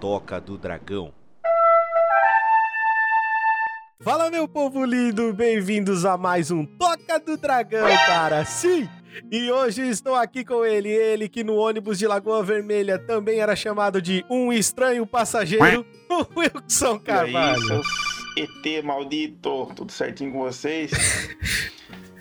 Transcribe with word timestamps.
Toca 0.00 0.40
do 0.40 0.56
Dragão. 0.56 1.12
Fala, 4.00 4.30
meu 4.30 4.46
povo 4.46 4.84
lindo, 4.84 5.32
bem-vindos 5.32 6.04
a 6.04 6.16
mais 6.16 6.52
um 6.52 6.64
Toca 6.64 7.18
do 7.18 7.36
Dragão, 7.36 7.88
cara. 8.06 8.44
Sim! 8.44 8.88
E 9.28 9.50
hoje 9.50 9.88
estou 9.88 10.14
aqui 10.14 10.44
com 10.44 10.64
ele, 10.64 10.88
ele 10.88 11.28
que 11.28 11.42
no 11.42 11.56
ônibus 11.56 11.98
de 11.98 12.06
Lagoa 12.06 12.44
Vermelha 12.44 12.96
também 12.96 13.40
era 13.40 13.56
chamado 13.56 14.00
de 14.00 14.24
um 14.30 14.52
estranho 14.52 15.04
passageiro, 15.04 15.84
o 16.08 16.38
Wilson 16.38 17.00
Carvalho. 17.00 17.60
E 17.60 17.62
aí, 17.64 17.66
seus 17.66 17.86
ET 18.36 18.84
maldito, 18.84 19.66
tudo 19.74 19.90
certinho 19.90 20.30
com 20.30 20.38
vocês? 20.38 20.92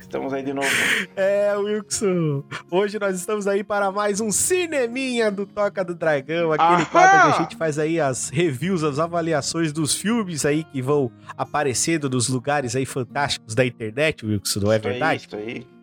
Estamos 0.08 0.32
aí 0.34 0.42
de 0.42 0.54
novo. 0.54 0.68
É, 1.18 1.54
Wilson. 1.58 2.44
Hoje 2.72 2.98
nós 2.98 3.16
estamos 3.16 3.46
aí 3.46 3.64
para 3.64 3.92
mais 3.92 4.22
um 4.22 4.32
cineminha 4.32 5.30
do 5.30 5.46
Toca 5.46 5.84
do 5.84 5.94
Dragão, 5.94 6.52
aquele 6.54 6.82
Ahá! 6.82 6.86
quadro 6.86 7.22
que 7.34 7.38
a 7.38 7.42
gente 7.44 7.58
faz 7.58 7.78
aí 7.78 8.00
as 8.00 8.30
reviews, 8.30 8.84
as 8.84 9.00
avaliações 9.00 9.74
dos 9.74 9.94
filmes 9.94 10.46
aí 10.46 10.64
que 10.64 10.82
vão 10.82 11.12
aparecendo 11.36 12.10
nos 12.10 12.30
lugares 12.30 12.76
aí 12.76 12.86
fantásticos 12.86 13.54
da 13.54 13.66
internet, 13.66 14.26
Wilson, 14.26 14.62
não 14.62 14.72
é 14.72 14.78
Isso 14.78 14.88
aí, 14.88 14.92
verdade? 14.94 15.26
Isso 15.28 15.36
aí. 15.36 15.77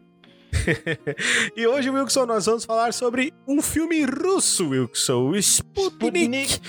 E 1.56 1.66
hoje, 1.66 1.90
Wilson, 1.90 2.26
nós 2.26 2.46
vamos 2.46 2.64
falar 2.64 2.92
sobre 2.92 3.32
um 3.46 3.60
filme 3.62 4.04
russo, 4.04 4.70
Wilson, 4.70 5.30
o 5.30 5.36
Sputnik. 5.36 6.60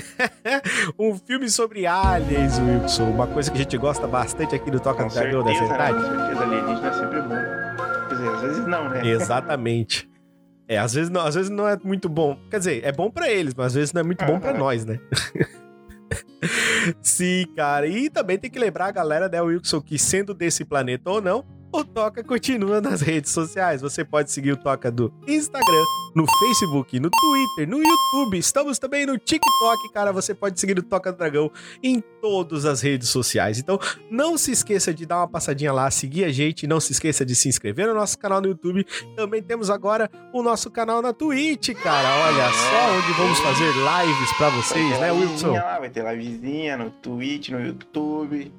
um 0.98 1.16
filme 1.16 1.48
sobre 1.48 1.86
aliens, 1.86 2.58
Wilson, 2.58 3.10
uma 3.10 3.26
coisa 3.26 3.50
que 3.50 3.58
a 3.58 3.62
gente 3.62 3.76
gosta 3.78 4.06
bastante 4.06 4.54
aqui 4.54 4.70
do 4.70 4.80
Toca 4.80 5.04
é 5.04 5.08
certeza, 5.08 5.42
né? 5.42 5.68
verdade? 5.68 5.98
Com 5.98 6.16
certeza, 6.16 6.42
alienígena 6.42 6.88
é 6.88 6.92
sempre 6.92 7.22
bom. 7.22 8.08
Quer 8.08 8.14
dizer, 8.14 8.28
às 8.28 8.40
vezes 8.42 8.66
não, 8.66 8.88
né? 8.88 9.06
Exatamente. 9.06 10.08
É, 10.66 10.78
às 10.78 10.92
vezes, 10.92 11.08
não, 11.10 11.22
às 11.22 11.34
vezes 11.34 11.50
não 11.50 11.66
é 11.66 11.78
muito 11.82 12.08
bom. 12.08 12.38
Quer 12.50 12.58
dizer, 12.58 12.84
é 12.84 12.92
bom 12.92 13.10
pra 13.10 13.30
eles, 13.30 13.54
mas 13.54 13.68
às 13.68 13.74
vezes 13.74 13.92
não 13.92 14.00
é 14.00 14.04
muito 14.04 14.24
bom 14.24 14.38
pra 14.38 14.50
Aham. 14.50 14.58
nós, 14.58 14.84
né? 14.84 14.98
Sim, 17.00 17.46
cara. 17.56 17.86
E 17.86 18.10
também 18.10 18.38
tem 18.38 18.50
que 18.50 18.58
lembrar 18.58 18.86
a 18.86 18.90
galera, 18.92 19.28
né, 19.28 19.40
Wilson, 19.40 19.80
que 19.80 19.98
sendo 19.98 20.34
desse 20.34 20.64
planeta 20.64 21.10
ou 21.10 21.20
não, 21.22 21.44
o 21.72 21.84
Toca 21.84 22.24
continua 22.24 22.80
nas 22.80 23.00
redes 23.00 23.30
sociais. 23.30 23.80
Você 23.80 24.04
pode 24.04 24.30
seguir 24.30 24.52
o 24.52 24.56
Toca 24.56 24.90
do 24.90 25.12
Instagram, 25.26 25.84
no 26.14 26.26
Facebook, 26.38 26.98
no 26.98 27.10
Twitter, 27.10 27.68
no 27.68 27.78
YouTube. 27.78 28.38
Estamos 28.38 28.78
também 28.78 29.06
no 29.06 29.18
TikTok, 29.18 29.92
cara. 29.92 30.12
Você 30.12 30.34
pode 30.34 30.58
seguir 30.58 30.78
o 30.78 30.82
Toca 30.82 31.12
do 31.12 31.18
Dragão 31.18 31.50
em 31.82 32.02
todas 32.20 32.64
as 32.64 32.80
redes 32.80 33.08
sociais. 33.08 33.58
Então, 33.58 33.78
não 34.10 34.38
se 34.38 34.50
esqueça 34.50 34.92
de 34.92 35.06
dar 35.06 35.18
uma 35.18 35.28
passadinha 35.28 35.72
lá, 35.72 35.90
seguir 35.90 36.24
a 36.24 36.30
gente. 36.30 36.66
Não 36.66 36.80
se 36.80 36.92
esqueça 36.92 37.24
de 37.24 37.34
se 37.34 37.48
inscrever 37.48 37.86
no 37.86 37.94
nosso 37.94 38.18
canal 38.18 38.40
no 38.40 38.48
YouTube. 38.48 38.86
Também 39.14 39.42
temos 39.42 39.70
agora 39.70 40.10
o 40.32 40.42
nosso 40.42 40.70
canal 40.70 41.02
na 41.02 41.12
Twitch, 41.12 41.70
cara. 41.82 42.08
Olha 42.26 42.50
só 42.52 42.96
onde 42.96 43.12
vamos 43.12 43.38
fazer 43.40 43.72
lives 43.72 44.32
pra 44.36 44.48
Vai 44.48 44.62
vocês, 44.62 45.00
né, 45.00 45.12
Wilson? 45.12 45.52
Vai 45.52 45.90
ter 45.90 46.04
livezinha 46.04 46.76
no 46.76 46.90
Twitch, 46.90 47.50
no 47.50 47.60
YouTube. 47.60 48.52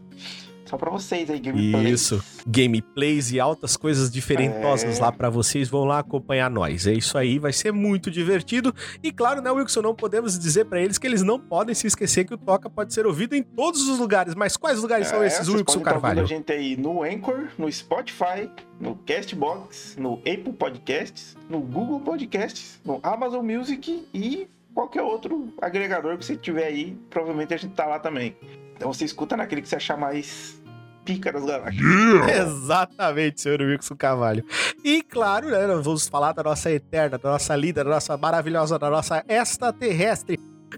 Só 0.69 0.77
pra 0.77 0.91
vocês 0.91 1.27
aí, 1.31 1.39
gameplay. 1.39 1.91
Isso. 1.91 2.23
Gameplays 2.47 3.31
e 3.31 3.39
altas 3.39 3.75
coisas 3.75 4.11
diferentosas 4.11 4.99
É. 4.99 5.01
lá 5.01 5.11
pra 5.11 5.27
vocês. 5.27 5.67
Vão 5.67 5.83
lá 5.83 5.97
acompanhar 5.97 6.47
nós. 6.49 6.85
É 6.85 6.93
isso 6.93 7.17
aí, 7.17 7.39
vai 7.39 7.51
ser 7.51 7.71
muito 7.73 8.11
divertido. 8.11 8.71
E 9.01 9.11
claro, 9.11 9.41
né, 9.41 9.49
Wilson, 9.49 9.81
não 9.81 9.95
podemos 9.95 10.37
dizer 10.37 10.65
pra 10.65 10.79
eles 10.79 10.99
que 10.99 11.07
eles 11.07 11.23
não 11.23 11.39
podem 11.39 11.73
se 11.73 11.87
esquecer 11.87 12.23
que 12.25 12.35
o 12.35 12.37
Toca 12.37 12.69
pode 12.69 12.93
ser 12.93 13.07
ouvido 13.07 13.35
em 13.35 13.41
todos 13.41 13.87
os 13.89 13.97
lugares. 13.97 14.35
Mas 14.35 14.55
quais 14.55 14.79
lugares 14.79 15.07
são 15.07 15.23
É, 15.23 15.27
esses, 15.27 15.47
vocês 15.47 15.57
Wilson 15.61 15.79
Carvalho? 15.79 16.21
a 16.21 16.25
gente 16.25 16.51
aí 16.51 16.77
no 16.77 17.01
Anchor, 17.01 17.47
no 17.57 17.71
Spotify, 17.71 18.47
no 18.79 18.95
Castbox, 19.07 19.95
no 19.97 20.13
Apple 20.19 20.53
Podcasts, 20.53 21.35
no 21.49 21.61
Google 21.61 21.99
Podcasts, 22.01 22.79
no 22.85 22.99
Amazon 23.01 23.43
Music 23.43 24.07
e 24.13 24.47
qualquer 24.73 25.01
outro 25.01 25.51
agregador 25.59 26.15
que 26.17 26.25
você 26.25 26.35
tiver 26.35 26.65
aí. 26.65 26.95
Provavelmente 27.09 27.55
a 27.55 27.57
gente 27.57 27.73
tá 27.73 27.85
lá 27.87 27.97
também. 27.97 28.35
Então 28.75 28.93
você 28.93 29.03
escuta 29.03 29.35
naquele 29.35 29.61
que 29.61 29.67
você 29.67 29.75
achar 29.75 29.97
mais 29.97 30.58
pica 31.09 31.31
das 31.31 31.43
galáxias. 31.43 31.83
Exatamente, 32.29 33.41
senhor 33.41 33.61
Wilson 33.61 33.95
Carvalho. 33.95 34.45
E 34.83 35.01
claro, 35.01 35.49
né, 35.49 35.65
vamos 35.81 36.07
falar 36.07 36.33
da 36.33 36.43
nossa 36.43 36.71
eterna, 36.71 37.17
da 37.17 37.31
nossa 37.31 37.55
linda, 37.55 37.83
da 37.83 37.89
nossa 37.89 38.15
maravilhosa, 38.15 38.77
da 38.77 38.89
nossa 38.89 39.23
extraterrestre. 39.27 40.37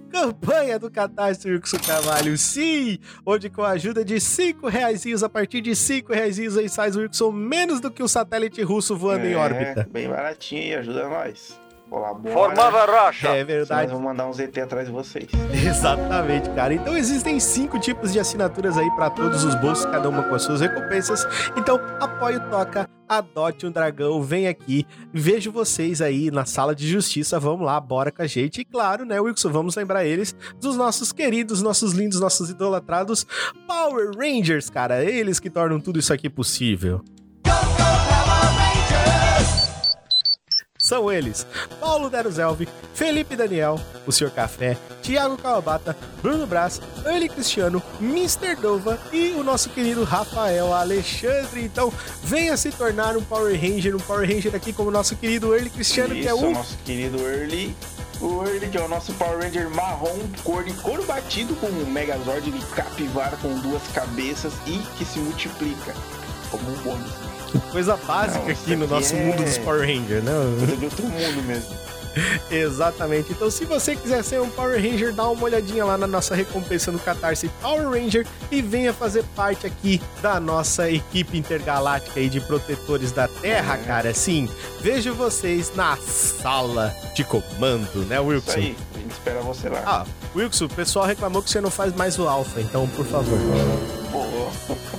Campanha 0.10 0.80
do 0.80 0.90
Catarse 0.90 1.50
Wilson 1.50 1.78
Carvalho, 1.86 2.38
sim! 2.38 2.98
Onde 3.26 3.50
com 3.50 3.62
a 3.62 3.72
ajuda 3.72 4.06
de 4.06 4.22
5 4.22 4.70
reais, 4.70 5.04
a 5.22 5.28
partir 5.28 5.60
de 5.60 5.76
5 5.76 6.14
reais 6.14 6.40
aí 6.40 6.70
sai 6.70 6.92
o 6.92 7.00
Wilson 7.00 7.32
menos 7.32 7.82
do 7.82 7.92
que 7.92 8.02
o 8.02 8.08
satélite 8.08 8.62
russo 8.62 8.96
voando 8.96 9.26
em 9.26 9.34
É, 9.34 9.38
órbita. 9.38 9.88
Bem 9.92 10.08
baratinho 10.08 10.62
aí, 10.62 10.76
ajuda 10.76 11.10
nós. 11.10 11.60
Colabora. 11.92 12.34
Formava 12.34 12.86
racha. 12.86 13.28
É 13.28 13.44
verdade. 13.44 13.92
vamos 13.92 14.06
mandar 14.06 14.26
um 14.26 14.32
ZT 14.32 14.62
atrás 14.62 14.88
de 14.88 14.94
vocês. 14.94 15.28
Exatamente, 15.52 16.50
cara. 16.52 16.74
Então 16.74 16.96
existem 16.96 17.38
cinco 17.38 17.78
tipos 17.78 18.14
de 18.14 18.20
assinaturas 18.20 18.78
aí 18.78 18.90
pra 18.92 19.10
todos 19.10 19.44
os 19.44 19.56
bolsos, 19.56 19.86
cada 19.88 20.08
uma 20.08 20.24
com 20.24 20.34
as 20.34 20.42
suas 20.42 20.62
recompensas. 20.62 21.28
Então 21.58 21.78
apoie 22.00 22.38
o 22.38 22.50
Toca, 22.50 22.90
adote 23.10 23.68
um 23.68 23.72
dragão, 23.72 24.24
vem 24.24 24.48
aqui. 24.48 24.88
Vejo 25.12 25.52
vocês 25.52 26.02
aí 26.02 26.32
na 26.32 26.46
sala 26.46 26.74
de 26.74 26.88
justiça. 26.88 27.38
Vamos 27.38 27.66
lá, 27.66 27.78
bora 27.78 28.10
com 28.10 28.22
a 28.22 28.28
gente. 28.28 28.62
E 28.62 28.66
claro, 28.66 29.04
né, 29.04 29.20
Wilson, 29.20 29.50
vamos 29.50 29.76
lembrar 29.76 30.06
eles 30.06 30.34
dos 30.62 30.78
nossos 30.78 31.12
queridos, 31.12 31.62
nossos 31.62 31.92
lindos, 31.92 32.22
nossos 32.22 32.50
idolatrados 32.50 33.28
Power 33.68 34.12
Rangers, 34.18 34.70
cara. 34.70 35.04
Eles 35.04 35.42
que 35.42 35.50
tornam 35.50 35.78
tudo 35.78 36.00
isso 36.00 36.14
aqui 36.14 36.30
possível. 36.30 37.04
São 40.92 41.10
eles, 41.10 41.48
Paulo 41.80 42.10
Deruzelvi, 42.10 42.68
Felipe 42.94 43.34
Daniel, 43.34 43.80
o 44.06 44.12
Sr. 44.12 44.30
Café, 44.30 44.76
Thiago 45.02 45.38
Kawabata, 45.38 45.96
Bruno 46.22 46.46
Braz, 46.46 46.82
Early 47.06 47.30
Cristiano, 47.30 47.82
Mr. 48.02 48.58
Dova 48.58 49.00
e 49.10 49.32
o 49.32 49.42
nosso 49.42 49.70
querido 49.70 50.04
Rafael 50.04 50.74
Alexandre. 50.74 51.64
Então, 51.64 51.94
venha 52.22 52.58
se 52.58 52.72
tornar 52.74 53.16
um 53.16 53.24
Power 53.24 53.58
Ranger, 53.58 53.96
um 53.96 54.00
Power 54.00 54.30
Ranger 54.30 54.54
aqui 54.54 54.74
como 54.74 54.90
o 54.90 54.92
nosso 54.92 55.16
querido 55.16 55.56
Early 55.56 55.70
Cristiano, 55.70 56.14
que 56.14 56.28
é 56.28 56.36
Isso, 56.36 56.46
o... 56.46 56.52
nosso 56.52 56.78
querido 56.80 57.20
Early. 57.20 57.74
O 58.20 58.44
Early, 58.46 58.68
que 58.68 58.78
é 58.78 58.82
o 58.82 58.90
nosso 58.90 59.14
Power 59.14 59.40
Ranger 59.40 59.70
marrom, 59.70 60.20
cor 60.44 60.62
de 60.66 60.74
couro 60.74 61.06
batido 61.06 61.56
com 61.56 61.68
um 61.68 61.86
Megazord 61.90 62.52
de 62.52 62.66
capivara 62.76 63.38
com 63.38 63.58
duas 63.60 63.88
cabeças 63.94 64.52
e 64.68 64.78
que 64.98 65.06
se 65.06 65.20
multiplica 65.20 65.96
como 66.52 66.70
um 66.70 66.76
bônus. 66.84 67.31
Coisa 67.72 67.96
básica 67.98 68.40
Não, 68.44 68.52
isso 68.52 68.62
aqui 68.64 68.76
no 68.76 68.88
nosso 68.88 69.16
é- 69.16 69.24
mundo 69.24 69.44
dos 69.44 69.58
Power 69.60 69.82
Rangers, 69.82 70.24
né? 70.24 70.32
Coisa 70.60 70.78
de 70.78 70.86
outro 70.86 71.04
mundo 71.06 71.44
mesmo. 71.48 71.92
Exatamente. 72.52 73.32
Então, 73.32 73.50
se 73.50 73.64
você 73.64 73.96
quiser 73.96 74.22
ser 74.24 74.42
um 74.42 74.50
Power 74.50 74.76
Ranger, 74.76 75.14
dá 75.14 75.30
uma 75.30 75.44
olhadinha 75.44 75.86
lá 75.86 75.98
na 75.98 76.06
nossa 76.08 76.36
recompensa 76.36 76.92
no 76.92 77.00
Catarse 77.00 77.50
Power 77.62 77.90
Ranger 77.90 78.28
e 78.52 78.62
venha 78.62 78.92
fazer 78.94 79.24
parte 79.34 79.66
aqui 79.66 80.02
da 80.22 80.38
nossa 80.38 80.92
equipe 80.92 81.38
intergaláctica 81.38 82.20
aí 82.20 82.28
de 82.30 82.42
protetores 82.42 83.14
da 83.14 83.30
Terra, 83.30 83.76
É. 83.76 83.78
cara. 83.86 84.14
Sim, 84.14 84.50
vejo 84.82 85.14
vocês 85.14 85.72
na 85.74 85.96
sala 85.96 86.94
de 87.16 87.24
comando, 87.24 88.06
né, 88.06 88.16
Isso 88.18 88.26
Wilson? 88.26 88.52
aí, 88.58 88.76
a 88.94 88.98
gente 89.00 89.12
espera 89.12 89.40
você 89.42 89.70
lá. 89.70 89.82
Ah, 89.86 90.06
Wilson, 90.36 90.66
o 90.66 90.70
pessoal 90.70 91.06
reclamou 91.06 91.42
que 91.42 91.50
você 91.50 91.62
não 91.62 91.72
faz 91.72 91.96
mais 91.96 92.20
o 92.20 92.28
Alpha, 92.28 92.60
então, 92.60 92.88
por 92.90 93.06
favor. 93.06 93.40
Pô, 94.12 94.76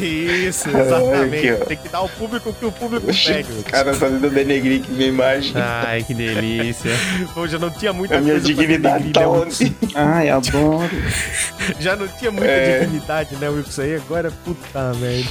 Isso, 0.00 0.68
exatamente. 0.68 1.48
aqui. 1.48 1.64
Tem 1.66 1.76
que 1.76 1.88
dar 1.88 1.98
ao 1.98 2.08
público 2.08 2.50
o 2.50 2.52
que 2.52 2.64
o 2.66 2.72
público 2.72 3.08
Oxi, 3.08 3.32
pede. 3.32 3.52
os 3.52 3.62
caras 3.64 3.96
fazendo 3.96 4.28
denegrir 4.28 4.82
aqui 4.82 4.90
minha 4.92 5.08
imagem. 5.08 5.52
Ai, 5.54 6.02
que 6.02 6.12
delícia. 6.12 6.90
Hoje 7.34 7.54
eu 7.56 7.60
não 7.60 7.70
tinha 7.70 7.92
muita 7.92 8.16
a 8.18 8.20
minha 8.20 8.40
dignidade 8.40 9.10
tá 9.12 9.26
onde? 9.28 9.74
Ai, 9.94 10.28
adoro. 10.28 10.90
Já 11.78 11.94
não 11.96 12.08
tinha 12.08 12.30
muita 12.30 12.46
É. 12.50 12.80
dignidade, 12.80 13.36
né, 13.36 13.48
Wilson? 13.48 13.82
Aí 13.82 13.94
agora, 13.94 14.30
puta 14.44 14.92
merda. 14.94 15.28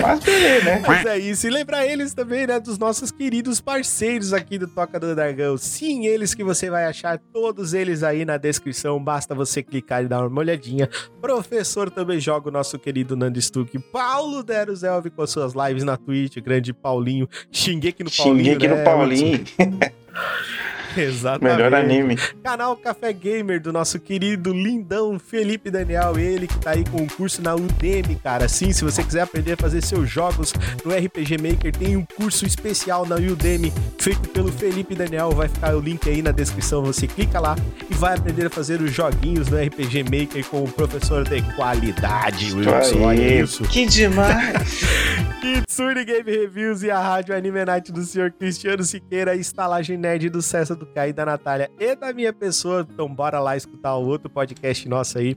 Mas 0.00 0.20
beleza, 0.20 0.64
né? 0.64 0.82
Mas 0.86 1.06
é 1.06 1.18
isso. 1.18 1.46
E 1.46 1.50
lembrar 1.50 1.86
eles 1.86 2.14
também, 2.14 2.46
né, 2.46 2.60
dos 2.60 2.78
nossos 2.78 3.10
queridos 3.10 3.60
parceiros 3.60 4.32
aqui 4.32 4.58
do 4.58 4.68
Toca 4.68 5.00
do 5.00 5.14
Dragão. 5.14 5.56
Sim, 5.56 6.06
eles 6.06 6.34
que 6.34 6.44
você 6.44 6.70
vai 6.70 6.84
achar 6.84 7.18
todos 7.32 7.74
eles 7.74 8.02
aí 8.02 8.24
na 8.24 8.36
descrição. 8.36 9.02
Basta 9.02 9.34
você 9.34 9.62
clicar 9.62 10.04
e 10.04 10.08
dar 10.08 10.26
uma 10.26 10.40
olhadinha. 10.40 10.88
Professor 11.20 11.90
também 11.90 12.20
joga 12.20 12.48
o 12.48 12.52
nosso 12.52 12.78
querido 12.78 13.16
Nando 13.16 13.40
Stuck. 13.40 13.78
Paulo 13.78 14.42
Deruzelvi 14.42 15.10
com 15.10 15.22
as 15.22 15.30
suas 15.30 15.54
lives 15.54 15.84
na 15.84 15.96
Twitch. 15.96 16.38
Grande 16.38 16.72
Paulinho. 16.72 17.28
Xinguei 17.50 17.90
aqui 17.90 18.04
no 18.04 18.10
Paulinho. 18.10 18.36
Xinguei 18.36 18.54
aqui 18.54 18.68
né, 18.68 18.76
no 18.76 18.84
Paulinho. 18.84 19.44
Exatamente. 21.00 21.56
Melhor 21.56 21.74
anime. 21.74 22.16
Canal 22.42 22.76
Café 22.76 23.12
Gamer 23.12 23.60
do 23.60 23.72
nosso 23.72 23.98
querido 23.98 24.52
lindão 24.52 25.18
Felipe 25.18 25.70
Daniel, 25.70 26.18
ele 26.18 26.46
que 26.46 26.58
tá 26.58 26.70
aí 26.70 26.84
com 26.84 27.02
um 27.02 27.06
curso 27.06 27.42
na 27.42 27.54
Udemy, 27.54 28.16
cara. 28.16 28.48
Sim, 28.48 28.72
se 28.72 28.84
você 28.84 29.02
quiser 29.02 29.22
aprender 29.22 29.52
a 29.52 29.56
fazer 29.56 29.82
seus 29.82 30.08
jogos 30.08 30.52
no 30.84 30.92
RPG 30.92 31.38
Maker, 31.38 31.72
tem 31.72 31.96
um 31.96 32.04
curso 32.04 32.46
especial 32.46 33.06
na 33.06 33.16
Udemy 33.16 33.72
feito 33.98 34.28
pelo 34.30 34.50
Felipe 34.50 34.94
Daniel. 34.94 35.30
Vai 35.30 35.48
ficar 35.48 35.74
o 35.74 35.80
link 35.80 36.08
aí 36.08 36.22
na 36.22 36.30
descrição, 36.30 36.82
você 36.82 37.06
clica 37.06 37.38
lá 37.40 37.56
e 37.90 37.94
vai 37.94 38.14
aprender 38.14 38.46
a 38.46 38.50
fazer 38.50 38.80
os 38.80 38.92
joguinhos 38.92 39.48
no 39.48 39.58
RPG 39.58 40.04
Maker 40.04 40.44
com 40.46 40.64
o 40.64 40.68
professor 40.68 41.24
de 41.24 41.42
qualidade, 41.54 42.54
Wilson. 42.54 43.02
Olha 43.02 43.42
isso. 43.42 43.64
Que 43.64 43.86
demais! 43.86 44.84
Kitsune 45.40 46.04
Game 46.04 46.28
Reviews 46.28 46.82
e 46.82 46.90
a 46.90 46.98
Rádio 46.98 47.36
Anime 47.36 47.64
Night 47.64 47.92
do 47.92 48.02
senhor 48.02 48.32
Cristiano 48.32 48.82
Siqueira, 48.82 49.32
a 49.32 49.36
estalagem 49.36 49.96
nerd 49.96 50.28
do 50.28 50.42
César 50.42 50.74
do 50.74 50.85
Caio, 50.86 51.12
da 51.12 51.26
Natália 51.26 51.70
e 51.78 51.94
da 51.94 52.12
minha 52.12 52.32
pessoa. 52.32 52.86
Então 52.90 53.12
bora 53.12 53.40
lá 53.40 53.56
escutar 53.56 53.96
o 53.96 54.06
outro 54.06 54.30
podcast 54.30 54.88
nosso 54.88 55.18
aí. 55.18 55.36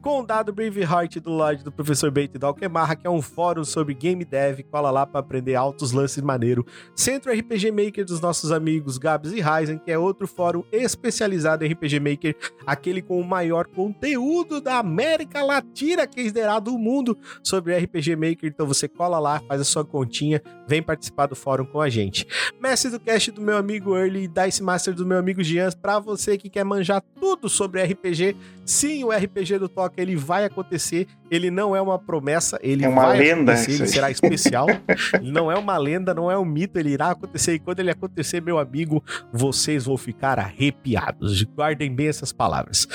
Condado 0.00 0.52
Braveheart 0.52 1.16
do 1.16 1.30
Lodge 1.30 1.64
do 1.64 1.72
professor 1.72 2.10
Beit 2.10 2.36
do 2.36 2.46
Alquemarra, 2.46 2.96
que 2.96 3.06
é 3.06 3.10
um 3.10 3.22
fórum 3.22 3.64
sobre 3.64 3.94
game 3.94 4.24
dev. 4.24 4.60
Cola 4.70 4.90
lá 4.90 5.06
pra 5.06 5.20
aprender 5.20 5.54
altos 5.54 5.92
lances 5.92 6.22
maneiro. 6.22 6.66
Centro 6.94 7.32
RPG 7.32 7.70
Maker 7.70 8.04
dos 8.04 8.20
nossos 8.20 8.52
amigos 8.52 8.98
Gabs 8.98 9.32
e 9.32 9.40
Ryzen, 9.40 9.78
que 9.78 9.90
é 9.90 9.98
outro 9.98 10.26
fórum 10.26 10.62
especializado 10.70 11.64
em 11.64 11.72
RPG 11.72 12.00
Maker, 12.00 12.36
aquele 12.66 13.00
com 13.00 13.20
o 13.20 13.24
maior 13.24 13.66
conteúdo 13.66 14.60
da 14.60 14.78
América 14.78 15.42
Latina, 15.42 16.06
que 16.06 16.20
é 16.20 16.60
do 16.60 16.78
mundo 16.78 17.16
sobre 17.42 17.76
RPG 17.76 18.16
Maker. 18.16 18.50
Então 18.50 18.66
você 18.66 18.86
cola 18.88 19.18
lá, 19.18 19.40
faz 19.48 19.60
a 19.60 19.64
sua 19.64 19.84
continha, 19.84 20.42
vem 20.66 20.82
participar 20.82 21.26
do 21.26 21.34
fórum 21.34 21.64
com 21.64 21.80
a 21.80 21.88
gente. 21.88 22.26
Mestre 22.60 22.90
do 22.90 23.00
cast 23.00 23.30
do 23.30 23.40
meu 23.40 23.56
amigo 23.56 23.96
Early, 23.96 24.28
Dice 24.28 24.62
Master 24.62 24.83
do 24.92 25.06
meu 25.06 25.18
amigo 25.18 25.42
Jean, 25.42 25.70
pra 25.72 25.98
você 25.98 26.36
que 26.36 26.48
quer 26.48 26.64
manjar 26.64 27.02
tudo 27.18 27.48
sobre 27.48 27.82
RPG, 27.82 28.36
sim, 28.64 29.04
o 29.04 29.10
RPG 29.10 29.58
do 29.58 29.68
Toca 29.68 30.00
ele 30.00 30.16
vai 30.16 30.44
acontecer, 30.44 31.06
ele 31.30 31.50
não 31.50 31.74
é 31.74 31.80
uma 31.80 31.98
promessa, 31.98 32.58
ele 32.62 32.84
É 32.84 32.88
uma 32.88 33.06
vai 33.06 33.18
lenda 33.18 33.52
ele 33.52 33.86
será 33.86 34.10
especial. 34.10 34.66
ele 35.14 35.32
não 35.32 35.50
é 35.50 35.56
uma 35.56 35.76
lenda, 35.76 36.12
não 36.12 36.30
é 36.30 36.38
um 36.38 36.44
mito, 36.44 36.78
ele 36.78 36.90
irá 36.90 37.10
acontecer 37.10 37.54
e 37.54 37.58
quando 37.58 37.80
ele 37.80 37.90
acontecer, 37.90 38.40
meu 38.40 38.58
amigo, 38.58 39.02
vocês 39.32 39.84
vão 39.84 39.96
ficar 39.96 40.38
arrepiados. 40.38 41.42
Guardem 41.42 41.94
bem 41.94 42.08
essas 42.08 42.32
palavras. 42.32 42.86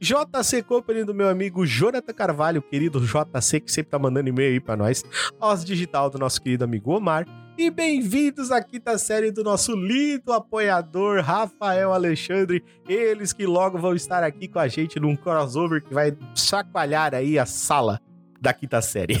JC 0.00 0.62
Company 0.62 1.04
do 1.04 1.14
meu 1.14 1.28
amigo 1.28 1.66
Jonathan 1.66 2.12
Carvalho, 2.12 2.62
querido 2.62 3.00
JC, 3.00 3.60
que 3.60 3.72
sempre 3.72 3.90
tá 3.90 3.98
mandando 3.98 4.28
e-mail 4.28 4.52
aí 4.52 4.60
pra 4.60 4.76
nós. 4.76 5.04
Os 5.40 5.64
Digital 5.64 6.10
do 6.10 6.18
nosso 6.18 6.40
querido 6.40 6.64
amigo 6.64 6.92
Omar. 6.92 7.26
E 7.58 7.70
bem-vindos 7.70 8.52
à 8.52 8.62
quinta 8.62 8.96
série 8.98 9.32
do 9.32 9.42
nosso 9.42 9.74
lindo 9.74 10.32
apoiador 10.32 11.20
Rafael 11.22 11.92
Alexandre. 11.92 12.62
Eles 12.88 13.32
que 13.32 13.46
logo 13.46 13.76
vão 13.76 13.94
estar 13.96 14.22
aqui 14.22 14.46
com 14.46 14.60
a 14.60 14.68
gente 14.68 15.00
num 15.00 15.16
crossover 15.16 15.82
que 15.82 15.92
vai 15.92 16.16
chacoalhar 16.36 17.14
aí 17.14 17.36
a 17.36 17.44
sala 17.44 18.00
da 18.40 18.52
quinta 18.52 18.80
série. 18.80 19.16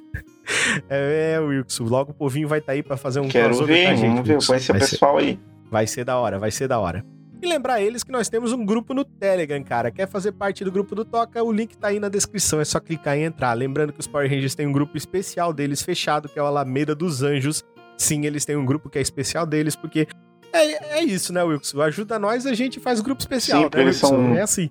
é, 0.88 1.38
Wilson, 1.40 1.84
logo 1.84 2.12
o 2.12 2.14
povinho 2.14 2.48
vai 2.48 2.58
estar 2.60 2.72
aí 2.72 2.82
pra 2.82 2.96
fazer 2.96 3.20
um 3.20 3.28
Quero 3.28 3.48
crossover 3.50 3.76
ver, 3.76 3.84
com 3.84 3.90
a 3.90 3.94
gente. 3.96 4.08
vamos 4.08 4.26
ver. 4.28 4.34
Wilson. 4.34 4.46
Conhecer 4.52 4.72
o 4.72 4.78
Vai 4.78 4.80
ser- 4.86 4.90
pessoal 4.90 5.18
aí. 5.18 5.38
Vai 5.70 5.86
ser 5.86 6.04
da 6.04 6.18
hora, 6.18 6.38
vai 6.38 6.50
ser 6.50 6.68
da 6.68 6.78
hora. 6.78 7.04
E 7.42 7.46
lembrar 7.48 7.82
eles 7.82 8.04
que 8.04 8.12
nós 8.12 8.28
temos 8.28 8.52
um 8.52 8.64
grupo 8.64 8.94
no 8.94 9.04
Telegram, 9.04 9.60
cara. 9.64 9.90
Quer 9.90 10.06
fazer 10.08 10.30
parte 10.30 10.62
do 10.62 10.70
grupo 10.70 10.94
do 10.94 11.04
Toca? 11.04 11.42
O 11.42 11.50
link 11.52 11.76
tá 11.76 11.88
aí 11.88 11.98
na 11.98 12.08
descrição, 12.08 12.60
é 12.60 12.64
só 12.64 12.78
clicar 12.78 13.18
e 13.18 13.22
entrar. 13.22 13.52
Lembrando 13.52 13.92
que 13.92 13.98
os 13.98 14.06
Power 14.06 14.30
Rangers 14.30 14.54
têm 14.54 14.66
um 14.68 14.72
grupo 14.72 14.96
especial 14.96 15.52
deles 15.52 15.82
fechado, 15.82 16.28
que 16.28 16.38
é 16.38 16.42
o 16.42 16.46
Alameda 16.46 16.94
dos 16.94 17.20
Anjos. 17.22 17.64
Sim, 17.98 18.24
eles 18.26 18.44
têm 18.44 18.56
um 18.56 18.64
grupo 18.64 18.88
que 18.88 18.96
é 18.98 19.02
especial 19.02 19.44
deles, 19.44 19.74
porque 19.74 20.06
é, 20.52 20.98
é 21.00 21.02
isso, 21.04 21.32
né, 21.32 21.42
Wilson? 21.42 21.80
Ajuda 21.82 22.16
nós, 22.18 22.46
a 22.46 22.54
gente 22.54 22.78
faz 22.78 23.00
grupo 23.00 23.20
especial, 23.20 23.62
Sim, 23.64 23.70
né, 23.74 23.82
eles 23.82 23.96
Wilson? 24.02 24.08
são- 24.08 24.34
É 24.36 24.42
assim. 24.42 24.70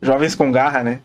Jovens 0.00 0.34
com 0.34 0.50
garra, 0.50 0.82
né? 0.82 1.00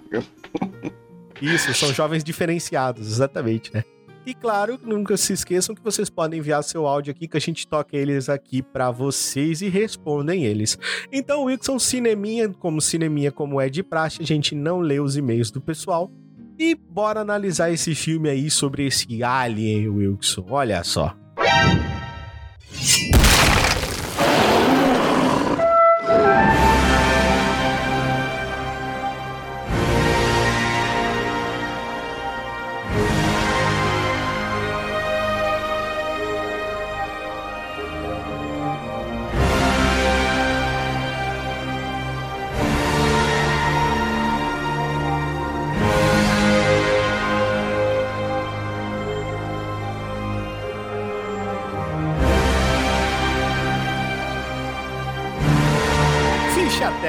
Isso, 1.41 1.73
são 1.73 1.91
jovens 1.93 2.23
diferenciados, 2.23 3.05
exatamente, 3.07 3.73
né? 3.73 3.83
E 4.25 4.33
claro, 4.33 4.79
nunca 4.81 5.17
se 5.17 5.33
esqueçam 5.33 5.75
que 5.75 5.83
vocês 5.83 6.09
podem 6.09 6.39
enviar 6.39 6.63
seu 6.63 6.87
áudio 6.87 7.11
aqui, 7.11 7.27
que 7.27 7.35
a 7.35 7.41
gente 7.41 7.67
toca 7.67 7.97
eles 7.97 8.29
aqui 8.29 8.61
pra 8.61 8.89
vocês 8.89 9.61
e 9.61 9.67
respondem 9.67 10.45
eles. 10.45 10.77
Então, 11.11 11.43
Wilson, 11.43 11.77
cineminha, 11.77 12.49
como 12.49 12.79
cineminha 12.79 13.31
como 13.31 13.59
é 13.59 13.69
de 13.69 13.83
praxe, 13.83 14.21
a 14.21 14.25
gente 14.25 14.55
não 14.55 14.79
lê 14.79 14.99
os 14.99 15.17
e-mails 15.17 15.51
do 15.51 15.59
pessoal. 15.59 16.09
E 16.57 16.75
bora 16.75 17.19
analisar 17.19 17.71
esse 17.71 17.95
filme 17.95 18.29
aí 18.29 18.49
sobre 18.49 18.85
esse 18.85 19.23
alien, 19.23 19.89
Wilson. 19.89 20.45
Olha 20.49 20.83
só. 20.83 21.15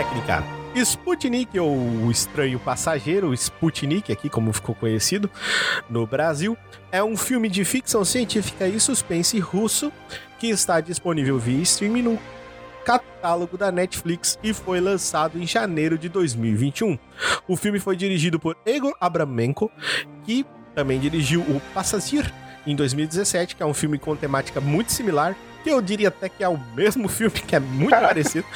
Técnica. 0.05 0.45
Sputnik, 0.75 1.59
ou 1.59 2.11
estranho 2.11 2.59
passageiro, 2.59 3.33
Sputnik, 3.33 4.13
aqui 4.13 4.29
como 4.29 4.53
ficou 4.53 4.75
conhecido 4.75 5.31
no 5.89 6.05
Brasil, 6.05 6.57
é 6.91 7.03
um 7.03 7.17
filme 7.17 7.49
de 7.49 7.65
ficção 7.65 8.05
científica 8.05 8.67
e 8.67 8.81
suspense 8.81 9.39
russo 9.39 9.93
que 10.39 10.49
está 10.49 10.81
disponível 10.81 11.39
via 11.39 11.63
streaming 11.63 12.03
no 12.03 12.19
catálogo 12.85 13.57
da 13.57 13.71
Netflix 13.71 14.39
e 14.43 14.53
foi 14.53 14.81
lançado 14.81 15.39
em 15.39 15.47
janeiro 15.47 15.97
de 15.97 16.09
2021. 16.09 16.99
O 17.47 17.57
filme 17.57 17.79
foi 17.79 17.97
dirigido 17.97 18.41
por 18.41 18.57
Igor 18.67 18.95
Abramenko, 19.01 19.71
que 20.25 20.45
também 20.75 20.99
dirigiu 20.99 21.41
o 21.43 21.63
Passageiro 21.73 22.31
em 22.67 22.75
2017, 22.75 23.55
que 23.55 23.63
é 23.63 23.67
um 23.67 23.75
filme 23.75 23.97
com 23.97 24.17
temática 24.17 24.61
muito 24.61 24.91
similar, 24.91 25.37
que 25.65 25.71
eu 25.71 25.81
diria 25.83 26.09
até 26.09 26.29
que 26.29 26.45
é 26.45 26.49
o 26.49 26.57
mesmo 26.77 27.09
filme, 27.11 27.33
que 27.41 27.57
é 27.57 27.61
muito 27.61 27.91
Caraca. 27.91 28.09
parecido, 28.09 28.47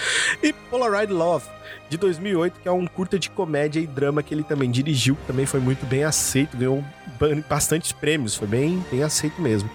e 0.42 0.52
Polaroid 0.52 1.12
Love, 1.12 1.46
de 1.88 1.96
2008, 1.96 2.60
que 2.62 2.68
é 2.68 2.72
um 2.72 2.86
curta 2.86 3.18
de 3.18 3.30
comédia 3.30 3.80
e 3.80 3.86
drama 3.86 4.22
que 4.22 4.32
ele 4.34 4.42
também 4.44 4.70
dirigiu, 4.70 5.16
que 5.16 5.26
também 5.26 5.46
foi 5.46 5.58
muito 5.58 5.86
bem 5.86 6.04
aceito, 6.04 6.56
ganhou 6.56 6.84
ba- 7.18 7.42
bastantes 7.48 7.90
prêmios, 7.92 8.36
foi 8.36 8.46
bem, 8.46 8.84
bem 8.90 9.02
aceito 9.02 9.40
mesmo. 9.40 9.70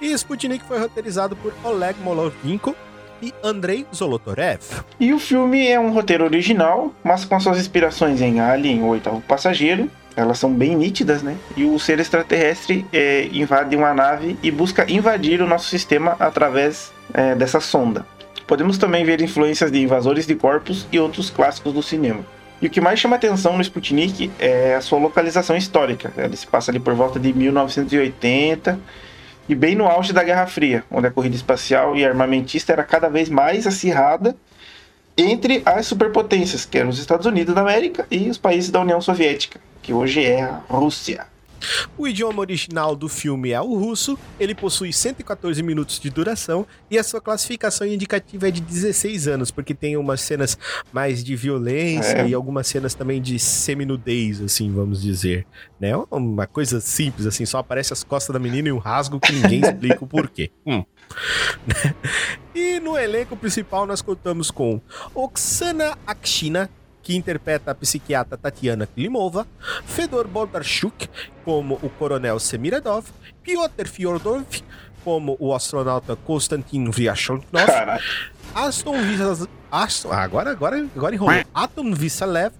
E 0.00 0.12
Sputnik 0.12 0.64
foi 0.64 0.78
roteirizado 0.78 1.34
por 1.36 1.52
Oleg 1.64 1.98
Molovinko 2.00 2.74
e 3.20 3.34
Andrei 3.42 3.84
Zolotorev. 3.94 4.60
E 5.00 5.12
o 5.12 5.18
filme 5.18 5.66
é 5.66 5.80
um 5.80 5.90
roteiro 5.90 6.22
original, 6.24 6.94
mas 7.02 7.24
com 7.24 7.40
suas 7.40 7.58
inspirações 7.58 8.20
em 8.20 8.38
Alien, 8.40 8.82
o 8.82 8.86
oitavo 8.86 9.20
passageiro. 9.22 9.90
Elas 10.16 10.38
são 10.38 10.52
bem 10.52 10.74
nítidas, 10.74 11.22
né? 11.22 11.36
E 11.54 11.64
o 11.64 11.78
ser 11.78 12.00
extraterrestre 12.00 12.86
é, 12.90 13.28
invade 13.32 13.76
uma 13.76 13.92
nave 13.92 14.38
e 14.42 14.50
busca 14.50 14.90
invadir 14.90 15.42
o 15.42 15.46
nosso 15.46 15.68
sistema 15.68 16.16
através 16.18 16.90
é, 17.12 17.34
dessa 17.34 17.60
sonda. 17.60 18.06
Podemos 18.46 18.78
também 18.78 19.04
ver 19.04 19.20
influências 19.20 19.70
de 19.70 19.78
invasores 19.82 20.26
de 20.26 20.34
corpos 20.34 20.86
e 20.90 20.98
outros 20.98 21.28
clássicos 21.28 21.74
do 21.74 21.82
cinema. 21.82 22.24
E 22.62 22.66
o 22.66 22.70
que 22.70 22.80
mais 22.80 22.98
chama 22.98 23.16
atenção 23.16 23.54
no 23.54 23.60
Sputnik 23.60 24.30
é 24.38 24.74
a 24.74 24.80
sua 24.80 24.98
localização 24.98 25.56
histórica. 25.56 26.10
Ela 26.16 26.34
se 26.34 26.46
passa 26.46 26.70
ali 26.70 26.80
por 26.80 26.94
volta 26.94 27.20
de 27.20 27.32
1980 27.32 28.80
e 29.48 29.54
bem 29.54 29.74
no 29.74 29.86
auge 29.86 30.12
da 30.12 30.22
Guerra 30.22 30.46
Fria, 30.46 30.82
onde 30.90 31.06
a 31.06 31.10
corrida 31.10 31.36
espacial 31.36 31.94
e 31.94 32.04
armamentista 32.04 32.72
era 32.72 32.82
cada 32.82 33.10
vez 33.10 33.28
mais 33.28 33.66
acirrada 33.66 34.34
entre 35.16 35.62
as 35.64 35.86
superpotências, 35.86 36.64
que 36.64 36.78
eram 36.78 36.90
os 36.90 36.98
Estados 36.98 37.26
Unidos 37.26 37.54
da 37.54 37.60
América 37.62 38.06
e 38.10 38.28
os 38.28 38.38
países 38.38 38.70
da 38.70 38.80
União 38.80 39.00
Soviética, 39.00 39.60
que 39.82 39.92
hoje 39.92 40.22
é 40.24 40.42
a 40.42 40.60
Rússia. 40.68 41.26
O 41.96 42.06
idioma 42.06 42.40
original 42.40 42.94
do 42.94 43.08
filme 43.08 43.50
é 43.50 43.60
o 43.60 43.74
russo, 43.78 44.18
ele 44.38 44.54
possui 44.54 44.92
114 44.92 45.62
minutos 45.62 45.98
de 45.98 46.10
duração 46.10 46.66
e 46.90 46.98
a 46.98 47.02
sua 47.02 47.18
classificação 47.20 47.86
indicativa 47.86 48.46
é 48.48 48.50
de 48.50 48.60
16 48.60 49.26
anos, 49.26 49.50
porque 49.50 49.74
tem 49.74 49.96
umas 49.96 50.20
cenas 50.20 50.56
mais 50.92 51.24
de 51.24 51.34
violência 51.34 52.18
É. 52.18 52.28
e 52.28 52.34
algumas 52.34 52.66
cenas 52.66 52.92
também 52.94 53.22
de 53.22 53.38
seminudez, 53.38 54.40
assim, 54.42 54.70
vamos 54.70 55.00
dizer. 55.00 55.46
Né? 55.80 55.92
Uma 56.10 56.46
coisa 56.46 56.78
simples, 56.78 57.26
assim, 57.26 57.46
só 57.46 57.58
aparece 57.58 57.92
as 57.92 58.04
costas 58.04 58.34
da 58.34 58.38
menina 58.38 58.68
e 58.68 58.72
um 58.72 58.78
rasgo 58.78 59.18
que 59.18 59.32
ninguém 59.32 59.60
explica 59.64 60.04
o 60.04 60.06
porquê. 60.06 60.50
Hum. 60.64 60.84
E 62.54 62.80
no 62.80 62.96
elenco 62.98 63.36
principal 63.36 63.86
nós 63.86 64.00
contamos 64.02 64.50
com 64.50 64.80
Oksana 65.14 65.96
Akshina, 66.06 66.70
que 67.02 67.14
interpreta 67.16 67.70
a 67.70 67.74
psiquiatra 67.74 68.36
Tatiana 68.36 68.86
Klimova, 68.86 69.46
Fedor 69.84 70.26
Bondarchuk, 70.26 71.08
como 71.44 71.78
o 71.82 71.88
coronel 71.90 72.38
Semiradov, 72.40 73.06
Piotr 73.42 73.86
Fyodorov, 73.86 74.44
como 75.04 75.36
o 75.38 75.54
astronauta 75.54 76.16
Konstantin 76.16 76.90
Caralho. 77.52 78.02
Aston 78.54 79.00
Visa... 79.02 79.48
Aston... 79.70 80.10
ah, 80.10 80.22
Agora, 80.22 80.50
agora, 80.50 80.84
agora 80.96 81.14
enrolou. 81.14 81.44
Atom 81.54 81.92
Vissalev 81.92 82.52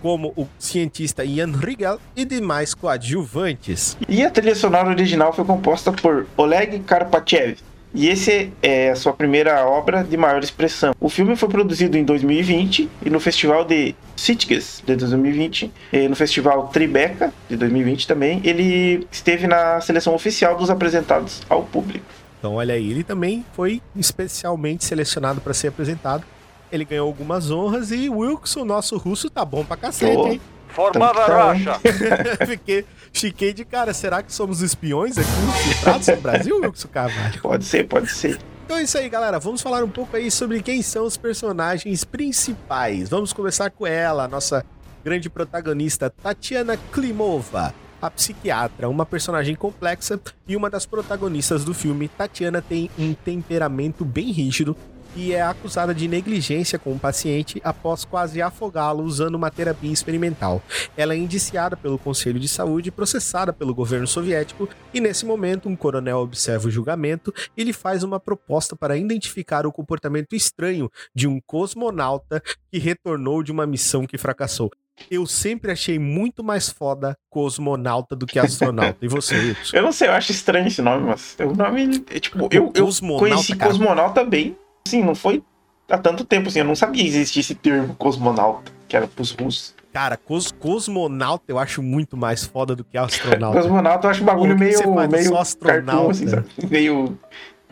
como 0.00 0.32
o 0.36 0.46
cientista 0.58 1.24
Ian 1.24 1.52
Rigel 1.52 2.00
e 2.16 2.24
demais 2.24 2.74
coadjuvantes. 2.74 3.96
E 4.08 4.24
a 4.24 4.30
trilha 4.30 4.54
sonora 4.54 4.88
original 4.88 5.32
foi 5.32 5.44
composta 5.44 5.92
por 5.92 6.26
Oleg 6.36 6.80
Karpachev. 6.80 7.58
E 7.92 8.08
esse 8.08 8.52
é 8.62 8.90
a 8.90 8.96
sua 8.96 9.12
primeira 9.12 9.66
obra 9.66 10.04
de 10.04 10.16
maior 10.16 10.42
expressão. 10.42 10.94
O 11.00 11.08
filme 11.08 11.34
foi 11.34 11.48
produzido 11.48 11.98
em 11.98 12.04
2020 12.04 12.88
e 13.04 13.10
no 13.10 13.18
Festival 13.18 13.64
de 13.64 13.94
Sitges 14.14 14.82
de 14.86 14.94
2020, 14.94 15.72
e 15.92 16.08
no 16.08 16.14
Festival 16.14 16.68
Tribeca 16.68 17.32
de 17.48 17.56
2020 17.56 18.06
também, 18.06 18.40
ele 18.44 19.06
esteve 19.10 19.46
na 19.46 19.80
seleção 19.80 20.14
oficial 20.14 20.56
dos 20.56 20.70
apresentados 20.70 21.42
ao 21.48 21.64
público. 21.64 22.04
Então, 22.38 22.54
olha 22.54 22.74
aí, 22.74 22.90
ele 22.90 23.02
também 23.02 23.44
foi 23.54 23.82
especialmente 23.96 24.84
selecionado 24.84 25.40
para 25.40 25.52
ser 25.52 25.68
apresentado. 25.68 26.24
Ele 26.70 26.84
ganhou 26.84 27.06
algumas 27.06 27.50
honras 27.50 27.90
e 27.90 28.08
o 28.08 28.18
Wilson, 28.18 28.64
nosso 28.64 28.96
russo, 28.96 29.28
tá 29.28 29.44
bom 29.44 29.64
pra 29.64 29.76
cacete, 29.76 30.14
Tô. 30.14 30.28
hein? 30.28 30.40
Formada 30.72 31.22
Então, 31.22 31.48
Rocha. 31.48 31.80
Fiquei, 32.46 32.86
fiquei 33.12 33.52
de 33.52 33.64
cara. 33.64 33.92
Será 33.92 34.22
que 34.22 34.32
somos 34.32 34.60
espiões 34.62 35.18
aqui 35.18 35.28
infiltrados 35.28 36.06
no 36.08 36.16
Brasil, 36.16 36.56
Wilson 36.60 36.88
Carvalho? 36.88 37.40
Pode 37.40 37.64
ser, 37.64 37.86
pode 37.86 38.10
ser. 38.10 38.38
Então 38.64 38.78
é 38.78 38.82
isso 38.82 38.96
aí, 38.96 39.08
galera. 39.08 39.38
Vamos 39.38 39.60
falar 39.62 39.82
um 39.82 39.88
pouco 39.88 40.16
aí 40.16 40.30
sobre 40.30 40.62
quem 40.62 40.80
são 40.80 41.04
os 41.04 41.16
personagens 41.16 42.04
principais. 42.04 43.08
Vamos 43.08 43.32
começar 43.32 43.70
com 43.70 43.86
ela, 43.86 44.24
a 44.24 44.28
nossa 44.28 44.64
grande 45.04 45.28
protagonista, 45.28 46.10
Tatiana 46.10 46.78
Klimova, 46.92 47.74
a 48.00 48.10
psiquiatra, 48.10 48.88
uma 48.88 49.04
personagem 49.04 49.54
complexa 49.54 50.20
e 50.46 50.54
uma 50.54 50.70
das 50.70 50.86
protagonistas 50.86 51.64
do 51.64 51.74
filme. 51.74 52.08
Tatiana 52.08 52.62
tem 52.62 52.90
um 52.98 53.12
temperamento 53.12 54.04
bem 54.04 54.30
rígido 54.30 54.76
e 55.14 55.32
é 55.32 55.42
acusada 55.42 55.94
de 55.94 56.06
negligência 56.06 56.78
com 56.78 56.92
o 56.92 56.98
paciente 56.98 57.60
após 57.64 58.04
quase 58.04 58.40
afogá-lo 58.40 59.02
usando 59.02 59.34
uma 59.34 59.50
terapia 59.50 59.92
experimental. 59.92 60.62
Ela 60.96 61.14
é 61.14 61.16
indiciada 61.16 61.76
pelo 61.76 61.98
Conselho 61.98 62.38
de 62.38 62.48
Saúde 62.48 62.88
e 62.88 62.92
processada 62.92 63.52
pelo 63.52 63.74
governo 63.74 64.06
soviético, 64.06 64.68
e 64.92 65.00
nesse 65.00 65.24
momento 65.26 65.68
um 65.68 65.76
coronel 65.76 66.18
observa 66.18 66.68
o 66.68 66.70
julgamento 66.70 67.32
e 67.56 67.64
lhe 67.64 67.72
faz 67.72 68.02
uma 68.02 68.20
proposta 68.20 68.76
para 68.76 68.96
identificar 68.96 69.66
o 69.66 69.72
comportamento 69.72 70.34
estranho 70.34 70.90
de 71.14 71.26
um 71.26 71.40
cosmonauta 71.40 72.42
que 72.70 72.78
retornou 72.78 73.42
de 73.42 73.52
uma 73.52 73.66
missão 73.66 74.06
que 74.06 74.18
fracassou. 74.18 74.70
Eu 75.10 75.26
sempre 75.26 75.72
achei 75.72 75.98
muito 75.98 76.42
mais 76.44 76.68
foda 76.68 77.16
cosmonauta 77.30 78.14
do 78.14 78.26
que 78.26 78.38
astronauta. 78.38 78.98
E 79.00 79.08
você, 79.08 79.34
Wilson? 79.38 79.76
Eu 79.76 79.82
não 79.82 79.92
sei, 79.92 80.08
eu 80.08 80.12
acho 80.12 80.32
estranho 80.32 80.66
esse 80.66 80.82
nome, 80.82 81.06
mas 81.06 81.36
o 81.40 81.54
nome 81.54 82.04
é 82.10 82.20
tipo. 82.20 82.48
Eu, 82.50 82.72
eu 82.74 82.84
Cosmonauta, 82.84 83.28
conheci 83.28 83.56
cara. 83.56 83.70
cosmonauta 83.70 84.24
bem. 84.24 84.56
Sim, 84.90 85.04
não 85.04 85.14
foi 85.14 85.42
há 85.88 85.96
tanto 85.96 86.24
tempo 86.24 86.48
assim. 86.48 86.58
Eu 86.58 86.64
não 86.64 86.74
sabia 86.74 87.02
que 87.02 87.08
existia 87.08 87.40
esse 87.40 87.54
termo 87.54 87.94
cosmonauta, 87.94 88.72
que 88.88 88.96
era 88.96 89.06
pros 89.06 89.30
russos. 89.30 89.74
Cara, 89.92 90.16
cos 90.16 90.52
cosmonauta 90.52 91.44
eu 91.48 91.58
acho 91.58 91.82
muito 91.82 92.16
mais 92.16 92.44
foda 92.44 92.74
do 92.74 92.84
que 92.84 92.96
astronauta. 92.98 93.58
Cosmonauta 93.62 94.06
eu 94.06 94.10
acho 94.10 94.22
um 94.22 94.26
bagulho 94.26 94.58
meio, 94.58 94.76
você 94.76 94.84
faz? 94.84 95.10
meio 95.10 95.28
Só 95.28 95.38
astronauta. 95.38 95.84
cartoon, 95.84 96.10
assim, 96.10 96.28
sabe? 96.28 96.46
Meio 96.68 97.18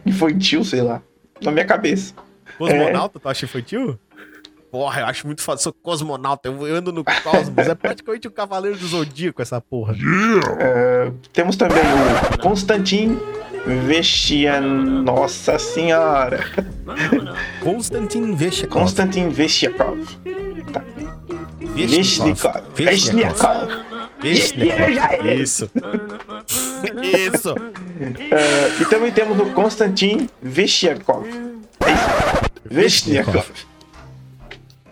infantil, 0.04 0.64
sei 0.64 0.82
lá. 0.82 1.00
Na 1.42 1.50
minha 1.52 1.64
cabeça. 1.64 2.14
Cosmonauta, 2.56 3.20
tu 3.20 3.28
acha 3.28 3.44
infantil? 3.44 3.98
Porra, 4.70 5.00
eu 5.00 5.06
acho 5.06 5.26
muito 5.26 5.42
foda. 5.42 5.60
Sou 5.60 5.72
cosmonauta, 5.72 6.48
eu 6.48 6.76
ando 6.76 6.92
no 6.92 7.02
cosmos. 7.04 7.66
É 7.66 7.74
praticamente 7.74 8.28
o 8.28 8.30
cavaleiro 8.30 8.76
do 8.78 8.86
zodíaco 8.86 9.40
essa 9.40 9.60
porra. 9.60 9.94
Temos 11.32 11.56
também 11.56 11.82
o 12.34 12.38
Konstantin 12.38 13.18
Vestian. 13.86 14.60
Nossa 14.60 15.58
senhora! 15.58 16.44
Konstantin 17.62 18.34
Veshchakov. 18.34 18.82
Konstantin 18.82 19.28
Vestiakov. 19.30 19.98
Veshnikov. 21.74 22.62
Veshchakov. 22.74 23.68
Veshnikov. 24.20 24.78
Veshchakov. 24.86 25.40
Isso. 25.40 25.70
Isso. 27.02 27.54
É, 28.30 28.82
e 28.82 28.84
também 28.86 29.12
temos 29.12 29.38
o 29.38 29.46
Konstantin 29.52 30.28
Vestiakov. 30.42 31.26
É 32.70 33.67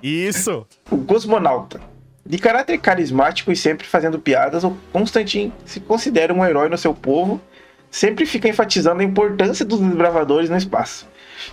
isso. 0.07 0.67
O 0.91 0.99
cosmonauta. 0.99 1.81
De 2.25 2.39
caráter 2.39 2.79
carismático 2.79 3.53
e 3.53 3.57
sempre 3.57 3.87
fazendo 3.87 4.19
piadas, 4.19 4.65
o 4.65 4.77
Konstantin 4.93 5.53
se 5.65 5.79
considera 5.81 6.35
um 6.35 6.45
herói 6.45 6.69
no 6.69 6.77
seu 6.77 6.93
povo, 6.93 7.41
sempre 7.91 8.27
fica 8.27 8.49
enfatizando 8.49 9.01
a 9.01 9.05
importância 9.05 9.65
dos 9.65 9.81
desbravadores 9.81 10.51
no 10.51 10.57
espaço 10.57 11.07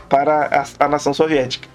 para 0.09 0.47
a, 0.79 0.85
a 0.85 0.87
nação 0.87 1.13
soviética. 1.13 1.67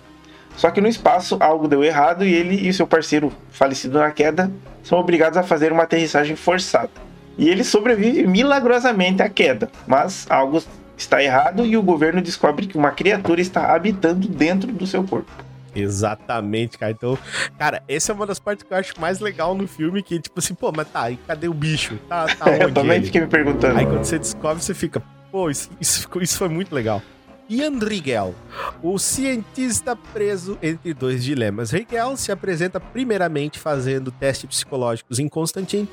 Só 0.56 0.72
que 0.72 0.80
no 0.80 0.88
espaço 0.88 1.36
algo 1.38 1.68
deu 1.68 1.84
errado 1.84 2.24
e 2.24 2.34
ele 2.34 2.68
e 2.68 2.72
seu 2.72 2.86
parceiro, 2.86 3.32
falecido 3.50 3.98
na 3.98 4.10
queda, 4.10 4.50
são 4.82 4.98
obrigados 4.98 5.38
a 5.38 5.44
fazer 5.44 5.70
uma 5.70 5.84
aterrissagem 5.84 6.34
forçada. 6.34 6.90
E 7.36 7.48
ele 7.48 7.62
sobrevive 7.62 8.26
milagrosamente 8.26 9.22
à 9.22 9.28
queda, 9.28 9.70
mas 9.86 10.26
algo 10.28 10.60
está 10.96 11.22
errado 11.22 11.64
e 11.64 11.76
o 11.76 11.82
governo 11.82 12.20
descobre 12.20 12.66
que 12.66 12.76
uma 12.76 12.90
criatura 12.90 13.40
está 13.40 13.72
habitando 13.72 14.26
dentro 14.26 14.72
do 14.72 14.84
seu 14.84 15.04
corpo. 15.04 15.47
Exatamente, 15.80 16.78
cara. 16.78 16.92
Então, 16.92 17.18
cara, 17.58 17.82
essa 17.88 18.12
é 18.12 18.14
uma 18.14 18.26
das 18.26 18.38
partes 18.38 18.62
que 18.64 18.72
eu 18.72 18.76
acho 18.78 19.00
mais 19.00 19.20
legal 19.20 19.54
no 19.54 19.66
filme, 19.66 20.02
que 20.02 20.20
tipo 20.20 20.38
assim, 20.38 20.54
pô, 20.54 20.72
mas 20.74 20.88
tá, 20.88 21.10
e 21.10 21.16
cadê 21.16 21.48
o 21.48 21.54
bicho? 21.54 21.96
Tá, 22.08 22.26
tá 22.26 22.46
onde 22.50 22.62
Eu 22.62 22.72
também 22.74 22.96
ele? 22.96 23.06
fiquei 23.06 23.20
me 23.20 23.26
perguntando. 23.26 23.78
Aí 23.78 23.86
quando 23.86 24.04
você 24.04 24.18
descobre, 24.18 24.62
você 24.62 24.74
fica, 24.74 25.02
pô, 25.30 25.50
isso, 25.50 25.70
isso, 25.80 26.08
isso 26.20 26.38
foi 26.38 26.48
muito 26.48 26.74
legal. 26.74 27.02
Ian 27.50 27.78
Rigel, 27.78 28.34
o 28.82 28.98
cientista 28.98 29.96
preso 29.96 30.58
entre 30.62 30.92
dois 30.92 31.24
dilemas. 31.24 31.70
Rigel 31.70 32.14
se 32.14 32.30
apresenta 32.30 32.78
primeiramente 32.78 33.58
fazendo 33.58 34.10
testes 34.10 34.50
psicológicos 34.50 35.18
em 35.18 35.26
Constantine, 35.30 35.88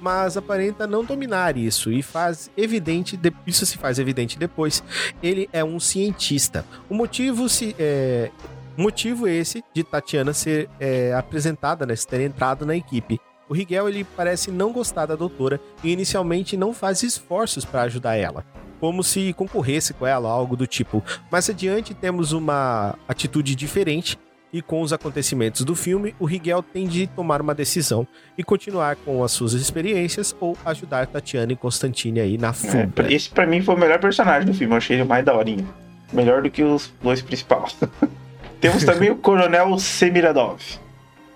mas 0.00 0.36
aparenta 0.36 0.84
não 0.84 1.04
dominar 1.04 1.56
isso 1.56 1.92
e 1.92 2.02
faz 2.02 2.50
evidente, 2.56 3.16
de- 3.16 3.32
isso 3.46 3.64
se 3.64 3.78
faz 3.78 4.00
evidente 4.00 4.36
depois. 4.36 4.82
Ele 5.22 5.48
é 5.52 5.62
um 5.62 5.78
cientista. 5.78 6.64
O 6.90 6.94
motivo 6.94 7.48
se 7.48 7.76
é, 7.78 8.32
motivo 8.76 9.26
esse 9.26 9.64
de 9.74 9.82
Tatiana 9.82 10.32
ser 10.32 10.68
é, 10.78 11.12
apresentada, 11.14 11.86
né, 11.86 11.94
ter 12.08 12.20
entrado 12.20 12.64
na 12.66 12.76
equipe. 12.76 13.18
O 13.48 13.54
Rigel 13.54 13.88
ele 13.88 14.04
parece 14.16 14.50
não 14.50 14.72
gostar 14.72 15.06
da 15.06 15.14
doutora 15.14 15.60
e 15.84 15.92
inicialmente 15.92 16.56
não 16.56 16.74
faz 16.74 17.02
esforços 17.02 17.64
para 17.64 17.82
ajudar 17.82 18.16
ela, 18.16 18.44
como 18.80 19.04
se 19.04 19.32
concorresse 19.34 19.94
com 19.94 20.04
ela, 20.06 20.28
algo 20.28 20.56
do 20.56 20.66
tipo. 20.66 21.02
Mais 21.30 21.48
adiante 21.48 21.94
temos 21.94 22.32
uma 22.32 22.96
atitude 23.08 23.54
diferente 23.54 24.18
e 24.52 24.60
com 24.62 24.80
os 24.80 24.92
acontecimentos 24.92 25.62
do 25.64 25.74
filme, 25.76 26.14
o 26.18 26.24
Rigel 26.24 26.62
tem 26.62 26.88
de 26.88 27.06
tomar 27.06 27.40
uma 27.42 27.54
decisão 27.54 28.06
e 28.38 28.42
continuar 28.42 28.96
com 28.96 29.22
as 29.22 29.30
suas 29.32 29.52
experiências 29.52 30.34
ou 30.40 30.56
ajudar 30.64 31.06
Tatiana 31.06 31.52
e 31.52 31.56
Constantine 31.56 32.20
aí 32.20 32.38
na 32.38 32.48
É, 32.48 32.52
fuga. 32.52 33.12
esse 33.12 33.28
pra 33.30 33.46
mim 33.46 33.62
foi 33.62 33.74
o 33.74 33.78
melhor 33.78 34.00
personagem 34.00 34.46
do 34.46 34.54
filme, 34.54 34.72
eu 34.74 34.78
achei 34.78 34.96
ele 34.96 35.04
mais 35.04 35.24
daorinha. 35.24 35.64
Melhor 36.12 36.42
do 36.42 36.50
que 36.50 36.62
os 36.62 36.92
dois 37.02 37.20
principais. 37.22 37.76
Temos 38.60 38.84
também 38.84 39.10
o 39.10 39.16
Coronel 39.16 39.78
Semiradov, 39.78 40.60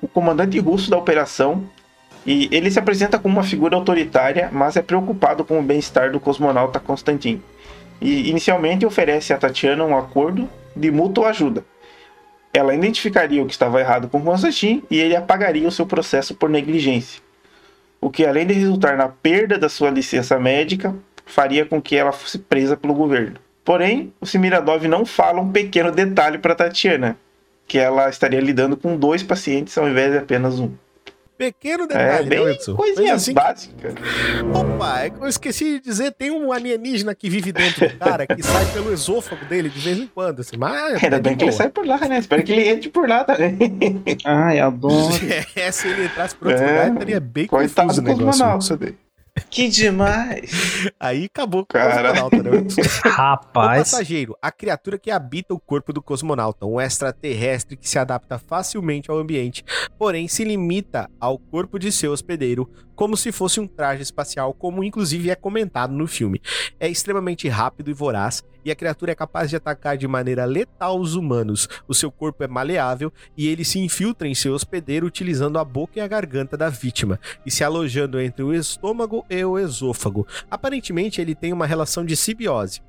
o 0.00 0.08
comandante 0.08 0.58
russo 0.58 0.90
da 0.90 0.96
operação, 0.96 1.64
e 2.26 2.48
ele 2.50 2.70
se 2.70 2.78
apresenta 2.78 3.18
como 3.18 3.34
uma 3.34 3.44
figura 3.44 3.76
autoritária, 3.76 4.48
mas 4.52 4.76
é 4.76 4.82
preocupado 4.82 5.44
com 5.44 5.58
o 5.58 5.62
bem-estar 5.62 6.10
do 6.10 6.20
cosmonauta 6.20 6.80
Konstantin. 6.80 7.42
E 8.00 8.30
inicialmente 8.30 8.86
oferece 8.86 9.32
a 9.32 9.38
Tatiana 9.38 9.84
um 9.84 9.96
acordo 9.96 10.48
de 10.74 10.90
mútua 10.90 11.28
ajuda. 11.28 11.64
Ela 12.52 12.74
identificaria 12.74 13.42
o 13.42 13.46
que 13.46 13.52
estava 13.52 13.80
errado 13.80 14.08
com 14.08 14.22
Konstantin 14.22 14.82
e 14.90 14.98
ele 14.98 15.14
apagaria 15.14 15.68
o 15.68 15.72
seu 15.72 15.86
processo 15.86 16.34
por 16.34 16.48
negligência. 16.48 17.22
O 18.00 18.10
que, 18.10 18.24
além 18.24 18.46
de 18.46 18.54
resultar 18.54 18.96
na 18.96 19.08
perda 19.08 19.58
da 19.58 19.68
sua 19.68 19.90
licença 19.90 20.38
médica, 20.38 20.94
faria 21.26 21.66
com 21.66 21.80
que 21.80 21.94
ela 21.94 22.12
fosse 22.12 22.38
presa 22.38 22.76
pelo 22.76 22.94
governo. 22.94 23.36
Porém, 23.70 24.12
o 24.20 24.26
Semiradov 24.26 24.84
não 24.88 25.06
fala 25.06 25.40
um 25.40 25.52
pequeno 25.52 25.92
detalhe 25.92 26.38
para 26.38 26.56
Tatiana, 26.56 27.16
que 27.68 27.78
ela 27.78 28.08
estaria 28.10 28.40
lidando 28.40 28.76
com 28.76 28.96
dois 28.96 29.22
pacientes 29.22 29.78
ao 29.78 29.88
invés 29.88 30.10
de 30.10 30.18
apenas 30.18 30.58
um. 30.58 30.72
Pequeno 31.38 31.84
É 31.84 31.86
detalhe, 31.86 32.24
né, 32.24 32.28
bem 32.28 32.58
coisinha 32.74 33.12
Mas 33.12 33.22
assim, 33.22 33.32
básica. 33.32 33.94
Opa, 34.52 35.02
é 35.02 35.10
que 35.10 35.22
eu 35.22 35.28
esqueci 35.28 35.78
de 35.78 35.84
dizer, 35.84 36.10
tem 36.10 36.32
um 36.32 36.52
alienígena 36.52 37.14
que 37.14 37.30
vive 37.30 37.52
dentro 37.52 37.88
do 37.88 37.96
cara, 37.96 38.26
que 38.26 38.42
sai 38.42 38.66
pelo 38.72 38.92
esôfago 38.92 39.44
dele 39.44 39.68
de 39.68 39.78
vez 39.78 39.98
em 39.98 40.08
quando, 40.08 40.40
assim, 40.40 40.56
mas... 40.56 41.00
Ainda 41.00 41.18
é 41.18 41.20
bem 41.20 41.36
que 41.36 41.44
ele 41.44 41.52
sai 41.52 41.68
por 41.68 41.86
lá, 41.86 41.96
né? 42.08 42.18
Espero 42.18 42.42
que 42.42 42.50
ele 42.50 42.68
entre 42.68 42.88
por 42.90 43.08
lá 43.08 43.22
também. 43.22 43.56
Ai, 44.24 44.58
adoro. 44.58 45.14
É, 45.54 45.70
se 45.70 45.86
ele 45.86 46.06
entrasse 46.06 46.34
por 46.34 46.48
outro 46.48 46.64
É, 46.64 46.70
lugar, 46.72 46.92
estaria 46.92 47.20
bem 47.20 47.46
Coitado 47.46 47.86
confuso 47.86 48.00
o 48.00 48.02
do 48.02 48.08
negócio. 48.08 48.26
cosmonauta 48.44 48.76
dele. 48.76 48.98
Que 49.48 49.68
demais! 49.68 50.88
Aí 50.98 51.24
acabou 51.24 51.62
com 51.62 51.72
Cara. 51.72 52.10
o 52.10 52.14
cosmonauta, 52.14 52.42
né? 52.42 52.50
O 53.04 53.08
Rapaz. 53.08 53.90
passageiro, 53.90 54.36
a 54.40 54.50
criatura 54.50 54.98
que 54.98 55.10
habita 55.10 55.54
o 55.54 55.60
corpo 55.60 55.92
do 55.92 56.02
cosmonauta, 56.02 56.66
um 56.66 56.80
extraterrestre 56.80 57.76
que 57.76 57.88
se 57.88 57.98
adapta 57.98 58.38
facilmente 58.38 59.10
ao 59.10 59.18
ambiente, 59.18 59.64
porém 59.98 60.28
se 60.28 60.44
limita 60.44 61.10
ao 61.18 61.38
corpo 61.38 61.78
de 61.78 61.90
seu 61.92 62.12
hospedeiro, 62.12 62.68
como 62.94 63.16
se 63.16 63.32
fosse 63.32 63.60
um 63.60 63.66
traje 63.66 64.02
espacial, 64.02 64.52
como 64.52 64.84
inclusive 64.84 65.30
é 65.30 65.34
comentado 65.34 65.92
no 65.92 66.06
filme. 66.06 66.40
É 66.78 66.88
extremamente 66.88 67.48
rápido 67.48 67.90
e 67.90 67.94
voraz, 67.94 68.44
e 68.64 68.70
a 68.70 68.76
criatura 68.76 69.12
é 69.12 69.14
capaz 69.14 69.50
de 69.50 69.56
atacar 69.56 69.96
de 69.96 70.06
maneira 70.06 70.44
letal 70.44 70.98
os 70.98 71.14
humanos. 71.14 71.68
O 71.86 71.94
seu 71.94 72.10
corpo 72.10 72.42
é 72.44 72.48
maleável 72.48 73.12
e 73.36 73.48
ele 73.48 73.64
se 73.64 73.78
infiltra 73.78 74.28
em 74.28 74.34
seu 74.34 74.54
hospedeiro 74.54 75.06
utilizando 75.06 75.58
a 75.58 75.64
boca 75.64 75.98
e 75.98 76.00
a 76.00 76.08
garganta 76.08 76.56
da 76.56 76.68
vítima 76.68 77.18
e 77.44 77.50
se 77.50 77.64
alojando 77.64 78.20
entre 78.20 78.42
o 78.42 78.54
estômago 78.54 79.24
e 79.28 79.44
o 79.44 79.58
esôfago. 79.58 80.26
Aparentemente, 80.50 81.20
ele 81.20 81.34
tem 81.34 81.52
uma 81.52 81.66
relação 81.66 82.04
de 82.04 82.16
simbiose, 82.16 82.82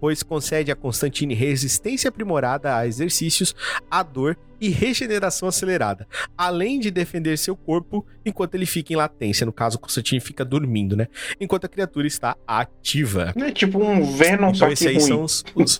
pois 0.00 0.22
concede 0.22 0.70
a 0.70 0.76
Constantine 0.76 1.34
resistência 1.34 2.08
aprimorada 2.08 2.76
a 2.76 2.86
exercícios, 2.86 3.54
a 3.90 4.02
dor 4.02 4.36
e 4.60 4.68
regeneração 4.68 5.48
acelerada, 5.48 6.06
além 6.36 6.80
de 6.80 6.90
defender 6.90 7.36
seu 7.38 7.56
corpo 7.56 8.06
enquanto 8.24 8.54
ele 8.54 8.66
fica 8.66 8.92
em 8.92 8.96
latência. 8.96 9.44
No 9.44 9.52
caso, 9.52 9.76
o 9.76 9.80
Constantine 9.80 10.20
fica 10.20 10.44
dormindo, 10.44 10.96
né? 10.96 11.08
Enquanto 11.40 11.64
a 11.64 11.68
criatura 11.68 12.06
está 12.06 12.36
ativa. 12.46 13.32
É 13.36 13.50
tipo 13.50 13.78
um 13.82 14.04
Venom, 14.16 14.50
então, 14.50 14.54
só 14.54 14.74
que 14.74 14.84
ruim. 14.84 15.00
São 15.00 15.22
os, 15.22 15.44
os... 15.54 15.78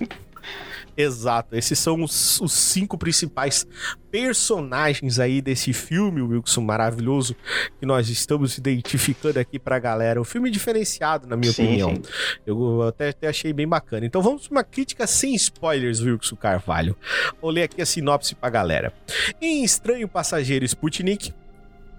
Exato, 1.01 1.55
esses 1.55 1.79
são 1.79 2.03
os, 2.03 2.41
os, 2.41 2.53
cinco 2.53 2.99
principais 2.99 3.65
personagens 4.11 5.21
aí 5.21 5.41
desse 5.41 5.73
filme, 5.73 6.21
Wilson, 6.21 6.63
maravilhoso, 6.63 7.37
que 7.79 7.87
nós 7.87 8.09
estamos 8.09 8.59
identificando 8.59 9.39
aqui 9.39 9.61
pra 9.61 9.79
galera. 9.79 10.21
Um 10.21 10.25
filme 10.25 10.51
diferenciado, 10.51 11.29
na 11.29 11.37
minha 11.37 11.53
sim, 11.53 11.63
opinião. 11.63 11.95
Sim. 11.95 12.03
Eu 12.45 12.83
até, 12.83 13.11
até, 13.11 13.29
achei 13.29 13.53
bem 13.53 13.69
bacana. 13.69 14.07
Então 14.07 14.21
vamos 14.21 14.49
pra 14.49 14.57
uma 14.57 14.65
crítica 14.65 15.07
sem 15.07 15.37
spoilers, 15.37 16.01
Wilson 16.01 16.35
Carvalho. 16.35 16.97
Vou 17.41 17.53
ler 17.53 17.63
aqui 17.63 17.81
a 17.81 17.87
sinopse 17.87 18.35
pra 18.35 18.51
galera. 18.51 18.93
Em 19.41 19.63
Estranho 19.63 20.09
Passageiro 20.09 20.65
Sputnik, 20.65 21.33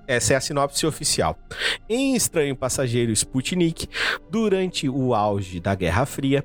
essa 0.09 0.33
é 0.33 0.35
a 0.35 0.41
sinopse 0.41 0.85
oficial. 0.85 1.39
Em 1.87 2.15
Estranho 2.15 2.53
Passageiro 2.53 3.13
Sputnik, 3.13 3.87
durante 4.29 4.89
o 4.89 5.15
auge 5.15 5.61
da 5.61 5.73
Guerra 5.73 6.05
Fria, 6.05 6.43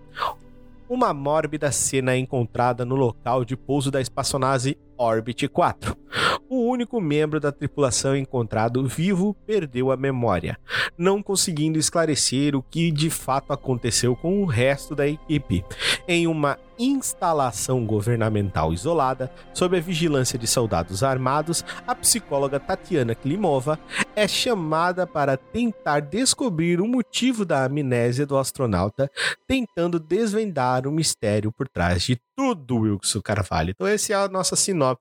uma 0.94 1.12
mórbida 1.12 1.72
cena 1.72 2.12
é 2.12 2.18
encontrada 2.18 2.84
no 2.84 2.94
local 2.94 3.44
de 3.44 3.56
pouso 3.56 3.90
da 3.90 4.00
espaçonave 4.00 4.78
Orbit 4.96 5.48
4. 5.48 5.96
O 6.48 6.68
único 6.68 7.00
membro 7.00 7.40
da 7.40 7.50
tripulação 7.50 8.14
encontrado 8.16 8.86
vivo 8.86 9.34
perdeu 9.46 9.90
a 9.90 9.96
memória, 9.96 10.58
não 10.96 11.22
conseguindo 11.22 11.78
esclarecer 11.78 12.54
o 12.54 12.62
que 12.62 12.90
de 12.90 13.10
fato 13.10 13.52
aconteceu 13.52 14.14
com 14.14 14.42
o 14.42 14.46
resto 14.46 14.94
da 14.94 15.08
equipe. 15.08 15.64
Em 16.06 16.26
uma 16.26 16.58
instalação 16.78 17.86
governamental 17.86 18.72
isolada, 18.72 19.32
sob 19.52 19.76
a 19.76 19.80
vigilância 19.80 20.38
de 20.38 20.46
soldados 20.46 21.02
armados, 21.02 21.64
a 21.86 21.94
psicóloga 21.94 22.60
Tatiana 22.60 23.14
Klimova 23.14 23.78
é 24.14 24.28
chamada 24.28 25.06
para 25.06 25.36
tentar 25.36 26.00
descobrir 26.00 26.80
o 26.80 26.86
motivo 26.86 27.44
da 27.44 27.64
amnésia 27.64 28.26
do 28.26 28.36
astronauta, 28.36 29.10
tentando 29.46 29.98
desvendar 29.98 30.86
o 30.86 30.92
mistério 30.92 31.50
por 31.50 31.68
trás 31.68 32.02
de 32.02 32.20
tudo, 32.36 32.78
Wilson 32.78 33.20
Carvalho. 33.20 33.70
Então, 33.70 33.86
essa 33.86 34.12
é 34.12 34.16
a 34.16 34.28
nossa 34.28 34.56
sinopse 34.56 34.93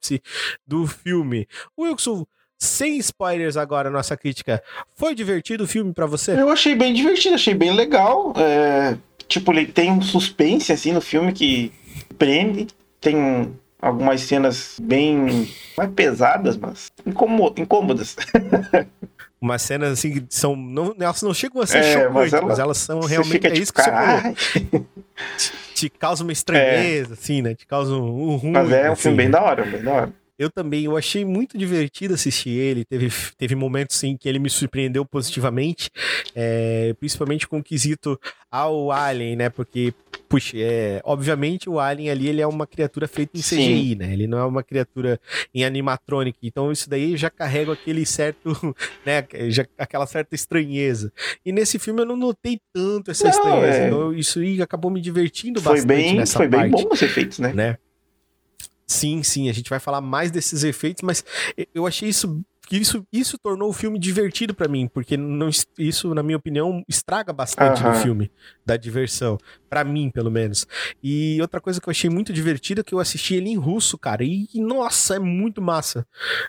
do 0.65 0.87
filme. 0.87 1.47
Wilson, 1.77 2.25
sem 2.57 2.97
spoilers 2.97 3.57
agora, 3.57 3.89
nossa 3.89 4.15
crítica. 4.15 4.63
Foi 4.95 5.13
divertido 5.13 5.65
o 5.65 5.67
filme 5.67 5.93
para 5.93 6.05
você? 6.05 6.31
Eu 6.39 6.49
achei 6.49 6.75
bem 6.75 6.93
divertido, 6.93 7.35
achei 7.35 7.53
bem 7.53 7.75
legal. 7.75 8.33
É, 8.37 8.97
tipo, 9.27 9.51
ele 9.51 9.65
tem 9.65 9.91
um 9.91 10.01
suspense 10.01 10.71
assim 10.71 10.93
no 10.93 11.01
filme 11.01 11.33
que 11.33 11.71
prende. 12.17 12.67
Tem 13.01 13.53
algumas 13.81 14.21
cenas 14.21 14.77
bem 14.81 15.49
mais 15.77 15.91
pesadas, 15.91 16.55
mas 16.55 16.89
incômodas. 17.05 18.15
Umas 19.41 19.61
cenas 19.61 19.91
assim 19.91 20.13
que 20.13 20.25
são. 20.29 20.55
Não, 20.55 20.95
elas 20.97 21.21
não 21.21 21.33
chegam 21.33 21.61
a 21.61 21.67
ser 21.67 21.79
é, 21.79 21.93
chocantes, 21.93 22.13
mas, 22.13 22.33
ela, 22.33 22.47
mas, 22.47 22.59
elas 22.59 22.77
são 22.77 23.01
realmente. 23.01 23.33
Fica, 23.33 23.49
é 23.49 23.51
tipo, 23.51 23.63
isso 23.63 23.73
que 23.73 23.81
você 23.81 23.91
falou. 23.91 24.87
te, 25.89 25.97
causa 25.97 26.23
uma 26.23 26.31
estranheza, 26.31 27.13
é. 27.13 27.13
assim, 27.13 27.41
né? 27.41 27.55
Te 27.55 27.65
causa 27.65 27.93
um, 27.93 28.31
um 28.31 28.35
ruim. 28.35 28.51
Mas 28.51 28.71
é 28.71 28.89
um 28.89 28.93
assim, 28.93 29.01
filme 29.03 29.17
bem 29.17 29.29
da 29.29 29.41
hora, 29.41 29.63
bem 29.63 29.81
da 29.81 29.91
hora. 29.91 30.13
Eu 30.37 30.49
também, 30.49 30.85
eu 30.85 30.97
achei 30.97 31.23
muito 31.23 31.57
divertido 31.57 32.13
assistir 32.13 32.49
ele. 32.49 32.83
Teve, 32.85 33.09
teve 33.37 33.55
momentos 33.55 33.95
sim 33.95 34.17
que 34.17 34.27
ele 34.27 34.39
me 34.39 34.49
surpreendeu 34.49 35.05
positivamente, 35.05 35.89
é, 36.35 36.95
principalmente 36.99 37.47
com 37.47 37.59
o 37.59 37.63
quesito 37.63 38.19
ao 38.49 38.91
Alien, 38.91 39.35
né? 39.35 39.49
Porque, 39.49 39.93
puxa, 40.27 40.57
é, 40.57 41.01
obviamente 41.03 41.69
o 41.69 41.79
Alien 41.79 42.09
ali 42.09 42.27
ele 42.27 42.41
é 42.41 42.47
uma 42.47 42.65
criatura 42.65 43.07
feita 43.07 43.37
em 43.37 43.41
CGI, 43.41 43.89
sim. 43.89 43.95
né? 43.95 44.11
Ele 44.11 44.25
não 44.25 44.39
é 44.39 44.45
uma 44.45 44.63
criatura 44.63 45.19
em 45.53 45.63
animatronic. 45.63 46.37
Então 46.41 46.71
isso 46.71 46.89
daí 46.89 47.15
já 47.15 47.29
carrega 47.29 47.71
aquele 47.71 48.05
certo, 48.05 48.75
né? 49.05 49.25
Já, 49.49 49.65
aquela 49.77 50.07
certa 50.07 50.33
estranheza. 50.33 51.11
E 51.45 51.51
nesse 51.51 51.77
filme 51.77 52.01
eu 52.01 52.05
não 52.05 52.17
notei 52.17 52.59
tanto 52.73 53.11
essa 53.11 53.25
não, 53.25 53.31
estranheza. 53.31 53.77
É... 53.77 53.87
Então 53.87 54.13
isso 54.13 54.39
aí 54.39 54.61
acabou 54.61 54.89
me 54.89 54.99
divertindo 54.99 55.61
foi 55.61 55.73
bastante 55.73 55.87
bem, 55.87 56.15
nessa 56.15 56.37
foi 56.37 56.49
parte. 56.49 56.71
Foi 56.71 56.79
bem 56.79 56.89
bom 56.89 56.93
os 56.93 57.01
efeitos, 57.03 57.37
né? 57.37 57.53
né? 57.53 57.77
Sim, 58.85 59.23
sim, 59.23 59.49
a 59.49 59.53
gente 59.53 59.69
vai 59.69 59.79
falar 59.79 60.01
mais 60.01 60.31
desses 60.31 60.63
efeitos, 60.63 61.01
mas 61.03 61.23
eu 61.73 61.87
achei 61.87 62.09
isso 62.09 62.43
que 62.67 62.77
isso, 62.77 63.05
isso 63.11 63.37
tornou 63.37 63.69
o 63.69 63.73
filme 63.73 63.99
divertido 63.99 64.53
para 64.53 64.67
mim, 64.67 64.87
porque 64.87 65.17
não, 65.17 65.49
isso, 65.77 66.13
na 66.13 66.23
minha 66.23 66.37
opinião, 66.37 66.83
estraga 66.87 67.33
bastante 67.33 67.83
uhum. 67.83 67.93
filme, 67.95 68.31
da 68.65 68.77
diversão, 68.77 69.37
para 69.69 69.83
mim, 69.83 70.09
pelo 70.09 70.31
menos. 70.31 70.65
E 71.03 71.37
outra 71.41 71.59
coisa 71.59 71.81
que 71.81 71.87
eu 71.87 71.91
achei 71.91 72.09
muito 72.09 72.31
divertida 72.31 72.81
é 72.81 72.83
que 72.83 72.95
eu 72.95 72.99
assisti 72.99 73.35
ele 73.35 73.49
em 73.49 73.57
russo, 73.57 73.97
cara, 73.97 74.23
e, 74.23 74.47
e 74.53 74.61
nossa, 74.61 75.15
é 75.15 75.19
muito 75.19 75.61
massa. 75.61 76.07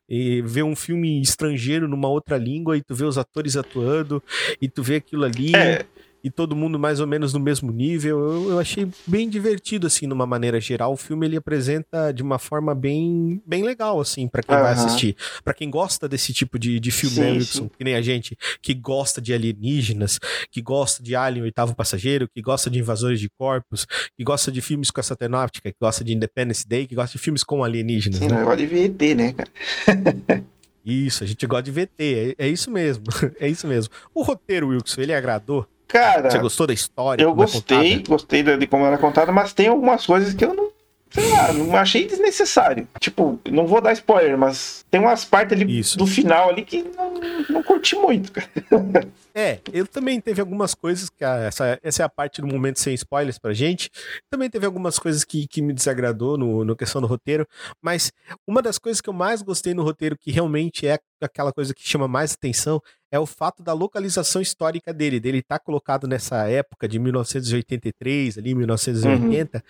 E 0.09 0.41
ver 0.43 0.63
um 0.63 0.77
filme 0.77 1.21
estrangeiro 1.21 1.89
numa 1.89 2.09
outra 2.09 2.37
língua 2.37 2.77
e 2.77 2.83
tu 2.83 2.95
vê 2.95 3.05
os 3.05 3.19
atores 3.19 3.57
atuando 3.57 4.23
e 4.61 4.69
tu 4.69 4.83
vê 4.83 4.97
aquilo 4.97 5.25
ali. 5.25 5.55
É 5.55 5.85
e 6.25 6.31
todo 6.31 6.57
mundo 6.57 6.79
mais 6.79 7.01
ou 7.01 7.07
menos 7.07 7.35
no 7.35 7.39
mesmo 7.39 7.71
nível. 7.71 8.19
Eu, 8.19 8.51
eu 8.53 8.59
achei 8.59 8.89
bem 9.07 9.29
divertido, 9.29 9.87
assim, 9.87 10.07
numa 10.07 10.25
maneira 10.25 10.59
geral. 10.59 10.95
O 10.95 10.97
filme 10.97 11.27
ele 11.27 11.37
apresenta 11.37 12.13
de 12.13 12.23
uma 12.23 12.39
forma 12.39 12.75
bem, 12.75 13.43
bem 13.47 13.63
legal, 13.63 14.01
assim, 14.01 14.27
para 14.27 14.43
quem 14.43 14.57
uhum. 14.57 14.63
vai 14.63 14.73
assistir. 14.73 15.15
para 15.45 15.53
quem 15.53 15.69
gosta 15.69 16.09
desse 16.09 16.33
tipo 16.33 16.59
de, 16.59 16.81
de 16.81 16.91
filme, 16.91 17.17
sim, 17.17 17.23
Erickson, 17.23 17.69
que 17.69 17.85
nem 17.85 17.95
a 17.95 18.01
gente, 18.01 18.39
que 18.63 18.73
gosta 18.73 19.21
de 19.21 19.35
alienígenas, 19.35 20.19
que 20.51 20.63
gosta 20.63 21.03
de 21.03 21.15
Alien, 21.15 21.45
Oitavo 21.45 21.77
Passageiro, 21.77 22.27
que 22.27 22.41
gosta 22.41 22.71
de 22.71 22.79
invasores 22.79 23.21
de 23.21 23.29
corpos, 23.29 23.87
que 24.17 24.25
gosta 24.25 24.51
de 24.51 24.63
filmes 24.63 24.91
com 24.91 25.01
essa 25.01 25.15
temática, 25.15 25.71
que 25.71 25.77
gosta 25.79 26.03
de 26.03 26.15
Independence 26.15 26.67
Day, 26.67 26.87
que 26.87 26.95
gosta 26.95 27.19
de 27.19 27.23
filmes 27.23 27.45
com 27.45 27.63
alienígenas. 27.63 28.19
Sim, 28.19 28.29
né? 28.29 28.41
eu 28.41 28.45
gosto 28.47 28.59
de 28.61 28.67
VT, 28.67 29.15
né, 29.15 29.35
cara? 29.35 30.45
Isso, 30.85 31.25
a 31.25 31.27
gente 31.27 31.47
gosta 31.47 31.63
de 31.63 31.71
VT, 31.71 32.35
é, 32.39 32.47
é, 32.47 32.49
isso 32.49 32.71
mesmo, 32.71 33.05
é 33.41 33.49
isso 33.49 33.67
mesmo. 33.67 33.93
O 34.15 34.23
roteiro, 34.23 34.69
Wilson, 34.69 35.01
ele 35.01 35.15
agradou? 35.15 35.67
Cara. 35.89 36.31
Você 36.31 36.39
gostou 36.39 36.67
da 36.67 36.75
história? 36.75 37.23
Eu 37.23 37.31
é 37.31 37.35
gostei, 37.35 37.95
é 37.95 37.99
gostei 37.99 38.43
de 38.43 38.67
como 38.67 38.85
era 38.85 38.99
contada, 38.99 39.31
mas 39.31 39.53
tem 39.53 39.69
algumas 39.69 40.05
coisas 40.05 40.35
que 40.35 40.45
eu 40.45 40.55
não. 40.55 40.73
Sei 41.11 41.31
lá, 41.31 41.53
não 41.53 41.77
achei 41.77 42.09
desnecessário. 42.09 42.89
Tipo, 42.99 43.39
não 43.49 43.69
vou 43.69 43.81
dar 43.81 43.93
spoiler, 43.93 44.37
mas 44.37 44.85
tem 44.91 45.01
umas 45.01 45.25
partes 45.25 45.57
ali 45.57 45.79
Isso. 45.79 45.97
do 45.97 46.09
final 46.09 46.49
ali 46.49 46.65
que 46.65 46.83
não, 46.83 47.15
não 47.49 47.63
curti 47.63 47.95
muito, 47.95 48.33
cara. 48.33 48.49
É, 49.37 49.59
eu 49.73 49.85
também 49.85 50.21
teve 50.21 50.41
algumas 50.41 50.77
coisas 50.77 51.11
que 51.11 51.25
essa, 51.25 51.77
essa 51.83 52.03
é 52.05 52.07
a 52.07 52.09
parte 52.09 52.41
do 52.41 52.47
momento 52.47 52.79
sem 52.79 52.95
spoilers 52.95 53.37
pra 53.37 53.53
gente. 53.53 53.91
Também 54.31 54.49
teve 54.49 54.65
algumas 54.65 54.97
coisas 54.97 55.25
que, 55.25 55.49
que 55.49 55.61
me 55.61 55.73
desagradou 55.73 56.39
no, 56.39 56.65
no 56.65 56.77
questão 56.77 57.01
do 57.01 57.09
roteiro, 57.09 57.45
mas 57.83 58.13
uma 58.47 58.63
das 58.63 58.79
coisas 58.79 59.01
que 59.01 59.09
eu 59.09 59.13
mais 59.13 59.43
gostei 59.43 59.75
no 59.75 59.83
roteiro, 59.83 60.17
que 60.17 60.31
realmente 60.31 60.87
é 60.87 61.01
aquela 61.25 61.53
coisa 61.53 61.75
que 61.75 61.87
chama 61.87 62.07
mais 62.07 62.35
atenção, 62.35 62.81
é 63.15 63.19
o 63.19 63.27
fato 63.27 63.63
da 63.63 63.73
localização 63.73 64.43
histórica 64.43 64.93
dele, 64.93 65.21
dele 65.21 65.39
estar 65.39 65.61
tá 65.61 65.65
colocado 65.65 66.09
nessa 66.09 66.49
época 66.49 66.89
de 66.89 66.99
1983, 66.99 68.39
ali 68.39 68.55
1980, 68.57 69.59
uhum. 69.59 69.63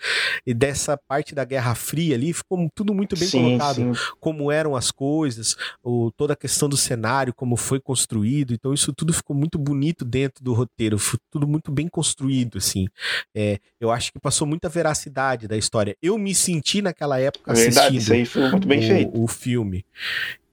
e 0.47 0.51
dessa 0.51 0.97
parte 0.97 1.35
da 1.35 1.45
Guerra 1.45 1.75
Fria 1.75 2.15
ali, 2.15 2.33
ficou 2.33 2.67
tudo 2.73 2.91
muito 2.91 3.15
bem 3.15 3.27
sim, 3.27 3.43
colocado, 3.43 3.75
sim. 3.75 3.93
como 4.19 4.51
eram 4.51 4.75
as 4.75 4.89
coisas, 4.89 5.55
o, 5.83 6.11
toda 6.17 6.33
a 6.33 6.35
questão 6.35 6.67
do 6.67 6.75
cenário, 6.75 7.35
como 7.35 7.55
foi 7.55 7.79
construído, 7.79 8.51
então 8.51 8.73
isso 8.73 8.91
tudo 8.91 9.13
ficou 9.13 9.35
muito 9.35 9.59
bonito 9.59 10.03
dentro 10.03 10.43
do 10.43 10.51
roteiro, 10.51 10.97
tudo 11.29 11.47
muito 11.47 11.71
bem 11.71 11.87
construído, 11.87 12.57
assim. 12.57 12.87
É, 13.35 13.59
eu 13.79 13.91
acho 13.91 14.11
que 14.11 14.19
passou 14.19 14.47
muita 14.47 14.67
veracidade 14.69 15.47
da 15.47 15.55
história. 15.55 15.95
Eu 16.01 16.17
me 16.17 16.33
senti 16.33 16.81
naquela 16.81 17.19
época 17.19 17.53
Verdade, 17.53 17.97
assistindo 17.97 18.01
isso 18.01 18.13
aí 18.13 18.25
foi 18.25 18.49
muito 18.49 18.67
bem 18.67 18.79
o, 18.79 18.81
feito. 18.81 19.23
o 19.23 19.27
filme. 19.27 19.85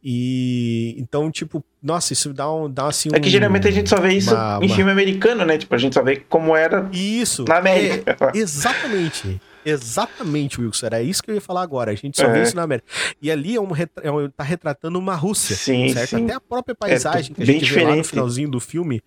E 0.04 0.96
então, 0.98 1.30
tipo, 1.30 1.64
nossa, 1.80 2.12
isso 2.12 2.32
dá, 2.32 2.52
um, 2.52 2.68
dá 2.68 2.88
assim 2.88 3.08
um. 3.10 3.14
É 3.14 3.20
que 3.20 3.30
geralmente 3.30 3.68
a 3.68 3.70
gente 3.70 3.88
só 3.88 4.00
vê 4.00 4.14
isso 4.14 4.34
uma, 4.34 4.58
em 4.60 4.66
uma... 4.66 4.74
filme 4.74 4.90
americano, 4.90 5.44
né? 5.44 5.56
Tipo, 5.56 5.74
a 5.74 5.78
gente 5.78 5.94
só 5.94 6.02
vê 6.02 6.16
como 6.28 6.56
era 6.56 6.88
isso, 6.92 7.44
na 7.46 7.58
América. 7.58 8.16
É, 8.34 8.38
exatamente. 8.38 9.40
Exatamente, 9.64 10.60
Wilson. 10.60 10.86
Era 10.86 11.02
isso 11.02 11.22
que 11.22 11.30
eu 11.30 11.34
ia 11.34 11.40
falar 11.40 11.62
agora. 11.62 11.90
A 11.90 11.94
gente 11.94 12.16
só 12.20 12.26
é. 12.26 12.32
vê 12.32 12.42
isso 12.42 12.56
na 12.56 12.62
América. 12.62 12.86
E 13.20 13.30
ali 13.30 13.56
é 13.56 13.60
um, 13.60 13.68
é 14.02 14.10
um, 14.10 14.28
tá 14.30 14.42
retratando 14.44 14.98
uma 14.98 15.14
Rússia. 15.14 15.56
Sim, 15.56 15.92
certo? 15.92 16.10
Sim. 16.10 16.24
Até 16.24 16.34
a 16.34 16.40
própria 16.40 16.74
paisagem 16.74 17.32
é, 17.32 17.34
que 17.34 17.42
a 17.42 17.46
gente 17.46 17.64
diferente. 17.64 17.84
vê 17.84 17.90
lá 17.90 17.96
no 17.96 18.04
finalzinho 18.04 18.50
do 18.50 18.60
filme 18.60 19.02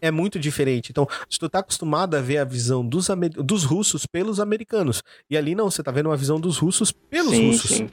é 0.00 0.10
muito 0.10 0.38
diferente. 0.38 0.90
Então, 0.90 1.06
se 1.28 1.38
tu 1.38 1.48
tá 1.48 1.60
acostumado 1.60 2.14
a 2.16 2.20
ver 2.20 2.38
a 2.38 2.44
visão 2.44 2.86
dos, 2.86 3.08
dos 3.44 3.64
russos 3.64 4.06
pelos 4.06 4.40
americanos, 4.40 5.02
e 5.28 5.36
ali 5.36 5.54
não, 5.54 5.70
você 5.70 5.82
tá 5.82 5.90
vendo 5.90 6.08
uma 6.08 6.16
visão 6.16 6.40
dos 6.40 6.58
russos 6.58 6.92
pelos 6.92 7.34
sim, 7.34 7.48
russos. 7.48 7.70
Sim. 7.70 7.88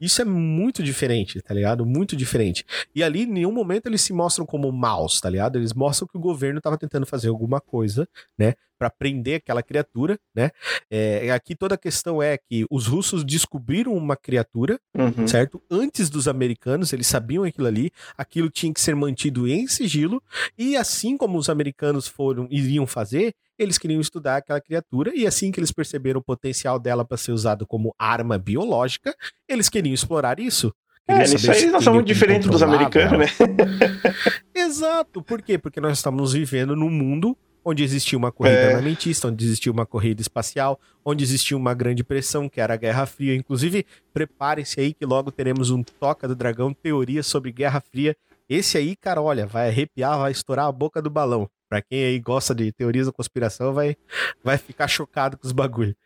Isso 0.00 0.20
é 0.20 0.24
muito 0.24 0.82
diferente, 0.82 1.40
tá 1.40 1.54
ligado? 1.54 1.84
Muito 1.84 2.16
diferente. 2.16 2.64
E 2.94 3.02
ali, 3.02 3.22
em 3.22 3.26
nenhum 3.26 3.52
momento 3.52 3.86
eles 3.86 4.00
se 4.00 4.12
mostram 4.12 4.46
como 4.46 4.70
maus, 4.72 5.20
tá 5.20 5.28
ligado? 5.28 5.56
Eles 5.56 5.72
mostram 5.72 6.08
que 6.08 6.16
o 6.16 6.20
governo 6.20 6.60
tava 6.60 6.78
tentando 6.78 7.06
fazer 7.06 7.28
alguma 7.28 7.60
coisa, 7.60 8.08
né? 8.38 8.54
Pra 8.82 8.90
prender 8.90 9.36
aquela 9.36 9.62
criatura, 9.62 10.18
né? 10.34 10.50
É, 10.90 11.30
aqui 11.30 11.54
toda 11.54 11.76
a 11.76 11.78
questão 11.78 12.20
é 12.20 12.36
que 12.36 12.66
os 12.68 12.88
russos 12.88 13.22
descobriram 13.22 13.94
uma 13.94 14.16
criatura, 14.16 14.76
Uhum. 14.92 15.24
certo? 15.28 15.62
Antes 15.70 16.10
dos 16.10 16.26
americanos, 16.26 16.92
eles 16.92 17.06
sabiam 17.06 17.44
aquilo 17.44 17.68
ali, 17.68 17.92
aquilo 18.18 18.50
tinha 18.50 18.74
que 18.74 18.80
ser 18.80 18.96
mantido 18.96 19.46
em 19.46 19.68
sigilo, 19.68 20.20
e 20.58 20.76
assim 20.76 21.16
como 21.16 21.38
os 21.38 21.48
americanos 21.48 22.08
foram 22.08 22.48
iriam 22.50 22.84
fazer, 22.84 23.32
eles 23.56 23.78
queriam 23.78 24.00
estudar 24.00 24.38
aquela 24.38 24.60
criatura, 24.60 25.12
e 25.14 25.28
assim 25.28 25.52
que 25.52 25.60
eles 25.60 25.70
perceberam 25.70 26.18
o 26.18 26.24
potencial 26.24 26.76
dela 26.80 27.04
para 27.04 27.16
ser 27.16 27.30
usado 27.30 27.64
como 27.64 27.94
arma 27.96 28.36
biológica, 28.36 29.14
eles 29.48 29.68
queriam 29.68 29.94
explorar 29.94 30.40
isso. 30.40 30.74
É, 31.06 31.18
Queriam 31.18 31.38
saber 31.38 31.56
aí 31.58 31.70
muito 31.94 32.06
que 32.06 32.12
diferentes 32.14 32.48
dos 32.50 32.62
americanos, 32.64 33.12
ela. 33.12 33.18
né? 33.18 33.26
Exato. 34.54 35.22
Por 35.22 35.40
quê? 35.42 35.56
Porque 35.58 35.80
nós 35.80 35.98
estamos 35.98 36.32
vivendo 36.32 36.74
num 36.76 36.90
mundo 36.90 37.36
onde 37.64 37.82
existia 37.82 38.18
uma 38.18 38.32
corrida 38.32 38.56
É. 38.56 38.68
armamentista, 38.74 39.28
onde 39.28 39.44
existia 39.44 39.70
uma 39.72 39.86
corrida 39.86 40.20
espacial, 40.20 40.80
onde 41.04 41.22
existia 41.24 41.56
uma 41.56 41.74
grande 41.74 42.02
pressão, 42.04 42.48
que 42.48 42.60
era 42.60 42.74
a 42.74 42.76
Guerra 42.76 43.06
Fria. 43.06 43.34
Inclusive, 43.34 43.86
preparem-se 44.12 44.80
aí 44.80 44.92
que 44.94 45.04
logo 45.06 45.30
teremos 45.30 45.70
um 45.70 45.82
Toca 45.82 46.26
do 46.28 46.34
Dragão, 46.34 46.72
teoria 46.72 47.22
sobre 47.22 47.52
Guerra 47.52 47.80
Fria. 47.80 48.16
Esse 48.48 48.76
aí, 48.76 48.96
cara, 48.96 49.22
olha, 49.22 49.46
vai 49.46 49.68
arrepiar, 49.68 50.18
vai 50.18 50.32
estourar 50.32 50.66
a 50.66 50.72
boca 50.72 51.00
do 51.00 51.08
balão. 51.08 51.48
Pra 51.68 51.80
quem 51.80 52.04
aí 52.04 52.18
gosta 52.20 52.54
de 52.54 52.70
teorias 52.70 53.06
da 53.06 53.12
conspiração, 53.12 53.72
vai, 53.72 53.96
vai 54.44 54.58
ficar 54.58 54.86
chocado 54.86 55.38
com 55.38 55.46
os 55.46 55.52
bagulho. 55.52 55.96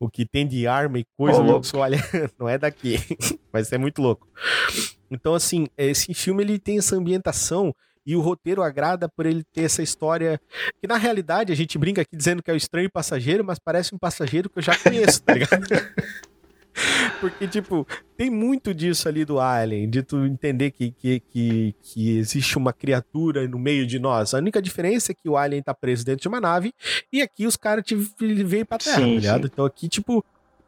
O 0.00 0.10
que 0.10 0.26
tem 0.26 0.44
de 0.44 0.66
arma 0.66 0.98
e 0.98 1.04
coisa, 1.16 1.40
meu, 1.40 1.52
louco. 1.52 1.66
olha, 1.78 1.98
não 2.36 2.48
é 2.48 2.58
daqui. 2.58 2.96
Vai 3.52 3.62
ser 3.62 3.78
muito 3.78 4.02
louco. 4.02 4.26
Então, 5.08 5.32
assim, 5.32 5.68
esse 5.78 6.12
filme 6.12 6.42
ele 6.42 6.58
tem 6.58 6.78
essa 6.78 6.96
ambientação 6.96 7.72
e 8.06 8.14
o 8.16 8.20
roteiro 8.20 8.62
agrada 8.62 9.08
por 9.08 9.26
ele 9.26 9.42
ter 9.52 9.62
essa 9.62 9.82
história 9.82 10.40
que, 10.80 10.86
na 10.86 10.96
realidade, 10.96 11.52
a 11.52 11.56
gente 11.56 11.78
brinca 11.78 12.02
aqui 12.02 12.16
dizendo 12.16 12.42
que 12.42 12.50
é 12.50 12.54
o 12.54 12.56
estranho 12.56 12.90
passageiro, 12.90 13.44
mas 13.44 13.58
parece 13.58 13.94
um 13.94 13.98
passageiro 13.98 14.50
que 14.50 14.58
eu 14.58 14.62
já 14.62 14.76
conheço, 14.78 15.22
tá 15.22 15.34
ligado? 15.34 15.64
Porque, 17.20 17.46
tipo, 17.46 17.86
tem 18.16 18.28
muito 18.28 18.74
disso 18.74 19.08
ali 19.08 19.24
do 19.24 19.38
Alien, 19.38 19.88
de 19.88 20.02
tu 20.02 20.24
entender 20.24 20.72
que, 20.72 20.90
que, 20.90 21.20
que, 21.20 21.74
que 21.80 22.18
existe 22.18 22.58
uma 22.58 22.72
criatura 22.72 23.46
no 23.46 23.58
meio 23.58 23.86
de 23.86 23.98
nós. 23.98 24.34
A 24.34 24.38
única 24.38 24.60
diferença 24.60 25.12
é 25.12 25.14
que 25.14 25.28
o 25.28 25.36
Alien 25.36 25.62
tá 25.62 25.72
preso 25.72 26.04
dentro 26.04 26.22
de 26.22 26.28
uma 26.28 26.40
nave 26.40 26.74
e 27.12 27.22
aqui 27.22 27.46
os 27.46 27.56
caras 27.56 27.84
veio 28.18 28.66
pra 28.66 28.78
Terra, 28.78 28.96
Sim, 28.96 29.14
tá 29.14 29.20
ligado? 29.20 29.42
sim. 29.42 29.50
Então 29.52 29.64
aqui, 29.64 29.88
tipo, 29.88 30.24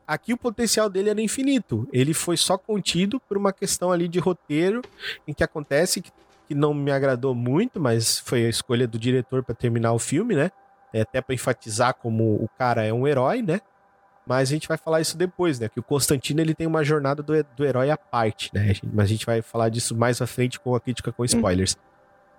aqui 0.07 0.33
o 0.33 0.37
potencial 0.39 0.89
dele 0.89 1.11
era 1.11 1.21
infinito. 1.21 1.89
Ele 1.93 2.15
foi 2.15 2.37
só 2.37 2.57
contido 2.57 3.19
por 3.21 3.37
uma 3.37 3.53
questão 3.53 3.91
ali 3.91 4.07
de 4.07 4.21
roteiro 4.21 4.83
em 5.27 5.35
que 5.35 5.43
acontece 5.43 6.01
que, 6.01 6.11
que 6.47 6.55
não 6.55 6.73
me 6.73 6.91
agradou 6.91 7.35
muito, 7.35 7.81
mas 7.81 8.19
foi 8.19 8.47
a 8.47 8.49
escolha 8.49 8.87
do 8.87 8.99
diretor 8.99 9.43
pra 9.43 9.55
terminar 9.55 9.93
o 9.93 9.99
filme, 9.99 10.35
né? 10.35 10.51
É 10.93 11.03
até 11.03 11.21
pra 11.21 11.35
enfatizar 11.35 11.95
como 11.95 12.35
o 12.35 12.49
cara 12.59 12.85
é 12.85 12.93
um 12.93 13.07
herói, 13.07 13.43
né? 13.43 13.61
Mas 14.27 14.49
a 14.49 14.53
gente 14.53 14.67
vai 14.67 14.77
falar 14.77 15.01
isso 15.01 15.17
depois, 15.17 15.61
né? 15.61 15.69
Que 15.69 15.79
o 15.79 15.83
Constantino 15.83 16.41
ele 16.41 16.55
tem 16.55 16.67
uma 16.67 16.83
jornada 16.83 17.23
do, 17.23 17.33
do 17.57 17.65
herói 17.65 17.91
à 17.91 17.97
parte, 17.97 18.51
né? 18.53 18.73
Mas 18.93 19.05
a 19.05 19.09
gente 19.09 19.25
vai 19.25 19.41
falar 19.41 19.69
disso 19.69 19.97
mais 19.97 20.21
à 20.21 20.27
frente 20.27 20.59
com 20.59 20.75
a 20.75 20.81
crítica 20.81 21.13
com 21.13 21.25
spoilers. 21.25 21.77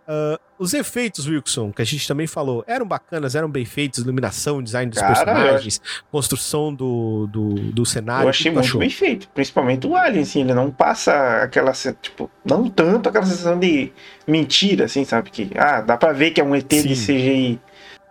Ah, 0.07 0.39
os 0.57 0.73
efeitos, 0.73 1.27
Wilson, 1.27 1.71
que 1.71 1.81
a 1.81 1.85
gente 1.85 2.07
também 2.07 2.25
falou, 2.25 2.63
eram 2.65 2.87
bacanas, 2.87 3.35
eram 3.35 3.49
bem 3.49 3.65
feitos, 3.65 3.99
iluminação, 3.99 4.63
design 4.63 4.89
dos 4.89 4.99
Cara, 4.99 5.13
personagens, 5.13 5.81
construção 6.09 6.73
do, 6.73 7.27
do, 7.27 7.49
do 7.73 7.85
cenário. 7.85 8.25
Eu 8.25 8.29
achei 8.29 8.49
muito 8.49 8.65
achou? 8.65 8.79
bem 8.79 8.89
feito. 8.89 9.27
Principalmente 9.29 9.85
o 9.85 9.95
Alien, 9.95 10.23
assim, 10.23 10.41
ele 10.41 10.53
não 10.53 10.71
passa 10.71 11.43
aquela, 11.43 11.73
tipo, 12.01 12.31
não 12.45 12.69
tanto 12.69 13.09
aquela 13.09 13.25
sensação 13.25 13.59
de 13.59 13.91
mentira, 14.25 14.85
assim, 14.85 15.03
sabe? 15.03 15.29
Que, 15.29 15.51
ah, 15.55 15.81
dá 15.81 15.97
pra 15.97 16.13
ver 16.13 16.31
que 16.31 16.39
é 16.39 16.43
um 16.43 16.55
ET 16.55 16.67
de 16.67 16.95
Sim. 16.95 17.13
CGI. 17.13 17.61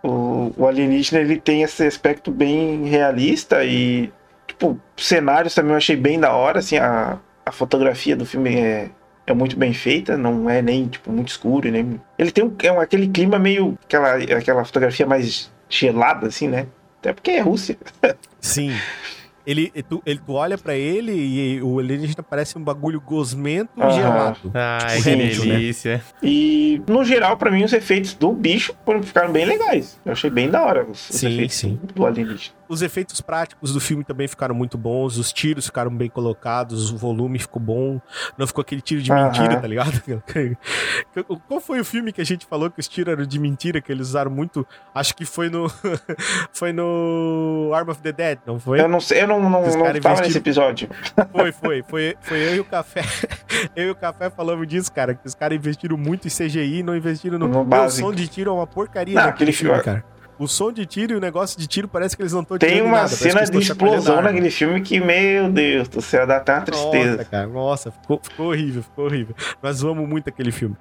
O, 0.03 0.53
o 0.55 0.67
alienígena, 0.67 1.19
ele 1.19 1.37
tem 1.37 1.63
esse 1.63 1.83
aspecto 1.83 2.31
bem 2.31 2.85
realista 2.85 3.65
e, 3.65 4.13
tipo, 4.45 4.79
cenários 4.95 5.55
também 5.55 5.71
eu 5.71 5.77
achei 5.77 5.95
bem 5.95 6.19
da 6.19 6.31
hora, 6.33 6.59
assim, 6.59 6.77
a, 6.77 7.17
a 7.43 7.51
fotografia 7.51 8.15
do 8.15 8.25
filme 8.25 8.55
é, 8.55 8.89
é 9.27 9.33
muito 9.33 9.57
bem 9.57 9.73
feita, 9.73 10.17
não 10.17 10.49
é 10.49 10.61
nem, 10.61 10.87
tipo, 10.87 11.11
muito 11.11 11.27
escuro, 11.27 11.69
nem... 11.69 11.99
Ele 12.17 12.31
tem 12.31 12.43
um, 12.45 12.55
é 12.63 12.71
um- 12.71 12.79
aquele 12.79 13.07
clima 13.09 13.37
meio, 13.37 13.77
aquela, 13.83 14.15
aquela 14.15 14.63
fotografia 14.65 15.05
mais 15.05 15.51
gelada, 15.69 16.27
assim, 16.27 16.47
né? 16.47 16.65
Até 16.99 17.13
porque 17.13 17.31
é 17.31 17.41
Rússia. 17.41 17.77
Sim. 18.41 18.71
Ele, 19.47 19.71
tu, 19.87 20.03
ele, 20.05 20.19
tu 20.19 20.33
olha 20.33 20.57
pra 20.57 20.75
ele 20.75 21.13
e 21.13 21.61
o 21.63 21.79
alienígena 21.79 22.21
parece 22.21 22.57
um 22.57 22.61
bagulho 22.61 22.99
gosmento 22.99 23.71
e 23.77 23.81
Aham. 23.81 23.91
gelado. 23.91 24.51
Ai, 24.53 24.97
Tipo 24.97 25.03
que 25.03 25.15
né? 25.15 25.27
delícia. 25.29 26.03
E, 26.21 26.81
no 26.85 27.05
geral, 27.05 27.37
pra 27.37 27.49
mim, 27.49 27.63
os 27.63 27.71
efeitos 27.71 28.13
do 28.13 28.33
bicho 28.33 28.75
ficaram 29.03 29.31
bem 29.31 29.45
legais. 29.45 29.97
Eu 30.05 30.11
achei 30.11 30.29
bem 30.29 30.49
da 30.49 30.61
hora 30.65 30.83
os, 30.83 31.09
os 31.09 31.15
Sim, 31.15 31.33
efeitos 31.33 31.55
sim. 31.55 31.79
do 31.95 32.05
alienígena. 32.05 32.57
Os 32.69 32.81
efeitos 32.81 33.21
práticos 33.21 33.71
do 33.71 33.79
filme 33.79 34.03
também 34.03 34.27
ficaram 34.27 34.53
muito 34.53 34.77
bons, 34.77 35.17
os 35.17 35.31
tiros 35.31 35.67
ficaram 35.67 35.89
bem 35.95 36.09
colocados, 36.09 36.91
o 36.91 36.97
volume 36.97 37.39
ficou 37.39 37.61
bom, 37.61 38.01
não 38.37 38.45
ficou 38.45 38.61
aquele 38.61 38.81
tiro 38.81 39.01
de 39.01 39.09
mentira, 39.13 39.55
tá 39.55 39.65
ligado? 39.65 40.01
Qual 41.47 41.61
foi 41.61 41.79
o 41.79 41.85
filme 41.85 42.11
que 42.11 42.19
a 42.19 42.25
gente 42.25 42.45
falou 42.45 42.69
que 42.69 42.81
os 42.81 42.87
tiros 42.89 43.13
eram 43.13 43.25
de 43.25 43.39
mentira, 43.39 43.79
que 43.79 43.89
eles 43.89 44.07
usaram 44.09 44.29
muito? 44.29 44.67
Acho 44.93 45.15
que 45.15 45.23
foi 45.23 45.49
no 45.49 45.71
foi 46.51 46.73
no 46.73 47.71
Arm 47.73 47.87
of 47.89 48.01
the 48.01 48.11
Dead, 48.11 48.39
não 48.45 48.59
foi? 48.59 48.81
Eu 48.81 48.89
não 48.89 48.99
sei, 48.99 49.21
eu 49.23 49.27
não, 49.27 49.36
não, 49.41 49.49
não 49.49 49.83
caras 49.83 50.01
tava 50.01 50.21
nesse 50.21 50.37
episódio. 50.37 50.89
Foi, 51.31 51.51
foi, 51.51 51.83
foi, 51.83 52.15
foi 52.21 52.37
eu 52.47 52.55
e 52.55 52.59
o 52.59 52.65
Café. 52.65 53.01
Eu 53.75 53.87
e 53.87 53.89
o 53.91 53.95
Café 53.95 54.29
falamos 54.29 54.67
disso, 54.67 54.91
cara, 54.91 55.13
que 55.15 55.25
os 55.25 55.33
caras 55.33 55.57
investiram 55.57 55.97
muito 55.97 56.27
em 56.27 56.31
CGI 56.31 56.79
e 56.79 56.83
não 56.83 56.95
investiram 56.95 57.37
no... 57.39 57.47
No 57.47 57.63
básico. 57.63 58.07
som 58.07 58.13
de 58.13 58.27
tiro 58.27 58.51
é 58.51 58.53
uma 58.53 58.67
porcaria 58.67 59.15
Não, 59.15 59.21
naquele 59.23 59.51
aquele 59.51 59.51
filme, 59.51 59.81
filme- 59.81 59.83
cara. 59.83 60.03
O 60.39 60.47
som 60.47 60.71
de 60.71 60.85
tiro 60.85 61.13
e 61.13 61.15
o 61.15 61.19
negócio 61.19 61.59
de 61.59 61.65
tiro 61.65 61.87
parece 61.87 62.15
que 62.15 62.21
eles 62.21 62.31
não 62.33 62.41
estão 62.41 62.57
Tem 62.57 62.81
uma 62.81 62.97
nada, 62.97 63.07
cena 63.07 63.43
de 63.43 63.57
explosão 63.57 64.21
naquele 64.21 64.51
filme 64.51 64.81
que, 64.81 64.99
meu 64.99 65.49
Deus 65.51 65.87
do 65.87 66.01
céu, 66.01 66.27
dá 66.27 66.37
até 66.37 66.53
uma 66.53 66.61
tristeza. 66.61 67.11
Nossa, 67.17 67.25
cara, 67.25 67.47
nossa, 67.47 67.91
ficou, 67.91 68.19
ficou 68.21 68.47
horrível, 68.49 68.83
ficou 68.83 69.05
horrível. 69.05 69.35
Nós 69.63 69.83
amamos 69.83 70.07
muito 70.07 70.29
aquele 70.29 70.51
filme. 70.51 70.75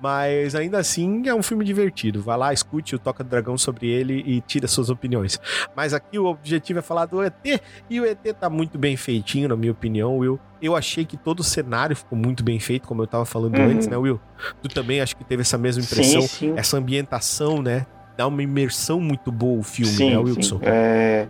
Mas 0.00 0.54
ainda 0.54 0.78
assim 0.78 1.22
é 1.28 1.34
um 1.34 1.42
filme 1.42 1.64
divertido. 1.64 2.20
Vai 2.20 2.36
lá, 2.36 2.52
escute 2.52 2.94
o 2.96 2.98
Toca 2.98 3.22
do 3.22 3.30
Dragão 3.30 3.56
sobre 3.56 3.86
ele 3.88 4.22
e 4.26 4.40
tira 4.40 4.66
suas 4.66 4.90
opiniões. 4.90 5.38
Mas 5.76 5.94
aqui 5.94 6.18
o 6.18 6.26
objetivo 6.26 6.80
é 6.80 6.82
falar 6.82 7.06
do 7.06 7.22
ET 7.22 7.60
e 7.88 8.00
o 8.00 8.04
ET 8.04 8.18
tá 8.40 8.50
muito 8.50 8.76
bem 8.76 8.96
feitinho, 8.96 9.48
na 9.48 9.56
minha 9.56 9.72
opinião, 9.72 10.18
Will. 10.18 10.38
Eu 10.60 10.74
achei 10.74 11.04
que 11.04 11.16
todo 11.16 11.40
o 11.40 11.44
cenário 11.44 11.94
ficou 11.94 12.18
muito 12.18 12.42
bem 12.42 12.58
feito, 12.58 12.88
como 12.88 13.02
eu 13.02 13.06
tava 13.06 13.24
falando 13.24 13.56
Uhum. 13.56 13.66
antes, 13.70 13.86
né, 13.86 13.96
Will? 13.96 14.18
Tu 14.62 14.68
também 14.68 15.00
acho 15.00 15.14
que 15.16 15.22
teve 15.24 15.42
essa 15.42 15.56
mesma 15.58 15.82
impressão, 15.82 16.22
Sim, 16.22 16.28
sim. 16.28 16.54
essa 16.56 16.76
ambientação, 16.78 17.62
né? 17.62 17.86
Dá 18.16 18.26
uma 18.26 18.42
imersão 18.42 19.00
muito 19.00 19.30
boa 19.30 19.60
o 19.60 19.62
filme, 19.62 19.92
sim, 19.92 20.10
né, 20.10 20.16
sim. 20.16 20.36
Wilson? 20.36 20.60
É, 20.62 21.26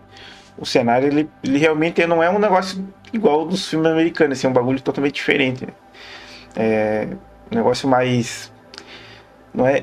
O 0.57 0.65
cenário, 0.65 1.09
ele, 1.09 1.29
ele 1.43 1.59
realmente 1.59 2.07
não 2.07 2.23
é 2.23 2.31
um 2.31 2.39
negócio 2.39 2.83
igual 3.13 3.45
dos 3.47 3.69
filmes 3.69 3.91
americanos, 3.91 4.39
assim, 4.39 4.47
é 4.47 4.51
um 4.51 4.53
bagulho 4.53 4.81
totalmente 4.81 5.15
diferente. 5.15 5.67
né? 5.67 5.73
É 6.57 7.09
um 7.53 7.57
negócio 7.57 7.89
mais. 7.89 8.53
Não 9.53 9.67
é. 9.67 9.83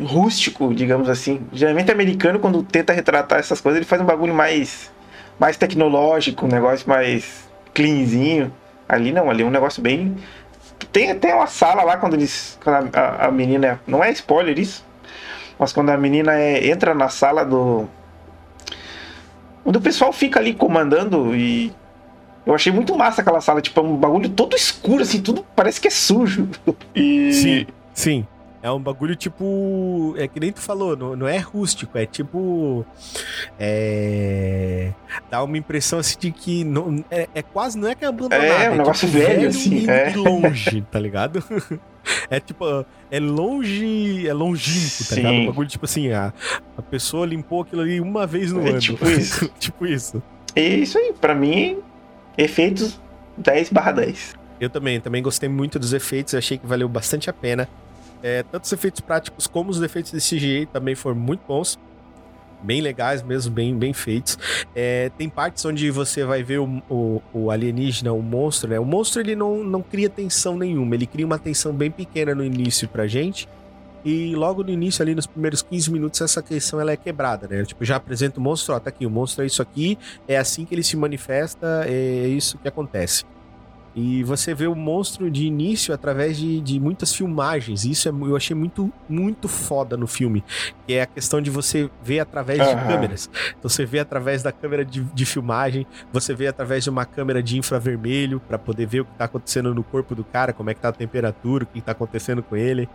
rústico, 0.00 0.74
digamos 0.74 1.08
assim. 1.08 1.40
Geralmente 1.52 1.90
americano, 1.90 2.38
quando 2.38 2.62
tenta 2.62 2.92
retratar 2.92 3.38
essas 3.38 3.60
coisas, 3.60 3.78
ele 3.78 3.86
faz 3.86 4.00
um 4.02 4.04
bagulho 4.06 4.34
mais. 4.34 4.92
mais 5.38 5.56
tecnológico, 5.56 6.46
um 6.46 6.48
negócio 6.48 6.88
mais 6.88 7.48
cleanzinho. 7.72 8.52
Ali 8.88 9.12
não, 9.12 9.30
ali 9.30 9.42
é 9.42 9.46
um 9.46 9.50
negócio 9.50 9.82
bem. 9.82 10.14
Tem 10.92 11.10
até 11.10 11.34
uma 11.34 11.46
sala 11.46 11.82
lá 11.82 11.96
quando 11.96 12.14
eles. 12.14 12.58
Quando 12.62 12.94
a, 12.94 13.00
a- 13.00 13.26
a 13.26 13.30
menina. 13.30 13.80
Não 13.86 14.02
é 14.04 14.10
spoiler 14.12 14.58
isso. 14.58 14.84
Mas 15.58 15.72
quando 15.72 15.90
a 15.90 15.96
menina 15.96 16.34
é- 16.34 16.68
entra 16.68 16.94
na 16.94 17.08
sala 17.08 17.44
do. 17.44 17.88
Onde 19.64 19.78
o 19.78 19.80
pessoal 19.80 20.12
fica 20.12 20.38
ali 20.40 20.54
comandando 20.54 21.34
e. 21.34 21.72
Eu 22.46 22.54
achei 22.54 22.70
muito 22.70 22.94
massa 22.94 23.22
aquela 23.22 23.40
sala, 23.40 23.62
tipo, 23.62 23.80
é 23.80 23.82
um 23.82 23.96
bagulho 23.96 24.28
todo 24.28 24.54
escuro, 24.54 25.02
assim, 25.02 25.22
tudo 25.22 25.46
parece 25.56 25.80
que 25.80 25.88
é 25.88 25.90
sujo. 25.90 26.48
E. 26.94 27.32
Sim, 27.32 27.66
sim. 27.94 28.26
É 28.64 28.70
um 28.70 28.80
bagulho 28.80 29.14
tipo. 29.14 30.14
É 30.16 30.26
que 30.26 30.40
nem 30.40 30.50
tu 30.50 30.58
falou, 30.58 30.96
não, 30.96 31.14
não 31.14 31.28
é 31.28 31.36
rústico, 31.36 31.98
é 31.98 32.06
tipo. 32.06 32.82
É. 33.58 34.90
Dá 35.30 35.44
uma 35.44 35.58
impressão 35.58 35.98
assim 35.98 36.18
de 36.18 36.30
que. 36.30 36.64
Não, 36.64 37.04
é, 37.10 37.28
é 37.34 37.42
quase. 37.42 37.78
Não 37.78 37.86
é 37.86 37.94
que 37.94 38.06
é 38.06 38.08
abandonado. 38.08 38.42
É, 38.42 38.70
um 38.70 38.76
negócio 38.76 39.06
velho, 39.06 39.50
assim, 39.50 39.84
e, 39.84 39.90
é. 39.90 40.12
e 40.12 40.16
longe, 40.16 40.80
tá 40.90 40.98
ligado? 40.98 41.44
É 42.30 42.38
tipo. 42.38 42.64
É 43.10 43.18
longe. 43.20 44.26
É 44.26 44.32
longínquo, 44.32 45.08
tá 45.08 45.14
ligado? 45.16 45.32
Sim. 45.32 45.40
Um 45.42 45.46
bagulho 45.46 45.68
tipo 45.68 45.84
assim, 45.86 46.12
a, 46.12 46.32
a 46.76 46.82
pessoa 46.82 47.24
limpou 47.24 47.62
aquilo 47.62 47.80
ali 47.80 47.98
uma 47.98 48.26
vez 48.26 48.52
no 48.52 48.66
É 48.66 48.70
ano. 48.70 48.78
tipo 48.78 49.06
isso. 49.08 49.50
tipo 49.58 49.86
isso. 49.86 50.22
E 50.54 50.60
isso 50.60 50.98
aí, 50.98 51.14
pra 51.18 51.34
mim, 51.34 51.78
efeitos 52.36 53.00
10 53.38 53.70
barra 53.70 53.92
10. 53.92 54.34
Eu 54.60 54.68
também, 54.68 55.00
também 55.00 55.22
gostei 55.22 55.48
muito 55.48 55.78
dos 55.78 55.94
efeitos, 55.94 56.34
achei 56.34 56.58
que 56.58 56.66
valeu 56.66 56.88
bastante 56.88 57.28
a 57.30 57.32
pena. 57.32 57.68
É, 58.24 58.42
tanto 58.42 58.64
os 58.64 58.72
efeitos 58.72 59.02
práticos 59.02 59.46
como 59.46 59.68
os 59.70 59.82
efeitos 59.82 60.10
de 60.10 60.18
CGI 60.18 60.64
também 60.72 60.94
foram 60.94 61.16
muito 61.16 61.42
bons. 61.46 61.78
bem 62.62 62.80
legais 62.80 63.22
mesmo, 63.22 63.52
bem, 63.52 63.76
bem 63.76 63.92
feitos. 63.92 64.38
É, 64.74 65.10
tem 65.18 65.28
partes 65.28 65.62
onde 65.66 65.90
você 65.90 66.24
vai 66.24 66.42
ver 66.42 66.58
o, 66.58 66.82
o, 66.88 67.22
o, 67.34 67.50
alienígena, 67.50 68.14
o 68.14 68.22
monstro, 68.22 68.70
né? 68.70 68.80
O 68.80 68.84
monstro 68.86 69.20
ele 69.20 69.36
não, 69.36 69.62
não 69.62 69.82
cria 69.82 70.08
tensão 70.08 70.56
nenhuma, 70.56 70.94
ele 70.94 71.06
cria 71.06 71.26
uma 71.26 71.38
tensão 71.38 71.74
bem 71.74 71.90
pequena 71.90 72.34
no 72.34 72.42
início 72.42 72.88
pra 72.88 73.06
gente. 73.06 73.46
E 74.02 74.34
logo 74.34 74.62
no 74.62 74.70
início, 74.70 75.02
ali 75.02 75.14
nos 75.14 75.26
primeiros 75.26 75.60
15 75.60 75.90
minutos, 75.90 76.20
essa 76.22 76.42
questão 76.42 76.80
ela 76.80 76.92
é 76.92 76.96
quebrada, 76.96 77.46
né? 77.46 77.62
Tipo, 77.64 77.84
já 77.84 77.96
apresenta 77.96 78.40
o 78.40 78.42
monstro, 78.42 78.74
ó, 78.74 78.80
tá 78.80 78.88
aqui, 78.88 79.04
o 79.04 79.10
monstro 79.10 79.44
é 79.44 79.46
isso 79.46 79.60
aqui, 79.60 79.98
é 80.26 80.38
assim 80.38 80.64
que 80.64 80.74
ele 80.74 80.82
se 80.82 80.96
manifesta, 80.96 81.84
é 81.86 82.26
isso 82.26 82.56
que 82.56 82.68
acontece. 82.68 83.24
E 83.94 84.24
você 84.24 84.54
vê 84.54 84.66
o 84.66 84.74
monstro 84.74 85.30
de 85.30 85.46
início 85.46 85.94
através 85.94 86.36
de, 86.36 86.60
de 86.60 86.80
muitas 86.80 87.14
filmagens. 87.14 87.84
Isso 87.84 88.08
é, 88.08 88.12
eu 88.12 88.36
achei 88.36 88.56
muito, 88.56 88.92
muito 89.08 89.48
foda 89.48 89.96
no 89.96 90.06
filme. 90.06 90.42
Que 90.86 90.94
é 90.94 91.02
a 91.02 91.06
questão 91.06 91.40
de 91.40 91.50
você 91.50 91.88
ver 92.02 92.20
através 92.20 92.60
uhum. 92.60 92.66
de 92.66 92.86
câmeras. 92.86 93.30
Então 93.58 93.68
você 93.68 93.84
vê 93.84 94.00
através 94.00 94.42
da 94.42 94.50
câmera 94.50 94.84
de, 94.84 95.02
de 95.02 95.24
filmagem, 95.24 95.86
você 96.12 96.34
vê 96.34 96.48
através 96.48 96.84
de 96.84 96.90
uma 96.90 97.04
câmera 97.04 97.42
de 97.42 97.56
infravermelho 97.56 98.40
para 98.40 98.58
poder 98.58 98.86
ver 98.86 99.00
o 99.00 99.04
que 99.04 99.14
tá 99.16 99.26
acontecendo 99.26 99.74
no 99.74 99.84
corpo 99.84 100.14
do 100.14 100.24
cara, 100.24 100.52
como 100.52 100.70
é 100.70 100.74
que 100.74 100.80
tá 100.80 100.88
a 100.88 100.92
temperatura, 100.92 101.64
o 101.64 101.66
que 101.66 101.80
tá 101.80 101.92
acontecendo 101.92 102.42
com 102.42 102.56
ele 102.56 102.88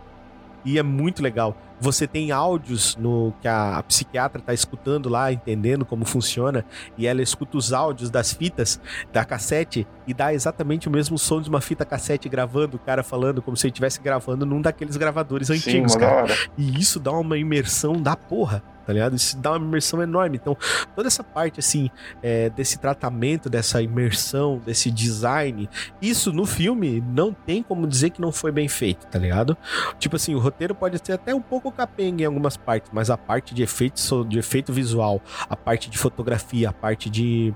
e 0.64 0.78
é 0.78 0.82
muito 0.82 1.22
legal. 1.22 1.56
Você 1.80 2.06
tem 2.06 2.30
áudios 2.30 2.94
no 2.96 3.32
que 3.40 3.48
a, 3.48 3.82
psiquiatra 3.88 4.40
está 4.40 4.52
escutando 4.52 5.08
lá, 5.08 5.32
entendendo 5.32 5.84
como 5.86 6.04
funciona, 6.04 6.64
e 6.98 7.06
ela 7.06 7.22
escuta 7.22 7.56
os 7.56 7.72
áudios 7.72 8.10
das 8.10 8.32
fitas 8.32 8.80
da 9.12 9.24
cassete 9.24 9.86
e 10.06 10.12
dá 10.12 10.34
exatamente 10.34 10.88
o 10.88 10.90
mesmo 10.90 11.18
som 11.18 11.40
de 11.40 11.48
uma 11.48 11.60
fita 11.60 11.84
cassete 11.84 12.28
gravando, 12.28 12.76
o 12.76 12.80
cara 12.80 13.02
falando 13.02 13.40
como 13.40 13.56
se 13.56 13.66
ele 13.66 13.72
estivesse 13.72 14.00
gravando 14.00 14.44
num 14.44 14.60
daqueles 14.60 14.96
gravadores 14.96 15.48
antigos, 15.48 15.92
Sim, 15.92 15.98
cara. 15.98 16.34
E 16.58 16.78
isso 16.78 17.00
dá 17.00 17.12
uma 17.12 17.38
imersão 17.38 17.94
da 17.94 18.14
porra 18.14 18.62
tá 18.90 18.94
ligado? 18.94 19.14
Isso 19.14 19.38
dá 19.38 19.52
uma 19.52 19.64
imersão 19.64 20.02
enorme. 20.02 20.36
Então, 20.36 20.56
toda 20.96 21.06
essa 21.06 21.22
parte, 21.22 21.60
assim, 21.60 21.88
é, 22.20 22.50
desse 22.50 22.76
tratamento, 22.76 23.48
dessa 23.48 23.80
imersão, 23.80 24.60
desse 24.66 24.90
design, 24.90 25.70
isso 26.02 26.32
no 26.32 26.44
filme 26.44 27.00
não 27.00 27.32
tem 27.32 27.62
como 27.62 27.86
dizer 27.86 28.10
que 28.10 28.20
não 28.20 28.32
foi 28.32 28.50
bem 28.50 28.66
feito, 28.66 29.06
tá 29.06 29.16
ligado? 29.16 29.56
Tipo 30.00 30.16
assim, 30.16 30.34
o 30.34 30.40
roteiro 30.40 30.74
pode 30.74 31.00
ser 31.04 31.12
até 31.12 31.32
um 31.32 31.40
pouco 31.40 31.70
capenga 31.70 32.24
em 32.24 32.26
algumas 32.26 32.56
partes, 32.56 32.90
mas 32.92 33.10
a 33.10 33.16
parte 33.16 33.54
de 33.54 33.62
efeito, 33.62 34.24
de 34.24 34.40
efeito 34.40 34.72
visual, 34.72 35.22
a 35.48 35.54
parte 35.54 35.88
de 35.88 35.96
fotografia, 35.96 36.70
a 36.70 36.72
parte 36.72 37.08
de 37.08 37.54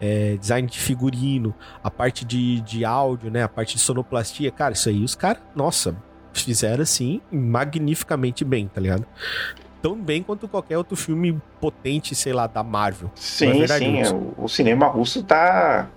é, 0.00 0.38
design 0.38 0.66
de 0.66 0.78
figurino, 0.78 1.54
a 1.84 1.90
parte 1.90 2.24
de, 2.24 2.62
de 2.62 2.86
áudio, 2.86 3.30
né? 3.30 3.42
A 3.42 3.48
parte 3.48 3.74
de 3.74 3.82
sonoplastia, 3.82 4.50
cara, 4.50 4.72
isso 4.72 4.88
aí 4.88 5.04
os 5.04 5.14
caras, 5.14 5.42
nossa, 5.54 5.94
fizeram 6.32 6.82
assim 6.82 7.20
magnificamente 7.30 8.44
bem, 8.44 8.66
tá 8.66 8.80
ligado? 8.80 9.06
Tão 9.82 9.96
bem 9.96 10.22
quanto 10.22 10.48
qualquer 10.48 10.78
outro 10.78 10.96
filme 10.96 11.40
potente, 11.60 12.14
sei 12.14 12.32
lá, 12.32 12.46
da 12.46 12.62
Marvel. 12.62 13.10
Sim, 13.14 13.66
sim. 13.66 14.00
É, 14.00 14.10
o, 14.10 14.44
o, 14.44 14.48
cinema 14.48 14.86
russo 14.86 15.22
tá, 15.22 15.88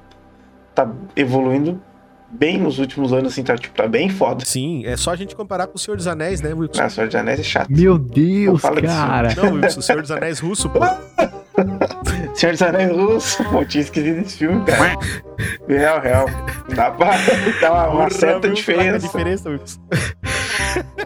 tá 0.73 0.89
evoluindo 1.15 1.81
bem 2.29 2.57
nos 2.57 2.79
últimos 2.79 3.13
anos, 3.13 3.33
assim, 3.33 3.43
tá, 3.43 3.55
tipo, 3.55 3.75
tá 3.75 3.87
bem 3.87 4.09
foda. 4.09 4.43
Sim, 4.43 4.83
é 4.85 4.97
só 4.97 5.11
a 5.11 5.15
gente 5.15 5.35
comparar 5.35 5.67
com 5.67 5.75
o 5.75 5.79
Senhor 5.79 5.95
dos 5.95 6.07
Anéis, 6.07 6.41
né, 6.41 6.53
Wilson? 6.53 6.79
Não, 6.79 6.87
o 6.87 6.89
Senhor 6.89 7.07
dos 7.07 7.15
Anéis 7.15 7.39
é 7.39 7.43
chato. 7.43 7.71
Meu 7.71 7.97
Deus, 7.97 8.61
cara. 8.61 9.35
Não, 9.35 9.53
Wilson, 9.53 9.79
o 9.79 9.83
Senhor 9.83 10.01
dos 10.01 10.11
Anéis 10.11 10.39
russo, 10.39 10.69
pô. 10.69 10.79
Senhor 12.33 12.53
dos 12.53 12.61
Anéis 12.61 12.91
russo, 12.91 13.43
pô, 13.45 13.63
tinha 13.63 13.81
esquecido 13.81 14.21
esse 14.21 14.37
filme, 14.37 14.65
cara. 14.65 14.97
real, 15.67 16.01
real. 16.01 16.25
Dá 16.75 16.89
pra 16.89 17.11
dar 17.61 17.71
uma, 17.71 17.87
uma 17.89 18.09
certa 18.09 18.49
diferença. 18.49 18.99
diferença, 18.99 19.49
Wilson. 19.49 19.79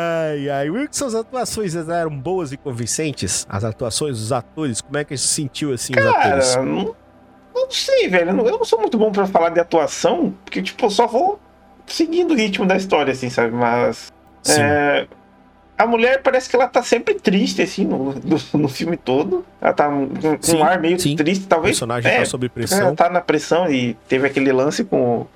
Ai, 0.00 0.48
ai. 0.48 0.70
Wilson, 0.70 1.06
as 1.06 1.14
atuações 1.16 1.74
eram 1.74 2.16
boas 2.16 2.52
e 2.52 2.56
convincentes? 2.56 3.44
As 3.50 3.64
atuações, 3.64 4.20
os 4.20 4.30
atores, 4.30 4.80
como 4.80 4.96
é 4.96 5.02
que 5.02 5.16
você 5.16 5.26
sentiu 5.26 5.72
assim 5.72 5.92
Cara, 5.92 6.38
os 6.38 6.54
atores? 6.54 6.56
Não, 6.56 6.94
não 7.52 7.68
sei, 7.68 8.08
velho. 8.08 8.30
Eu 8.30 8.34
não, 8.58 8.64
sou 8.64 8.78
muito 8.78 8.96
bom 8.96 9.10
pra 9.10 9.26
falar 9.26 9.48
de 9.48 9.58
atuação, 9.58 10.32
porque, 10.44 10.62
tipo, 10.62 10.86
eu 10.86 10.90
só 10.90 11.08
vou 11.08 11.40
seguindo 11.84 12.30
o 12.30 12.36
ritmo 12.36 12.64
da 12.64 12.76
história, 12.76 13.10
assim, 13.10 13.28
sabe? 13.28 13.50
Mas. 13.50 14.12
É, 14.48 15.08
a 15.76 15.84
mulher 15.84 16.22
parece 16.22 16.48
que 16.48 16.54
ela 16.54 16.68
tá 16.68 16.80
sempre 16.80 17.14
triste, 17.14 17.60
assim, 17.60 17.84
no, 17.84 18.14
no, 18.14 18.38
no 18.54 18.68
filme 18.68 18.96
todo. 18.96 19.44
Ela 19.60 19.72
tá 19.72 19.88
com 19.88 20.56
um 20.56 20.62
ar 20.62 20.78
meio 20.78 21.00
sim. 21.00 21.16
triste, 21.16 21.48
talvez. 21.48 21.76
O 21.76 21.80
personagem 21.80 22.12
é, 22.12 22.18
tá 22.20 22.24
sob 22.24 22.48
pressão. 22.48 22.78
Ela 22.78 22.94
tá 22.94 23.10
na 23.10 23.20
pressão 23.20 23.68
e 23.68 23.94
teve 24.08 24.28
aquele 24.28 24.52
lance 24.52 24.84
com, 24.84 25.26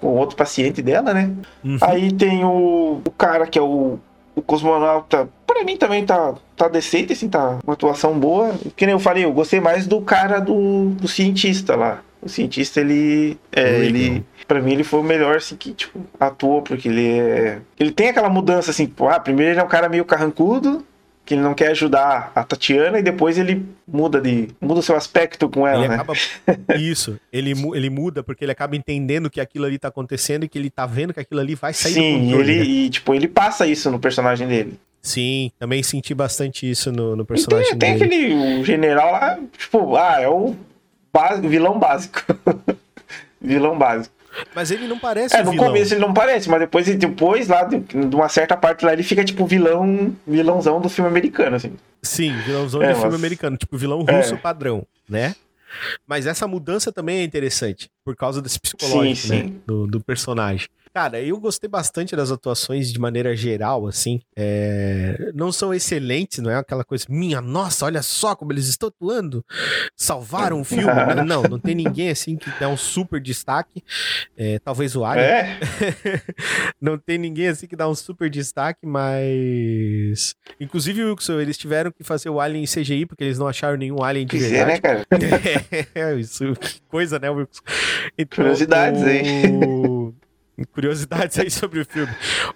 com 0.00 0.08
outro 0.08 0.34
paciente 0.34 0.82
dela, 0.82 1.14
né? 1.14 1.30
Uhum. 1.64 1.78
Aí 1.80 2.12
tem 2.12 2.44
o, 2.44 3.00
o 3.04 3.10
cara 3.12 3.46
que 3.46 3.56
é 3.56 3.62
o 3.62 4.00
o 4.38 4.42
Cosmonauta, 4.42 5.28
para 5.46 5.64
mim 5.64 5.76
também 5.76 6.04
tá, 6.06 6.34
tá 6.56 6.68
decente, 6.68 7.12
assim, 7.12 7.28
tá 7.28 7.58
uma 7.64 7.74
atuação 7.74 8.18
boa. 8.18 8.54
Que 8.76 8.86
nem 8.86 8.92
eu 8.92 9.00
falei, 9.00 9.24
eu 9.24 9.32
gostei 9.32 9.60
mais 9.60 9.86
do 9.86 10.00
cara 10.00 10.38
do, 10.38 10.90
do 10.90 11.08
cientista 11.08 11.74
lá. 11.74 12.02
O 12.22 12.28
cientista, 12.28 12.80
ele. 12.80 13.38
É, 13.52 13.78
ele. 13.80 14.24
Pra 14.46 14.60
mim, 14.60 14.72
ele 14.72 14.82
foi 14.84 15.00
o 15.00 15.04
melhor, 15.04 15.36
assim, 15.36 15.56
que, 15.56 15.72
tipo, 15.72 16.00
atuou, 16.18 16.62
porque 16.62 16.88
ele 16.88 17.18
é. 17.18 17.60
Ele 17.78 17.90
tem 17.90 18.08
aquela 18.08 18.28
mudança, 18.28 18.70
assim, 18.70 18.86
tipo, 18.86 19.06
ah, 19.06 19.20
primeiro 19.20 19.52
ele 19.52 19.60
é 19.60 19.62
um 19.62 19.68
cara 19.68 19.88
meio 19.88 20.04
carrancudo, 20.04 20.84
que 21.28 21.34
ele 21.34 21.42
não 21.42 21.52
quer 21.52 21.72
ajudar 21.72 22.32
a 22.34 22.42
Tatiana 22.42 22.98
e 22.98 23.02
depois 23.02 23.36
ele 23.36 23.62
muda 23.86 24.18
de 24.18 24.48
muda 24.58 24.80
seu 24.80 24.96
aspecto 24.96 25.46
com 25.46 25.68
ela, 25.68 25.80
ele 25.80 25.88
né? 25.88 25.96
Acaba, 25.96 26.14
isso, 26.80 27.20
ele, 27.30 27.52
ele 27.74 27.90
muda 27.90 28.22
porque 28.22 28.46
ele 28.46 28.52
acaba 28.52 28.74
entendendo 28.74 29.28
que 29.28 29.38
aquilo 29.38 29.66
ali 29.66 29.78
tá 29.78 29.88
acontecendo 29.88 30.44
e 30.44 30.48
que 30.48 30.58
ele 30.58 30.70
tá 30.70 30.86
vendo 30.86 31.12
que 31.12 31.20
aquilo 31.20 31.38
ali 31.38 31.54
vai 31.54 31.74
sair 31.74 31.92
Sim, 31.92 32.18
do 32.18 32.24
controle, 32.24 32.50
ele 32.50 32.58
né? 32.60 32.64
e 32.64 32.88
tipo, 32.88 33.14
ele 33.14 33.28
passa 33.28 33.66
isso 33.66 33.90
no 33.90 33.98
personagem 33.98 34.48
dele. 34.48 34.80
Sim, 35.02 35.52
também 35.58 35.82
senti 35.82 36.14
bastante 36.14 36.68
isso 36.68 36.90
no, 36.90 37.14
no 37.14 37.26
personagem 37.26 37.76
tem, 37.76 37.98
dele. 37.98 38.08
Tem 38.08 38.32
aquele 38.32 38.60
o 38.60 38.64
general 38.64 39.12
lá, 39.12 39.38
tipo, 39.58 39.96
ah, 39.96 40.20
é 40.22 40.28
o 40.30 40.56
vilão 41.42 41.78
básico. 41.78 42.22
vilão 43.38 43.76
básico. 43.76 44.14
Mas 44.54 44.70
ele 44.70 44.86
não 44.86 44.98
parece 44.98 45.36
É, 45.36 45.42
no 45.42 45.52
vilão. 45.52 45.66
começo 45.66 45.94
ele 45.94 46.00
não 46.00 46.12
parece, 46.12 46.48
mas 46.48 46.60
depois, 46.60 46.86
depois 46.96 47.48
lá, 47.48 47.64
de, 47.64 47.78
de 47.78 48.14
uma 48.14 48.28
certa 48.28 48.56
parte 48.56 48.84
lá, 48.84 48.92
ele 48.92 49.02
fica 49.02 49.24
tipo 49.24 49.46
vilão, 49.46 50.14
vilãozão 50.26 50.80
do 50.80 50.88
filme 50.88 51.10
americano, 51.10 51.56
assim. 51.56 51.72
Sim, 52.02 52.36
vilãozão 52.46 52.82
é, 52.82 52.86
do 52.86 52.92
mas... 52.92 53.00
filme 53.00 53.16
americano, 53.16 53.56
tipo 53.56 53.76
vilão 53.76 54.00
russo 54.02 54.34
é. 54.34 54.36
padrão, 54.36 54.86
né? 55.08 55.34
Mas 56.06 56.26
essa 56.26 56.46
mudança 56.48 56.90
também 56.90 57.18
é 57.18 57.24
interessante, 57.24 57.90
por 58.04 58.16
causa 58.16 58.40
desse 58.40 58.58
psicológico, 58.58 59.16
sim, 59.16 59.28
né? 59.28 59.42
Sim. 59.42 59.60
Do, 59.66 59.86
do 59.86 60.00
personagem. 60.00 60.66
Cara, 60.98 61.22
eu 61.22 61.38
gostei 61.38 61.70
bastante 61.70 62.16
das 62.16 62.32
atuações 62.32 62.92
de 62.92 62.98
maneira 62.98 63.36
geral, 63.36 63.86
assim. 63.86 64.20
É... 64.34 65.30
Não 65.32 65.52
são 65.52 65.72
excelentes, 65.72 66.40
não 66.40 66.50
é 66.50 66.56
aquela 66.56 66.82
coisa, 66.82 67.04
minha 67.08 67.40
nossa, 67.40 67.84
olha 67.84 68.02
só 68.02 68.34
como 68.34 68.52
eles 68.52 68.66
estão 68.66 68.88
atuando. 68.88 69.44
Salvaram 69.96 70.60
o 70.60 70.64
filme. 70.64 70.82
não, 71.24 71.44
não 71.44 71.60
tem 71.60 71.76
ninguém 71.76 72.08
assim 72.10 72.34
que 72.34 72.50
dá 72.58 72.68
um 72.68 72.76
super 72.76 73.20
destaque. 73.20 73.80
É, 74.36 74.58
talvez 74.58 74.96
o 74.96 75.04
Alien. 75.04 75.24
É? 75.24 75.60
não 76.82 76.98
tem 76.98 77.16
ninguém 77.16 77.46
assim 77.46 77.68
que 77.68 77.76
dá 77.76 77.88
um 77.88 77.94
super 77.94 78.28
destaque, 78.28 78.84
mas. 78.84 80.34
Inclusive, 80.58 81.04
Wilson, 81.04 81.38
eles 81.38 81.56
tiveram 81.56 81.92
que 81.92 82.02
fazer 82.02 82.28
o 82.28 82.40
Alien 82.40 82.64
em 82.64 82.66
CGI, 82.66 83.06
porque 83.06 83.22
eles 83.22 83.38
não 83.38 83.46
acharam 83.46 83.76
nenhum 83.76 84.02
Alien 84.02 84.26
de 84.26 84.36
Quiser, 84.36 84.66
verdade. 84.66 85.06
né, 85.12 85.36
cara? 85.36 85.88
é, 85.94 86.14
isso, 86.16 86.56
que 86.56 86.80
coisa, 86.88 87.20
né, 87.20 87.30
Wilson? 87.30 87.62
Então, 88.18 88.38
Curiosidades, 88.38 89.06
hein? 89.06 89.87
curiosidades 90.72 91.38
aí 91.38 91.50
sobre 91.50 91.80
o 91.80 91.84
filme. 91.84 92.12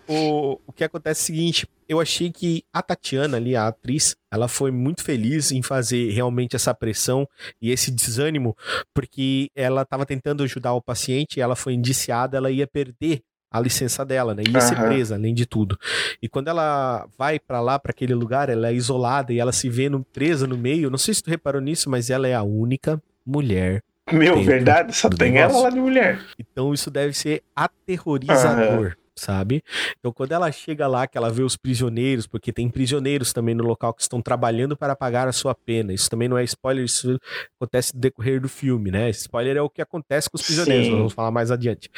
O, 0.08 0.58
o 0.66 0.72
que 0.72 0.84
acontece 0.84 1.20
é 1.20 1.22
o 1.22 1.26
seguinte: 1.26 1.68
eu 1.88 2.00
achei 2.00 2.30
que 2.30 2.64
a 2.72 2.82
Tatiana 2.82 3.36
ali, 3.36 3.54
a 3.56 3.68
atriz, 3.68 4.16
ela 4.30 4.48
foi 4.48 4.70
muito 4.70 5.02
feliz 5.02 5.52
em 5.52 5.62
fazer 5.62 6.10
realmente 6.10 6.56
essa 6.56 6.74
pressão 6.74 7.28
e 7.60 7.70
esse 7.70 7.90
desânimo, 7.90 8.56
porque 8.94 9.50
ela 9.54 9.82
estava 9.82 10.06
tentando 10.06 10.42
ajudar 10.42 10.72
o 10.74 10.82
paciente, 10.82 11.40
ela 11.40 11.56
foi 11.56 11.74
indiciada, 11.74 12.36
ela 12.36 12.50
ia 12.50 12.66
perder 12.66 13.22
a 13.50 13.60
licença 13.60 14.04
dela, 14.04 14.34
né? 14.34 14.42
Ia 14.48 14.54
uhum. 14.54 14.60
ser 14.60 14.76
presa, 14.76 15.14
além 15.14 15.34
de 15.34 15.44
tudo. 15.44 15.78
E 16.22 16.28
quando 16.28 16.48
ela 16.48 17.06
vai 17.18 17.38
para 17.38 17.60
lá, 17.60 17.78
para 17.78 17.90
aquele 17.90 18.14
lugar, 18.14 18.48
ela 18.48 18.68
é 18.68 18.74
isolada 18.74 19.32
e 19.32 19.38
ela 19.38 19.52
se 19.52 19.68
vê 19.68 19.90
no, 19.90 20.02
presa 20.02 20.46
no 20.46 20.56
meio. 20.56 20.88
Não 20.88 20.96
sei 20.96 21.12
se 21.12 21.22
tu 21.22 21.28
reparou 21.28 21.60
nisso, 21.60 21.90
mas 21.90 22.08
ela 22.08 22.26
é 22.26 22.34
a 22.34 22.42
única 22.42 23.00
mulher 23.26 23.82
meu, 24.10 24.42
verdade, 24.42 24.94
só 24.94 25.08
tem 25.08 25.32
negócio. 25.32 25.56
ela 25.56 25.64
lá 25.64 25.70
de 25.70 25.80
mulher. 25.80 26.20
Então 26.38 26.72
isso 26.72 26.90
deve 26.90 27.12
ser 27.12 27.42
aterrorizador. 27.54 28.86
Uhum. 28.86 29.02
Sabe? 29.14 29.62
Então, 29.98 30.10
quando 30.10 30.32
ela 30.32 30.50
chega 30.50 30.86
lá, 30.88 31.06
que 31.06 31.18
ela 31.18 31.30
vê 31.30 31.42
os 31.42 31.54
prisioneiros, 31.54 32.26
porque 32.26 32.50
tem 32.50 32.68
prisioneiros 32.70 33.30
também 33.30 33.54
no 33.54 33.62
local 33.62 33.92
que 33.92 34.00
estão 34.00 34.22
trabalhando 34.22 34.74
para 34.74 34.96
pagar 34.96 35.28
a 35.28 35.32
sua 35.32 35.54
pena. 35.54 35.92
Isso 35.92 36.08
também 36.08 36.28
não 36.28 36.38
é 36.38 36.44
spoiler, 36.44 36.84
isso 36.84 37.18
acontece 37.60 37.94
no 37.94 38.00
decorrer 38.00 38.40
do 38.40 38.48
filme, 38.48 38.90
né? 38.90 39.10
Spoiler 39.10 39.58
é 39.58 39.62
o 39.62 39.68
que 39.68 39.82
acontece 39.82 40.30
com 40.30 40.38
os 40.38 40.42
prisioneiros, 40.42 40.88
vamos 40.88 41.12
falar 41.12 41.30
mais 41.30 41.50
adiante. 41.50 41.90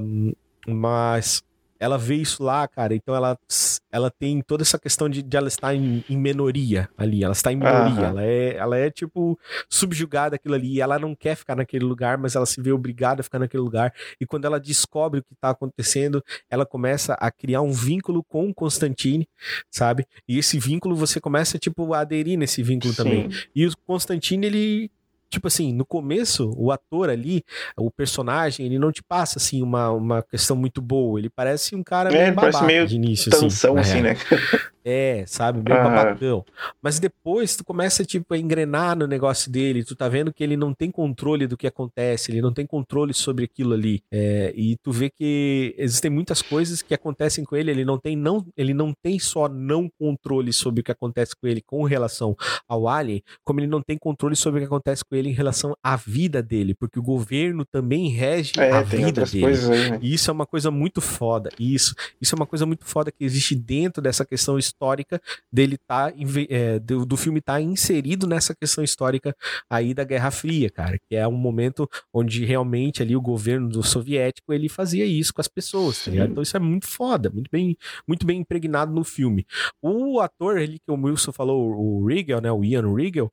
Um, 0.00 0.32
mas 0.66 1.44
ela 1.78 1.98
vê 1.98 2.16
isso 2.16 2.42
lá, 2.42 2.66
cara, 2.66 2.94
então 2.94 3.14
ela, 3.14 3.38
ela 3.90 4.10
tem 4.10 4.40
toda 4.40 4.62
essa 4.62 4.78
questão 4.78 5.08
de, 5.08 5.22
de 5.22 5.36
ela 5.36 5.48
estar 5.48 5.74
em, 5.74 6.04
em 6.08 6.16
minoria 6.16 6.88
ali, 6.96 7.22
ela 7.22 7.32
está 7.32 7.52
em 7.52 7.56
minoria, 7.56 8.00
uhum. 8.00 8.04
ela, 8.04 8.24
é, 8.24 8.56
ela 8.56 8.76
é, 8.76 8.90
tipo, 8.90 9.38
subjugada 9.68 10.36
aquilo 10.36 10.54
ali, 10.54 10.80
ela 10.80 10.98
não 10.98 11.14
quer 11.14 11.36
ficar 11.36 11.56
naquele 11.56 11.84
lugar, 11.84 12.18
mas 12.18 12.34
ela 12.34 12.46
se 12.46 12.60
vê 12.60 12.72
obrigada 12.72 13.20
a 13.20 13.24
ficar 13.24 13.38
naquele 13.38 13.62
lugar, 13.62 13.92
e 14.20 14.26
quando 14.26 14.44
ela 14.44 14.60
descobre 14.60 15.20
o 15.20 15.22
que 15.22 15.34
está 15.34 15.50
acontecendo, 15.50 16.22
ela 16.50 16.66
começa 16.66 17.14
a 17.14 17.30
criar 17.30 17.60
um 17.60 17.72
vínculo 17.72 18.24
com 18.24 18.48
o 18.48 18.54
Constantine, 18.54 19.28
sabe? 19.70 20.06
E 20.28 20.38
esse 20.38 20.58
vínculo, 20.58 20.96
você 20.96 21.20
começa, 21.20 21.58
tipo, 21.58 21.92
a 21.94 22.00
aderir 22.00 22.38
nesse 22.38 22.62
vínculo 22.62 22.92
Sim. 22.92 23.02
também. 23.02 23.28
E 23.54 23.66
o 23.66 23.72
Constantine, 23.86 24.46
ele 24.46 24.90
tipo 25.28 25.48
assim, 25.48 25.72
no 25.72 25.84
começo, 25.84 26.52
o 26.56 26.70
ator 26.70 27.10
ali, 27.10 27.44
o 27.76 27.90
personagem, 27.90 28.66
ele 28.66 28.78
não 28.78 28.92
te 28.92 29.02
passa, 29.02 29.38
assim, 29.38 29.62
uma, 29.62 29.90
uma 29.90 30.22
questão 30.22 30.56
muito 30.56 30.80
boa. 30.80 31.18
Ele 31.18 31.30
parece 31.30 31.74
um 31.74 31.82
cara 31.82 32.14
é, 32.14 32.30
meio, 32.30 32.64
meio 32.64 32.86
de 32.86 32.96
início, 32.96 33.30
tensão, 33.30 33.76
assim, 33.76 33.92
assim 33.92 34.02
né? 34.02 34.16
É, 34.88 35.24
sabe? 35.26 35.60
Meio 35.68 35.82
uhum. 35.82 35.94
babacão. 35.96 36.44
Mas 36.80 37.00
depois 37.00 37.56
tu 37.56 37.64
começa, 37.64 38.04
tipo, 38.04 38.32
a 38.32 38.38
engrenar 38.38 38.96
no 38.96 39.04
negócio 39.08 39.50
dele, 39.50 39.82
tu 39.82 39.96
tá 39.96 40.08
vendo 40.08 40.32
que 40.32 40.44
ele 40.44 40.56
não 40.56 40.72
tem 40.72 40.92
controle 40.92 41.48
do 41.48 41.56
que 41.56 41.66
acontece, 41.66 42.30
ele 42.30 42.40
não 42.40 42.52
tem 42.52 42.64
controle 42.64 43.12
sobre 43.12 43.46
aquilo 43.46 43.74
ali. 43.74 44.00
É, 44.12 44.52
e 44.54 44.76
tu 44.76 44.92
vê 44.92 45.10
que 45.10 45.74
existem 45.76 46.08
muitas 46.08 46.40
coisas 46.40 46.82
que 46.82 46.94
acontecem 46.94 47.42
com 47.44 47.56
ele, 47.56 47.72
ele 47.72 47.84
não 47.84 47.98
tem 47.98 48.14
não, 48.14 48.46
ele 48.56 48.72
não 48.72 48.92
tem 49.02 49.18
só 49.18 49.48
não 49.48 49.90
controle 49.98 50.52
sobre 50.52 50.82
o 50.82 50.84
que 50.84 50.92
acontece 50.92 51.34
com 51.34 51.48
ele 51.48 51.60
com 51.60 51.82
relação 51.82 52.36
ao 52.68 52.86
Alien, 52.86 53.24
como 53.42 53.58
ele 53.58 53.66
não 53.66 53.82
tem 53.82 53.98
controle 53.98 54.36
sobre 54.36 54.60
o 54.60 54.62
que 54.62 54.66
acontece 54.68 55.04
com 55.04 55.15
ele 55.16 55.30
em 55.30 55.32
relação 55.32 55.76
à 55.82 55.96
vida 55.96 56.42
dele, 56.42 56.74
porque 56.74 56.98
o 56.98 57.02
governo 57.02 57.64
também 57.64 58.08
rege 58.08 58.52
é, 58.58 58.70
a 58.70 58.82
vida 58.82 59.24
dele. 59.24 59.46
Aí, 59.46 59.90
né? 59.90 59.98
E 60.02 60.14
isso 60.14 60.30
é 60.30 60.32
uma 60.32 60.46
coisa 60.46 60.70
muito 60.70 61.00
foda. 61.00 61.50
Isso, 61.58 61.94
isso 62.20 62.34
é 62.34 62.36
uma 62.36 62.46
coisa 62.46 62.66
muito 62.66 62.84
foda 62.84 63.10
que 63.10 63.24
existe 63.24 63.54
dentro 63.54 64.02
dessa 64.02 64.24
questão 64.24 64.58
histórica 64.58 65.20
dele 65.52 65.76
tá 65.78 66.12
é, 66.48 66.78
do, 66.78 67.04
do, 67.04 67.16
filme 67.16 67.40
tá 67.40 67.60
inserido 67.60 68.26
nessa 68.26 68.54
questão 68.54 68.82
histórica 68.82 69.34
aí 69.70 69.94
da 69.94 70.04
Guerra 70.04 70.30
Fria, 70.30 70.70
cara, 70.70 70.98
que 71.08 71.16
é 71.16 71.26
um 71.26 71.32
momento 71.32 71.88
onde 72.12 72.44
realmente 72.44 73.02
ali 73.02 73.16
o 73.16 73.20
governo 73.20 73.68
do 73.68 73.82
soviético 73.82 74.52
ele 74.52 74.68
fazia 74.68 75.04
isso 75.04 75.32
com 75.32 75.40
as 75.40 75.48
pessoas, 75.48 76.04
tá 76.04 76.10
Então 76.10 76.42
isso 76.42 76.56
é 76.56 76.60
muito 76.60 76.86
foda, 76.86 77.30
muito 77.30 77.50
bem, 77.50 77.76
muito 78.06 78.26
bem 78.26 78.40
impregnado 78.40 78.92
no 78.92 79.04
filme. 79.04 79.46
O 79.82 80.20
ator 80.20 80.58
ali 80.58 80.78
que 80.78 80.90
o 80.90 80.94
Wilson 80.94 81.32
falou, 81.32 81.74
o 81.76 82.06
Riegel, 82.06 82.40
né, 82.40 82.50
o 82.52 82.64
Ian 82.64 82.94
Riegel, 82.94 83.32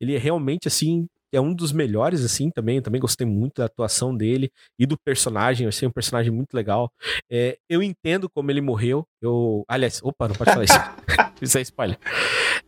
ele 0.00 0.14
é 0.14 0.18
realmente 0.18 0.68
assim 0.68 1.06
é 1.32 1.40
um 1.40 1.54
dos 1.54 1.72
melhores, 1.72 2.24
assim, 2.24 2.50
também. 2.50 2.80
também 2.80 3.00
gostei 3.00 3.26
muito 3.26 3.56
da 3.58 3.66
atuação 3.66 4.16
dele 4.16 4.50
e 4.78 4.86
do 4.86 4.98
personagem. 4.98 5.64
Eu 5.64 5.68
achei 5.68 5.86
um 5.86 5.92
personagem 5.92 6.32
muito 6.32 6.54
legal. 6.54 6.92
É, 7.30 7.58
eu 7.68 7.82
entendo 7.82 8.28
como 8.28 8.50
ele 8.50 8.60
morreu. 8.60 9.06
Eu. 9.20 9.64
Aliás, 9.68 10.00
opa, 10.02 10.28
não 10.28 10.34
pode 10.34 10.52
falar 10.52 10.64
isso. 10.64 10.74
isso 11.42 11.58
é 11.58 11.60
spoiler. 11.62 11.98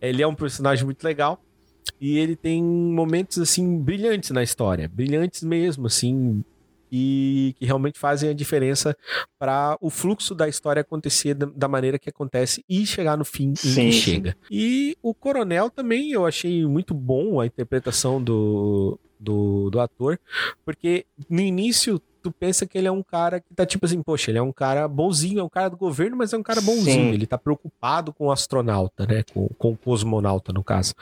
Ele 0.00 0.22
é 0.22 0.26
um 0.26 0.34
personagem 0.34 0.84
muito 0.84 1.02
legal. 1.04 1.40
E 2.00 2.18
ele 2.18 2.36
tem 2.36 2.62
momentos, 2.62 3.38
assim, 3.38 3.78
brilhantes 3.80 4.30
na 4.30 4.42
história. 4.42 4.88
Brilhantes 4.88 5.42
mesmo, 5.42 5.86
assim 5.86 6.44
e 6.94 7.54
que 7.58 7.64
realmente 7.64 7.98
fazem 7.98 8.28
a 8.28 8.34
diferença 8.34 8.94
para 9.38 9.78
o 9.80 9.88
fluxo 9.88 10.34
da 10.34 10.46
história 10.46 10.82
acontecer 10.82 11.34
da, 11.34 11.66
maneira 11.66 11.98
que 11.98 12.10
acontece 12.10 12.62
e 12.68 12.84
chegar 12.84 13.16
no 13.16 13.24
fim 13.24 13.54
sim, 13.54 13.74
que 13.74 13.92
chega. 13.92 14.36
E 14.50 14.94
o 15.02 15.14
Coronel 15.14 15.70
também 15.70 16.12
eu 16.12 16.26
achei 16.26 16.66
muito 16.66 16.92
bom 16.92 17.40
a 17.40 17.46
interpretação 17.46 18.22
do, 18.22 19.00
do, 19.18 19.70
do 19.70 19.80
ator, 19.80 20.20
porque 20.66 21.06
no 21.30 21.40
início 21.40 21.98
tu 22.22 22.30
pensa 22.30 22.66
que 22.66 22.76
ele 22.76 22.86
é 22.86 22.92
um 22.92 23.02
cara 23.02 23.40
que 23.40 23.54
tá 23.54 23.64
tipo 23.64 23.86
assim, 23.86 24.02
poxa, 24.02 24.30
ele 24.30 24.38
é 24.38 24.42
um 24.42 24.52
cara 24.52 24.86
bonzinho, 24.86 25.40
é 25.40 25.42
um 25.42 25.48
cara 25.48 25.70
do 25.70 25.76
governo, 25.78 26.16
mas 26.16 26.32
é 26.32 26.36
um 26.36 26.42
cara 26.42 26.60
bonzinho. 26.60 27.08
Sim. 27.08 27.12
Ele 27.12 27.26
tá 27.26 27.38
preocupado 27.38 28.12
com 28.12 28.26
o 28.26 28.30
astronauta, 28.30 29.06
né? 29.06 29.24
Com, 29.32 29.48
com 29.58 29.72
o 29.72 29.76
cosmonauta, 29.76 30.52
no 30.52 30.62
caso. 30.62 30.94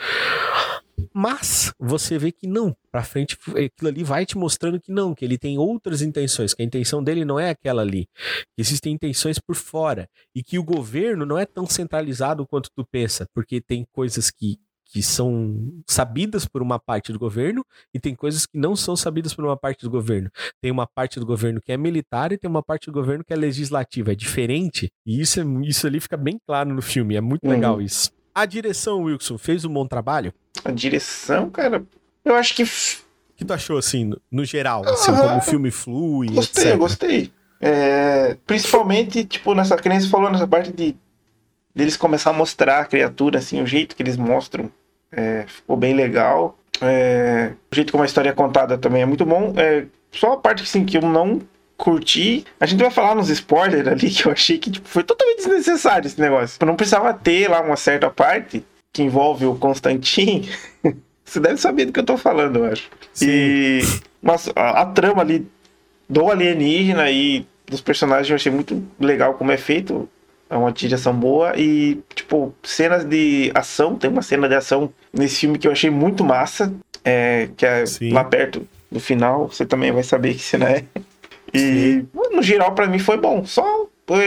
Mas 1.15 1.73
você 1.79 2.19
vê 2.19 2.33
que 2.33 2.47
não, 2.47 2.77
para 2.91 3.03
frente 3.03 3.37
aquilo 3.49 3.89
ali 3.89 4.05
vai 4.05 4.27
te 4.27 4.37
mostrando 4.37 4.81
que 4.81 4.93
não, 4.93 5.15
que 5.15 5.25
ele 5.25 5.39
tem 5.39 5.59
outras 5.59 6.03
intenções, 6.03 6.55
que 6.55 6.63
a 6.63 6.65
intenção 6.65 7.03
dele 7.03 7.25
não 7.25 7.39
é 7.39 7.51
aquela 7.51 7.83
ali, 7.83 8.09
que 8.55 8.61
existem 8.61 8.93
intenções 8.93 9.39
por 9.39 9.57
fora 9.57 10.09
e 10.35 10.43
que 10.43 10.59
o 10.59 10.65
governo 10.65 11.25
não 11.25 11.39
é 11.39 11.47
tão 11.47 11.67
centralizado 11.67 12.47
quanto 12.47 12.71
tu 12.75 12.85
pensa, 12.85 13.27
porque 13.35 13.61
tem 13.61 13.85
coisas 13.93 14.31
que 14.31 14.59
que 14.93 15.03
são 15.03 15.73
sabidas 15.89 16.45
por 16.45 16.61
uma 16.61 16.79
parte 16.79 17.13
do 17.13 17.19
governo 17.19 17.65
e 17.95 18.01
tem 18.01 18.15
coisas 18.15 18.45
que 18.45 18.59
não 18.59 18.75
são 18.75 18.97
sabidas 18.97 19.33
por 19.33 19.45
uma 19.45 19.57
parte 19.57 19.85
do 19.85 19.91
governo. 19.91 20.29
Tem 20.61 20.71
uma 20.71 20.87
parte 20.87 21.21
do 21.21 21.27
governo 21.27 21.61
que 21.61 21.71
é 21.71 21.77
militar 21.77 22.33
e 22.33 22.39
tem 22.39 22.51
uma 22.51 22.63
parte 22.63 22.87
do 22.87 22.93
governo 22.93 23.25
que 23.25 23.33
é 23.33 23.37
legislativa. 23.37 24.13
É 24.13 24.15
diferente 24.17 24.91
e 25.07 25.21
isso, 25.21 25.41
é, 25.41 25.45
isso 25.63 25.87
ali 25.87 26.01
fica 26.01 26.17
bem 26.17 26.39
claro 26.45 26.75
no 26.75 26.83
filme. 26.83 27.15
É 27.15 27.21
muito 27.21 27.45
uhum. 27.45 27.53
legal 27.53 27.81
isso. 27.81 28.11
A 28.35 28.47
direção, 28.47 29.03
Wilson, 29.03 29.39
fez 29.39 29.65
um 29.65 29.73
bom 29.73 29.87
trabalho? 29.87 30.33
A 30.65 30.71
direção, 30.71 31.51
cara, 31.51 31.83
eu 32.25 32.35
acho 32.35 32.55
que. 32.55 32.63
O 32.63 32.67
que 33.37 33.45
tu 33.45 33.53
achou, 33.53 33.79
assim, 33.79 34.13
no, 34.31 34.45
geral? 34.45 34.87
Assim, 34.87 35.13
como 35.15 35.39
o 35.39 35.41
filme 35.41 35.71
flui? 35.71 36.29
Gostei, 36.29 36.65
etc. 36.65 36.79
gostei. 36.79 37.33
É, 37.61 38.37
principalmente, 38.47 39.25
tipo, 39.25 39.55
nessa 39.55 39.77
que 39.77 39.89
nem 39.89 40.01
você 40.01 40.09
falou, 40.09 40.31
nessa 40.31 40.47
parte 40.47 40.73
de 40.73 40.95
deles 41.75 41.97
começar 41.97 42.31
a 42.31 42.35
mostrar 42.35 42.81
a 42.81 42.85
criatura, 42.85 43.39
assim, 43.39 43.63
o 43.63 43.67
jeito 43.67 43.97
que 43.97 44.03
eles 44.03 44.17
mostram 44.17 44.71
é, 45.13 45.45
ficou 45.47 45.77
bem 45.77 45.95
legal. 45.95 46.59
É, 46.81 47.53
o 47.71 47.75
jeito 47.75 47.93
como 47.93 48.03
a 48.03 48.07
história 48.07 48.31
é 48.31 48.35
contada 48.35 48.79
também 48.79 49.03
é 49.03 49.07
muito 49.07 49.25
bom. 49.25 49.53
É, 49.57 49.87
só 50.11 50.33
a 50.33 50.37
parte 50.37 50.63
assim, 50.63 50.85
que 50.85 50.97
eu 50.97 51.03
não 51.03 51.41
curti. 51.81 52.45
A 52.61 52.67
gente 52.67 52.81
vai 52.81 52.91
falar 52.91 53.15
nos 53.15 53.31
spoilers 53.31 53.89
ali 53.89 54.11
que 54.11 54.27
eu 54.27 54.33
achei 54.33 54.59
que 54.59 54.71
tipo, 54.71 54.87
foi 54.87 55.03
totalmente 55.03 55.39
desnecessário 55.39 56.07
esse 56.07 56.21
negócio. 56.21 56.65
Não 56.65 56.77
precisava 56.77 57.15
ter 57.15 57.49
lá 57.49 57.61
uma 57.63 57.77
certa 57.77 58.11
parte 58.11 58.63
que 58.93 59.03
envolve 59.03 59.47
o 59.47 59.55
Constantin. 59.55 60.49
Você 61.25 61.41
deve 61.41 61.59
saber 61.59 61.87
do 61.87 61.93
que 61.93 62.01
eu 62.01 62.05
tô 62.05 62.19
falando, 62.19 62.59
eu 62.59 62.65
acho. 62.67 62.91
Sim. 63.13 63.27
E 63.29 63.81
mas 64.23 64.51
a, 64.55 64.83
a, 64.83 64.87
trama 64.87 65.23
ali 65.23 65.47
do 66.09 66.31
alienígena 66.31 67.11
e 67.11 67.47
dos 67.67 67.81
personagens 67.81 68.29
eu 68.29 68.37
achei 68.37 68.53
muito 68.53 68.85
legal 68.99 69.35
como 69.35 69.53
é 69.53 69.57
feito. 69.57 70.09
É 70.51 70.57
uma 70.57 70.73
direção 70.73 71.15
boa 71.15 71.57
e, 71.57 72.01
tipo, 72.15 72.53
cenas 72.65 73.05
de 73.05 73.53
ação. 73.55 73.95
Tem 73.95 74.11
uma 74.11 74.21
cena 74.21 74.49
de 74.49 74.57
ação 74.57 74.93
nesse 75.13 75.37
filme 75.37 75.57
que 75.57 75.69
eu 75.69 75.73
achei 75.73 75.89
muito 75.89 76.25
massa. 76.25 76.73
É, 77.05 77.49
que 77.57 77.65
é 77.65 77.87
Sim. 77.87 78.11
lá 78.11 78.25
perto 78.25 78.67
do 78.91 78.99
final. 78.99 79.47
Você 79.47 79.65
também 79.65 79.93
vai 79.93 80.03
saber 80.03 80.35
que 80.35 80.43
cena 80.43 80.69
é. 80.69 80.85
E 81.55 82.05
no 82.15 82.43
geral 82.43 82.75
para 82.75 82.87
mim 82.87 82.99
foi 82.99 83.17
bom. 83.17 83.45
Só 83.45 83.87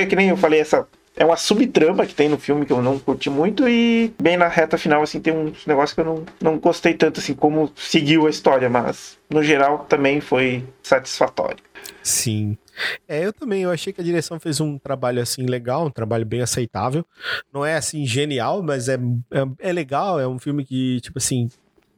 que 0.09 0.15
nem 0.15 0.29
eu 0.29 0.37
falei 0.37 0.59
essa 0.59 0.87
é 1.15 1.23
uma 1.23 1.37
subtrama 1.37 2.05
que 2.05 2.15
tem 2.15 2.27
no 2.27 2.39
filme 2.39 2.65
que 2.65 2.73
eu 2.73 2.81
não 2.81 2.97
curti 2.97 3.29
muito 3.29 3.67
e 3.67 4.11
bem 4.19 4.35
na 4.35 4.47
reta 4.47 4.77
final 4.77 5.03
assim 5.03 5.19
tem 5.19 5.33
uns 5.33 5.65
negócios 5.65 5.93
que 5.93 6.01
eu 6.01 6.05
não, 6.05 6.25
não 6.41 6.57
gostei 6.57 6.93
tanto 6.93 7.19
assim 7.19 7.35
como 7.35 7.71
seguiu 7.75 8.25
a 8.25 8.29
história, 8.29 8.69
mas 8.69 9.17
no 9.29 9.43
geral 9.43 9.85
também 9.87 10.19
foi 10.19 10.63
satisfatório. 10.81 11.63
Sim. 12.01 12.57
É, 13.07 13.23
eu 13.25 13.31
também, 13.31 13.61
eu 13.61 13.71
achei 13.71 13.93
que 13.93 14.01
a 14.01 14.03
direção 14.03 14.39
fez 14.39 14.59
um 14.59 14.77
trabalho 14.79 15.21
assim 15.21 15.45
legal, 15.45 15.85
um 15.85 15.91
trabalho 15.91 16.25
bem 16.25 16.41
aceitável. 16.41 17.05
Não 17.53 17.63
é 17.63 17.75
assim 17.75 18.05
genial, 18.05 18.63
mas 18.63 18.89
é, 18.89 18.95
é, 18.95 19.69
é 19.69 19.71
legal, 19.71 20.19
é 20.19 20.27
um 20.27 20.39
filme 20.39 20.65
que, 20.65 20.99
tipo 21.01 21.19
assim, 21.19 21.49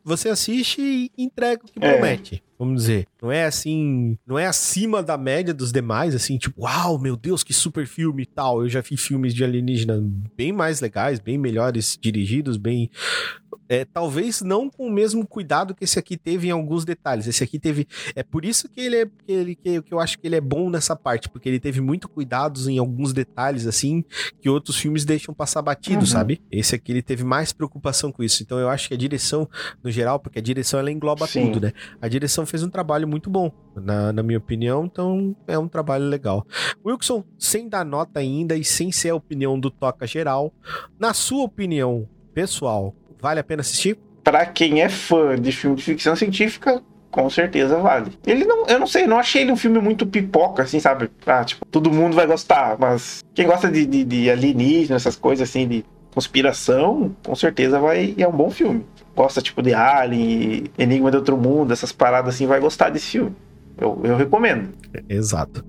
você 0.04 0.28
assiste 0.28 0.82
e 0.82 1.12
entrega 1.18 1.64
o 1.64 1.68
que 1.68 1.80
é. 1.80 1.92
promete 1.94 2.44
vamos 2.58 2.84
dizer. 2.84 3.08
Não 3.22 3.32
é 3.32 3.46
assim, 3.46 4.18
não 4.26 4.38
é 4.38 4.46
acima 4.46 5.02
da 5.04 5.18
média 5.18 5.54
dos 5.54 5.72
demais, 5.72 6.16
assim, 6.16 6.38
tipo, 6.38 6.64
uau, 6.64 6.98
meu 6.98 7.16
Deus, 7.16 7.44
que 7.44 7.54
super 7.54 7.86
filme 7.86 8.24
e 8.24 8.26
tal. 8.26 8.62
Eu 8.62 8.70
já 8.70 8.82
fiz 8.82 9.02
filmes 9.02 9.34
de 9.34 9.44
alienígena 9.44 10.02
bem 10.36 10.52
mais 10.52 10.82
legais, 10.82 11.20
bem 11.20 11.38
melhores 11.38 11.98
dirigidos, 12.00 12.58
bem 12.58 12.90
é, 13.68 13.86
talvez 13.86 14.42
não 14.42 14.70
com 14.70 14.88
o 14.88 14.92
mesmo 14.92 15.26
cuidado 15.26 15.74
que 15.74 15.84
esse 15.84 15.98
aqui 16.00 16.18
teve 16.18 16.48
em 16.48 16.52
alguns 16.52 16.86
detalhes. 16.86 17.28
Esse 17.28 17.44
aqui 17.44 17.60
teve. 17.60 17.88
É 18.16 18.24
por 18.24 18.46
isso 18.46 18.70
que 18.70 18.82
ele 18.82 18.98
é. 18.98 19.06
Que, 19.06 19.32
ele, 19.32 19.56
que, 19.56 19.82
que 19.82 19.94
eu 19.94 20.00
acho 20.00 20.20
que 20.20 20.28
ele 20.28 20.36
é 20.36 20.42
bom 20.42 20.70
nessa 20.70 20.96
parte, 20.96 21.30
porque 21.30 21.50
ele 21.50 21.60
teve 21.60 21.82
muito 21.82 22.08
cuidados 22.08 22.68
em 22.68 22.78
alguns 22.78 23.14
detalhes, 23.14 23.66
assim, 23.68 24.04
que 24.42 24.50
outros 24.50 24.78
filmes 24.78 25.06
deixam 25.06 25.34
passar 25.34 25.62
batido, 25.62 26.02
uhum. 26.02 26.06
sabe? 26.06 26.42
Esse 26.52 26.76
aqui 26.76 26.92
ele 26.92 27.02
teve 27.02 27.24
mais 27.24 27.52
preocupação 27.52 28.12
com 28.12 28.24
isso. 28.24 28.44
Então 28.44 28.60
eu 28.60 28.70
acho 28.70 28.88
que 28.88 28.94
a 28.94 28.98
direção, 28.98 29.50
no 29.84 29.92
geral, 29.92 30.20
porque 30.20 30.40
a 30.40 30.42
direção 30.42 30.80
ela 30.80 30.92
engloba 30.92 31.28
Sim. 31.28 31.52
tudo, 31.52 31.66
né? 31.66 31.74
A 32.02 32.08
direção 32.08 32.46
fez 32.46 32.64
um 32.64 32.70
trabalho 32.70 33.08
muito 33.08 33.30
bom, 33.30 33.52
na, 33.76 34.12
na 34.14 34.24
minha 34.24 34.38
opinião, 34.38 34.86
então 34.86 35.36
é 35.48 35.58
um 35.58 35.68
trabalho 35.68 36.06
legal. 36.06 36.46
Wilson, 36.86 37.24
sem 37.38 37.68
dar 37.68 37.86
nota 37.86 38.20
ainda 38.20 38.56
e 38.56 38.64
sem 38.64 38.92
ser 38.92 39.10
a 39.10 39.16
opinião 39.16 39.60
do 39.60 39.70
Toca 39.70 40.06
Geral, 40.06 40.54
na 41.00 41.14
sua 41.14 41.44
opinião 41.44 42.08
pessoal, 42.34 42.94
Vale 43.22 43.40
a 43.40 43.44
pena 43.44 43.62
assistir? 43.62 43.98
Para 44.24 44.46
quem 44.46 44.82
é 44.82 44.90
fã 44.90 45.36
de 45.40 45.52
filme 45.52 45.76
de 45.76 45.84
ficção 45.84 46.16
científica, 46.16 46.82
com 47.12 47.30
certeza 47.30 47.78
vale. 47.78 48.12
Ele 48.26 48.44
não, 48.44 48.66
eu 48.68 48.80
não 48.80 48.88
sei, 48.88 49.08
não 49.08 49.18
achei 49.18 49.44
ele 49.44 49.52
um 49.52 49.56
filme 49.56 49.80
muito 49.80 50.06
pipoca, 50.06 50.64
assim, 50.64 50.80
sabe? 50.80 51.10
Ah, 51.26 51.46
tipo, 51.46 51.66
todo 51.68 51.92
mundo 51.92 52.16
vai 52.16 52.28
gostar, 52.28 52.76
mas 52.78 53.24
quem 53.34 53.46
gosta 53.46 53.72
de, 53.72 53.86
de, 53.86 54.04
de 54.04 54.30
alienígena, 54.30 54.98
essas 54.98 55.16
coisas 55.16 55.48
assim, 55.48 55.68
de 55.68 55.86
conspiração, 56.14 57.16
com 57.24 57.36
certeza 57.36 57.80
vai. 57.80 58.14
E 58.18 58.24
é 58.24 58.28
um 58.28 58.32
bom 58.32 58.50
filme. 58.50 58.86
Gosta, 59.16 59.42
tipo, 59.42 59.62
de 59.62 59.74
Alien, 59.74 60.66
Enigma 60.78 61.10
de 61.10 61.18
Outro 61.18 61.38
Mundo, 61.38 61.72
essas 61.72 61.92
paradas 61.92 62.36
assim, 62.36 62.48
vai 62.48 62.60
gostar 62.60 62.90
desse 62.90 63.12
filme. 63.12 63.36
Eu, 63.78 64.02
eu 64.04 64.18
recomendo. 64.18 64.74
Exato. 65.08 65.64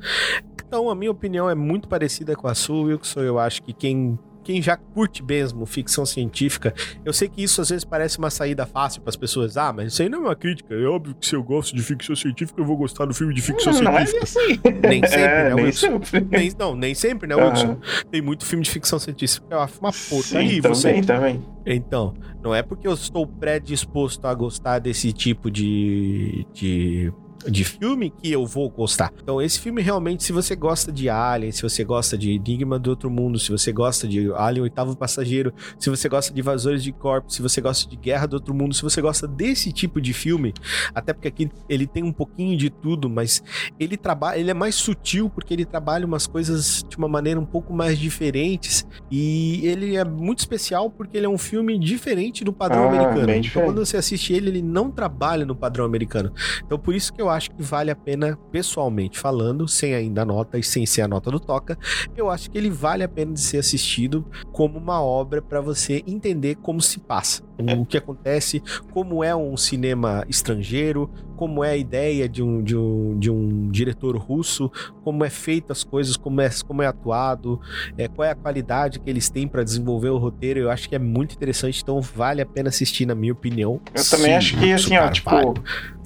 Então, 0.66 0.90
a 0.90 0.94
minha 0.94 1.10
opinião 1.10 1.48
é 1.48 1.54
muito 1.54 1.88
parecida 1.88 2.34
com 2.34 2.48
a 2.48 2.54
sua, 2.54 2.86
Wilson. 2.86 3.20
Eu 3.20 3.38
acho 3.38 3.62
que 3.62 3.72
quem 3.72 4.18
quem 4.46 4.62
já 4.62 4.76
curte 4.76 5.24
mesmo 5.24 5.66
ficção 5.66 6.06
científica, 6.06 6.72
eu 7.04 7.12
sei 7.12 7.28
que 7.28 7.42
isso 7.42 7.60
às 7.60 7.68
vezes 7.68 7.84
parece 7.84 8.16
uma 8.16 8.30
saída 8.30 8.64
fácil 8.64 9.02
para 9.02 9.10
as 9.10 9.16
pessoas. 9.16 9.56
Ah, 9.56 9.72
mas 9.72 9.92
isso 9.92 10.02
aí 10.02 10.08
não 10.08 10.20
é 10.20 10.22
uma 10.22 10.36
crítica. 10.36 10.72
É 10.72 10.84
óbvio 10.84 11.16
que 11.16 11.26
se 11.26 11.34
eu 11.34 11.42
gosto 11.42 11.74
de 11.74 11.82
ficção 11.82 12.14
científica, 12.14 12.60
eu 12.60 12.64
vou 12.64 12.76
gostar 12.76 13.06
do 13.06 13.12
filme 13.12 13.34
de 13.34 13.42
ficção 13.42 13.72
não, 13.72 13.80
científica. 13.80 14.12
Não 14.12 14.20
é 14.20 14.22
assim. 14.22 14.60
Nem 14.88 15.02
sempre, 15.02 15.18
é, 15.18 15.44
né, 15.48 15.54
nem 15.56 15.64
Wilson? 15.64 16.00
sempre. 16.04 16.38
Nem, 16.38 16.52
não, 16.56 16.76
nem 16.76 16.94
sempre, 16.94 17.26
né, 17.26 17.34
Wilson? 17.34 17.70
Uhum. 17.70 17.80
Tem 18.08 18.22
muito 18.22 18.46
filme 18.46 18.62
de 18.62 18.70
ficção 18.70 19.00
científica. 19.00 19.44
É 19.50 19.56
uma 19.56 19.66
porcaria. 19.66 20.22
Sim, 20.22 20.60
também, 20.60 20.62
você... 20.62 21.02
também. 21.02 21.44
Então, 21.66 22.14
não 22.40 22.54
é 22.54 22.62
porque 22.62 22.86
eu 22.86 22.94
estou 22.94 23.26
predisposto 23.26 24.28
a 24.28 24.34
gostar 24.34 24.78
desse 24.78 25.12
tipo 25.12 25.50
de, 25.50 26.46
de 26.52 27.12
de 27.50 27.64
filme 27.64 28.10
que 28.10 28.30
eu 28.30 28.46
vou 28.46 28.68
gostar. 28.70 29.12
Então, 29.22 29.40
esse 29.40 29.58
filme 29.60 29.82
realmente, 29.82 30.22
se 30.24 30.32
você 30.32 30.54
gosta 30.56 30.92
de 30.92 31.08
Alien, 31.08 31.52
se 31.52 31.62
você 31.62 31.84
gosta 31.84 32.16
de 32.16 32.32
Enigma 32.32 32.78
do 32.78 32.90
Outro 32.90 33.10
Mundo, 33.10 33.38
se 33.38 33.50
você 33.50 33.72
gosta 33.72 34.06
de 34.08 34.32
Alien 34.32 34.62
Oitavo 34.62 34.96
Passageiro, 34.96 35.52
se 35.78 35.88
você 35.90 36.08
gosta 36.08 36.32
de 36.32 36.40
Invasores 36.40 36.82
de 36.82 36.92
Corpos, 36.92 37.34
se 37.34 37.42
você 37.42 37.60
gosta 37.60 37.88
de 37.88 37.96
Guerra 37.96 38.26
do 38.26 38.34
Outro 38.34 38.54
Mundo, 38.54 38.74
se 38.74 38.82
você 38.82 39.00
gosta 39.00 39.26
desse 39.26 39.72
tipo 39.72 40.00
de 40.00 40.12
filme, 40.12 40.52
até 40.94 41.12
porque 41.12 41.28
aqui 41.28 41.50
ele 41.68 41.86
tem 41.86 42.02
um 42.02 42.12
pouquinho 42.12 42.56
de 42.56 42.70
tudo, 42.70 43.08
mas 43.08 43.42
ele 43.78 43.96
trabalha, 43.96 44.38
ele 44.38 44.50
é 44.50 44.54
mais 44.54 44.74
sutil 44.74 45.28
porque 45.30 45.52
ele 45.54 45.64
trabalha 45.64 46.06
umas 46.06 46.26
coisas 46.26 46.84
de 46.88 46.96
uma 46.96 47.08
maneira 47.08 47.38
um 47.38 47.44
pouco 47.46 47.72
mais 47.72 47.98
diferentes 47.98 48.86
e 49.10 49.60
ele 49.66 49.96
é 49.96 50.04
muito 50.04 50.40
especial 50.40 50.90
porque 50.90 51.16
ele 51.16 51.26
é 51.26 51.28
um 51.28 51.38
filme 51.38 51.78
diferente 51.78 52.44
do 52.44 52.52
padrão 52.52 52.84
Ah, 52.84 52.88
americano. 52.88 53.32
Então, 53.32 53.64
quando 53.64 53.84
você 53.84 53.96
assiste 53.96 54.32
ele, 54.32 54.48
ele 54.48 54.62
não 54.62 54.90
trabalha 54.90 55.44
no 55.44 55.54
padrão 55.54 55.84
americano. 55.84 56.32
Então, 56.64 56.78
por 56.78 56.94
isso 56.94 57.12
que 57.12 57.20
eu 57.20 57.28
acho 57.28 57.35
que 57.38 57.62
vale 57.62 57.90
a 57.90 57.96
pena, 57.96 58.38
pessoalmente 58.50 59.18
falando, 59.18 59.68
sem 59.68 59.94
ainda 59.94 60.22
a 60.22 60.24
nota 60.24 60.58
e 60.58 60.62
sem 60.62 60.86
ser 60.86 61.02
a 61.02 61.08
nota 61.08 61.30
do 61.30 61.38
Toca, 61.38 61.78
eu 62.16 62.30
acho 62.30 62.50
que 62.50 62.58
ele 62.58 62.70
vale 62.70 63.02
a 63.04 63.08
pena 63.08 63.32
de 63.32 63.40
ser 63.40 63.58
assistido 63.58 64.24
como 64.52 64.78
uma 64.78 65.02
obra 65.02 65.40
para 65.42 65.60
você 65.60 66.02
entender 66.06 66.56
como 66.56 66.80
se 66.80 66.98
passa, 67.00 67.42
o 67.58 67.84
que 67.84 67.96
acontece, 67.96 68.62
como 68.92 69.22
é 69.22 69.34
um 69.34 69.56
cinema 69.56 70.24
estrangeiro, 70.28 71.10
como 71.36 71.62
é 71.62 71.70
a 71.70 71.76
ideia 71.76 72.28
de 72.28 72.42
um, 72.42 72.62
de 72.62 72.76
um, 72.76 73.18
de 73.18 73.30
um 73.30 73.68
diretor 73.70 74.16
russo, 74.16 74.70
como 75.04 75.24
é 75.24 75.30
feito 75.30 75.70
as 75.70 75.84
coisas, 75.84 76.16
como 76.16 76.40
é, 76.40 76.48
como 76.66 76.82
é 76.82 76.86
atuado, 76.86 77.60
é, 77.96 78.08
qual 78.08 78.26
é 78.26 78.30
a 78.30 78.34
qualidade 78.34 78.98
que 78.98 79.08
eles 79.08 79.28
têm 79.28 79.46
para 79.46 79.62
desenvolver 79.62 80.08
o 80.08 80.18
roteiro. 80.18 80.58
Eu 80.58 80.70
acho 80.70 80.88
que 80.88 80.94
é 80.94 80.98
muito 80.98 81.34
interessante, 81.34 81.82
então 81.82 82.00
vale 82.00 82.40
a 82.40 82.46
pena 82.46 82.70
assistir, 82.70 83.06
na 83.06 83.14
minha 83.14 83.32
opinião. 83.32 83.80
Eu 83.94 84.08
também 84.08 84.26
Sim, 84.26 84.32
acho 84.32 84.58
que, 84.58 84.72
assim, 84.72 84.96
ó, 84.96 85.10
tipo, 85.10 85.30
vale. 85.30 85.54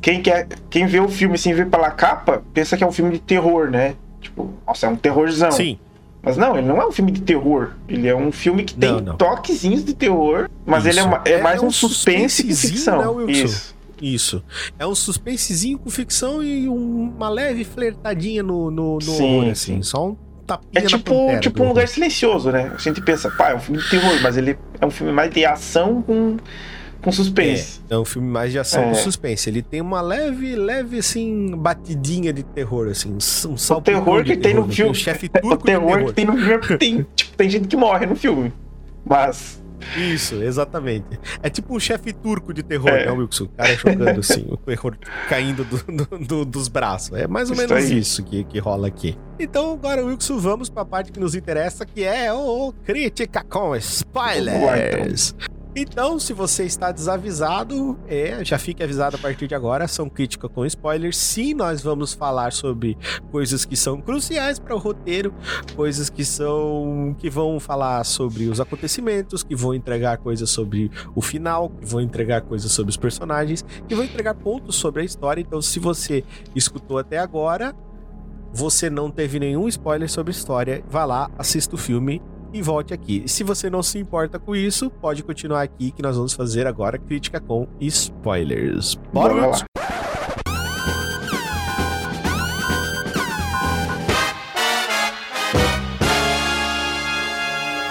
Quem, 0.01 0.23
quer, 0.23 0.47
quem 0.69 0.87
vê 0.87 1.01
o 1.01 1.09
filme 1.09 1.37
sem 1.39 1.53
ver 1.55 1.69
pela 1.69 1.91
capa, 1.91 2.43
pensa 2.55 2.77
que 2.77 2.85
é 2.85 2.87
um 2.87 2.93
filme 2.93 3.13
de 3.13 3.19
terror, 3.19 3.71
né? 3.71 3.95
Tipo, 4.21 4.51
nossa, 4.67 4.87
é 4.87 4.89
um 4.89 4.97
terrorzão. 4.97 5.51
Sim, 5.53 5.79
Mas 6.23 6.37
não, 6.37 6.57
ele 6.57 6.67
não 6.67 6.81
é 6.81 6.87
um 6.87 6.93
filme 6.93 7.11
de 7.11 7.23
terror. 7.23 7.71
Ele 7.89 8.07
é 8.07 8.15
um 8.15 8.31
filme 8.31 8.63
que 8.65 8.75
tem 8.75 8.93
Não, 8.93 9.01
não. 9.01 9.17
toquezinhos 9.17 9.83
de 9.85 9.95
terror, 9.95 10.49
mas 10.67 10.85
ele 10.85 10.99
é, 10.99 11.03
Isso. 11.03 11.11
ma- 11.11 11.23
é 11.25 11.31
É 11.33 11.43
mais 11.43 11.63
um 11.63 11.67
um 11.67 11.71
suspense 11.71 12.43
que 12.45 12.55
ficção. 12.55 13.25
né? 13.25 13.33
Isso. 13.33 13.75
Isso. 14.03 14.43
É 14.79 14.87
um 14.87 14.95
suspensezinho 14.95 15.79
com 15.79 15.89
ficção 15.91 16.43
e 16.43 16.69
um- 16.69 17.13
uma 17.17 17.29
leve 17.29 17.65
flertadinha 17.65 18.43
no, 18.43 18.71
no, 18.71 18.95
no 18.95 19.01
Sim, 19.03 19.23
horror, 19.39 19.51
assim. 19.51 19.77
sim. 19.77 19.83
Só 19.83 20.09
um 20.09 20.17
tapinha 20.47 20.85
É 20.85 20.87
tipo, 20.87 21.05
pantera 21.15 21.41
tipo 21.41 21.63
um 21.63 21.69
lugar 21.69 21.87
silencioso, 21.89 22.51
né? 22.51 22.71
A 22.75 22.79
gente 22.79 23.01
pensa, 23.03 23.31
pá, 23.31 23.51
é 23.51 23.55
um 23.57 23.61
filme 23.61 23.81
de 23.83 23.89
terror, 23.91 24.19
mas 24.23 24.37
ele 24.37 24.59
é 24.81 24.87
um 24.87 24.91
filme 24.91 25.13
mais 25.13 25.31
de 25.33 25.45
ação 25.45 26.03
com, 26.03 26.37
com 27.01 27.11
suspense. 27.13 27.81
É 27.91 27.97
um 27.99 28.05
filme 28.05 28.29
mais 28.29 28.53
de 28.53 28.59
ação 28.59 28.83
É. 28.83 28.89
com 28.89 28.95
suspense. 28.95 29.49
Ele 29.49 29.63
tem 29.63 29.81
uma 29.81 30.01
leve, 30.01 30.55
leve, 30.55 30.99
assim, 30.99 31.55
batidinha 31.57 32.33
de 32.33 32.43
terror, 32.43 32.89
assim. 32.89 33.17
Um 33.47 33.75
O 33.75 33.81
terror 33.81 34.25
que 34.25 34.37
tem 34.37 34.55
no 34.55 34.63
terror, 34.63 34.73
filme. 34.73 34.95
Chefe 34.95 35.27
O 35.35 35.41
turco 35.41 35.57
de 35.59 35.65
terror 35.65 35.87
terror. 35.97 36.07
que 36.09 36.13
tem 36.15 36.25
no 36.27 36.33
filme 36.37 36.55
é 36.55 36.77
tem, 36.77 37.07
tipo, 37.17 37.37
tem 37.37 37.51
gente 37.51 37.69
que 37.69 37.77
morre 37.77 38.07
no 38.07 38.15
filme. 38.17 38.53
Mas. 39.05 39.59
Isso, 39.97 40.35
exatamente. 40.43 41.19
É 41.43 41.49
tipo 41.49 41.75
um 41.75 41.81
chefe 41.81 42.13
turco 42.13 42.53
de 42.53 42.63
terror, 42.63 42.91
É. 42.91 43.07
né, 43.07 43.13
Wilson? 43.13 43.45
O 43.45 43.49
cara 43.49 43.75
chocando, 43.79 44.21
assim, 44.21 44.45
o 44.51 44.57
terror 44.59 44.95
caindo 45.27 45.65
do- 45.65 46.05
do- 46.07 46.19
do- 46.19 46.45
dos 46.45 46.69
braços. 46.69 47.17
É 47.19 47.27
mais 47.27 47.49
ou 47.49 47.57
Isso 47.57 47.67
menos 47.67 47.91
isso 47.91 48.23
que, 48.23 48.45
que 48.45 48.59
rola 48.59 48.89
aqui. 48.89 49.17
Então, 49.39 49.73
agora, 49.73 50.05
Wilson, 50.05 50.39
vamos 50.39 50.69
pra 50.69 50.85
parte 50.85 51.11
que 51.11 51.19
nos 51.19 51.35
interessa, 51.35 51.87
que 51.87 52.05
é 52.05 52.31
o 52.31 52.75
Crítica 52.85 53.43
com 53.43 53.75
Spoilers. 53.75 55.35
Então, 55.39 55.60
se 56.19 56.33
você 56.33 56.65
está 56.65 56.91
desavisado, 56.91 57.99
é, 58.09 58.45
já 58.45 58.59
fique 58.59 58.83
avisado 58.83 59.17
a 59.17 59.19
partir 59.19 59.47
de 59.47 59.55
agora, 59.55 59.87
são 59.87 60.09
crítica 60.09 60.49
com 60.49 60.67
spoilers. 60.67 61.17
Sim, 61.17 61.55
nós 61.55 61.81
vamos 61.81 62.13
falar 62.13 62.53
sobre 62.53 62.99
coisas 63.31 63.65
que 63.65 63.77
são 63.77 64.01
cruciais 64.01 64.59
para 64.59 64.75
o 64.75 64.79
roteiro, 64.79 65.33
coisas 65.77 66.11
que 66.11 66.25
são 66.25 67.15
que 67.19 67.31
vão 67.31 67.61
falar 67.61 68.03
sobre 68.05 68.49
os 68.49 68.61
acontecimentos, 68.61 69.45
que 69.45 69.55
vão 69.55 69.73
entregar 69.73 70.19
coisas 70.19 70.51
sobre 70.51 70.91
o 71.15 71.23
final, 71.23 71.71
que 71.71 71.87
vão 71.87 72.01
entregar 72.01 72.43
coisas 72.43 72.73
sobre 72.73 72.91
os 72.91 72.97
personagens, 72.97 73.65
que 73.87 73.95
vão 73.95 74.05
entregar 74.05 74.35
pontos 74.35 74.77
sobre 74.77 75.03
a 75.03 75.05
história. 75.05 75.41
Então, 75.41 75.63
se 75.63 75.79
você 75.79 76.25
escutou 76.55 76.99
até 76.99 77.19
agora, 77.19 77.75
você 78.53 78.91
não 78.91 79.11
teve 79.11 79.39
nenhum 79.39 79.69
spoiler 79.69 80.11
sobre 80.11 80.33
a 80.33 80.37
história, 80.37 80.85
vá 80.89 81.05
lá, 81.05 81.31
assista 81.39 81.77
o 81.77 81.79
filme 81.79 82.21
e 82.53 82.63
volte 82.63 82.93
aqui. 82.95 83.25
Se 83.27 83.43
você 83.43 83.71
não 83.71 83.83
se 83.83 83.99
importa 83.99 84.39
com 84.39 84.55
isso, 84.55 84.91
pode 84.91 85.23
continuar 85.23 85.63
aqui 85.63 85.91
que 85.91 86.03
nós 86.03 86.17
vamos 86.17 86.33
fazer 86.33 86.67
agora 86.67 86.99
crítica 86.99 87.41
com 87.41 87.67
spoilers. 87.81 88.95
Bora, 89.13 89.35
Bora 89.35 89.47
lá. 89.47 89.65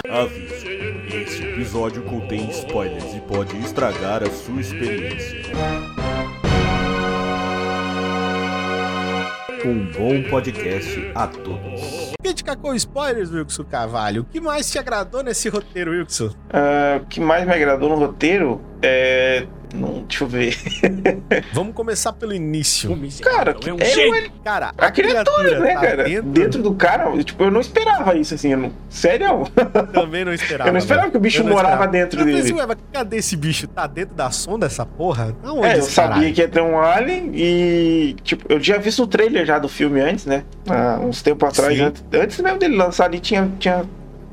Aviso: 0.08 0.66
esse 1.14 1.42
episódio 1.44 2.02
contém 2.02 2.50
spoilers 2.50 3.14
e 3.14 3.20
pode 3.20 3.56
estragar 3.58 4.22
a 4.22 4.30
sua 4.30 4.60
experiência. 4.60 5.52
Um 9.64 9.84
bom 9.92 10.28
podcast 10.30 11.12
a 11.14 11.26
todos. 11.28 12.09
Crítica 12.22 12.54
com 12.56 12.74
spoilers, 12.74 13.30
Wilson 13.32 13.64
Carvalho. 13.64 14.22
O 14.22 14.24
que 14.24 14.40
mais 14.40 14.70
te 14.70 14.78
agradou 14.78 15.22
nesse 15.22 15.48
roteiro, 15.48 15.92
Wilson? 15.92 16.30
ah, 16.52 17.00
o 17.02 17.06
que 17.06 17.20
mais 17.20 17.46
me 17.46 17.52
agradou 17.52 17.88
no 17.88 17.94
roteiro 17.96 18.60
é. 18.82 19.46
Não, 19.74 20.02
deixa 20.08 20.24
eu 20.24 20.28
ver. 20.28 20.56
Vamos 21.54 21.74
começar 21.74 22.12
pelo 22.12 22.34
início. 22.34 22.90
Cara, 23.22 23.56
é 23.64 23.72
um 23.72 23.76
é 23.78 23.84
gênio. 23.84 24.14
ele- 24.16 24.32
Cara, 24.44 24.72
a 24.76 24.90
criatura, 24.90 25.60
né, 25.60 25.74
tá 25.74 25.80
cara? 25.80 26.04
Dentro, 26.04 26.30
Dentro... 26.30 26.62
do 26.62 26.74
cara, 26.74 27.22
tipo, 27.22 27.44
eu 27.44 27.50
não 27.50 27.60
esperava 27.60 28.16
isso, 28.16 28.34
assim. 28.34 28.50
Eu 28.50 28.58
não... 28.58 28.72
Sério? 28.88 29.44
também 29.92 30.24
não 30.24 30.32
esperava. 30.34 30.68
eu 30.68 30.72
não 30.72 30.78
esperava 30.78 31.02
velho. 31.06 31.12
que 31.12 31.16
o 31.18 31.20
bicho 31.20 31.40
Eu 31.40 31.44
não 31.44 31.52
morava 31.52 31.84
esperava. 31.84 31.92
dentro 31.92 32.20
Eu 32.20 32.24
pensei, 32.26 32.42
dele. 32.42 32.54
ué, 32.54 32.66
mas 32.66 32.76
cadê 32.92 33.16
esse 33.18 33.36
bicho? 33.36 33.68
Tá 33.68 33.86
dentro 33.86 34.14
da 34.14 34.30
sonda 34.30 34.66
essa 34.66 34.84
porra? 34.84 35.36
Aonde 35.44 35.66
É, 35.66 35.74
eu 35.74 35.78
esse 35.78 35.90
sabia 35.92 36.14
caralho? 36.14 36.34
que 36.34 36.40
ia 36.40 36.48
ter 36.48 36.60
um 36.62 36.78
alien 36.80 37.30
e, 37.34 38.16
tipo, 38.24 38.44
eu 38.52 38.58
tinha 38.58 38.78
visto 38.78 39.02
o 39.02 39.06
trailer 39.06 39.46
já 39.46 39.58
do 39.58 39.68
filme 39.68 40.00
antes, 40.00 40.26
né? 40.26 40.42
Há 40.68 40.98
uns 41.00 41.22
tempos 41.22 41.48
atrás, 41.48 41.76
Sim. 41.76 41.84
antes, 41.84 42.04
antes 42.12 42.40
mesmo 42.40 42.58
dele 42.58 42.76
lançar 42.76 43.04
ali, 43.04 43.20
tinha, 43.20 43.48
tinha 43.58 43.84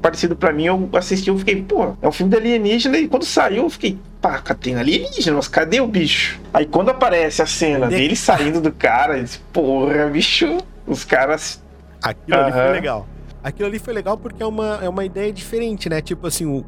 parecido 0.02 0.36
pra 0.36 0.54
mim, 0.54 0.66
eu 0.66 0.90
assisti, 0.94 1.30
eu 1.30 1.38
fiquei, 1.38 1.62
pô, 1.62 1.94
é 2.02 2.08
um 2.08 2.12
filme 2.12 2.32
de 2.32 2.38
alienígena, 2.38 2.98
e 2.98 3.08
quando 3.08 3.26
saiu, 3.26 3.64
eu 3.64 3.70
fiquei, 3.70 3.98
pá, 4.22 4.42
tem 4.60 4.76
alienígena, 4.76 5.36
mas 5.36 5.48
cadê 5.48 5.80
o 5.80 5.88
bicho? 5.88 6.40
Aí 6.54 6.66
quando 6.66 6.90
aparece 6.90 7.42
a 7.42 7.46
cena 7.46 7.88
dele 7.88 8.16
saindo 8.16 8.60
do 8.62 8.72
cara, 8.72 9.22
disse, 9.22 9.40
porra, 9.52 10.08
bicho, 10.08 10.58
os 10.86 11.04
caras. 11.04 11.64
Aquilo 12.02 12.40
ali 12.40 12.52
foi 12.52 12.72
legal. 12.72 13.08
Aquilo 13.44 13.68
ali 13.68 13.80
foi 13.80 13.94
legal 13.94 14.18
porque 14.18 14.44
é 14.44 14.46
uma, 14.46 14.80
é 14.82 14.90
uma 14.90 15.06
ideia 15.06 15.32
diferente, 15.32 15.88
né? 15.88 16.02
Tipo 16.02 16.28
assim, 16.28 16.46
o, 16.46 16.66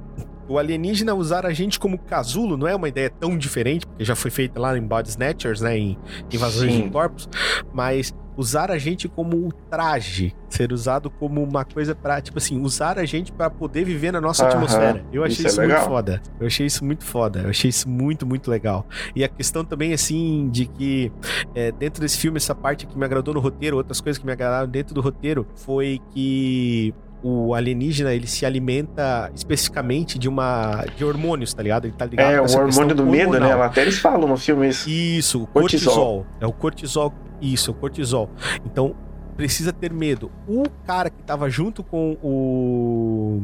o 0.48 0.58
alienígena 0.58 1.14
usar 1.14 1.46
a 1.46 1.54
gente 1.54 1.80
como 1.80 1.98
casulo 1.98 2.58
não 2.58 2.68
é 2.68 2.76
uma 2.76 2.88
ideia 2.88 3.10
tão 3.10 3.38
diferente, 3.38 3.86
porque 3.86 4.04
já 4.04 4.16
foi 4.16 4.32
feita 4.32 4.60
lá 4.60 4.78
em 4.78 4.82
Body 4.82 5.10
Snatchers, 5.10 5.62
né? 5.62 5.78
Em 5.78 5.98
Invasões 6.32 6.74
Sim. 6.74 6.84
de 6.84 6.90
Corpos. 6.90 7.30
Mas 7.74 8.14
usar 8.40 8.72
a 8.72 8.78
gente 8.78 9.10
como 9.10 9.36
um 9.36 9.50
traje, 9.70 10.34
ser 10.50 10.72
usado 10.72 11.10
como 11.10 11.44
uma 11.44 11.66
coisa 11.66 11.94
pra, 11.94 12.22
tipo 12.22 12.38
assim, 12.38 12.58
usar 12.62 12.98
a 12.98 13.04
gente 13.04 13.34
pra 13.34 13.50
poder 13.50 13.84
viver 13.84 14.14
na 14.14 14.22
nossa 14.22 14.46
Aham. 14.46 14.54
atmosfera. 14.54 15.06
Eu 15.12 15.26
achei 15.26 15.46
Isso 15.46 15.60
é 15.60 15.66
isso, 15.66 15.76
muito 15.76 15.90
foda. 15.90 16.22
Eu 16.40 16.48
achei 16.48 16.66
isso 16.66 16.86
muito 16.86 17.04
foda. 17.04 17.42
Eu 17.42 17.50
achei 17.50 17.70
isso 17.70 17.90
muito, 17.90 18.26
muito 18.26 18.50
legal. 18.50 18.88
E 19.14 19.26
a 19.26 19.28
questão 19.28 19.66
também, 19.66 19.92
assim, 19.92 20.48
de 20.50 20.68
que 20.68 21.12
é, 21.54 21.70
dentro 21.74 22.00
desse 22.02 22.18
filme, 22.18 22.38
essa 22.38 22.56
parte 22.56 22.88
que 22.88 22.98
me 22.98 23.04
agradou 23.04 23.34
no 23.34 23.42
roteiro, 23.42 23.76
outras 23.76 24.00
coisas 24.00 24.18
que 24.18 24.26
me 24.26 24.32
agradaram 24.32 24.70
dentro 24.70 24.96
do 24.96 25.02
roteiro, 25.02 25.46
foi 25.56 26.00
que 26.14 26.94
o 27.22 27.54
alienígena 27.54 28.14
ele 28.14 28.28
se 28.28 28.46
alimenta 28.46 29.32
especificamente 29.36 30.18
de 30.18 30.30
uma 30.30 30.86
de 30.96 31.04
hormônios, 31.04 31.54
tá 31.54 31.62
ligado? 31.62 31.86
Ele 31.86 31.94
tá 31.98 32.06
ligado 32.06 32.32
É, 32.34 32.42
o 32.42 32.44
hormônio 32.46 32.96
do 32.96 33.06
medo, 33.06 33.32
né? 33.32 33.38
hormonal. 33.40 33.64
Até 33.64 33.82
eles 33.82 34.00
falam 34.00 34.28
no 34.28 34.38
filme 34.38 34.70
isso. 34.70 34.90
Isso, 34.90 35.44
o 35.44 35.48
Cortisol. 35.48 35.94
cortisol. 35.94 36.26
É 36.40 36.48
o 36.48 36.52
cortisol. 36.54 37.14
Isso, 37.42 37.72
o 37.72 37.74
cortisol. 37.74 38.30
Então, 38.66 38.96
precisa 39.38 39.72
ter 39.72 39.92
medo. 39.94 40.30
O 40.48 40.64
cara 40.86 41.10
que 41.10 41.22
tava 41.24 41.50
junto 41.50 41.84
com 41.84 42.18
o 42.22 43.42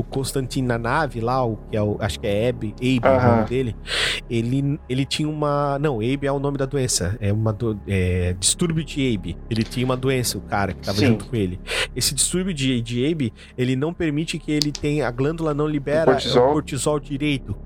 o 0.00 0.04
Constantine 0.04 0.66
na 0.66 0.78
nave 0.78 1.20
lá, 1.20 1.44
o 1.44 1.56
que 1.70 1.76
é 1.76 1.82
o, 1.82 1.96
acho 2.00 2.18
que 2.18 2.26
é 2.26 2.48
Abe, 2.48 2.74
Abe 2.76 3.00
é 3.02 3.10
o 3.10 3.22
nome 3.22 3.48
dele, 3.48 3.76
ele, 4.28 4.80
ele 4.88 5.04
tinha 5.04 5.28
uma. 5.28 5.78
Não, 5.78 5.96
Abe 5.96 6.26
é 6.26 6.32
o 6.32 6.38
nome 6.38 6.56
da 6.56 6.64
doença. 6.64 7.16
É 7.20 7.32
uma 7.32 7.52
do, 7.52 7.78
é, 7.86 8.34
distúrbio 8.38 8.82
de 8.82 9.14
Abe. 9.14 9.36
Ele 9.50 9.62
tinha 9.62 9.84
uma 9.84 9.96
doença, 9.96 10.38
o 10.38 10.40
cara 10.40 10.72
que 10.72 10.80
tava 10.80 10.98
Sim. 10.98 11.06
junto 11.08 11.26
com 11.26 11.36
ele. 11.36 11.60
Esse 11.94 12.14
distúrbio 12.14 12.54
de, 12.54 12.80
de 12.80 13.10
Abe, 13.10 13.32
ele 13.56 13.76
não 13.76 13.92
permite 13.92 14.38
que 14.38 14.50
ele 14.50 14.72
tenha. 14.72 15.06
A 15.06 15.10
glândula 15.10 15.52
não 15.52 15.66
libera 15.66 16.10
o 16.10 16.14
cortisol, 16.14 16.50
o 16.50 16.52
cortisol 16.52 17.00
direito. 17.00 17.56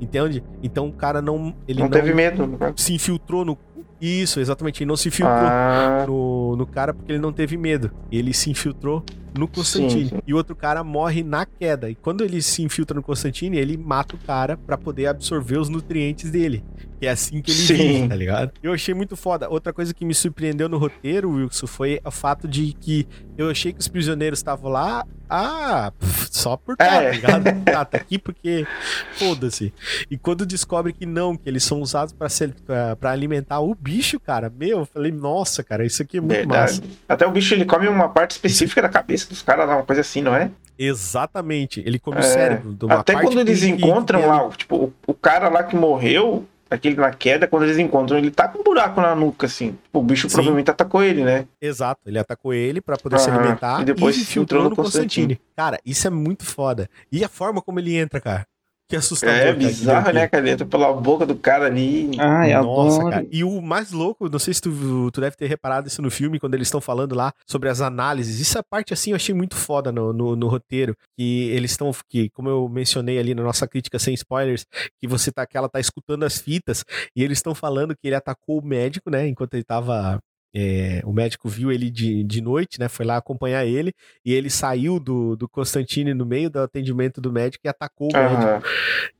Entende? 0.00 0.44
Então 0.62 0.88
o 0.88 0.92
cara 0.92 1.20
não. 1.20 1.54
Ele 1.66 1.80
não, 1.80 1.86
não 1.86 1.90
teve 1.90 2.14
medo. 2.14 2.46
Né? 2.46 2.72
Se 2.76 2.94
infiltrou 2.94 3.44
no. 3.44 3.58
Isso, 4.00 4.38
exatamente. 4.38 4.82
Ele 4.82 4.88
não 4.88 4.96
se 4.96 5.08
infiltrou 5.08 5.48
ah. 5.48 6.04
no, 6.06 6.56
no 6.56 6.66
cara 6.66 6.92
porque 6.92 7.12
ele 7.12 7.20
não 7.20 7.32
teve 7.32 7.56
medo. 7.56 7.90
Ele 8.12 8.32
se 8.32 8.50
infiltrou 8.50 9.02
no 9.34 9.48
Constantine. 9.48 10.08
Sim, 10.08 10.16
sim. 10.16 10.22
E 10.26 10.32
o 10.32 10.36
outro 10.36 10.54
cara 10.54 10.84
morre 10.84 11.22
na 11.22 11.44
queda. 11.44 11.90
E 11.90 11.94
quando 11.94 12.22
ele 12.22 12.40
se 12.40 12.62
infiltra 12.62 12.94
no 12.94 13.02
Constantine, 13.02 13.56
ele 13.56 13.76
mata 13.76 14.14
o 14.14 14.18
cara 14.18 14.56
para 14.56 14.78
poder 14.78 15.06
absorver 15.06 15.58
os 15.58 15.68
nutrientes 15.68 16.30
dele. 16.30 16.64
Que 17.00 17.06
é 17.06 17.10
assim 17.10 17.42
que 17.42 17.50
ele 17.50 17.58
sim. 17.58 17.74
vive, 17.74 18.08
tá 18.08 18.14
ligado? 18.14 18.52
Eu 18.62 18.72
achei 18.72 18.94
muito 18.94 19.16
foda. 19.16 19.48
Outra 19.48 19.72
coisa 19.72 19.92
que 19.92 20.04
me 20.04 20.14
surpreendeu 20.14 20.68
no 20.68 20.78
roteiro, 20.78 21.30
Wilson, 21.30 21.66
foi 21.66 22.00
o 22.04 22.10
fato 22.10 22.46
de 22.46 22.72
que 22.72 23.06
eu 23.36 23.50
achei 23.50 23.72
que 23.72 23.80
os 23.80 23.88
prisioneiros 23.88 24.38
estavam 24.38 24.70
lá, 24.70 25.04
ah, 25.28 25.92
só 26.30 26.56
por 26.56 26.76
tá, 26.76 26.84
é. 26.84 27.04
tá 27.04 27.10
ligado? 27.10 27.44
Ah, 27.74 27.84
tá 27.84 27.96
aqui 27.96 28.18
porque 28.18 28.66
foda-se. 29.14 29.72
E 30.10 30.16
quando 30.16 30.46
descobre 30.46 30.92
que 30.92 31.06
não, 31.06 31.36
que 31.36 31.48
eles 31.48 31.64
são 31.64 31.80
usados 31.80 32.14
para 32.14 33.10
alimentar 33.10 33.60
o 33.60 33.74
bicho, 33.74 34.20
cara, 34.20 34.52
meu, 34.56 34.80
eu 34.80 34.86
falei, 34.86 35.10
nossa, 35.10 35.64
cara, 35.64 35.84
isso 35.84 36.02
aqui 36.02 36.18
é 36.18 36.20
muito 36.20 36.34
Verdade. 36.34 36.80
massa. 36.80 36.82
Até 37.08 37.26
o 37.26 37.32
bicho 37.32 37.54
ele 37.54 37.64
come 37.64 37.88
uma 37.88 38.08
parte 38.08 38.32
específica 38.32 38.82
da 38.82 38.88
cabeça 38.88 39.23
dos 39.28 39.42
caras, 39.42 39.68
uma 39.68 39.82
coisa 39.82 40.00
assim, 40.00 40.22
não 40.22 40.34
é? 40.34 40.50
Exatamente, 40.78 41.82
ele 41.86 41.98
come 41.98 42.16
é. 42.16 42.20
o 42.20 42.22
cérebro. 42.22 42.76
Até 42.90 43.14
quando 43.14 43.40
eles 43.40 43.62
encontram 43.62 44.20
que... 44.20 44.26
lá, 44.26 44.48
tipo, 44.50 44.76
o, 44.76 44.92
o 45.06 45.14
cara 45.14 45.48
lá 45.48 45.62
que 45.62 45.76
morreu, 45.76 46.44
aquele 46.68 46.96
na 46.96 47.10
queda, 47.12 47.46
quando 47.46 47.64
eles 47.64 47.78
encontram, 47.78 48.18
ele 48.18 48.30
tá 48.30 48.48
com 48.48 48.60
um 48.60 48.62
buraco 48.62 49.00
na 49.00 49.14
nuca, 49.14 49.46
assim. 49.46 49.78
O 49.92 50.02
bicho 50.02 50.28
Sim. 50.28 50.34
provavelmente 50.34 50.70
atacou 50.70 51.02
ele, 51.02 51.24
né? 51.24 51.46
Exato, 51.60 52.00
ele 52.06 52.18
atacou 52.18 52.52
ele 52.52 52.80
para 52.80 52.96
poder 52.96 53.18
se 53.20 53.30
alimentar 53.30 53.82
e 53.82 53.84
depois 53.84 54.16
e 54.16 54.24
filtrou 54.24 54.64
no 54.64 54.70
Constantine. 54.74 55.36
Constantine. 55.36 55.40
Cara, 55.56 55.78
isso 55.84 56.06
é 56.06 56.10
muito 56.10 56.44
foda. 56.44 56.88
E 57.10 57.24
a 57.24 57.28
forma 57.28 57.62
como 57.62 57.78
ele 57.78 57.96
entra, 57.96 58.20
cara. 58.20 58.46
Que 58.88 58.96
assustador. 58.96 59.34
É 59.34 59.52
bizarro, 59.52 60.12
né, 60.12 60.28
cara? 60.28 60.50
Entra 60.50 60.66
pela 60.66 60.92
boca 60.92 61.24
do 61.24 61.34
cara 61.34 61.66
ali. 61.66 62.10
Ai, 62.18 62.52
Nossa, 62.52 62.98
adoro. 62.98 63.10
cara. 63.10 63.26
E 63.30 63.42
o 63.42 63.62
mais 63.62 63.92
louco, 63.92 64.28
não 64.28 64.38
sei 64.38 64.52
se 64.52 64.60
tu, 64.60 65.10
tu 65.10 65.20
deve 65.20 65.36
ter 65.36 65.46
reparado 65.46 65.88
isso 65.88 66.02
no 66.02 66.10
filme, 66.10 66.38
quando 66.38 66.54
eles 66.54 66.68
estão 66.68 66.80
falando 66.80 67.14
lá 67.14 67.32
sobre 67.46 67.68
as 67.68 67.80
análises. 67.80 68.40
Isso 68.40 68.58
é 68.58 68.62
parte, 68.62 68.92
assim, 68.92 69.10
eu 69.10 69.16
achei 69.16 69.34
muito 69.34 69.56
foda 69.56 69.90
no, 69.90 70.12
no, 70.12 70.36
no 70.36 70.48
roteiro. 70.48 70.94
Que 71.16 71.48
eles 71.50 71.70
estão, 71.70 71.90
que 72.08 72.28
como 72.30 72.48
eu 72.48 72.68
mencionei 72.68 73.18
ali 73.18 73.34
na 73.34 73.42
nossa 73.42 73.66
crítica 73.66 73.98
sem 73.98 74.12
spoilers, 74.14 74.66
que 75.00 75.08
você 75.08 75.32
tá, 75.32 75.46
que 75.46 75.56
ela 75.56 75.68
tá 75.68 75.80
escutando 75.80 76.24
as 76.24 76.38
fitas 76.38 76.84
e 77.16 77.22
eles 77.24 77.38
estão 77.38 77.54
falando 77.54 77.94
que 77.96 78.06
ele 78.06 78.16
atacou 78.16 78.58
o 78.58 78.64
médico, 78.64 79.10
né, 79.10 79.26
enquanto 79.26 79.54
ele 79.54 79.64
tava 79.64 80.20
é, 80.54 81.02
o 81.04 81.12
médico 81.12 81.48
viu 81.48 81.72
ele 81.72 81.90
de, 81.90 82.22
de 82.22 82.40
noite, 82.40 82.78
né? 82.78 82.88
Foi 82.88 83.04
lá 83.04 83.16
acompanhar 83.16 83.66
ele 83.66 83.92
e 84.24 84.32
ele 84.32 84.48
saiu 84.48 85.00
do, 85.00 85.34
do 85.34 85.48
Constantine 85.48 86.14
no 86.14 86.24
meio 86.24 86.48
do 86.48 86.60
atendimento 86.60 87.20
do 87.20 87.32
médico 87.32 87.66
e 87.66 87.68
atacou 87.68 88.08
o 88.12 88.16
uhum. 88.16 88.38
médico. 88.38 88.68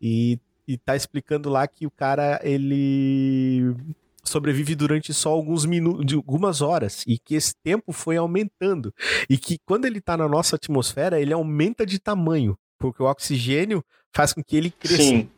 E, 0.00 0.38
e 0.68 0.78
tá 0.78 0.94
explicando 0.94 1.50
lá 1.50 1.66
que 1.66 1.86
o 1.86 1.90
cara 1.90 2.40
ele 2.44 3.74
sobrevive 4.22 4.76
durante 4.76 5.12
só 5.12 5.30
alguns 5.30 5.66
minutos, 5.66 6.14
algumas 6.14 6.62
horas, 6.62 7.04
e 7.06 7.18
que 7.18 7.34
esse 7.34 7.54
tempo 7.62 7.92
foi 7.92 8.16
aumentando. 8.16 8.94
E 9.28 9.36
que 9.36 9.58
quando 9.66 9.84
ele 9.84 10.00
tá 10.00 10.16
na 10.16 10.28
nossa 10.28 10.56
atmosfera, 10.56 11.20
ele 11.20 11.32
aumenta 11.32 11.84
de 11.84 11.98
tamanho, 11.98 12.56
porque 12.78 13.02
o 13.02 13.06
oxigênio 13.06 13.84
faz 14.12 14.32
com 14.32 14.42
que 14.42 14.56
ele 14.56 14.70
cresça. 14.70 15.02
Sim. 15.02 15.28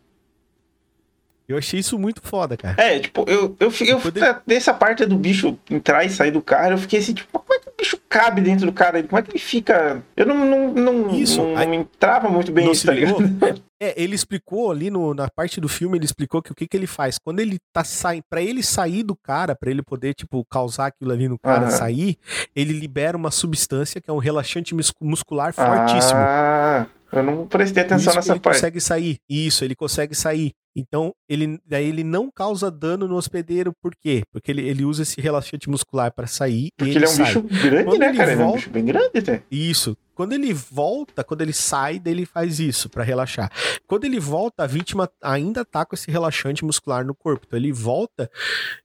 Eu 1.48 1.58
achei 1.58 1.80
isso 1.80 1.98
muito 1.98 2.20
foda, 2.22 2.56
cara. 2.56 2.74
É, 2.78 2.98
tipo, 2.98 3.24
eu, 3.28 3.56
eu, 3.60 3.72
eu, 3.80 4.00
eu 4.00 4.36
nessa 4.46 4.74
parte 4.74 5.04
do 5.06 5.16
bicho 5.16 5.56
entrar 5.70 6.04
e 6.04 6.10
sair 6.10 6.30
do 6.30 6.42
cara, 6.42 6.74
eu 6.74 6.78
fiquei 6.78 6.98
assim, 6.98 7.14
tipo, 7.14 7.38
como 7.38 7.54
é 7.54 7.58
que 7.62 7.68
o 7.68 7.72
bicho 7.78 7.98
cabe 8.08 8.40
dentro 8.40 8.66
do 8.66 8.72
cara? 8.72 9.02
Como 9.02 9.18
é 9.18 9.22
que 9.22 9.30
ele 9.30 9.38
fica. 9.38 10.02
Eu 10.16 10.26
não, 10.26 10.44
não, 10.44 10.72
não, 10.72 11.10
isso, 11.14 11.40
não, 11.42 11.56
aí, 11.56 11.66
não 11.66 11.74
entrava 11.74 12.28
muito 12.28 12.50
bem 12.50 12.70
isso, 12.70 12.86
tá 12.86 12.92
ligado? 12.92 13.16
É, 13.78 14.02
ele 14.02 14.14
explicou 14.14 14.70
ali 14.70 14.88
no, 14.88 15.12
na 15.12 15.28
parte 15.28 15.60
do 15.60 15.68
filme, 15.68 15.98
ele 15.98 16.06
explicou 16.06 16.40
que 16.40 16.50
o 16.50 16.54
que, 16.54 16.66
que 16.66 16.74
ele 16.74 16.86
faz. 16.86 17.18
Quando 17.18 17.40
ele 17.40 17.58
tá 17.74 17.84
saindo, 17.84 18.24
pra 18.28 18.40
ele 18.40 18.62
sair 18.62 19.02
do 19.02 19.14
cara, 19.14 19.54
para 19.54 19.70
ele 19.70 19.82
poder, 19.82 20.14
tipo, 20.14 20.42
causar 20.46 20.86
aquilo 20.86 21.12
ali 21.12 21.28
no 21.28 21.38
cara 21.38 21.64
uhum. 21.64 21.70
sair, 21.70 22.16
ele 22.54 22.72
libera 22.72 23.18
uma 23.18 23.30
substância 23.30 24.00
que 24.00 24.08
é 24.08 24.12
um 24.12 24.18
relaxante 24.18 24.74
muscular 24.98 25.52
fortíssimo. 25.52 26.18
Ah, 26.18 26.86
eu 27.12 27.22
não 27.22 27.46
prestei 27.46 27.82
atenção 27.82 28.14
nessa 28.14 28.32
ele 28.32 28.40
parte. 28.40 28.56
Ele 28.56 28.62
consegue 28.62 28.80
sair. 28.80 29.18
Isso, 29.28 29.62
ele 29.62 29.74
consegue 29.74 30.14
sair. 30.14 30.54
Então, 30.76 31.14
ele, 31.26 31.58
daí 31.64 31.86
ele 31.86 32.04
não 32.04 32.30
causa 32.30 32.70
dano 32.70 33.08
no 33.08 33.16
hospedeiro, 33.16 33.72
por 33.82 33.96
quê? 33.96 34.22
Porque 34.30 34.50
ele, 34.52 34.68
ele 34.68 34.84
usa 34.84 35.04
esse 35.04 35.18
relaxante 35.22 35.70
muscular 35.70 36.12
para 36.12 36.26
sair. 36.26 36.68
Porque 36.76 36.90
ele, 36.90 36.98
ele, 36.98 37.04
é 37.06 37.08
um 37.08 37.12
sai. 37.12 37.24
bicho 37.24 37.42
grande, 37.42 37.84
Quando 37.84 37.98
né, 37.98 38.14
cara? 38.14 38.36
Volta... 38.36 38.40
Ele 38.40 38.42
é 38.42 38.46
um 38.46 38.52
bicho 38.52 38.70
bem 38.70 38.84
grande 38.84 39.18
até. 39.18 39.42
Isso. 39.50 39.96
Quando 40.14 40.34
ele 40.34 40.52
volta, 40.52 41.24
quando 41.24 41.42
ele 41.42 41.52
sai, 41.52 41.98
daí 41.98 42.12
ele 42.12 42.26
faz 42.26 42.60
isso 42.60 42.90
para 42.90 43.02
relaxar. 43.02 43.50
Quando 43.86 44.04
ele 44.04 44.18
volta, 44.20 44.64
a 44.64 44.66
vítima 44.66 45.10
ainda 45.22 45.64
tá 45.64 45.84
com 45.84 45.94
esse 45.94 46.10
relaxante 46.10 46.64
muscular 46.64 47.04
no 47.04 47.14
corpo. 47.14 47.44
Então 47.46 47.58
ele 47.58 47.72
volta 47.72 48.30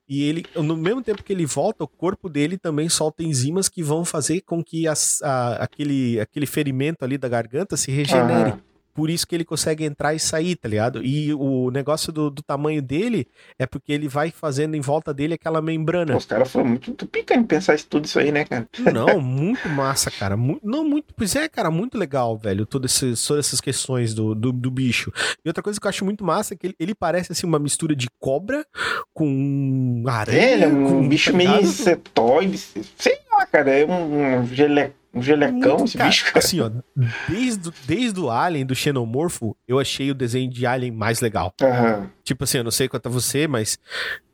e 0.07 0.23
ele, 0.23 0.45
no 0.55 0.75
mesmo 0.75 1.01
tempo 1.01 1.23
que 1.23 1.31
ele 1.31 1.45
volta, 1.45 1.85
o 1.85 1.87
corpo 1.87 2.29
dele 2.29 2.57
também 2.57 2.89
solta 2.89 3.23
enzimas 3.23 3.69
que 3.69 3.81
vão 3.81 4.03
fazer 4.03 4.41
com 4.41 4.61
que 4.61 4.87
as, 4.87 5.21
a, 5.21 5.55
aquele, 5.63 6.19
aquele 6.19 6.45
ferimento 6.45 7.05
ali 7.05 7.17
da 7.17 7.29
garganta 7.29 7.77
se 7.77 7.91
regenere. 7.91 8.51
Uhum 8.51 8.70
por 8.93 9.09
isso 9.09 9.25
que 9.27 9.35
ele 9.35 9.45
consegue 9.45 9.83
entrar 9.83 10.13
e 10.13 10.19
sair, 10.19 10.55
tá 10.55 10.67
ligado? 10.67 11.03
E 11.03 11.33
o 11.33 11.69
negócio 11.71 12.11
do, 12.11 12.29
do 12.29 12.41
tamanho 12.41 12.81
dele 12.81 13.27
é 13.57 13.65
porque 13.65 13.91
ele 13.91 14.07
vai 14.07 14.31
fazendo 14.31 14.75
em 14.75 14.81
volta 14.81 15.13
dele 15.13 15.33
aquela 15.33 15.61
membrana. 15.61 16.15
os 16.15 16.25
caras 16.25 16.51
foram 16.51 16.67
muito, 16.67 16.87
muito 16.87 17.05
pica 17.07 17.33
em 17.33 17.43
pensar 17.43 17.75
isso, 17.75 17.87
tudo 17.87 18.05
isso 18.05 18.19
aí, 18.19 18.31
né, 18.31 18.45
cara? 18.45 18.67
Não, 18.93 19.19
muito 19.21 19.67
massa, 19.69 20.11
cara. 20.11 20.35
Muito, 20.35 20.65
não, 20.65 20.83
muito. 20.83 21.13
Pois 21.15 21.35
é, 21.35 21.47
cara, 21.47 21.71
muito 21.71 21.97
legal, 21.97 22.37
velho. 22.37 22.65
Todas 22.65 22.95
essas, 22.95 23.25
todas 23.25 23.47
essas 23.47 23.61
questões 23.61 24.13
do, 24.13 24.35
do, 24.35 24.51
do, 24.51 24.71
bicho. 24.71 25.11
E 25.43 25.49
outra 25.49 25.63
coisa 25.63 25.79
que 25.79 25.85
eu 25.85 25.89
acho 25.89 26.05
muito 26.05 26.23
massa 26.23 26.53
é 26.53 26.57
que 26.57 26.67
ele, 26.67 26.75
ele 26.79 26.95
parece 26.95 27.31
assim 27.31 27.45
uma 27.45 27.59
mistura 27.59 27.95
de 27.95 28.07
cobra 28.19 28.65
com 29.13 30.03
aranha. 30.07 30.39
É, 30.39 30.53
ele 30.53 30.63
é 30.63 30.67
um 30.67 30.85
com, 30.85 31.09
bicho 31.09 31.31
tá 31.31 31.37
meio 31.37 31.61
insetoide. 31.61 32.57
Sei 32.57 33.17
cara. 33.51 33.71
É 33.71 33.85
um, 33.85 34.39
um 34.39 34.47
geleco 34.47 35.01
um 35.13 35.21
gelecão 35.21 35.77
Muito, 35.77 35.85
esse 35.85 35.97
cara, 35.97 36.09
bicho, 36.09 36.25
cara. 36.25 36.39
Assim, 36.39 36.59
ó, 36.61 36.71
desde, 37.27 37.69
desde 37.85 38.19
o 38.19 38.29
Alien, 38.29 38.65
do 38.65 38.73
Xenomorfo, 38.73 39.57
eu 39.67 39.77
achei 39.77 40.09
o 40.09 40.15
desenho 40.15 40.49
de 40.49 40.65
Alien 40.65 40.91
mais 40.91 41.19
legal. 41.19 41.53
Uhum. 41.61 42.07
Tipo 42.23 42.45
assim, 42.45 42.59
eu 42.59 42.63
não 42.63 42.71
sei 42.71 42.87
quanto 42.87 43.07
a 43.07 43.09
você, 43.09 43.45
mas 43.45 43.77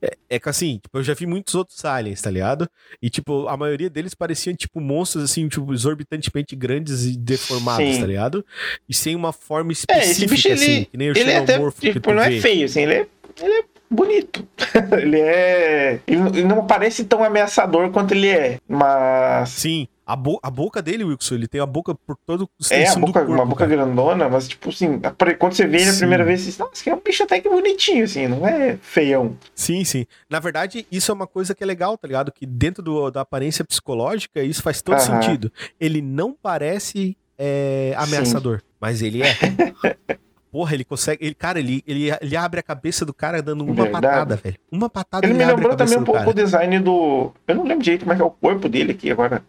é, 0.02 0.16
é 0.30 0.40
que 0.40 0.48
assim, 0.48 0.78
tipo, 0.78 1.00
eu 1.00 1.04
já 1.04 1.16
vi 1.16 1.26
muitos 1.26 1.56
outros 1.56 1.84
aliens, 1.84 2.22
tá 2.22 2.30
ligado? 2.30 2.70
E, 3.02 3.10
tipo, 3.10 3.48
a 3.48 3.58
maioria 3.58 3.90
deles 3.90 4.14
pareciam, 4.14 4.56
tipo, 4.56 4.80
monstros, 4.80 5.24
assim, 5.24 5.48
tipo, 5.48 5.74
exorbitantemente 5.74 6.56
grandes 6.56 7.06
e 7.06 7.18
deformados, 7.18 7.96
Sim. 7.96 8.02
tá 8.02 8.06
ligado? 8.06 8.46
E 8.88 8.94
sem 8.94 9.16
uma 9.16 9.34
forma 9.34 9.72
específica, 9.72 10.08
é, 10.08 10.12
esse 10.12 10.28
bicho, 10.28 10.52
assim, 10.52 10.72
ele, 10.72 10.86
que 10.86 10.98
nem 10.98 11.10
o 11.10 11.18
ele 11.18 11.32
Xenomorfo. 11.32 11.78
É 11.86 11.90
até, 11.90 11.94
tipo, 11.94 12.14
não 12.14 12.22
é 12.22 12.30
vê. 12.30 12.38
é 12.38 12.42
feio, 12.42 12.66
assim, 12.66 12.82
ele 12.84 12.94
é, 12.94 13.08
ele 13.42 13.54
é 13.54 13.64
bonito. 13.90 14.48
ele 15.00 15.20
é. 15.20 16.00
Ele 16.08 16.44
não 16.44 16.66
parece 16.66 17.04
tão 17.06 17.24
ameaçador 17.24 17.90
quanto 17.92 18.14
ele 18.14 18.30
é, 18.30 18.60
mas. 18.68 19.50
Sim. 19.50 19.88
A, 20.06 20.16
bo 20.16 20.40
a 20.42 20.50
boca 20.50 20.82
dele, 20.82 21.04
Wilson, 21.04 21.36
ele 21.36 21.50
tem 21.50 21.60
a 21.60 21.66
boca 21.66 21.94
por 21.94 22.16
todo 22.26 22.44
o 22.46 22.50
É, 22.74 22.88
a 22.88 22.96
boca, 22.96 23.12
corpo, 23.20 23.30
uma 23.34 23.46
boca 23.46 23.68
cara. 23.68 23.76
grandona, 23.76 24.30
mas 24.30 24.48
tipo 24.48 24.70
assim, 24.70 25.02
quando 25.38 25.52
você 25.52 25.68
vê 25.68 25.82
ele 25.82 25.90
a 25.90 25.96
primeira 25.96 26.24
vez, 26.24 26.40
você 26.40 26.46
diz, 26.46 26.58
nossa, 26.58 26.82
que 26.82 26.90
é 26.90 26.96
um 26.96 27.02
bicho 27.02 27.24
até 27.24 27.42
que 27.42 27.50
bonitinho, 27.50 28.06
assim, 28.06 28.26
não 28.26 28.48
é 28.48 28.78
feião. 28.82 29.36
Sim, 29.54 29.84
sim. 29.84 30.06
Na 30.30 30.40
verdade, 30.40 30.88
isso 30.90 31.12
é 31.12 31.14
uma 31.14 31.28
coisa 31.28 31.54
que 31.54 31.62
é 31.62 31.68
legal, 31.68 31.98
tá 31.98 32.08
ligado? 32.08 32.32
Que 32.32 32.46
dentro 32.46 32.82
do, 32.82 33.12
da 33.12 33.20
aparência 33.20 33.66
psicológica, 33.66 34.42
isso 34.42 34.64
faz 34.64 34.82
todo 34.82 34.96
Aham. 34.96 35.22
sentido. 35.22 35.52
Ele 35.78 36.02
não 36.02 36.32
parece 36.42 37.18
é, 37.38 37.94
ameaçador, 37.98 38.60
sim. 38.60 38.66
mas 38.80 39.02
ele 39.02 39.24
é. 39.24 39.36
Porra, 40.58 40.74
ele 40.74 40.84
consegue. 40.84 41.24
Ele, 41.24 41.36
cara, 41.36 41.60
ele, 41.60 41.84
ele, 41.86 42.10
ele 42.20 42.36
abre 42.36 42.60
a 42.60 42.64
cabeça 42.64 43.06
do 43.06 43.14
cara 43.14 43.44
dando 43.44 43.64
uma 43.64 43.76
Verdade. 43.76 43.92
patada, 43.92 44.36
velho. 44.38 44.56
Uma 44.72 44.90
patada 44.90 45.28
Ele 45.28 45.36
me 45.36 45.46
lembrou 45.46 45.76
também 45.76 46.00
um 46.00 46.04
pouco 46.04 46.32
o 46.32 46.34
design 46.34 46.80
do. 46.80 47.32
Eu 47.48 47.56
não 47.56 47.64
lembro 47.64 47.84
direito 47.84 48.02
como 48.02 48.14
é 48.14 48.16
que 48.16 48.24
é 48.24 48.26
o 48.26 48.32
corpo 48.32 48.68
dele 48.68 48.94
aqui 48.94 49.12
agora 49.12 49.44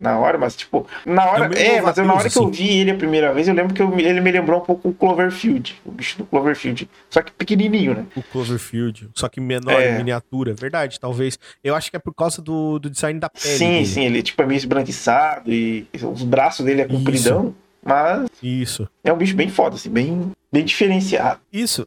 na 0.00 0.18
hora, 0.18 0.38
mas 0.38 0.56
tipo, 0.56 0.86
na 1.04 1.26
hora. 1.26 1.54
É, 1.54 1.76
é 1.76 1.82
mas 1.82 1.98
eu, 1.98 2.06
na 2.06 2.14
hora 2.14 2.30
que 2.30 2.38
eu 2.38 2.50
vi 2.50 2.78
ele 2.78 2.90
a 2.90 2.94
primeira 2.94 3.34
vez, 3.34 3.48
eu 3.48 3.54
lembro 3.54 3.74
que 3.74 3.82
eu, 3.82 3.98
ele 3.98 4.18
me 4.22 4.30
lembrou 4.30 4.62
um 4.62 4.64
pouco 4.64 4.88
o 4.88 4.94
Cloverfield, 4.94 5.78
o 5.84 5.90
bicho 5.90 6.16
do 6.16 6.24
Cloverfield. 6.24 6.88
Só 7.10 7.20
que 7.20 7.32
pequenininho, 7.32 7.92
né? 7.92 8.06
O 8.16 8.22
Cloverfield, 8.22 9.10
só 9.14 9.28
que 9.28 9.42
menor, 9.42 9.78
é. 9.78 9.98
miniatura, 9.98 10.54
verdade, 10.54 10.98
talvez. 10.98 11.38
Eu 11.62 11.74
acho 11.74 11.90
que 11.90 11.98
é 11.98 12.00
por 12.00 12.14
causa 12.14 12.40
do, 12.40 12.78
do 12.78 12.88
design 12.88 13.20
da 13.20 13.28
pele. 13.28 13.58
Sim, 13.58 13.72
dele. 13.72 13.86
sim, 13.86 14.04
ele 14.06 14.22
tipo 14.22 14.40
é 14.40 14.46
meio 14.46 14.56
esbranquiçado 14.56 15.52
e 15.52 15.86
os 16.02 16.22
braços 16.22 16.64
dele 16.64 16.80
é 16.80 16.86
compridão, 16.86 17.40
Isso. 17.48 17.65
Mas. 17.86 18.28
Isso. 18.42 18.88
É 19.04 19.12
um 19.12 19.16
bicho 19.16 19.36
bem 19.36 19.48
foda, 19.48 19.76
assim, 19.76 19.90
bem, 19.90 20.32
bem 20.52 20.64
diferenciado. 20.64 21.40
Isso. 21.52 21.86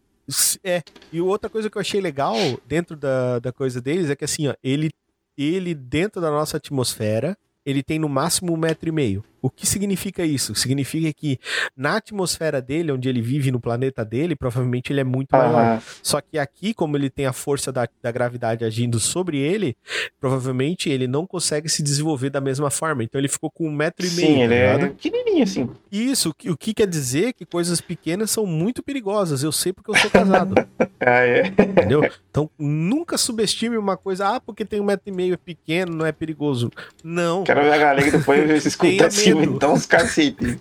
É. 0.63 0.83
E 1.11 1.19
outra 1.19 1.49
coisa 1.49 1.69
que 1.69 1.77
eu 1.77 1.81
achei 1.81 1.99
legal 1.99 2.35
dentro 2.65 2.95
da, 2.95 3.39
da 3.39 3.51
coisa 3.51 3.81
deles 3.81 4.09
é 4.09 4.15
que 4.15 4.25
assim, 4.25 4.47
ó, 4.47 4.53
ele, 4.63 4.91
ele 5.37 5.73
dentro 5.73 6.21
da 6.21 6.29
nossa 6.29 6.57
atmosfera 6.57 7.35
ele 7.65 7.83
tem 7.83 7.99
no 7.99 8.09
máximo 8.09 8.53
um 8.53 8.57
metro 8.57 8.89
e 8.89 8.91
meio. 8.91 9.23
O 9.41 9.49
que 9.49 9.65
significa 9.65 10.25
isso? 10.25 10.53
Significa 10.55 11.11
que 11.13 11.39
na 11.75 11.97
atmosfera 11.97 12.61
dele, 12.61 12.91
onde 12.91 13.07
ele 13.07 13.21
vive 13.21 13.51
no 13.51 13.59
planeta 13.59 14.03
dele, 14.03 14.35
provavelmente 14.35 14.91
ele 14.91 15.01
é 15.01 15.03
muito 15.03 15.35
uhum. 15.35 15.39
maior. 15.39 15.81
Só 16.03 16.21
que 16.21 16.37
aqui, 16.37 16.73
como 16.73 16.97
ele 16.97 17.09
tem 17.09 17.25
a 17.25 17.33
força 17.33 17.71
da, 17.71 17.87
da 18.01 18.11
gravidade 18.11 18.65
agindo 18.65 18.99
sobre 18.99 19.37
ele, 19.37 19.75
provavelmente 20.19 20.89
ele 20.89 21.07
não 21.07 21.25
consegue 21.25 21.69
se 21.69 21.81
desenvolver 21.81 22.29
da 22.29 22.41
mesma 22.41 22.69
forma. 22.69 23.03
Então 23.03 23.19
ele 23.19 23.27
ficou 23.27 23.49
com 23.49 23.67
um 23.67 23.71
metro 23.71 24.05
e 24.05 24.09
Sim, 24.09 24.21
meio. 24.21 24.35
Sim, 24.35 24.41
ele 24.41 24.79
tá 24.79 24.85
é 24.85 24.89
pequenininho 24.89 25.43
assim. 25.43 25.69
Isso, 25.91 26.29
o 26.29 26.57
que 26.57 26.73
quer 26.73 26.87
dizer 26.87 27.33
que 27.33 27.45
coisas 27.45 27.81
pequenas 27.81 28.31
são 28.31 28.45
muito 28.45 28.83
perigosas. 28.83 29.43
Eu 29.43 29.51
sei 29.51 29.71
porque 29.73 29.91
eu 29.91 29.95
sou 29.95 30.09
casado. 30.09 30.55
ah, 30.99 31.25
é? 31.25 31.47
Entendeu? 31.47 32.09
Então 32.29 32.49
nunca 32.57 33.17
subestime 33.17 33.77
uma 33.77 33.97
coisa, 33.97 34.35
ah, 34.35 34.39
porque 34.39 34.65
tem 34.65 34.79
um 34.79 34.85
metro 34.85 35.09
e 35.09 35.11
meio, 35.11 35.33
é 35.33 35.37
pequeno, 35.37 35.95
não 35.95 36.05
é 36.05 36.11
perigoso. 36.11 36.71
Não. 37.03 37.43
Quero 37.43 37.61
ver 37.61 37.73
a 37.73 37.77
galera 37.77 38.11
depois 38.11 38.65
escuta 38.65 39.07
assim, 39.07 39.28
então 39.43 39.73
os 39.73 39.85
cacetes. 39.85 40.57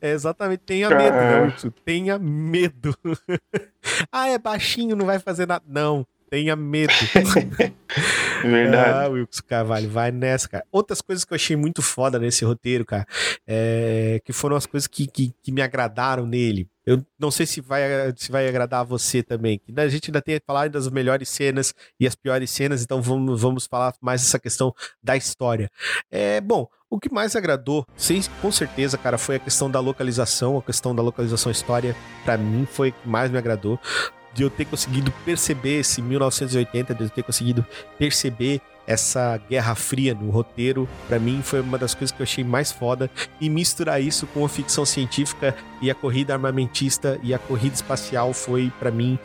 É 0.00 0.10
exatamente, 0.10 0.60
tenha 0.60 0.88
medo, 0.90 1.16
né? 1.16 1.54
Tenha 1.84 2.18
medo. 2.18 2.96
ah, 4.10 4.28
é 4.28 4.38
baixinho, 4.38 4.96
não 4.96 5.06
vai 5.06 5.18
fazer 5.18 5.46
nada. 5.46 5.64
Não, 5.68 6.06
tenha 6.28 6.56
medo. 6.56 6.92
Verdade. 8.42 9.06
Ah, 9.06 9.08
Wilson 9.08 9.42
Carvalho, 9.46 9.90
vai 9.90 10.10
nessa, 10.10 10.48
cara. 10.48 10.64
Outras 10.72 11.00
coisas 11.02 11.24
que 11.24 11.32
eu 11.32 11.36
achei 11.36 11.56
muito 11.56 11.82
foda 11.82 12.18
nesse 12.18 12.44
roteiro, 12.44 12.86
cara, 12.86 13.06
é, 13.46 14.20
que 14.24 14.32
foram 14.32 14.56
as 14.56 14.64
coisas 14.64 14.86
que, 14.86 15.06
que, 15.06 15.34
que, 15.42 15.52
me 15.52 15.60
agradaram 15.60 16.24
nele. 16.24 16.68
Eu 16.86 17.04
não 17.18 17.30
sei 17.30 17.46
se 17.46 17.60
vai, 17.60 17.82
se 18.16 18.32
vai 18.32 18.48
agradar 18.48 18.80
a 18.80 18.84
você 18.84 19.22
também. 19.22 19.60
A 19.76 19.88
gente 19.88 20.10
ainda 20.10 20.22
tem 20.22 20.38
que 20.38 20.46
falar 20.46 20.68
das 20.70 20.88
melhores 20.88 21.28
cenas 21.28 21.74
e 21.98 22.06
as 22.06 22.14
piores 22.14 22.50
cenas, 22.50 22.82
então 22.82 23.02
vamos, 23.02 23.40
vamos 23.40 23.66
falar 23.66 23.94
mais 24.00 24.22
essa 24.22 24.38
questão 24.38 24.74
da 25.02 25.16
história. 25.16 25.70
É, 26.10 26.40
bom, 26.40 26.66
o 26.90 26.98
que 26.98 27.10
mais 27.10 27.36
agradou, 27.36 27.86
sim, 27.96 28.20
com 28.42 28.50
certeza, 28.50 28.98
cara, 28.98 29.16
foi 29.16 29.36
a 29.36 29.38
questão 29.38 29.70
da 29.70 29.78
localização, 29.78 30.58
a 30.58 30.62
questão 30.62 30.94
da 30.94 31.00
localização 31.00 31.52
história, 31.52 31.96
para 32.24 32.36
mim 32.36 32.66
foi 32.70 32.88
o 32.88 32.92
que 32.92 33.08
mais 33.08 33.30
me 33.30 33.38
agradou. 33.38 33.78
De 34.32 34.44
eu 34.44 34.50
ter 34.50 34.64
conseguido 34.64 35.12
perceber 35.24 35.80
esse 35.80 36.00
1980, 36.00 36.94
de 36.94 37.02
eu 37.02 37.10
ter 37.10 37.22
conseguido 37.24 37.66
perceber 37.98 38.60
essa 38.86 39.40
Guerra 39.48 39.74
Fria 39.74 40.14
no 40.14 40.30
roteiro, 40.30 40.88
para 41.08 41.18
mim 41.18 41.42
foi 41.42 41.60
uma 41.60 41.76
das 41.76 41.94
coisas 41.94 42.12
que 42.14 42.22
eu 42.22 42.24
achei 42.24 42.44
mais 42.44 42.70
foda. 42.70 43.10
E 43.40 43.50
misturar 43.50 44.00
isso 44.00 44.28
com 44.28 44.44
a 44.44 44.48
ficção 44.48 44.84
científica 44.86 45.54
e 45.82 45.90
a 45.90 45.96
corrida 45.96 46.32
armamentista 46.32 47.18
e 47.24 47.34
a 47.34 47.38
corrida 47.40 47.74
espacial 47.74 48.32
foi, 48.32 48.72
para 48.78 48.92
mim, 48.92 49.18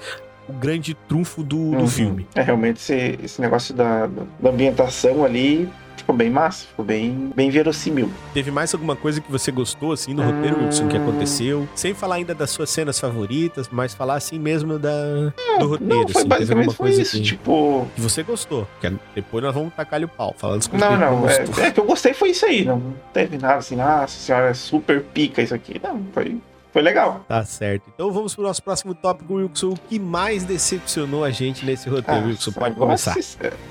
o 0.49 0.53
grande 0.53 0.95
trunfo 1.07 1.43
do, 1.43 1.57
uhum. 1.57 1.77
do 1.77 1.87
filme. 1.87 2.27
É, 2.33 2.41
realmente 2.41 2.77
esse, 2.77 3.19
esse 3.23 3.41
negócio 3.41 3.75
da, 3.75 4.07
da 4.07 4.49
ambientação 4.49 5.23
ali 5.23 5.71
ficou 5.97 6.15
bem 6.15 6.29
massa, 6.29 6.65
ficou 6.67 6.85
bem, 6.85 7.31
bem 7.35 7.49
verossímil. 7.49 8.11
Teve 8.33 8.51
mais 8.51 8.73
alguma 8.73 8.95
coisa 8.95 9.21
que 9.21 9.31
você 9.31 9.51
gostou, 9.51 9.91
assim, 9.91 10.13
hum... 10.13 10.23
roteiro, 10.23 10.63
Wilson, 10.63 10.87
que 10.87 10.97
aconteceu? 10.97 11.67
Sem 11.75 11.93
falar 11.93 12.15
ainda 12.15 12.33
das 12.33 12.49
suas 12.49 12.69
cenas 12.69 12.99
favoritas, 12.99 13.69
mas 13.71 13.93
falar 13.93 14.15
assim 14.15 14.39
mesmo 14.39 14.77
da, 14.79 15.33
é, 15.55 15.59
do 15.59 15.67
roteiro. 15.67 15.95
Não, 15.95 16.07
foi 16.07 16.21
assim, 16.21 16.27
basicamente 16.27 16.75
foi 16.75 16.89
isso, 16.91 17.21
tipo... 17.21 17.87
Que 17.95 18.01
você 18.01 18.23
gostou, 18.23 18.67
que 18.81 18.91
depois 19.13 19.43
nós 19.43 19.53
vamos 19.53 19.73
tacar-lhe 19.73 20.05
o 20.05 20.09
pau, 20.09 20.33
falando 20.37 20.59
as 20.59 20.67
coisas 20.67 20.89
Não, 20.89 20.97
não, 20.97 21.29
é, 21.29 21.67
é, 21.67 21.71
que 21.71 21.79
eu 21.79 21.85
gostei 21.85 22.13
foi 22.13 22.29
isso 22.29 22.45
aí, 22.45 22.65
não 22.65 22.93
teve 23.13 23.37
nada 23.37 23.55
assim, 23.55 23.75
nossa 23.75 24.07
senhora, 24.07 24.49
é 24.49 24.53
super 24.53 25.01
pica 25.01 25.41
isso 25.41 25.53
aqui, 25.53 25.79
não, 25.83 26.01
foi 26.13 26.37
foi 26.75 26.81
legal. 26.81 27.21
Tá 27.25 27.41
certo. 27.45 27.83
Então 27.93 28.11
vamos 28.11 28.35
pro 28.35 28.43
nosso 28.43 28.61
próximo 28.61 28.93
tópico, 28.93 29.35
Wilson. 29.35 29.69
O 29.69 29.77
que 29.77 29.97
mais 29.97 30.43
decepcionou 30.43 31.23
a 31.23 31.29
gente 31.29 31.65
nesse 31.65 31.87
roteiro, 31.87 32.25
ah, 32.25 32.27
Wilson? 32.27 32.51
Pode 32.51 32.75
começar. 32.75 33.15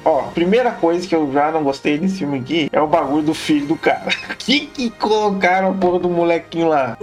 Ó, 0.02 0.22
primeira 0.28 0.70
coisa 0.70 1.06
que 1.06 1.14
eu 1.14 1.30
já 1.30 1.52
não 1.52 1.62
gostei 1.62 1.98
desse 1.98 2.16
filme 2.20 2.38
aqui 2.38 2.70
é 2.72 2.80
o 2.80 2.86
bagulho 2.86 3.22
do 3.22 3.34
filho 3.34 3.66
do 3.66 3.76
cara. 3.76 4.08
que 4.38 4.60
que 4.60 4.88
colocaram 4.88 5.72
a 5.72 5.74
porra 5.74 5.98
do 5.98 6.08
molequinho 6.08 6.68
lá? 6.68 6.96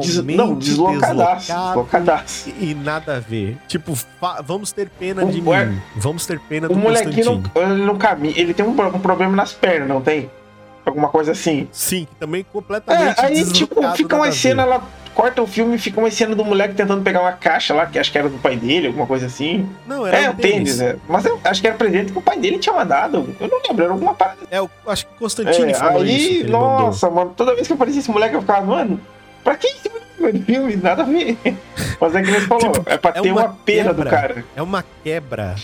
Des, 0.00 0.16
não, 0.36 0.56
deslocadaço, 0.56 1.52
deslocadaço. 1.52 2.50
E, 2.58 2.74
nada 2.74 3.18
a 3.18 3.20
ver. 3.20 3.56
Tipo, 3.68 3.96
vamos 4.42 4.72
ter 4.72 4.88
pena 4.88 5.24
o, 5.24 5.30
de 5.30 5.40
mim. 5.40 5.80
Vamos 5.94 6.26
ter 6.26 6.40
pena 6.40 6.66
do 6.66 6.74
O 6.74 6.76
molequinho 6.76 7.40
no, 7.54 7.76
no 7.76 7.96
caminho, 7.96 8.34
ele 8.36 8.52
tem 8.52 8.66
um, 8.66 8.70
um 8.70 8.98
problema 8.98 9.36
nas 9.36 9.52
pernas, 9.52 9.88
não 9.88 10.00
tem? 10.00 10.28
Alguma 10.84 11.08
coisa 11.08 11.30
assim. 11.30 11.68
Sim, 11.70 12.08
também 12.18 12.44
completamente. 12.52 13.20
É, 13.20 13.26
aí, 13.26 13.52
tipo, 13.52 13.80
fica 13.92 14.16
uma 14.16 14.32
cena 14.32 14.64
lá 14.64 14.82
corta 15.16 15.42
o 15.42 15.46
filme 15.46 15.76
e 15.76 15.78
fica 15.78 15.98
uma 15.98 16.10
cena 16.10 16.36
do 16.36 16.44
moleque 16.44 16.74
tentando 16.74 17.02
pegar 17.02 17.22
uma 17.22 17.32
caixa 17.32 17.72
lá, 17.72 17.86
que 17.86 17.98
acho 17.98 18.12
que 18.12 18.18
era 18.18 18.28
do 18.28 18.36
pai 18.36 18.54
dele, 18.54 18.88
alguma 18.88 19.06
coisa 19.06 19.24
assim. 19.24 19.66
Não, 19.86 20.06
era 20.06 20.18
É, 20.18 20.30
o 20.30 20.34
tênis, 20.34 20.78
é. 20.78 20.96
Mas 21.08 21.24
eu 21.24 21.40
acho 21.42 21.62
que 21.62 21.66
era 21.66 21.74
presente 21.74 22.12
que 22.12 22.18
o 22.18 22.22
pai 22.22 22.38
dele 22.38 22.58
tinha 22.58 22.74
mandado. 22.74 23.34
Eu 23.40 23.48
não 23.48 23.58
lembro, 23.66 23.82
era 23.82 23.92
alguma 23.94 24.14
parada. 24.14 24.40
É, 24.50 24.58
eu 24.58 24.70
acho 24.86 25.06
que 25.06 25.14
o 25.14 25.16
Constantine 25.16 25.72
é, 25.72 25.74
falou 25.74 26.02
aí, 26.02 26.42
isso. 26.42 26.50
nossa, 26.50 27.08
mano, 27.08 27.32
toda 27.34 27.54
vez 27.54 27.66
que 27.66 27.72
aparecia 27.72 28.00
esse 28.00 28.10
moleque 28.10 28.34
eu 28.34 28.42
ficava, 28.42 28.66
mano, 28.66 29.00
pra 29.42 29.56
que 29.56 29.68
esse 29.68 29.90
filme? 30.44 30.76
Nada 30.76 31.02
a 31.02 31.06
ver. 31.06 31.38
Mas 31.98 32.14
é 32.14 32.22
que 32.22 32.30
você 32.30 32.40
falou, 32.42 32.72
tipo, 32.72 32.90
é 32.90 32.98
pra 32.98 33.10
é 33.12 33.20
ter 33.22 33.32
uma, 33.32 33.40
uma 33.40 33.48
pena 33.64 33.88
quebra, 33.88 34.04
do 34.04 34.10
cara. 34.10 34.44
É 34.54 34.60
uma 34.60 34.84
quebra 35.02 35.56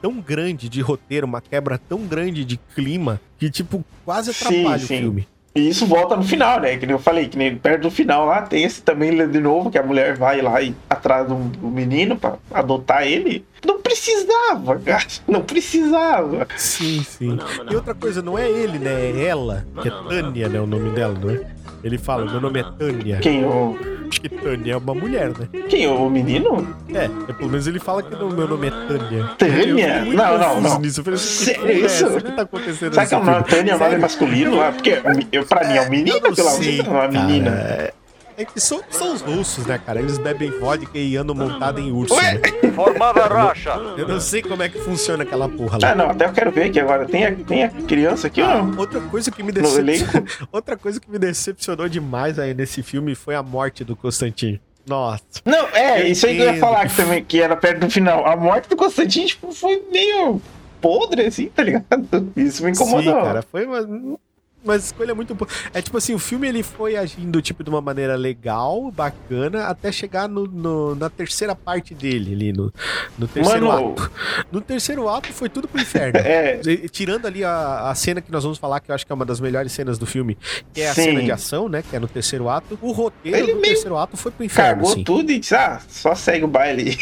tão 0.00 0.20
grande 0.20 0.68
de 0.68 0.80
roteiro, 0.80 1.26
uma 1.26 1.40
quebra 1.40 1.76
tão 1.76 2.06
grande 2.06 2.44
de 2.44 2.56
clima, 2.72 3.20
que, 3.36 3.50
tipo, 3.50 3.84
quase 4.04 4.30
atrapalha 4.30 4.78
sim, 4.78 4.86
sim. 4.86 4.94
o 4.94 4.98
filme. 4.98 5.28
E 5.54 5.68
isso 5.68 5.86
volta 5.86 6.16
no 6.16 6.22
final, 6.22 6.60
né? 6.60 6.78
Que 6.78 6.86
nem 6.86 6.94
eu 6.94 6.98
falei, 6.98 7.28
que 7.28 7.36
nem 7.36 7.54
perto 7.56 7.82
do 7.82 7.90
final 7.90 8.24
lá 8.24 8.40
tem 8.40 8.64
esse 8.64 8.80
também 8.82 9.14
de 9.28 9.40
novo, 9.40 9.70
que 9.70 9.76
a 9.76 9.82
mulher 9.82 10.16
vai 10.16 10.40
lá 10.40 10.62
e 10.62 10.74
atrás 10.88 11.28
do, 11.28 11.36
menino 11.36 12.16
pra 12.16 12.36
adotar 12.50 13.06
ele. 13.06 13.44
Não 13.64 13.78
precisava, 13.80 14.78
cara. 14.78 15.04
Não 15.28 15.42
precisava. 15.42 16.48
Sim, 16.56 17.02
sim. 17.02 17.28
Não, 17.28 17.36
não, 17.36 17.64
não. 17.64 17.72
E 17.72 17.76
outra 17.76 17.94
coisa, 17.94 18.22
não 18.22 18.38
é 18.38 18.48
ele, 18.50 18.78
né? 18.78 19.10
É 19.10 19.26
ela, 19.26 19.66
que 19.82 19.88
é 19.88 19.90
Tânia, 19.90 20.48
né? 20.48 20.60
O 20.60 20.66
nome 20.66 20.90
dela, 20.90 21.18
não 21.20 21.30
é? 21.30 21.61
Ele 21.84 21.98
fala, 21.98 22.24
meu 22.24 22.40
nome 22.40 22.60
é 22.60 22.64
Tânia. 22.78 23.18
Quem? 23.18 23.44
O... 23.44 23.76
Acho 24.08 24.20
que 24.20 24.28
Tânia 24.28 24.74
é 24.74 24.76
uma 24.76 24.94
mulher, 24.94 25.30
né? 25.30 25.48
Quem? 25.68 25.86
O 25.88 26.08
menino? 26.08 26.76
É, 26.94 27.04
é 27.04 27.32
pelo 27.32 27.50
menos 27.50 27.66
ele 27.66 27.78
fala 27.80 28.02
que 28.02 28.14
não, 28.14 28.30
meu 28.30 28.46
nome 28.46 28.68
é 28.68 28.70
Tânia. 28.70 29.24
Tânia? 29.38 30.04
Não, 30.04 30.38
não, 30.38 30.60
não. 30.60 30.80
Nisso. 30.80 31.00
Eu 31.00 31.04
falei, 31.04 31.18
Sério 31.18 31.66
é 31.66 31.72
isso? 31.72 32.06
O 32.06 32.20
que 32.20 32.32
tá 32.32 32.42
acontecendo 32.42 32.94
Sabe 32.94 33.08
que 33.08 33.14
é 33.14 33.18
o 33.18 33.24
nome 33.24 33.44
Tânia 33.44 33.72
é 33.72 33.98
masculino? 33.98 34.56
Porque 34.72 35.00
eu, 35.32 35.44
pra 35.44 35.66
mim 35.66 35.76
é 35.76 35.82
um 35.82 35.90
menino, 35.90 36.20
pelo 36.20 36.58
menos, 36.58 36.86
não 36.86 37.02
é 37.02 37.08
uma 37.08 37.08
menina. 37.08 37.92
É 38.36 38.44
que 38.44 38.60
são, 38.60 38.82
são 38.90 39.14
os 39.14 39.20
russos, 39.20 39.66
né, 39.66 39.78
cara? 39.78 40.00
Eles 40.00 40.18
bebem 40.18 40.50
vodka 40.58 40.98
e 40.98 41.16
andam 41.16 41.34
montado 41.34 41.80
em 41.80 41.92
urso. 41.92 42.14
Né? 42.16 42.40
Formada 42.74 43.26
racha. 43.26 43.70
Eu 43.96 44.08
não 44.08 44.20
sei 44.20 44.42
como 44.42 44.62
é 44.62 44.68
que 44.68 44.78
funciona 44.78 45.22
aquela 45.22 45.48
porra 45.48 45.78
lá. 45.80 45.92
Ah, 45.92 45.94
não, 45.94 46.10
até 46.10 46.26
eu 46.26 46.32
quero 46.32 46.50
ver 46.50 46.64
aqui 46.64 46.80
agora. 46.80 47.06
Tem 47.06 47.26
a, 47.26 47.34
tem 47.34 47.64
a 47.64 47.68
criança 47.68 48.26
aqui, 48.26 48.40
ó. 48.40 48.64
Outra 48.78 49.00
coisa 49.00 49.30
que 49.30 49.42
me 49.42 49.52
decepcionou. 49.52 50.26
Outra 50.50 50.76
coisa 50.76 51.00
que 51.00 51.10
me 51.10 51.18
decepcionou 51.18 51.88
demais 51.88 52.38
aí 52.38 52.54
nesse 52.54 52.82
filme 52.82 53.14
foi 53.14 53.34
a 53.34 53.42
morte 53.42 53.84
do 53.84 53.94
Constantino. 53.94 54.58
Nossa. 54.86 55.22
Não, 55.44 55.68
é, 55.68 56.08
isso 56.08 56.26
aí 56.26 56.36
que 56.36 56.42
eu 56.42 56.54
ia 56.54 56.60
falar 56.60 56.88
que 56.88 56.96
também, 56.96 57.24
que 57.24 57.40
era 57.40 57.56
perto 57.56 57.80
do 57.80 57.90
final. 57.90 58.26
A 58.26 58.36
morte 58.36 58.68
do 58.68 58.76
Constantino, 58.76 59.26
tipo, 59.26 59.52
foi 59.52 59.82
meio 59.92 60.40
podre, 60.80 61.26
assim, 61.26 61.46
tá 61.46 61.62
ligado? 61.62 62.32
Isso 62.36 62.64
me 62.64 62.72
incomodou. 62.72 63.14
Sim, 63.14 63.20
cara, 63.22 63.42
foi 63.42 63.64
uma 63.64 64.18
uma 64.62 64.76
escolha 64.76 65.14
muito 65.14 65.34
boa. 65.34 65.48
É 65.72 65.82
tipo 65.82 65.96
assim, 65.96 66.14
o 66.14 66.18
filme 66.18 66.48
ele 66.48 66.62
foi 66.62 66.96
agindo 66.96 67.40
tipo 67.42 67.62
de 67.64 67.70
uma 67.70 67.80
maneira 67.80 68.16
legal, 68.16 68.90
bacana, 68.90 69.66
até 69.66 69.90
chegar 69.90 70.28
no, 70.28 70.46
no 70.46 70.94
na 70.94 71.10
terceira 71.10 71.54
parte 71.54 71.94
dele 71.94 72.32
ali, 72.34 72.52
no, 72.52 72.72
no 73.18 73.26
terceiro 73.28 73.66
Mano, 73.66 73.92
ato. 73.92 74.10
No 74.50 74.60
terceiro 74.60 75.08
ato 75.08 75.32
foi 75.32 75.48
tudo 75.48 75.68
pro 75.68 75.80
inferno. 75.80 76.18
é. 76.24 76.60
Tirando 76.90 77.26
ali 77.26 77.44
a, 77.44 77.90
a 77.90 77.94
cena 77.94 78.20
que 78.20 78.30
nós 78.30 78.42
vamos 78.42 78.58
falar, 78.58 78.80
que 78.80 78.90
eu 78.90 78.94
acho 78.94 79.04
que 79.06 79.12
é 79.12 79.14
uma 79.14 79.24
das 79.24 79.40
melhores 79.40 79.72
cenas 79.72 79.98
do 79.98 80.06
filme, 80.06 80.36
que 80.72 80.80
é 80.80 80.90
a 80.90 80.94
sim. 80.94 81.04
cena 81.04 81.22
de 81.22 81.32
ação, 81.32 81.68
né? 81.68 81.82
Que 81.88 81.96
é 81.96 81.98
no 81.98 82.08
terceiro 82.08 82.48
ato. 82.48 82.78
O 82.80 82.92
roteiro 82.92 83.36
ele 83.36 83.54
do 83.54 83.60
terceiro 83.60 83.96
ato 83.96 84.16
foi 84.16 84.32
pro 84.32 84.44
inferno. 84.44 84.82
Cagou 84.82 85.04
tudo 85.04 85.30
e 85.32 85.38
disse, 85.38 85.54
ah, 85.54 85.80
só 85.88 86.14
segue 86.14 86.44
o 86.44 86.48
baile. 86.48 86.96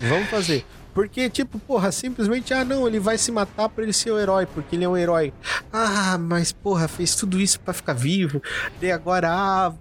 Vamos 0.00 0.28
fazer. 0.28 0.64
Porque, 0.94 1.30
tipo, 1.30 1.58
porra, 1.58 1.92
simplesmente, 1.92 2.52
ah, 2.52 2.64
não, 2.64 2.86
ele 2.86 2.98
vai 2.98 3.16
se 3.16 3.30
matar 3.30 3.68
pra 3.68 3.84
ele 3.84 3.92
ser 3.92 4.10
o 4.10 4.18
herói, 4.18 4.46
porque 4.46 4.76
ele 4.76 4.84
é 4.84 4.88
um 4.88 4.96
herói. 4.96 5.32
Ah, 5.72 6.18
mas, 6.18 6.52
porra, 6.52 6.88
fez 6.88 7.14
tudo 7.14 7.40
isso 7.40 7.60
para 7.60 7.72
ficar 7.72 7.94
vivo. 7.94 8.42
E 8.82 8.90
agora, 8.90 9.30
ah, 9.30 9.72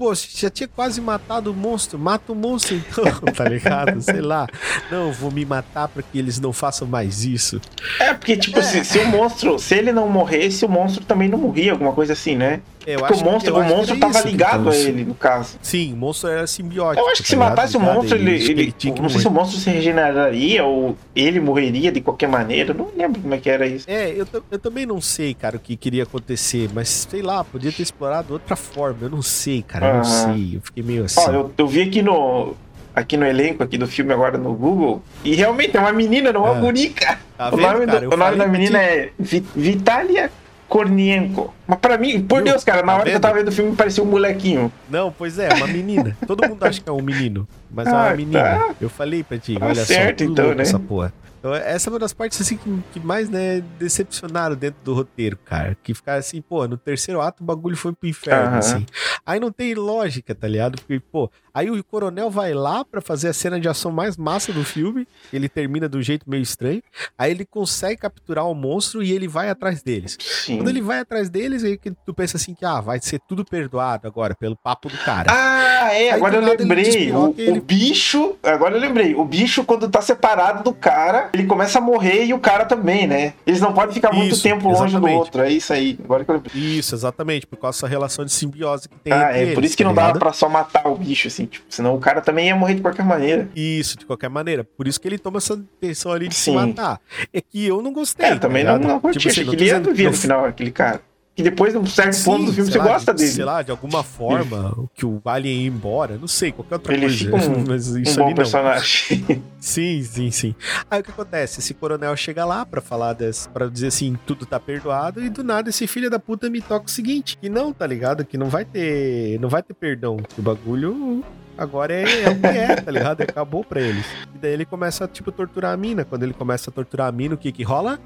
pô, 0.00 0.14
já 0.14 0.48
tinha 0.48 0.66
quase 0.66 0.98
matado 0.98 1.52
o 1.52 1.54
monstro, 1.54 1.98
mata 1.98 2.32
o 2.32 2.34
monstro 2.34 2.74
então, 2.74 3.04
tá 3.36 3.44
ligado? 3.44 4.00
Sei 4.00 4.22
lá. 4.22 4.48
Não, 4.90 5.12
vou 5.12 5.30
me 5.30 5.44
matar 5.44 5.88
para 5.88 6.02
que 6.02 6.18
eles 6.18 6.40
não 6.40 6.54
façam 6.54 6.88
mais 6.88 7.22
isso. 7.26 7.60
É, 8.00 8.14
porque, 8.14 8.34
tipo, 8.34 8.58
é. 8.58 8.62
Se, 8.62 8.82
se, 8.82 8.98
o 8.98 9.06
monstro, 9.08 9.58
se 9.58 9.74
ele 9.74 9.92
não 9.92 10.08
morresse, 10.08 10.64
o 10.64 10.68
monstro 10.70 11.04
também 11.04 11.28
não 11.28 11.36
morria, 11.36 11.72
alguma 11.72 11.92
coisa 11.92 12.14
assim, 12.14 12.34
né? 12.34 12.62
Eu 12.86 13.00
porque 13.00 13.12
o 13.12 13.24
monstro, 13.24 13.54
o 13.54 13.62
monstro 13.62 14.00
tava 14.00 14.22
ligado 14.22 14.70
a 14.70 14.74
ele, 14.74 15.04
no 15.04 15.14
caso. 15.14 15.58
Sim, 15.60 15.92
o 15.92 15.96
monstro 15.96 16.30
era 16.30 16.46
simbiótico. 16.46 17.06
Eu 17.06 17.12
acho 17.12 17.22
que 17.22 17.28
tá 17.28 17.34
se 17.34 17.36
matasse 17.36 17.76
o 17.76 17.80
monstro, 17.80 18.16
ele. 18.16 18.30
ele, 18.36 18.74
ele 18.82 19.00
não 19.02 19.08
sei 19.10 19.20
se 19.20 19.28
o 19.28 19.30
monstro 19.30 19.60
se 19.60 19.68
regeneraria 19.68 20.64
ou 20.64 20.96
ele 21.14 21.40
morreria 21.40 21.92
de 21.92 22.00
qualquer 22.00 22.26
maneira. 22.26 22.70
Eu 22.70 22.74
não 22.74 22.90
lembro 22.96 23.20
como 23.20 23.34
é 23.34 23.38
que 23.38 23.50
era 23.50 23.66
isso. 23.66 23.84
É, 23.86 24.10
eu, 24.10 24.26
eu 24.50 24.58
também 24.58 24.86
não 24.86 24.98
sei, 24.98 25.34
cara, 25.34 25.58
o 25.58 25.60
que 25.60 25.76
queria 25.76 26.04
acontecer, 26.04 26.70
mas 26.72 26.88
sei 26.88 27.20
lá, 27.20 27.44
podia 27.44 27.70
ter 27.70 27.82
explorado 27.82 28.32
outra 28.32 28.56
forma. 28.56 29.00
Eu 29.02 29.10
não 29.10 29.20
sei, 29.20 29.62
cara 29.62 29.89
não 29.94 30.04
sei. 30.04 30.56
Eu 30.56 30.60
fiquei 30.62 30.82
meio 30.82 31.04
assim. 31.04 31.20
Ó, 31.20 31.30
eu, 31.30 31.52
eu 31.56 31.66
vi 31.66 31.82
aqui 31.82 32.02
no. 32.02 32.54
aqui 32.94 33.16
no 33.16 33.26
elenco 33.26 33.62
aqui 33.62 33.78
do 33.78 33.86
filme 33.86 34.12
agora 34.12 34.38
no 34.38 34.52
Google. 34.54 35.02
E 35.24 35.34
realmente 35.34 35.76
é 35.76 35.80
uma 35.80 35.92
menina, 35.92 36.32
não 36.32 36.46
é 36.46 36.50
uma 36.50 36.60
bonica. 36.60 37.18
Tá 37.36 37.50
vendo, 37.50 37.58
o 37.58 37.72
nome, 37.72 37.86
cara, 37.86 38.00
do, 38.00 38.14
o 38.14 38.16
nome 38.16 38.36
da 38.36 38.46
menina 38.46 38.82
é 38.82 39.10
Vitalia 39.18 40.30
Kornienko. 40.70 41.52
Mas 41.66 41.78
pra 41.80 41.98
mim, 41.98 42.22
por 42.22 42.36
Viu? 42.36 42.52
Deus, 42.52 42.62
cara, 42.62 42.82
na 42.82 42.86
tá 42.86 42.94
hora 42.94 43.04
vendo? 43.04 43.10
que 43.10 43.16
eu 43.16 43.20
tava 43.20 43.34
vendo 43.34 43.48
o 43.48 43.52
filme 43.52 43.74
parecia 43.74 44.04
um 44.04 44.06
molequinho. 44.06 44.72
Não, 44.88 45.10
pois 45.10 45.38
é, 45.38 45.48
uma 45.54 45.66
menina. 45.66 46.16
Todo 46.26 46.48
mundo 46.48 46.62
acha 46.62 46.80
que 46.80 46.88
é 46.88 46.92
um 46.92 47.02
menino, 47.02 47.46
mas 47.70 47.88
ah, 47.88 47.90
é 47.90 47.94
uma 47.94 48.08
ah, 48.08 48.16
menina. 48.16 48.42
Tá. 48.42 48.74
Eu 48.80 48.88
falei 48.88 49.24
pra 49.24 49.36
ti, 49.36 49.58
tá 49.58 49.66
olha 49.66 49.84
certo, 49.84 50.24
só, 50.24 50.30
então, 50.30 50.54
né? 50.54 50.62
essa 50.62 50.78
porra. 50.78 51.12
Então, 51.40 51.54
essa 51.54 51.88
é 51.88 51.90
uma 51.90 51.98
das 51.98 52.12
partes 52.12 52.38
assim 52.38 52.58
que, 52.58 52.82
que, 52.92 53.00
mais, 53.00 53.30
né, 53.30 53.62
decepcionaram 53.78 54.54
dentro 54.54 54.78
do 54.84 54.92
roteiro, 54.92 55.38
cara. 55.38 55.74
Que 55.82 55.94
ficar 55.94 56.16
assim, 56.16 56.42
pô, 56.42 56.68
no 56.68 56.76
terceiro 56.76 57.18
ato 57.20 57.42
o 57.42 57.46
bagulho 57.46 57.76
foi 57.76 57.94
pro 57.94 58.08
inferno, 58.08 58.52
uhum. 58.52 58.58
assim. 58.58 58.86
Aí 59.24 59.40
não 59.40 59.50
tem 59.50 59.74
lógica, 59.74 60.34
tá 60.34 60.46
ligado? 60.46 60.76
Porque, 60.76 61.00
pô, 61.00 61.30
aí 61.54 61.70
o 61.70 61.82
coronel 61.82 62.30
vai 62.30 62.52
lá 62.52 62.84
para 62.84 63.00
fazer 63.00 63.28
a 63.28 63.32
cena 63.32 63.58
de 63.58 63.68
ação 63.68 63.90
mais 63.90 64.18
massa 64.18 64.52
do 64.52 64.62
filme. 64.62 65.08
Ele 65.32 65.48
termina 65.48 65.88
do 65.88 66.02
jeito 66.02 66.28
meio 66.28 66.42
estranho. 66.42 66.82
Aí 67.16 67.30
ele 67.30 67.46
consegue 67.46 67.96
capturar 67.96 68.46
o 68.46 68.54
monstro 68.54 69.02
e 69.02 69.10
ele 69.10 69.26
vai 69.26 69.48
atrás 69.48 69.82
deles. 69.82 70.18
Sim. 70.20 70.58
Quando 70.58 70.68
ele 70.68 70.82
vai 70.82 71.00
atrás 71.00 71.30
deles, 71.30 71.64
aí 71.64 71.78
que 71.78 71.90
tu 72.04 72.12
pensa 72.12 72.36
assim 72.36 72.54
que, 72.54 72.66
ah, 72.66 72.82
vai 72.82 73.00
ser 73.00 73.18
tudo 73.26 73.46
perdoado 73.46 74.06
agora 74.06 74.34
pelo 74.34 74.56
papo 74.56 74.90
do 74.90 74.98
cara. 74.98 75.32
Ah, 75.32 75.94
é, 75.94 76.10
aí, 76.10 76.10
agora 76.10 76.36
eu 76.36 76.42
lembrei. 76.42 77.12
O, 77.12 77.34
ele... 77.38 77.58
o 77.58 77.62
bicho, 77.62 78.36
agora 78.42 78.76
eu 78.76 78.80
lembrei. 78.80 79.14
O 79.14 79.24
bicho, 79.24 79.64
quando 79.64 79.88
tá 79.88 80.02
separado 80.02 80.62
do 80.62 80.74
cara, 80.74 81.29
ele 81.32 81.44
começa 81.44 81.78
a 81.78 81.80
morrer 81.80 82.24
e 82.24 82.34
o 82.34 82.38
cara 82.38 82.64
também, 82.64 83.06
né? 83.06 83.34
Eles 83.46 83.60
não 83.60 83.72
podem 83.72 83.94
ficar 83.94 84.12
muito 84.12 84.40
tempo 84.40 84.68
longe 84.68 84.98
do 84.98 85.06
outro. 85.06 85.42
É 85.42 85.50
isso 85.50 85.72
aí. 85.72 85.98
Agora 86.02 86.24
que 86.24 86.30
eu... 86.30 86.42
Isso, 86.54 86.94
exatamente, 86.94 87.46
por 87.46 87.56
causa 87.56 87.78
dessa 87.78 87.86
relação 87.86 88.24
de 88.24 88.32
simbiose 88.32 88.88
que 88.88 88.96
tem. 88.98 89.12
Ah, 89.12 89.36
é 89.36 89.42
eles, 89.42 89.54
por 89.54 89.64
isso 89.64 89.76
que 89.76 89.82
tá 89.82 89.88
não 89.88 89.94
dá 89.94 90.12
pra 90.12 90.32
só 90.32 90.48
matar 90.48 90.86
o 90.88 90.96
bicho, 90.96 91.28
assim, 91.28 91.46
tipo, 91.46 91.64
senão 91.68 91.94
o 91.94 91.98
cara 91.98 92.20
também 92.20 92.48
ia 92.48 92.56
morrer 92.56 92.74
de 92.74 92.82
qualquer 92.82 93.04
maneira. 93.04 93.48
Isso, 93.54 93.98
de 93.98 94.06
qualquer 94.06 94.28
maneira. 94.28 94.64
Por 94.64 94.86
isso 94.86 95.00
que 95.00 95.08
ele 95.08 95.18
toma 95.18 95.38
essa 95.38 95.54
intenção 95.54 96.12
ali 96.12 96.28
de 96.28 96.34
Sim. 96.34 96.52
se 96.52 96.56
matar. 96.56 97.00
É 97.32 97.40
que 97.40 97.66
eu 97.66 97.82
não 97.82 97.92
gostei. 97.92 98.26
É, 98.26 98.36
também 98.36 98.64
tá 98.64 98.78
não, 98.78 98.88
não 98.88 99.00
curti. 99.00 99.18
Tipo, 99.18 99.30
assim, 99.30 99.40
Achei 99.40 99.56
que 99.56 99.62
ele 99.62 99.70
ia 99.70 99.80
vir 99.80 100.10
no 100.10 100.16
final, 100.16 100.44
aquele 100.44 100.70
cara 100.70 101.00
que 101.42 101.50
depois, 101.50 101.74
num 101.74 101.86
certo 101.86 102.12
Sim, 102.14 102.24
ponto 102.24 102.44
do 102.46 102.52
filme, 102.52 102.70
você 102.70 102.78
lá, 102.78 102.84
gosta 102.84 103.14
dele. 103.14 103.30
Sei 103.30 103.44
lá, 103.44 103.62
de 103.62 103.70
alguma 103.70 104.02
forma, 104.02 104.88
que 104.94 105.06
o 105.06 105.20
Alien 105.24 105.62
ia 105.62 105.68
embora, 105.68 106.16
não 106.18 106.28
sei, 106.28 106.52
qualquer 106.52 106.74
outra 106.74 106.92
ele 106.92 107.02
coisa. 107.02 107.16
Fica 107.16 107.36
um, 107.36 107.64
mas 107.68 107.86
isso 107.88 108.20
um 108.20 108.26
bom 108.26 108.34
personagem. 108.34 109.44
sim, 109.58 110.02
sim, 110.02 110.30
sim. 110.30 110.54
Aí 110.90 111.00
o 111.00 111.04
que 111.04 111.10
acontece? 111.10 111.60
Esse 111.60 111.74
coronel 111.74 112.14
chega 112.16 112.44
lá 112.44 112.64
pra 112.66 112.80
falar 112.80 113.12
desse, 113.14 113.48
pra 113.48 113.66
dizer 113.66 113.88
assim, 113.88 114.18
tudo 114.26 114.46
tá 114.46 114.60
perdoado, 114.60 115.22
e 115.22 115.30
do 115.30 115.42
nada 115.42 115.70
esse 115.70 115.86
filho 115.86 116.10
da 116.10 116.18
puta 116.18 116.50
me 116.50 116.60
toca 116.60 116.86
o 116.86 116.90
seguinte, 116.90 117.36
que 117.36 117.48
não, 117.48 117.72
tá 117.72 117.86
ligado? 117.86 118.24
Que 118.24 118.36
não 118.36 118.48
vai 118.48 118.64
ter, 118.64 119.38
não 119.40 119.48
vai 119.48 119.62
ter 119.62 119.74
perdão, 119.74 120.16
que 120.16 120.40
o 120.40 120.42
bagulho 120.42 121.24
agora 121.60 121.94
é, 121.94 122.22
é 122.24 122.30
o 122.30 122.40
que 122.40 122.46
é, 122.46 122.76
tá 122.76 122.90
ligado? 122.90 123.20
Acabou 123.22 123.62
pra 123.62 123.80
eles. 123.80 124.04
E 124.34 124.38
daí 124.38 124.52
ele 124.52 124.64
começa 124.64 125.04
a, 125.04 125.08
tipo, 125.08 125.30
torturar 125.30 125.72
a 125.72 125.76
mina. 125.76 126.04
Quando 126.04 126.22
ele 126.22 126.32
começa 126.32 126.70
a 126.70 126.72
torturar 126.72 127.08
a 127.08 127.12
mina, 127.12 127.34
o 127.34 127.38
que 127.38 127.52
que 127.52 127.62
rola? 127.62 128.00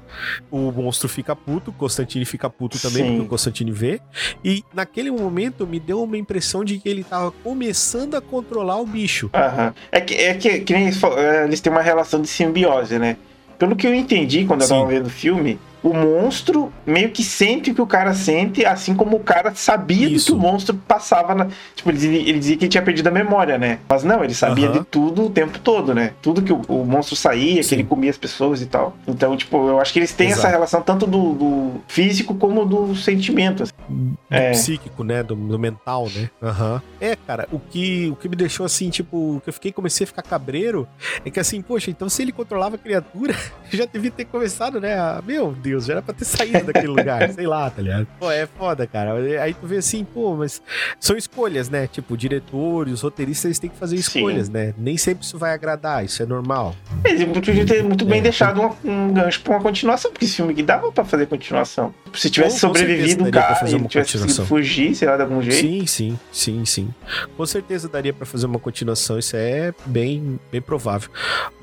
O 0.51 0.71
monstro 0.71 1.07
fica 1.07 1.35
puto, 1.35 1.71
o 1.71 1.73
Constantine 1.73 2.25
fica 2.25 2.49
puto 2.49 2.79
também, 2.79 3.03
Sim. 3.03 3.09
porque 3.11 3.25
o 3.25 3.29
Constantine 3.29 3.71
vê. 3.71 4.01
E 4.43 4.63
naquele 4.73 5.09
momento 5.09 5.65
me 5.65 5.79
deu 5.79 6.03
uma 6.03 6.17
impressão 6.17 6.63
de 6.63 6.77
que 6.77 6.89
ele 6.89 7.03
tava 7.03 7.31
começando 7.31 8.15
a 8.15 8.21
controlar 8.21 8.79
o 8.79 8.85
bicho. 8.85 9.29
Aham. 9.33 9.73
É 9.91 10.01
que, 10.01 10.13
é 10.13 10.33
que, 10.33 10.59
que 10.59 10.73
nem 10.73 10.83
eles, 10.83 11.01
é, 11.03 11.43
eles 11.45 11.61
têm 11.61 11.71
uma 11.71 11.81
relação 11.81 12.21
de 12.21 12.27
simbiose, 12.27 12.99
né? 12.99 13.17
Pelo 13.57 13.75
que 13.75 13.87
eu 13.87 13.95
entendi 13.95 14.45
quando 14.45 14.63
Sim. 14.63 14.73
eu 14.73 14.79
tava 14.79 14.91
vendo 14.91 15.07
o 15.07 15.09
filme, 15.09 15.57
o 15.89 15.93
monstro 15.93 16.73
meio 16.85 17.11
que 17.11 17.23
sente 17.23 17.71
o 17.71 17.75
que 17.75 17.81
o 17.81 17.85
cara 17.85 18.13
sente, 18.13 18.65
assim 18.65 18.95
como 18.95 19.17
o 19.17 19.19
cara 19.19 19.53
sabia 19.53 20.09
Isso. 20.09 20.31
do 20.33 20.39
que 20.39 20.45
o 20.45 20.49
monstro 20.51 20.75
passava 20.75 21.35
na. 21.35 21.47
Tipo, 21.75 21.89
ele 21.89 21.97
dizia, 21.97 22.19
ele 22.19 22.39
dizia 22.39 22.57
que 22.57 22.65
ele 22.65 22.71
tinha 22.71 22.81
perdido 22.81 23.07
a 23.07 23.11
memória, 23.11 23.57
né? 23.57 23.79
Mas 23.87 24.03
não, 24.03 24.23
ele 24.23 24.33
sabia 24.33 24.67
uhum. 24.67 24.79
de 24.79 24.83
tudo 24.85 25.25
o 25.25 25.29
tempo 25.29 25.59
todo, 25.59 25.93
né? 25.93 26.13
Tudo 26.21 26.41
que 26.41 26.51
o, 26.51 26.61
o 26.67 26.85
monstro 26.85 27.15
saía, 27.15 27.61
Sim. 27.61 27.69
que 27.69 27.75
ele 27.75 27.83
comia 27.83 28.09
as 28.09 28.17
pessoas 28.17 28.61
e 28.61 28.65
tal. 28.65 28.97
Então, 29.07 29.37
tipo, 29.37 29.69
eu 29.69 29.79
acho 29.79 29.93
que 29.93 29.99
eles 29.99 30.11
têm 30.11 30.27
Exato. 30.27 30.41
essa 30.41 30.49
relação 30.49 30.81
tanto 30.81 31.05
do, 31.05 31.33
do, 31.33 31.71
físico 31.87 32.33
como 32.33 32.65
do 32.65 32.95
sentimento. 32.95 33.63
Assim. 33.63 33.73
Do 33.87 34.17
é. 34.29 34.51
psíquico, 34.51 35.03
né? 35.03 35.21
Do, 35.21 35.35
do 35.35 35.59
mental, 35.59 36.07
né? 36.15 36.29
Uhum. 36.41 36.81
É, 36.99 37.15
cara, 37.15 37.47
o 37.51 37.59
que, 37.59 38.09
o 38.11 38.15
que 38.15 38.27
me 38.27 38.35
deixou 38.35 38.65
assim, 38.65 38.89
tipo, 38.89 39.39
que 39.43 39.49
eu 39.49 39.53
fiquei, 39.53 39.71
comecei 39.71 40.05
a 40.05 40.07
ficar 40.07 40.23
cabreiro, 40.23 40.87
é 41.23 41.29
que 41.29 41.39
assim, 41.39 41.61
poxa, 41.61 41.91
então 41.91 42.09
se 42.09 42.23
ele 42.23 42.31
controlava 42.31 42.75
a 42.75 42.79
criatura, 42.79 43.35
já 43.71 43.85
devia 43.85 44.11
ter 44.11 44.25
começado, 44.25 44.81
né? 44.81 44.97
A, 44.97 45.21
meu 45.25 45.51
Deus 45.51 45.74
Deus, 45.75 45.85
já 45.85 45.93
era 45.93 46.01
pra 46.01 46.13
ter 46.13 46.25
saído 46.25 46.63
daquele 46.65 46.87
lugar, 46.87 47.29
sei 47.33 47.45
lá, 47.45 47.69
tá 47.69 47.81
ligado? 47.81 48.07
Pô, 48.19 48.31
é 48.31 48.45
foda, 48.45 48.87
cara. 48.87 49.13
Aí 49.41 49.53
tu 49.53 49.67
vê 49.67 49.77
assim, 49.77 50.03
pô, 50.05 50.35
mas 50.35 50.61
são 50.99 51.17
escolhas, 51.17 51.69
né? 51.69 51.87
Tipo, 51.87 52.15
diretores, 52.15 52.93
os 52.93 53.01
roteiristas, 53.01 53.45
eles 53.45 53.59
têm 53.59 53.69
que 53.69 53.77
fazer 53.77 53.95
escolhas, 53.97 54.47
Sim. 54.47 54.53
né? 54.53 54.73
Nem 54.77 54.97
sempre 54.97 55.25
isso 55.25 55.37
vai 55.37 55.53
agradar, 55.53 56.03
isso 56.05 56.21
é 56.23 56.25
normal. 56.25 56.75
Eles 57.03 57.25
podiam 57.25 57.65
ter 57.65 57.83
muito 57.83 58.05
bem 58.05 58.19
é. 58.19 58.23
deixado 58.23 58.61
um, 58.61 58.89
um, 58.89 59.13
gancho 59.13 59.41
pra 59.41 59.55
uma 59.55 59.61
continuação, 59.61 60.11
porque 60.11 60.25
esse 60.25 60.35
filme 60.35 60.53
que 60.53 60.63
dava 60.63 60.91
pra 60.91 61.03
fazer 61.03 61.25
continuação. 61.27 61.93
Se 62.13 62.29
tivesse 62.29 62.61
com, 62.61 62.67
sobrevivido 62.67 63.25
o 63.25 63.31
cara, 63.31 63.55
fazer 63.55 63.75
uma 63.75 63.87
tivesse 63.87 64.17
conseguido 64.17 64.45
fugir, 64.45 64.95
sei 64.95 65.07
lá, 65.07 65.17
de 65.17 65.23
algum 65.23 65.41
jeito. 65.41 65.59
Sim, 65.59 65.85
sim, 65.85 66.19
sim, 66.31 66.65
sim. 66.65 66.93
Com 67.35 67.45
certeza 67.45 67.89
daria 67.89 68.13
pra 68.13 68.25
fazer 68.25 68.45
uma 68.45 68.59
continuação, 68.59 69.19
isso 69.19 69.35
é 69.35 69.73
bem, 69.85 70.39
bem 70.51 70.61
provável. 70.61 71.09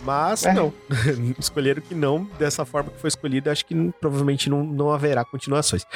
Mas 0.05 0.45
é. 0.45 0.53
não, 0.53 0.73
escolheram 1.39 1.81
que 1.81 1.95
não, 1.95 2.29
dessa 2.39 2.65
forma 2.65 2.91
que 2.91 3.01
foi 3.01 3.09
escolhido, 3.09 3.51
acho 3.51 3.65
que 3.65 3.93
provavelmente 4.03 4.51
não, 4.51 4.65
não 4.65 4.91
haverá 4.91 5.25
continuações. 5.25 5.87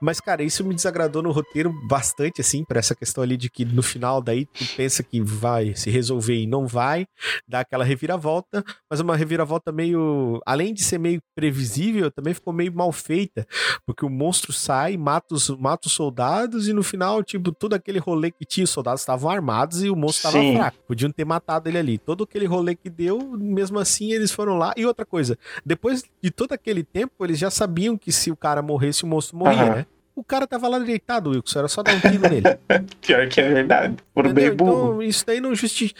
Mas, 0.00 0.18
cara, 0.18 0.42
isso 0.42 0.64
me 0.64 0.74
desagradou 0.74 1.22
no 1.22 1.30
roteiro 1.30 1.70
bastante, 1.86 2.40
assim, 2.40 2.64
para 2.64 2.78
essa 2.78 2.94
questão 2.94 3.22
ali 3.22 3.36
de 3.36 3.50
que 3.50 3.66
no 3.66 3.82
final 3.82 4.22
daí 4.22 4.46
tu 4.46 4.64
pensa 4.76 5.02
que 5.02 5.20
vai 5.20 5.74
se 5.76 5.90
resolver 5.90 6.36
e 6.36 6.46
não 6.46 6.66
vai, 6.66 7.06
dá 7.46 7.60
aquela 7.60 7.84
reviravolta, 7.84 8.64
mas 8.90 8.98
uma 9.00 9.14
reviravolta 9.14 9.70
meio, 9.70 10.40
além 10.46 10.72
de 10.72 10.82
ser 10.82 10.98
meio 10.98 11.20
previsível, 11.34 12.10
também 12.10 12.32
ficou 12.32 12.52
meio 12.52 12.72
mal 12.74 12.90
feita, 12.92 13.46
porque 13.84 14.06
o 14.06 14.08
monstro 14.08 14.52
sai, 14.52 14.96
mata 14.96 15.34
os, 15.34 15.50
mata 15.50 15.86
os 15.86 15.92
soldados 15.92 16.66
e 16.66 16.72
no 16.72 16.82
final, 16.82 17.22
tipo, 17.22 17.52
todo 17.52 17.74
aquele 17.74 17.98
rolê 17.98 18.30
que 18.30 18.46
tinha, 18.46 18.64
os 18.64 18.70
soldados 18.70 19.02
estavam 19.02 19.30
armados 19.30 19.82
e 19.82 19.90
o 19.90 19.96
monstro 19.96 20.28
estava 20.28 20.52
fraco. 20.52 20.78
Podiam 20.88 21.10
ter 21.10 21.26
matado 21.26 21.68
ele 21.68 21.78
ali. 21.78 21.98
Todo 21.98 22.24
aquele 22.24 22.46
rolê 22.46 22.74
que 22.74 22.88
deu, 22.88 23.18
mesmo 23.36 23.78
assim 23.78 24.12
eles 24.12 24.30
foram 24.30 24.56
lá. 24.56 24.72
E 24.76 24.86
outra 24.86 25.04
coisa, 25.04 25.38
depois 25.64 26.04
de 26.22 26.30
todo 26.30 26.52
aquele 26.52 26.82
tempo, 26.82 27.12
eles 27.24 27.38
já 27.40 27.50
sabiam 27.50 27.96
que 27.96 28.12
se 28.12 28.30
o 28.30 28.36
cara 28.36 28.62
morresse, 28.62 29.04
o 29.04 29.06
monstro 29.06 29.36
morria, 29.36 29.64
uhum. 29.64 29.74
né? 29.76 29.86
O 30.14 30.24
cara 30.24 30.46
tava 30.46 30.68
lá 30.68 30.78
deitado, 30.78 31.30
Wilson, 31.30 31.58
era 31.60 31.68
só 31.68 31.82
dar 31.82 31.94
um 31.94 32.00
tiro 32.00 32.28
nele. 32.28 32.42
Pior 33.00 33.28
que 33.28 33.40
é 33.40 33.48
verdade. 33.48 33.96
Por 34.12 34.26
Entendeu? 34.26 34.48
bem 34.48 34.56
burro. 34.56 34.94
Então, 34.94 35.02
isso 35.02 35.24
daí 35.26 35.40
não 35.40 35.54
justifica. 35.54 35.98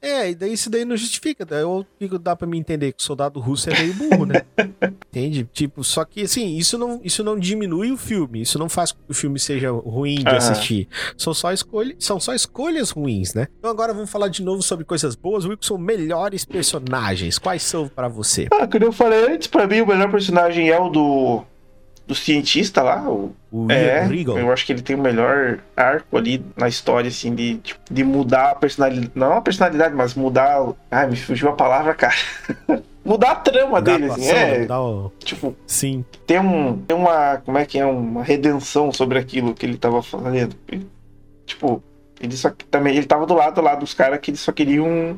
É, 0.00 0.30
e 0.30 0.34
daí 0.34 0.52
isso 0.52 0.70
daí 0.70 0.84
não 0.84 0.96
justifica. 0.96 1.44
Daí 1.44 1.62
o 1.62 1.84
que 1.98 2.18
dá 2.18 2.34
pra 2.34 2.46
me 2.46 2.58
entender 2.58 2.92
que 2.92 3.00
o 3.00 3.04
soldado 3.04 3.38
russo 3.38 3.70
é 3.70 3.78
meio 3.78 3.94
burro, 3.94 4.26
né? 4.26 4.42
Entende? 5.08 5.48
Tipo, 5.52 5.84
só 5.84 6.04
que 6.04 6.22
assim, 6.22 6.56
isso 6.56 6.78
não, 6.78 7.00
isso 7.04 7.22
não 7.22 7.38
diminui 7.38 7.92
o 7.92 7.96
filme. 7.96 8.42
Isso 8.42 8.58
não 8.58 8.68
faz 8.68 8.92
com 8.92 9.02
que 9.04 9.10
o 9.10 9.14
filme 9.14 9.38
seja 9.38 9.70
ruim 9.70 10.16
de 10.16 10.30
uhum. 10.30 10.36
assistir. 10.36 10.88
São 11.16 11.34
só, 11.34 11.52
escolha, 11.52 11.94
são 11.98 12.18
só 12.18 12.34
escolhas 12.34 12.90
ruins, 12.90 13.34
né? 13.34 13.46
Então 13.58 13.70
agora 13.70 13.92
vamos 13.92 14.10
falar 14.10 14.28
de 14.28 14.42
novo 14.42 14.62
sobre 14.62 14.84
coisas 14.84 15.14
boas. 15.14 15.44
Wilson, 15.44 15.78
melhores 15.78 16.44
personagens. 16.44 17.38
Quais 17.38 17.62
são 17.62 17.88
para 17.88 18.08
você? 18.08 18.48
Ah, 18.52 18.66
como 18.66 18.84
eu 18.84 18.92
falei 18.92 19.32
antes, 19.32 19.48
pra 19.48 19.66
mim 19.66 19.80
o 19.80 19.86
melhor 19.86 20.10
personagem 20.10 20.70
é 20.70 20.78
o 20.78 20.88
do 20.88 21.44
do 22.10 22.14
cientista 22.16 22.82
lá, 22.82 23.08
o, 23.08 23.32
o 23.52 23.70
é, 23.70 24.04
Regal. 24.04 24.36
Eu 24.36 24.52
acho 24.52 24.66
que 24.66 24.72
ele 24.72 24.82
tem 24.82 24.96
o 24.96 25.00
melhor 25.00 25.60
arco 25.76 26.18
ali 26.18 26.44
na 26.56 26.66
história, 26.66 27.06
assim, 27.06 27.32
de, 27.36 27.58
tipo, 27.58 27.80
de 27.88 28.02
mudar 28.02 28.50
a 28.50 28.54
personalidade. 28.56 29.12
Não 29.14 29.34
a 29.34 29.40
personalidade, 29.40 29.94
mas 29.94 30.14
mudar. 30.14 30.72
Ai, 30.90 31.08
me 31.08 31.14
fugiu 31.14 31.50
a 31.50 31.52
palavra, 31.52 31.94
cara. 31.94 32.16
mudar 33.04 33.30
a 33.30 33.34
trama 33.36 33.78
mudar 33.78 33.96
dele, 33.96 34.10
assim. 34.10 34.28
É, 34.28 34.66
o... 34.68 35.12
Tipo, 35.20 35.54
sim. 35.68 36.04
Tem, 36.26 36.40
um, 36.40 36.78
tem 36.78 36.96
uma. 36.96 37.36
Como 37.36 37.56
é 37.56 37.64
que 37.64 37.78
é? 37.78 37.86
Uma 37.86 38.24
redenção 38.24 38.92
sobre 38.92 39.16
aquilo 39.16 39.54
que 39.54 39.64
ele 39.64 39.78
tava 39.78 40.02
fazendo. 40.02 40.56
Tipo, 41.46 41.80
ele 42.20 42.36
só 42.36 42.50
também. 42.72 42.96
Ele 42.96 43.06
tava 43.06 43.24
do 43.24 43.34
lado 43.34 43.60
lá 43.60 43.76
dos 43.76 43.94
caras 43.94 44.18
que 44.18 44.32
eles 44.32 44.40
só 44.40 44.50
queriam 44.50 45.16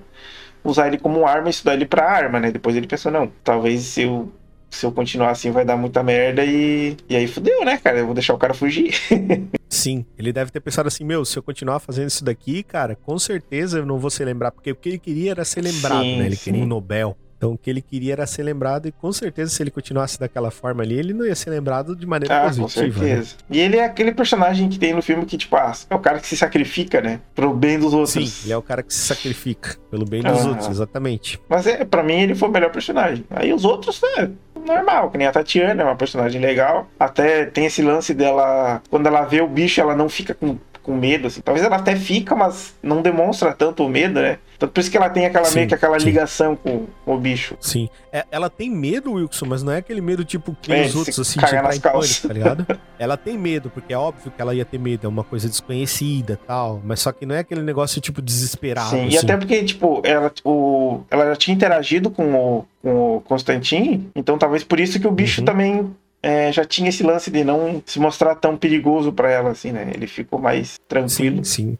usar 0.62 0.88
ele 0.88 0.98
como 0.98 1.26
arma 1.26 1.48
e 1.48 1.50
estudar 1.52 1.72
ele 1.72 1.86
pra 1.86 2.06
arma, 2.06 2.38
né? 2.38 2.50
Depois 2.50 2.76
ele 2.76 2.86
pensou, 2.86 3.10
não, 3.10 3.32
talvez 3.42 3.80
se 3.80 4.02
eu 4.02 4.30
se 4.72 4.86
eu 4.86 4.92
continuar 4.92 5.30
assim 5.30 5.50
vai 5.50 5.64
dar 5.64 5.76
muita 5.76 6.02
merda 6.02 6.44
e, 6.44 6.96
e 7.08 7.16
aí 7.16 7.26
fudeu, 7.26 7.64
né, 7.64 7.76
cara? 7.76 7.98
Eu 7.98 8.06
vou 8.06 8.14
deixar 8.14 8.34
o 8.34 8.38
cara 8.38 8.54
fugir. 8.54 8.94
Sim, 9.68 10.04
ele 10.18 10.32
deve 10.32 10.50
ter 10.50 10.60
pensado 10.60 10.88
assim, 10.88 11.04
meu, 11.04 11.24
se 11.24 11.38
eu 11.38 11.42
continuar 11.42 11.78
fazendo 11.78 12.08
isso 12.08 12.24
daqui, 12.24 12.62
cara, 12.62 12.94
com 12.94 13.18
certeza 13.18 13.78
eu 13.78 13.86
não 13.86 13.98
vou 13.98 14.10
ser 14.10 14.24
lembrado, 14.24 14.54
porque 14.54 14.70
o 14.70 14.76
que 14.76 14.88
ele 14.90 14.98
queria 14.98 15.30
era 15.30 15.44
ser 15.44 15.62
lembrado, 15.62 16.02
sim, 16.02 16.18
né? 16.18 16.26
Ele 16.26 16.36
sim. 16.36 16.44
queria 16.44 16.62
um 16.62 16.66
Nobel. 16.66 17.16
Então 17.42 17.54
o 17.54 17.58
que 17.58 17.68
ele 17.68 17.82
queria 17.82 18.12
era 18.12 18.24
ser 18.24 18.44
lembrado 18.44 18.86
e 18.86 18.92
com 18.92 19.12
certeza 19.12 19.50
se 19.50 19.60
ele 19.60 19.70
continuasse 19.72 20.16
daquela 20.16 20.48
forma 20.48 20.84
ali, 20.84 20.96
ele 20.96 21.12
não 21.12 21.26
ia 21.26 21.34
ser 21.34 21.50
lembrado 21.50 21.96
de 21.96 22.06
maneira 22.06 22.38
ah, 22.38 22.44
positiva. 22.44 22.68
Com 22.68 23.00
né? 23.00 23.08
certeza. 23.08 23.34
Né? 23.50 23.56
E 23.56 23.60
ele 23.60 23.76
é 23.78 23.84
aquele 23.84 24.12
personagem 24.12 24.68
que 24.68 24.78
tem 24.78 24.94
no 24.94 25.02
filme 25.02 25.26
que, 25.26 25.36
tipo, 25.36 25.56
ah, 25.56 25.72
é 25.90 25.94
o 25.96 25.98
cara 25.98 26.20
que 26.20 26.26
se 26.28 26.36
sacrifica, 26.36 27.00
né? 27.00 27.18
Pro 27.34 27.52
bem 27.52 27.80
dos 27.80 27.92
outros. 27.92 28.12
Sim, 28.12 28.44
ele 28.44 28.52
é 28.52 28.56
o 28.56 28.62
cara 28.62 28.80
que 28.80 28.94
se 28.94 29.00
sacrifica 29.00 29.76
pelo 29.90 30.04
bem 30.04 30.22
dos 30.22 30.40
ah, 30.40 30.48
outros, 30.50 30.68
exatamente. 30.68 31.40
Mas 31.48 31.66
é, 31.66 31.84
para 31.84 32.04
mim 32.04 32.20
ele 32.20 32.36
foi 32.36 32.48
o 32.48 32.52
melhor 32.52 32.70
personagem. 32.70 33.24
Aí 33.28 33.52
os 33.52 33.64
outros, 33.64 34.00
né? 34.00 34.30
Normal, 34.64 35.10
que 35.10 35.18
nem 35.18 35.26
a 35.26 35.32
Tatiana, 35.32 35.82
é 35.82 35.84
uma 35.84 35.96
personagem 35.96 36.40
legal. 36.40 36.88
Até 36.98 37.46
tem 37.46 37.66
esse 37.66 37.82
lance 37.82 38.14
dela, 38.14 38.82
quando 38.90 39.06
ela 39.06 39.22
vê 39.22 39.40
o 39.40 39.46
bicho, 39.46 39.80
ela 39.80 39.94
não 39.94 40.08
fica 40.08 40.34
com 40.34 40.58
com 40.82 40.94
medo, 40.94 41.28
assim. 41.28 41.40
Talvez 41.40 41.64
ela 41.64 41.76
até 41.76 41.96
fica, 41.96 42.34
mas 42.34 42.74
não 42.82 43.02
demonstra 43.02 43.52
tanto 43.52 43.84
o 43.84 43.88
medo, 43.88 44.20
né? 44.20 44.38
Então 44.56 44.68
por 44.68 44.80
isso 44.80 44.90
que 44.90 44.96
ela 44.96 45.10
tem 45.10 45.26
aquela 45.26 45.44
sim, 45.44 45.56
meio 45.56 45.68
que 45.68 45.74
aquela 45.74 45.98
sim. 45.98 46.06
ligação 46.06 46.54
com, 46.54 46.86
com, 47.04 47.14
o 47.14 47.18
bicho. 47.18 47.56
Sim. 47.60 47.88
É, 48.12 48.24
ela 48.30 48.48
tem 48.48 48.70
medo, 48.70 49.14
Wilson, 49.14 49.46
mas 49.46 49.62
não 49.62 49.72
é 49.72 49.78
aquele 49.78 50.00
medo 50.00 50.24
tipo 50.24 50.56
que 50.60 50.72
é, 50.72 50.82
os 50.82 50.94
outros, 50.94 51.18
assim, 51.18 51.40
de 51.40 51.44
entrar 51.44 51.74
em 51.74 51.80
pânico, 51.80 52.28
tá 52.28 52.32
ligado? 52.32 52.66
ela 52.98 53.16
tem 53.16 53.36
medo, 53.36 53.70
porque 53.70 53.92
é 53.92 53.98
óbvio 53.98 54.30
que 54.30 54.40
ela 54.40 54.54
ia 54.54 54.64
ter 54.64 54.78
medo, 54.78 55.04
é 55.04 55.08
uma 55.08 55.24
coisa 55.24 55.48
desconhecida 55.48 56.38
tal. 56.46 56.80
Mas 56.84 57.00
só 57.00 57.10
que 57.10 57.26
não 57.26 57.34
é 57.34 57.40
aquele 57.40 57.62
negócio, 57.62 58.00
tipo, 58.00 58.22
desesperado. 58.22 58.90
Sim, 58.90 59.06
assim. 59.06 59.14
e 59.14 59.18
até 59.18 59.36
porque, 59.36 59.64
tipo, 59.64 60.00
ela, 60.04 60.32
o, 60.44 61.00
ela 61.10 61.26
já 61.26 61.36
tinha 61.36 61.54
interagido 61.56 62.10
com 62.10 62.32
o, 62.32 62.64
com 62.80 63.16
o 63.16 63.20
Constantine, 63.22 64.08
então 64.14 64.38
talvez 64.38 64.62
por 64.62 64.78
isso 64.78 65.00
que 65.00 65.06
o 65.08 65.12
bicho 65.12 65.40
uhum. 65.40 65.44
também 65.44 65.96
é, 66.22 66.52
já 66.52 66.64
tinha 66.64 66.88
esse 66.88 67.02
lance 67.02 67.30
de 67.30 67.42
não 67.42 67.82
se 67.84 67.98
mostrar 67.98 68.36
tão 68.36 68.56
perigoso 68.56 69.12
para 69.12 69.30
ela, 69.30 69.50
assim, 69.50 69.72
né? 69.72 69.90
Ele 69.92 70.06
ficou 70.06 70.38
mais 70.38 70.78
tranquilo. 70.86 71.44
Sim, 71.44 71.72
sim. 71.72 71.78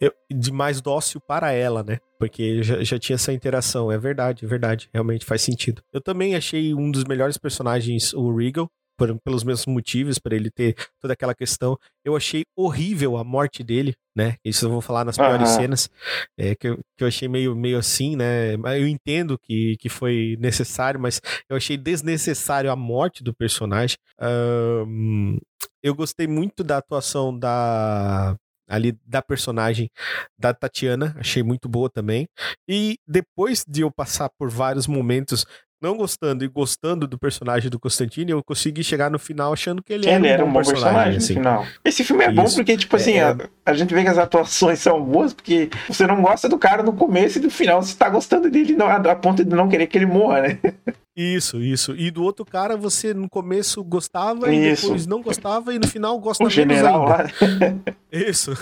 Eu, 0.00 0.12
de 0.30 0.50
mais 0.52 0.80
dócil 0.80 1.20
para 1.20 1.52
ela, 1.52 1.84
né? 1.84 1.98
Porque 2.18 2.62
já, 2.62 2.82
já 2.82 2.98
tinha 2.98 3.14
essa 3.14 3.32
interação. 3.32 3.92
É 3.92 3.96
verdade, 3.96 4.44
é 4.44 4.48
verdade. 4.48 4.88
Realmente 4.92 5.24
faz 5.24 5.42
sentido. 5.42 5.82
Eu 5.92 6.00
também 6.00 6.34
achei 6.34 6.74
um 6.74 6.90
dos 6.90 7.04
melhores 7.04 7.38
personagens, 7.38 8.12
o 8.12 8.34
Regal 8.34 8.68
por, 8.96 9.18
pelos 9.20 9.44
mesmos 9.44 9.66
motivos, 9.66 10.18
para 10.18 10.34
ele 10.36 10.50
ter 10.50 10.74
toda 11.00 11.14
aquela 11.14 11.34
questão. 11.34 11.78
Eu 12.04 12.16
achei 12.16 12.44
horrível 12.56 13.16
a 13.16 13.24
morte 13.24 13.62
dele, 13.62 13.94
né? 14.16 14.36
Isso 14.44 14.66
eu 14.66 14.70
vou 14.70 14.80
falar 14.80 15.04
nas 15.04 15.16
piores 15.16 15.50
uhum. 15.50 15.56
cenas, 15.56 15.90
é, 16.38 16.54
que, 16.54 16.68
eu, 16.68 16.78
que 16.96 17.04
eu 17.04 17.08
achei 17.08 17.28
meio, 17.28 17.54
meio 17.54 17.78
assim, 17.78 18.16
né? 18.16 18.54
Eu 18.54 18.86
entendo 18.86 19.38
que, 19.38 19.76
que 19.78 19.88
foi 19.88 20.36
necessário, 20.40 21.00
mas 21.00 21.20
eu 21.48 21.56
achei 21.56 21.76
desnecessário 21.76 22.70
a 22.70 22.76
morte 22.76 23.22
do 23.22 23.34
personagem. 23.34 23.96
Um, 24.20 25.38
eu 25.82 25.94
gostei 25.94 26.26
muito 26.26 26.64
da 26.64 26.78
atuação 26.78 27.36
da 27.36 28.36
ali 28.66 28.98
da 29.04 29.20
personagem 29.20 29.90
da 30.38 30.54
Tatiana, 30.54 31.14
achei 31.18 31.42
muito 31.42 31.68
boa 31.68 31.90
também. 31.90 32.26
E 32.68 32.96
depois 33.06 33.64
de 33.66 33.82
eu 33.82 33.90
passar 33.90 34.30
por 34.38 34.50
vários 34.50 34.86
momentos 34.86 35.44
não 35.84 35.96
gostando 35.96 36.44
e 36.44 36.48
gostando 36.48 37.06
do 37.06 37.18
personagem 37.18 37.70
do 37.70 37.78
Constantine, 37.78 38.32
eu 38.32 38.42
consegui 38.42 38.82
chegar 38.82 39.10
no 39.10 39.18
final 39.18 39.52
achando 39.52 39.82
que 39.82 39.92
ele, 39.92 40.08
ele 40.08 40.26
era, 40.26 40.42
um, 40.42 40.46
bom, 40.46 40.54
bom 40.54 40.58
personagem. 40.60 40.82
personagem 40.82 41.16
assim. 41.18 41.34
final. 41.34 41.66
Esse 41.84 42.02
filme 42.02 42.24
é 42.24 42.28
Isso. 42.28 42.36
bom 42.36 42.54
porque, 42.54 42.76
tipo 42.76 42.96
assim, 42.96 43.14
é... 43.14 43.24
a, 43.24 43.36
a, 43.66 43.74
gente 43.74 43.92
vê 43.92 44.02
que 44.02 44.08
as 44.08 44.16
atuações 44.16 44.78
são 44.78 45.02
boas, 45.02 45.34
porque 45.34 45.68
você 45.86 46.06
não 46.06 46.22
gosta 46.22 46.48
do 46.48 46.58
cara 46.58 46.82
no 46.82 46.94
começo 46.94 47.38
e 47.38 47.42
no 47.42 47.50
final 47.50 47.82
você 47.82 47.94
tá 47.94 48.08
gostando 48.08 48.50
dele 48.50 48.74
a, 48.82 48.96
a 48.96 49.16
ponto 49.16 49.44
de 49.44 49.54
não 49.54 49.68
querer 49.68 49.86
que 49.86 49.98
ele 49.98 50.06
morra, 50.06 50.40
né? 50.40 50.58
Isso, 51.16 51.62
isso. 51.62 51.94
E 51.96 52.10
do 52.10 52.24
outro 52.24 52.44
cara 52.44 52.76
você 52.76 53.14
no 53.14 53.28
começo 53.28 53.84
gostava 53.84 54.52
isso. 54.52 54.86
e 54.86 54.88
depois 54.88 55.06
não 55.06 55.22
gostava 55.22 55.72
e 55.72 55.78
no 55.78 55.86
final 55.86 56.18
gosta 56.18 56.42
o 56.42 56.46
menos 56.46 56.54
general 56.54 57.06
ainda. 57.08 57.22
Lá. 57.22 57.96
isso. 58.10 58.52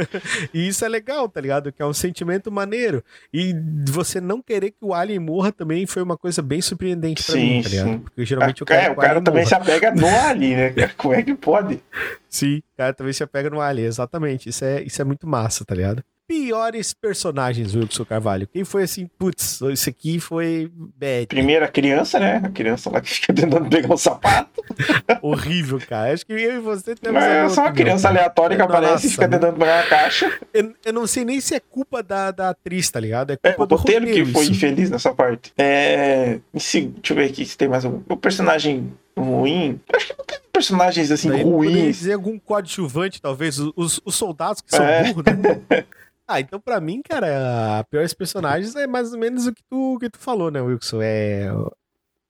e 0.52 0.68
isso 0.68 0.84
é 0.84 0.88
legal, 0.88 1.26
tá 1.26 1.40
ligado? 1.40 1.72
Que 1.72 1.80
é 1.80 1.86
um 1.86 1.94
sentimento 1.94 2.52
maneiro. 2.52 3.02
E 3.32 3.54
você 3.88 4.20
não 4.20 4.42
querer 4.42 4.72
que 4.72 4.84
o 4.84 4.92
Alien 4.92 5.20
morra 5.20 5.50
também 5.52 5.86
foi 5.86 6.02
uma 6.02 6.16
coisa 6.16 6.42
bem 6.42 6.60
surpreendente 6.60 7.24
pra 7.24 7.34
sim, 7.34 7.56
mim, 7.56 7.62
tá 7.62 7.68
ligado? 7.70 7.88
Sim. 7.88 7.98
Porque 8.00 8.24
geralmente 8.26 8.62
o 8.62 8.66
cara, 8.66 8.82
é, 8.82 8.90
o 8.90 8.96
cara 8.96 9.22
também 9.22 9.44
morra. 9.44 9.48
se 9.48 9.54
apega 9.54 9.90
no 9.90 10.06
Alien, 10.28 10.56
né? 10.56 10.90
Como 10.98 11.14
é 11.14 11.22
que 11.22 11.34
pode? 11.34 11.82
Sim, 12.28 12.58
o 12.58 12.76
cara 12.76 12.92
também 12.92 13.14
se 13.14 13.22
apega 13.22 13.48
no 13.48 13.60
Alien, 13.60 13.86
exatamente. 13.86 14.50
Isso 14.50 14.64
é, 14.64 14.82
isso 14.82 15.00
é 15.00 15.04
muito 15.04 15.26
massa, 15.26 15.64
tá 15.64 15.74
ligado? 15.74 16.04
Piores 16.26 16.94
personagens, 16.94 17.74
Wilson 17.74 18.04
Carvalho? 18.04 18.46
Quem 18.46 18.64
foi 18.64 18.84
assim, 18.84 19.08
putz, 19.18 19.60
esse 19.62 19.90
aqui 19.90 20.20
foi 20.20 20.70
bad. 20.74 21.26
Primeira 21.26 21.68
criança, 21.68 22.18
né? 22.18 22.40
A 22.44 22.48
criança 22.48 22.90
lá 22.90 23.00
que 23.00 23.10
fica 23.10 23.32
tentando 23.32 23.68
pegar 23.68 23.92
um 23.92 23.96
sapato. 23.96 24.62
Horrível, 25.20 25.80
cara. 25.86 26.12
Acho 26.12 26.24
que 26.26 26.32
eu 26.32 26.56
e 26.56 26.58
você 26.58 26.94
temos 26.94 27.22
é 27.22 27.48
só 27.48 27.62
uma 27.62 27.72
criança 27.72 28.08
cara. 28.08 28.20
aleatória 28.20 28.56
que 28.56 28.62
Nossa, 28.62 28.78
aparece 28.78 29.06
e 29.06 29.10
fica 29.10 29.28
tentando 29.28 29.58
pegar 29.58 29.80
a 29.80 29.86
caixa. 29.86 30.38
Eu, 30.52 30.74
eu, 30.84 30.92
não 30.92 31.06
sei 31.06 31.24
nem 31.24 31.40
se 31.40 31.54
é 31.54 31.60
culpa 31.60 32.02
da, 32.02 32.30
da 32.30 32.50
atriz, 32.50 32.90
tá 32.90 33.00
ligado? 33.00 33.30
É, 33.30 33.38
é 33.42 33.52
culpa 33.52 33.74
é, 33.74 33.76
o 33.76 33.78
roteiro, 33.78 34.06
roteiro 34.06 34.26
que 34.26 34.32
foi 34.32 34.42
isso. 34.42 34.52
infeliz 34.52 34.90
nessa 34.90 35.12
parte. 35.12 35.52
É... 35.58 36.38
Deixa 36.52 36.88
eu 37.10 37.16
ver 37.16 37.24
aqui 37.26 37.44
se 37.44 37.56
tem 37.56 37.68
mais 37.68 37.84
um. 37.84 38.00
O 38.08 38.16
personagem 38.16 38.92
ruim. 39.16 39.80
Acho 39.92 40.08
que 40.08 40.14
não 40.16 40.24
tem 40.24 40.38
personagens 40.52 41.10
assim 41.10 41.28
Daí 41.28 41.42
ruins. 41.42 41.96
dizer 41.96 42.14
algum 42.14 42.38
coadjuvante, 42.38 43.20
talvez. 43.20 43.58
Os, 43.58 44.00
os 44.04 44.14
soldados 44.14 44.60
que 44.60 44.70
são 44.74 44.84
é. 44.84 45.04
burros, 45.04 45.24
né? 45.24 45.84
Ah, 46.32 46.40
então 46.40 46.58
pra 46.58 46.80
mim, 46.80 47.02
cara, 47.02 47.80
a 47.80 47.84
piores 47.84 48.14
personagens 48.14 48.74
é 48.74 48.86
mais 48.86 49.12
ou 49.12 49.18
menos 49.18 49.46
o 49.46 49.52
que 49.52 49.62
tu, 49.68 49.98
que 50.00 50.08
tu 50.08 50.18
falou, 50.18 50.50
né, 50.50 50.62
Wilson? 50.62 51.02
É 51.02 51.46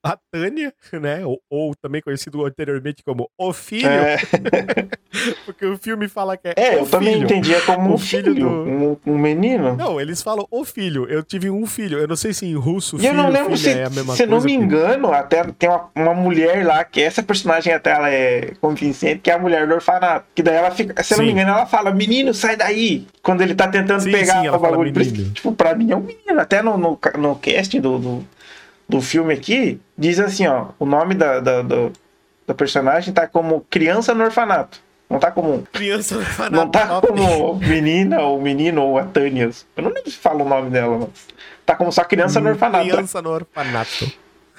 a 0.03 0.19
Tânia, 0.33 0.75
né? 1.01 1.25
Ou, 1.25 1.41
ou, 1.49 1.75
também 1.77 2.03
conhecido 2.03 2.45
anteriormente 2.45 3.05
como 3.05 3.31
O 3.39 3.53
Filho. 3.53 3.89
É. 3.89 4.17
Porque 5.47 5.65
o 5.65 5.79
filme 5.79 6.09
fala 6.09 6.37
que 6.37 6.49
é. 6.49 6.55
É, 6.57 6.75
eu 6.75 6.79
filho. 6.79 6.91
também 6.91 7.23
entendia 7.23 7.61
como 7.61 7.95
um 7.95 7.99
filho, 7.99 8.35
filho 8.35 8.49
do... 8.49 8.49
um, 8.49 8.97
um, 9.07 9.19
menino. 9.19 9.77
Não, 9.77 10.01
eles 10.01 10.21
falam 10.23 10.47
o 10.51 10.65
filho. 10.65 11.07
Eu 11.09 11.23
tive 11.23 11.51
um 11.51 11.67
filho. 11.67 11.99
Eu 11.99 12.09
não 12.09 12.17
sei 12.17 12.33
se 12.33 12.47
em 12.47 12.55
russo 12.55 12.97
e 12.97 13.01
filho, 13.01 13.11
eu 13.11 13.15
não 13.15 13.29
lembro 13.29 13.57
se, 13.57 13.71
é. 13.71 13.89
Se 14.15 14.27
não 14.27 14.41
me 14.41 14.53
engano, 14.53 15.13
até 15.13 15.45
tem 15.45 15.69
uma, 15.69 15.91
uma 15.95 16.15
mulher 16.15 16.67
lá, 16.67 16.83
que 16.85 17.01
essa 17.01 17.23
personagem 17.23 17.73
até 17.73 17.93
ela 17.93 18.11
é 18.11 18.55
convincente, 18.61 19.21
que 19.21 19.31
é 19.31 19.35
a 19.35 19.39
mulher 19.39 19.69
do 19.69 19.75
orfanato. 19.75 20.27
Que 20.35 20.43
daí 20.43 20.57
ela 20.57 20.71
fica. 20.71 21.01
Se 21.03 21.15
eu 21.15 21.19
não 21.19 21.27
me 21.27 21.33
engano, 21.33 21.51
ela 21.51 21.67
fala: 21.67 21.93
Menino, 21.93 22.35
sai 22.35 22.57
daí! 22.57 23.07
Quando 23.23 23.43
ele 23.43 23.55
tá 23.55 23.69
tentando 23.69 24.01
sim, 24.01 24.11
pegar 24.11 24.41
sim, 24.41 24.49
o 24.49 24.59
bagulho. 24.59 24.93
Tipo, 25.33 25.53
pra 25.53 25.75
mim 25.75 25.93
é 25.93 25.97
um 25.97 26.01
menino. 26.01 26.41
Até 26.41 26.61
no, 26.63 26.77
no, 26.77 26.99
no 27.19 27.37
casting 27.37 27.81
do, 27.81 27.99
do 27.99 28.27
do 28.89 29.01
filme 29.01 29.33
aqui, 29.35 29.81
diz 29.97 30.19
assim, 30.19 30.47
ó, 30.47 30.69
o 30.79 30.87
nome 30.87 31.15
da, 31.15 31.41
da, 31.41 31.63
da, 31.63 31.91
da 32.47 32.55
personagem 32.55 33.13
tá 33.13 33.27
como 33.27 33.63
criança 33.71 34.15
no 34.15 34.25
orfanato. 34.25 34.81
Não 35.09 35.19
tá 35.19 35.31
como. 35.31 35.63
Criança 35.71 36.15
no 36.15 36.21
orfanato. 36.23 36.57
Não 36.57 36.71
tá 36.71 37.01
como 37.01 37.57
menina 37.57 38.23
ou 38.23 38.41
menino 38.41 38.83
ou 38.83 38.99
a 38.99 39.05
Tânia. 39.05 39.51
Eu 39.77 39.83
não 39.83 39.91
lembro 39.91 40.11
se 40.11 40.17
fala 40.17 40.43
o 40.43 40.49
nome 40.49 40.71
dela, 40.71 40.99
mas. 40.99 41.27
Tá 41.67 41.77
como 41.77 41.93
só 41.93 42.03
criança 42.03 42.41
no 42.41 42.49
orfanato. 42.49 42.89
Criança 42.89 43.21
no 43.21 43.31
orfanato. 43.31 44.13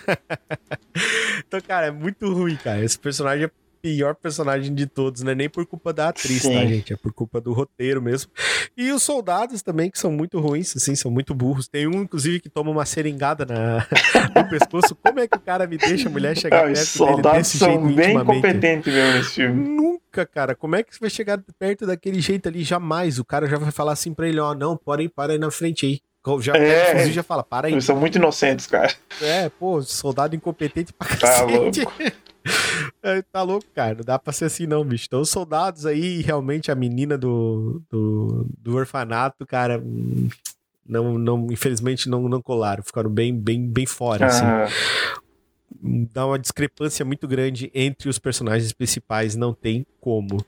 então, 1.48 1.60
cara, 1.68 1.88
é 1.88 1.92
muito 1.92 2.32
ruim, 2.32 2.56
cara. 2.56 2.84
Esse 2.84 3.00
personagem 3.00 3.46
é 3.46 3.52
pior 3.84 4.16
personagem 4.16 4.74
de 4.74 4.88
todos, 4.88 5.22
não 5.24 5.34
é 5.34 5.36
nem 5.36 5.50
por 5.50 5.66
culpa 5.66 5.92
da 5.92 6.08
atriz, 6.08 6.42
tá, 6.42 6.48
Sim. 6.48 6.56
tá, 6.56 6.66
gente? 6.66 6.94
É 6.94 6.96
por 6.96 7.12
culpa 7.12 7.42
do 7.42 7.52
roteiro 7.52 8.02
mesmo. 8.02 8.32
E 8.78 8.90
os 8.94 9.04
soldados 9.04 9.62
também, 9.62 9.92
que 9.92 10.00
são 10.00 10.10
muito 10.10 10.40
ruins, 10.40 10.74
assim, 10.78 10.96
são 10.96 11.12
muito 11.12 11.36
burros. 11.36 11.68
Tem 11.68 11.86
um, 11.86 12.02
inclusive, 12.02 12.40
que 12.40 12.48
toma 12.48 12.72
uma 12.72 12.86
seringada 12.86 13.46
na... 13.46 13.86
no 14.42 14.50
pescoço. 14.50 14.96
Como 14.96 15.20
é 15.20 15.28
que 15.28 15.36
o 15.36 15.42
cara 15.42 15.68
me 15.68 15.78
deixa 15.78 16.08
a 16.08 16.12
mulher 16.12 16.38
chegar 16.38 16.64
perto 16.64 16.78
os 16.78 16.88
soldados 16.88 17.48
são 17.48 17.94
bem 17.94 18.24
competentes 18.24 18.94
mesmo 18.94 19.18
nesse 19.18 19.32
filme. 19.32 19.70
Nunca, 19.76 20.26
cara. 20.26 20.56
Como 20.56 20.78
é 20.78 20.84
que 20.84 20.96
você 20.96 21.02
vai 21.02 21.10
chegar 21.10 21.44
perto 21.60 21.86
daquele 21.86 22.22
jeito 22.22 22.48
ali? 22.48 22.64
Jamais. 22.64 23.20
O 23.20 23.26
cara 23.26 23.48
já 23.48 23.58
vai 23.58 23.72
falar 23.72 23.92
assim 23.92 24.14
pra 24.14 24.30
ele, 24.30 24.40
ó, 24.40 24.52
oh, 24.52 24.56
não, 24.56 24.78
pode 24.78 25.10
para 25.10 25.34
aí 25.34 25.38
na 25.38 25.52
frente 25.52 25.86
aí. 25.86 26.00
Já, 26.40 26.56
é, 26.56 27.12
já 27.12 27.22
fala, 27.22 27.44
para 27.44 27.68
aí. 27.68 27.74
Eles 27.74 27.84
são 27.84 27.98
muito 27.98 28.18
inocentes, 28.18 28.66
cara. 28.66 28.94
É, 29.22 29.50
pô, 29.50 29.82
soldado 29.82 30.34
incompetente 30.34 30.94
pra 30.94 31.06
tá 31.06 31.18
cacete. 31.18 31.82
Louco. 31.82 31.94
É, 33.06 33.22
tá 33.22 33.41
louco, 33.41 33.66
cara. 33.76 33.96
Não 33.96 34.04
dá 34.06 34.18
pra 34.18 34.32
ser 34.32 34.46
assim, 34.46 34.66
não, 34.66 34.86
bicho. 34.86 35.08
Então, 35.08 35.20
os 35.20 35.30
soldados 35.30 35.86
aí, 35.86 36.22
realmente, 36.22 36.72
a 36.72 36.76
menina 36.76 37.18
do, 37.18 37.82
do, 37.89 38.48
do 38.58 38.78
orfanato, 38.78 39.46
cara, 39.46 39.78
hum, 39.78 40.30
não, 40.88 41.18
não, 41.18 41.48
infelizmente 41.52 42.10
não, 42.10 42.30
não 42.30 42.41
colaram. 42.41 42.82
Ficaram 42.82 43.10
bem, 43.10 43.36
bem, 43.38 43.68
bem 43.68 43.86
fora, 43.86 44.28
assim. 44.28 44.46
ah. 44.46 44.64
assim. 44.64 44.74
Dá 46.14 46.26
uma 46.26 46.39
discrepância 46.39 47.04
muito 47.04 47.28
grande 47.28 47.70
entre 47.74 48.08
os 48.08 48.18
personagens 48.18 48.72
principais, 48.72 49.36
não 49.36 49.54
tem 49.54 49.86
como. 50.00 50.46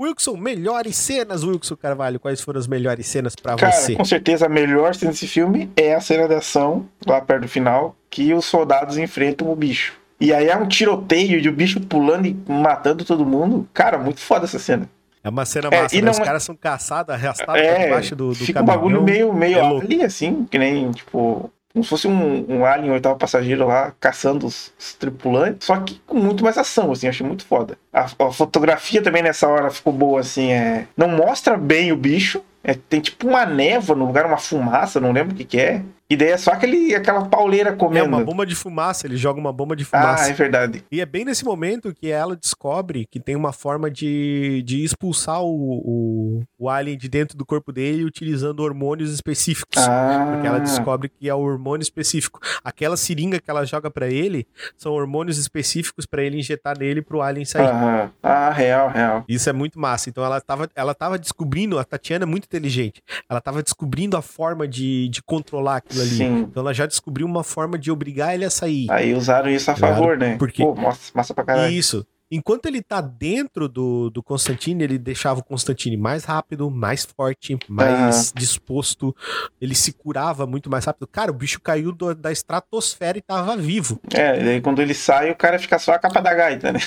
Wilson, 0.00 0.36
melhores 0.36 0.96
cenas, 0.96 1.44
Wilson 1.44 1.76
Carvalho. 1.76 2.18
Quais 2.18 2.40
foram 2.40 2.58
as 2.58 2.66
melhores 2.66 3.06
cenas 3.06 3.36
para 3.36 3.56
você? 3.56 3.94
Com 3.94 4.04
certeza, 4.04 4.46
a 4.46 4.48
melhor 4.48 4.94
cena 4.94 5.12
desse 5.12 5.26
filme 5.26 5.70
é 5.76 5.94
a 5.94 6.00
cena 6.00 6.26
de 6.26 6.34
ação, 6.34 6.88
lá 7.06 7.20
perto 7.20 7.42
do 7.42 7.48
final, 7.48 7.94
que 8.08 8.32
os 8.32 8.46
soldados 8.46 8.96
enfrentam 8.96 9.50
o 9.50 9.56
bicho. 9.56 9.92
E 10.20 10.32
aí 10.32 10.48
é 10.48 10.56
um 10.56 10.66
tiroteio 10.66 11.40
de 11.40 11.48
o 11.48 11.52
um 11.52 11.54
bicho 11.54 11.80
pulando 11.80 12.26
e 12.26 12.36
matando 12.48 13.04
todo 13.04 13.26
mundo. 13.26 13.68
Cara, 13.74 13.98
muito 13.98 14.20
foda 14.20 14.44
essa 14.44 14.58
cena. 14.58 14.88
É 15.22 15.28
uma 15.30 15.46
cena 15.46 15.68
é, 15.72 15.82
massa, 15.82 15.96
é, 15.96 16.02
né? 16.02 16.10
Os 16.10 16.18
é- 16.18 16.24
caras 16.24 16.42
são 16.42 16.54
caçados, 16.54 17.14
arrastados 17.14 17.62
é, 17.62 17.84
debaixo 17.84 18.14
do, 18.14 18.28
do 18.28 18.34
Fica 18.34 18.60
caminhão. 18.60 18.76
um 18.76 18.78
bagulho 18.78 19.02
meio, 19.02 19.32
meio 19.32 19.58
é 19.58 19.60
ali, 19.60 20.04
assim, 20.04 20.46
que 20.50 20.58
nem, 20.58 20.92
tipo, 20.92 21.50
como 21.72 21.82
se 21.82 21.88
fosse 21.88 22.06
um, 22.06 22.44
um 22.48 22.64
alien 22.64 22.92
oitavo 22.92 23.18
passageiro 23.18 23.66
lá 23.66 23.92
caçando 23.98 24.46
os, 24.46 24.72
os, 24.78 24.92
tripulantes, 24.94 25.66
só 25.66 25.76
que 25.78 26.00
com 26.06 26.16
muito 26.16 26.44
mais 26.44 26.56
ação, 26.56 26.92
assim, 26.92 27.08
achei 27.08 27.26
muito 27.26 27.44
foda. 27.44 27.76
A, 27.92 28.04
a, 28.04 28.30
fotografia 28.30 29.02
também 29.02 29.22
nessa 29.22 29.48
hora 29.48 29.70
ficou 29.70 29.92
boa, 29.92 30.20
assim, 30.20 30.52
é. 30.52 30.86
Não 30.96 31.08
mostra 31.08 31.56
bem 31.56 31.90
o 31.90 31.96
bicho. 31.96 32.42
É, 32.62 32.74
tem 32.74 33.00
tipo 33.00 33.26
uma 33.26 33.44
névoa 33.44 33.96
no 33.96 34.06
lugar, 34.06 34.24
uma 34.24 34.38
fumaça, 34.38 35.00
não 35.00 35.12
lembro 35.12 35.34
o 35.34 35.36
que, 35.36 35.44
que 35.44 35.60
é. 35.60 35.82
E 36.14 36.16
daí 36.16 36.28
é 36.28 36.36
só 36.36 36.52
aquele, 36.52 36.94
aquela 36.94 37.24
pauleira 37.24 37.72
comendo. 37.72 38.04
É 38.04 38.08
uma 38.08 38.24
bomba 38.24 38.46
de 38.46 38.54
fumaça, 38.54 39.04
ele 39.04 39.16
joga 39.16 39.40
uma 39.40 39.52
bomba 39.52 39.74
de 39.74 39.84
fumaça. 39.84 40.26
Ah, 40.26 40.28
é 40.28 40.32
verdade. 40.32 40.84
E 40.92 41.00
é 41.00 41.06
bem 41.06 41.24
nesse 41.24 41.44
momento 41.44 41.92
que 41.92 42.08
ela 42.08 42.36
descobre 42.36 43.04
que 43.10 43.18
tem 43.18 43.34
uma 43.34 43.52
forma 43.52 43.90
de, 43.90 44.62
de 44.64 44.84
expulsar 44.84 45.42
o, 45.42 45.48
o, 45.48 46.42
o 46.56 46.70
alien 46.70 46.96
de 46.96 47.08
dentro 47.08 47.36
do 47.36 47.44
corpo 47.44 47.72
dele 47.72 48.04
utilizando 48.04 48.60
hormônios 48.60 49.12
específicos. 49.12 49.82
Ah. 49.82 50.30
Porque 50.30 50.46
ela 50.46 50.60
descobre 50.60 51.08
que 51.08 51.28
é 51.28 51.34
o 51.34 51.40
hormônio 51.40 51.82
específico. 51.82 52.38
Aquela 52.62 52.96
seringa 52.96 53.40
que 53.40 53.50
ela 53.50 53.64
joga 53.64 53.90
para 53.90 54.08
ele 54.08 54.46
são 54.76 54.92
hormônios 54.92 55.36
específicos 55.36 56.06
para 56.06 56.22
ele 56.22 56.38
injetar 56.38 56.78
nele 56.78 57.02
pro 57.02 57.22
alien 57.22 57.44
sair. 57.44 57.66
Aham. 57.66 58.12
Ah, 58.22 58.50
real, 58.50 58.88
real. 58.88 59.24
Isso 59.28 59.50
é 59.50 59.52
muito 59.52 59.80
massa. 59.80 60.08
Então 60.08 60.24
ela 60.24 60.40
tava, 60.40 60.70
ela 60.76 60.94
tava 60.94 61.18
descobrindo, 61.18 61.76
a 61.76 61.82
Tatiana 61.82 62.24
é 62.24 62.26
muito 62.26 62.44
inteligente. 62.44 63.02
Ela 63.28 63.40
tava 63.40 63.64
descobrindo 63.64 64.16
a 64.16 64.22
forma 64.22 64.68
de, 64.68 65.08
de 65.08 65.20
controlar 65.20 65.78
aquilo 65.78 66.03
ali. 66.04 66.16
Sim. 66.16 66.38
Então 66.50 66.60
ela 66.62 66.72
já 66.72 66.86
descobriu 66.86 67.26
uma 67.26 67.42
forma 67.44 67.78
de 67.78 67.90
obrigar 67.90 68.34
ele 68.34 68.44
a 68.44 68.50
sair. 68.50 68.86
Aí 68.90 69.14
usaram 69.14 69.50
isso 69.50 69.70
a 69.70 69.74
Claro, 69.74 69.94
favor, 69.96 70.16
né? 70.18 70.36
porque- 70.36 70.62
Pô, 70.62 70.74
massa, 70.74 71.10
massa 71.14 71.34
pra 71.34 71.44
caralho. 71.44 71.72
Isso. 71.72 72.06
Enquanto 72.30 72.66
ele 72.66 72.82
tá 72.82 73.00
dentro 73.00 73.68
do, 73.68 74.10
do 74.10 74.22
Constantine, 74.22 74.82
ele 74.82 74.98
deixava 74.98 75.40
o 75.40 75.44
Constantine 75.44 75.96
mais 75.96 76.24
rápido, 76.24 76.70
mais 76.70 77.04
forte, 77.04 77.56
mais 77.68 78.32
disposto. 78.34 79.14
Ele 79.60 79.74
se 79.74 79.92
curava 79.92 80.46
muito 80.46 80.70
mais 80.70 80.84
rápido. 80.84 81.06
Cara, 81.06 81.30
o 81.30 81.34
bicho 81.34 81.60
caiu 81.60 81.92
do- 81.92 82.14
da 82.14 82.32
estratosfera 82.32 83.18
e 83.18 83.22
tava 83.22 83.56
vivo. 83.56 84.00
É, 84.12 84.42
daí 84.42 84.60
quando 84.60 84.80
ele 84.80 84.94
sai, 84.94 85.30
o 85.30 85.36
cara 85.36 85.58
fica 85.58 85.78
só 85.78 85.92
a 85.92 85.98
capa 85.98 86.20
da 86.20 86.34
gaita, 86.34 86.72
né? 86.72 86.80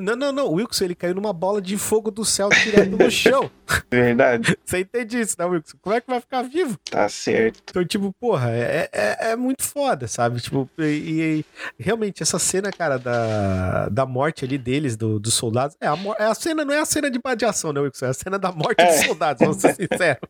Não, 0.00 0.14
não, 0.16 0.32
não. 0.32 0.46
O 0.46 0.54
Wilson, 0.54 0.84
ele 0.84 0.94
caiu 0.94 1.14
numa 1.14 1.32
bola 1.32 1.60
de 1.60 1.76
fogo 1.76 2.10
do 2.10 2.24
céu 2.24 2.48
direto 2.48 2.96
no 2.96 3.10
chão. 3.10 3.50
Verdade. 3.90 4.56
Você 4.64 4.80
entende 4.80 5.20
isso, 5.20 5.36
né, 5.38 5.44
Wilson? 5.44 5.76
Como 5.82 5.94
é 5.94 6.00
que 6.00 6.08
vai 6.08 6.20
ficar 6.20 6.42
vivo? 6.42 6.78
Tá 6.90 7.08
certo. 7.08 7.62
Então, 7.68 7.84
tipo, 7.84 8.12
porra, 8.20 8.50
é, 8.52 8.88
é, 8.92 9.30
é 9.32 9.36
muito 9.36 9.62
foda, 9.64 10.06
sabe? 10.06 10.40
Tipo, 10.40 10.68
e, 10.78 10.82
e- 10.82 11.44
realmente, 11.78 12.22
essa 12.22 12.38
cena, 12.38 12.70
cara, 12.70 12.98
da, 12.98 13.88
da 13.88 14.06
morte 14.06 14.35
ali 14.44 14.58
deles, 14.58 14.96
do- 14.96 15.18
dos 15.18 15.34
soldados, 15.34 15.76
é 15.80 15.86
a, 15.86 15.96
é 16.18 16.24
a 16.24 16.34
cena, 16.34 16.64
não 16.64 16.74
é 16.74 16.80
a 16.80 16.84
cena 16.84 17.10
de 17.10 17.18
radiação, 17.24 17.72
né, 17.72 17.80
Wilson? 17.80 18.06
É 18.06 18.08
a 18.10 18.14
cena 18.14 18.38
da 18.38 18.52
morte 18.52 18.80
É. 18.80 18.86
dos 18.96 19.06
soldados, 19.06 19.40
vamos 19.40 19.56
ser 19.62 19.74
sinceros. 19.76 20.28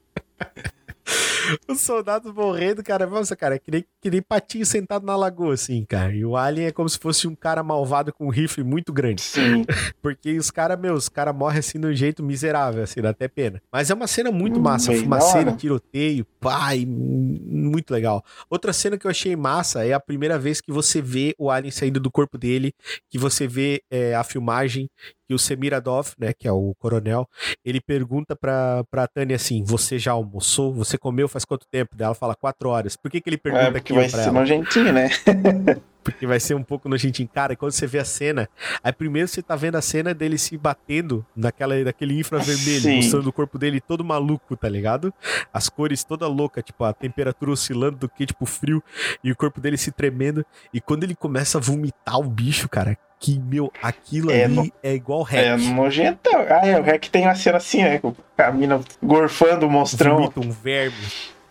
Os 1.69 1.81
soldados 1.81 2.33
morrendo, 2.33 2.83
cara, 2.83 3.07
nossa, 3.07 3.37
cara, 3.37 3.57
é 3.57 3.59
que 3.59 3.71
nem, 3.71 3.85
que 4.01 4.11
nem 4.11 4.23
patinho 4.23 4.65
sentado 4.67 5.05
na 5.05 5.17
lagoa, 5.17 5.55
assim, 5.55 5.85
cara. 5.85 6.15
E 6.15 6.25
o 6.25 6.37
Alien 6.37 6.69
é 6.69 6.73
como 6.73 6.89
se 6.89 6.99
fosse 6.99 7.27
um 7.27 7.35
cara 7.35 7.63
malvado 7.63 8.13
com 8.13 8.27
um 8.27 8.31
rifle 8.31 8.65
muito 8.65 8.93
grande. 8.93 9.23
Sim. 9.23 9.65
Porque 10.03 10.37
os 10.37 10.51
caras, 10.51 10.79
meus, 10.79 11.05
os 11.05 11.09
caras 11.09 11.35
morrem 11.35 11.59
assim 11.59 11.81
de 11.81 11.87
um 11.87 11.95
jeito 11.95 12.23
miserável, 12.23 12.83
assim, 12.83 13.01
dá 13.01 13.11
até 13.11 13.29
pena. 13.29 13.61
Mas 13.73 13.91
é 13.91 13.95
uma 13.95 14.07
cena 14.07 14.31
muito 14.31 14.59
Hum, 14.59 14.63
massa, 14.63 14.93
hora. 14.93 15.53
tiroteio, 15.53 16.25
pai, 16.41 16.85
muito 16.87 17.91
legal. 17.93 18.25
Outra 18.49 18.73
cena 18.73 18.97
que 18.99 19.07
eu 19.07 19.11
achei 19.11 19.35
massa 19.37 19.85
é 19.85 19.93
a 19.93 20.01
primeira 20.01 20.39
vez 20.39 20.61
que 20.61 20.73
você 20.73 21.01
vê 21.01 21.35
o 21.39 21.51
alien 21.51 21.71
saindo 21.71 22.01
do 22.01 22.11
corpo 22.11 22.39
dele, 22.39 22.73
que 23.11 23.19
você 23.19 23.47
vê 23.47 23.83
é, 23.91 24.15
a 24.15 24.25
filmagem, 24.25 24.89
que 25.27 25.35
o 25.35 25.39
Semiradov, 25.39 26.09
né, 26.19 26.33
que 26.33 26.47
é 26.47 26.53
o 26.53 26.75
coronel, 26.79 27.29
ele 27.65 27.81
pergunta 27.81 28.37
pra, 28.37 28.85
pra 28.91 29.07
Tânia 29.07 29.37
assim, 29.37 29.65
você 29.65 29.99
já 29.99 30.13
almoçou? 30.13 30.73
Você 30.75 30.97
comeu 30.97 31.29
faz 31.29 31.45
quanto 31.45 31.67
tempo? 31.71 31.97
Daí 31.97 32.07
ela 32.07 32.15
fala, 32.15 32.35
quatro 32.35 32.69
horas. 32.69 32.97
Por 32.97 33.11
que 33.11 33.21
que 33.21 33.29
ele 33.29 33.39
pergunta 33.39 33.65
É, 33.65 33.67
porque 33.67 33.79
aquilo 33.79 33.99
vai 34.01 34.09
pra 34.09 34.19
ser 34.23 34.29
ela? 34.29 34.41
nojentinho, 34.41 34.93
né? 34.93 35.11
porque 36.07 36.25
vai 36.25 36.39
ser 36.39 36.55
um 36.55 36.63
pouco 36.63 36.89
nojentinho. 36.89 37.29
Cara, 37.29 37.53
e 37.55 37.57
quando 37.57 37.73
você 37.73 37.85
vê 37.85 37.99
a 37.99 38.05
cena, 38.05 38.49
aí 38.83 38.93
primeiro 38.93 39.27
você 39.27 39.43
tá 39.43 39.57
vendo 39.57 39.75
a 39.75 39.83
cena 39.83 40.15
dele 40.15 40.39
se 40.39 40.57
batendo 40.57 41.27
naquela, 41.35 41.75
naquele 41.83 42.17
infravermelho, 42.17 42.81
Sim. 42.83 42.97
mostrando 42.97 43.27
o 43.27 43.33
corpo 43.33 43.59
dele 43.59 43.81
todo 43.81 44.05
maluco, 44.05 44.57
tá 44.57 44.69
ligado? 44.69 45.13
As 45.53 45.69
cores 45.69 46.05
toda 46.05 46.29
louca, 46.29 46.63
tipo, 46.63 46.85
a 46.85 46.93
temperatura 46.93 47.51
oscilando 47.51 47.97
do 47.97 48.09
que, 48.09 48.25
tipo, 48.25 48.47
frio, 48.47 48.81
e 49.25 49.33
o 49.33 49.37
corpo 49.37 49.61
dele 49.61 49.77
se 49.77 49.91
tremendo. 49.91 50.47
E 50.73 50.81
quando 50.81 51.03
ele 51.03 51.17
começa 51.17 51.59
a 51.59 51.61
vomitar 51.61 52.21
o 52.21 52.25
bicho, 52.25 52.69
cara, 52.69 52.97
que, 53.19 53.39
meu, 53.39 53.73
aquilo 53.83 54.31
É, 54.31 54.45
ali 54.45 54.55
no- 54.55 54.73
é 54.83 54.95
igual 54.95 55.23
hack. 55.23 55.39
É 55.45 55.57
nojentão. 55.57 56.45
Ah, 56.49 56.67
é, 56.67 56.79
o 56.79 56.83
Rec 56.83 57.09
tem 57.09 57.23
uma 57.25 57.35
cena 57.35 57.57
assim, 57.59 57.83
né? 57.83 58.01
A 58.37 58.51
mina 58.53 58.81
gorfando 59.03 59.67
o 59.67 59.71
monstrão. 59.71 60.17
Vomita 60.17 60.41
um 60.41 60.51
verme. 60.51 60.97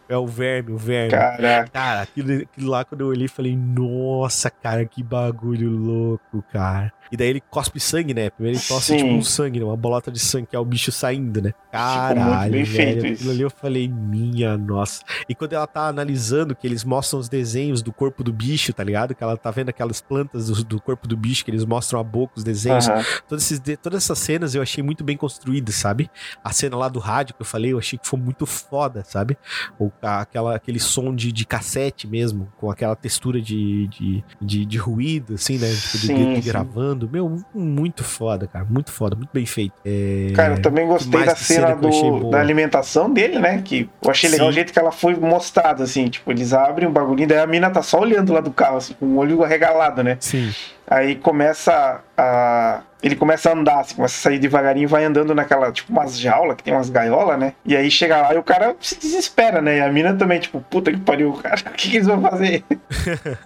É 0.07 0.17
o 0.17 0.27
verme, 0.27 0.71
o 0.71 0.77
verme. 0.77 1.09
Caraca. 1.11 1.69
Cara, 1.71 2.01
aquilo, 2.01 2.33
aquilo 2.43 2.69
lá, 2.69 2.85
quando 2.85 3.01
eu 3.01 3.07
olhei, 3.07 3.27
falei, 3.27 3.55
nossa, 3.55 4.49
cara, 4.49 4.85
que 4.85 5.01
bagulho 5.03 5.69
louco, 5.69 6.43
cara. 6.51 6.93
E 7.11 7.15
daí 7.17 7.27
ele 7.29 7.41
cospe 7.41 7.79
sangue, 7.79 8.13
né? 8.15 8.31
Primeiro 8.31 8.57
ele 8.57 8.65
tosse, 8.67 8.87
Sim. 8.87 8.97
tipo, 8.97 9.09
um 9.09 9.21
sangue, 9.21 9.59
né? 9.59 9.65
uma 9.65 9.77
bolota 9.77 10.11
de 10.11 10.19
sangue, 10.19 10.47
que 10.47 10.55
é 10.55 10.59
o 10.59 10.65
bicho 10.65 10.91
saindo, 10.91 11.39
né? 11.39 11.53
Caralho, 11.71 12.51
bem 12.51 12.63
velho. 12.63 13.01
feito 13.01 13.13
Aquilo 13.15 13.31
ali 13.31 13.41
eu 13.41 13.49
falei, 13.49 13.87
minha 13.87 14.57
nossa. 14.57 15.01
E 15.29 15.35
quando 15.35 15.53
ela 15.53 15.67
tá 15.67 15.87
analisando, 15.87 16.55
que 16.55 16.65
eles 16.65 16.83
mostram 16.83 17.19
os 17.19 17.29
desenhos 17.29 17.83
do 17.83 17.93
corpo 17.93 18.23
do 18.23 18.33
bicho, 18.33 18.73
tá 18.73 18.83
ligado? 18.83 19.13
Que 19.13 19.23
ela 19.23 19.37
tá 19.37 19.51
vendo 19.51 19.69
aquelas 19.69 20.01
plantas 20.01 20.47
do, 20.47 20.63
do 20.63 20.81
corpo 20.81 21.07
do 21.07 21.15
bicho, 21.15 21.45
que 21.45 21.51
eles 21.51 21.63
mostram 21.63 21.99
a 21.99 22.03
boca, 22.03 22.33
os 22.37 22.43
desenhos. 22.43 22.87
Todos 23.27 23.51
esses 23.51 23.61
todas 23.77 24.03
essas 24.03 24.17
cenas 24.17 24.55
eu 24.55 24.61
achei 24.63 24.83
muito 24.83 25.03
bem 25.03 25.15
construídas, 25.15 25.75
sabe? 25.75 26.09
A 26.43 26.51
cena 26.51 26.75
lá 26.75 26.89
do 26.89 26.99
rádio 26.99 27.35
que 27.35 27.41
eu 27.41 27.45
falei, 27.45 27.71
eu 27.73 27.77
achei 27.77 27.99
que 27.99 28.07
foi 28.07 28.19
muito 28.19 28.47
foda, 28.47 29.03
sabe? 29.05 29.37
A- 29.79 29.91
aquela, 30.01 30.55
aquele 30.55 30.79
som 30.79 31.13
de, 31.13 31.31
de 31.31 31.45
cassete 31.45 32.07
mesmo, 32.07 32.47
com 32.57 32.69
aquela 32.69 32.95
textura 32.95 33.41
de, 33.41 33.87
de, 33.87 34.23
de, 34.41 34.65
de 34.65 34.77
ruído, 34.77 35.35
assim, 35.35 35.57
né? 35.57 35.69
Tipo, 35.69 35.97
de 35.97 36.07
Sim, 36.07 36.35
sim. 36.35 36.41
gravando. 36.41 37.09
Meu, 37.11 37.41
muito 37.53 38.03
foda, 38.03 38.47
cara. 38.47 38.65
Muito 38.65 38.91
foda, 38.91 39.15
muito 39.15 39.31
bem 39.33 39.45
feito. 39.45 39.73
É... 39.85 40.31
Cara, 40.35 40.55
eu 40.55 40.61
também 40.61 40.87
gostei 40.87 41.23
da 41.23 41.35
cena, 41.35 41.75
do, 41.75 42.29
da 42.29 42.39
alimentação 42.39 43.11
dele, 43.11 43.39
né? 43.39 43.61
Que 43.63 43.89
eu 44.01 44.11
achei 44.11 44.29
legal 44.29 44.47
Sim. 44.47 44.51
o 44.51 44.53
jeito 44.53 44.73
que 44.73 44.79
ela 44.79 44.91
foi 44.91 45.15
mostrada, 45.15 45.83
assim. 45.83 46.07
Tipo, 46.07 46.31
eles 46.31 46.53
abrem 46.53 46.87
um 46.87 46.91
bagulhinho, 46.91 47.27
daí 47.27 47.39
a 47.39 47.47
mina 47.47 47.69
tá 47.69 47.81
só 47.81 47.99
olhando 47.99 48.33
lá 48.33 48.41
do 48.41 48.51
carro, 48.51 48.77
assim, 48.77 48.93
com 48.93 49.05
o 49.05 49.17
olho 49.17 49.43
arregalado, 49.43 50.03
né? 50.03 50.17
Sim. 50.19 50.51
Aí 50.87 51.15
começa 51.15 52.01
a. 52.17 52.81
Ele 53.01 53.15
começa 53.15 53.49
a 53.49 53.53
andar, 53.53 53.79
assim, 53.81 53.95
começa 53.95 54.15
a 54.15 54.21
sair 54.21 54.39
devagarinho 54.39 54.87
vai 54.89 55.03
andando 55.05 55.35
naquela, 55.35 55.71
tipo, 55.71 55.91
umas 55.91 56.17
jaulas 56.19 56.55
que 56.57 56.63
tem 56.63 56.73
umas 56.73 56.89
gaiolas, 56.89 57.37
né? 57.37 57.53
E 57.63 57.75
aí 57.77 57.89
chega 57.91 58.19
lá 58.21 58.33
e 58.33 58.37
o 58.37 58.43
cara 58.43 58.75
se 58.79 58.97
desespera, 58.99 59.61
né? 59.61 59.77
E 59.77 59.81
a 59.81 59.91
mina 59.91 60.15
também, 60.15 60.39
tipo, 60.39 60.59
puta 60.61 60.91
que 60.91 60.99
pariu, 60.99 61.33
cara, 61.33 61.55
o 61.69 61.73
que, 61.73 61.89
que 61.91 61.97
eles 61.97 62.07
vão 62.07 62.21
fazer? 62.21 62.63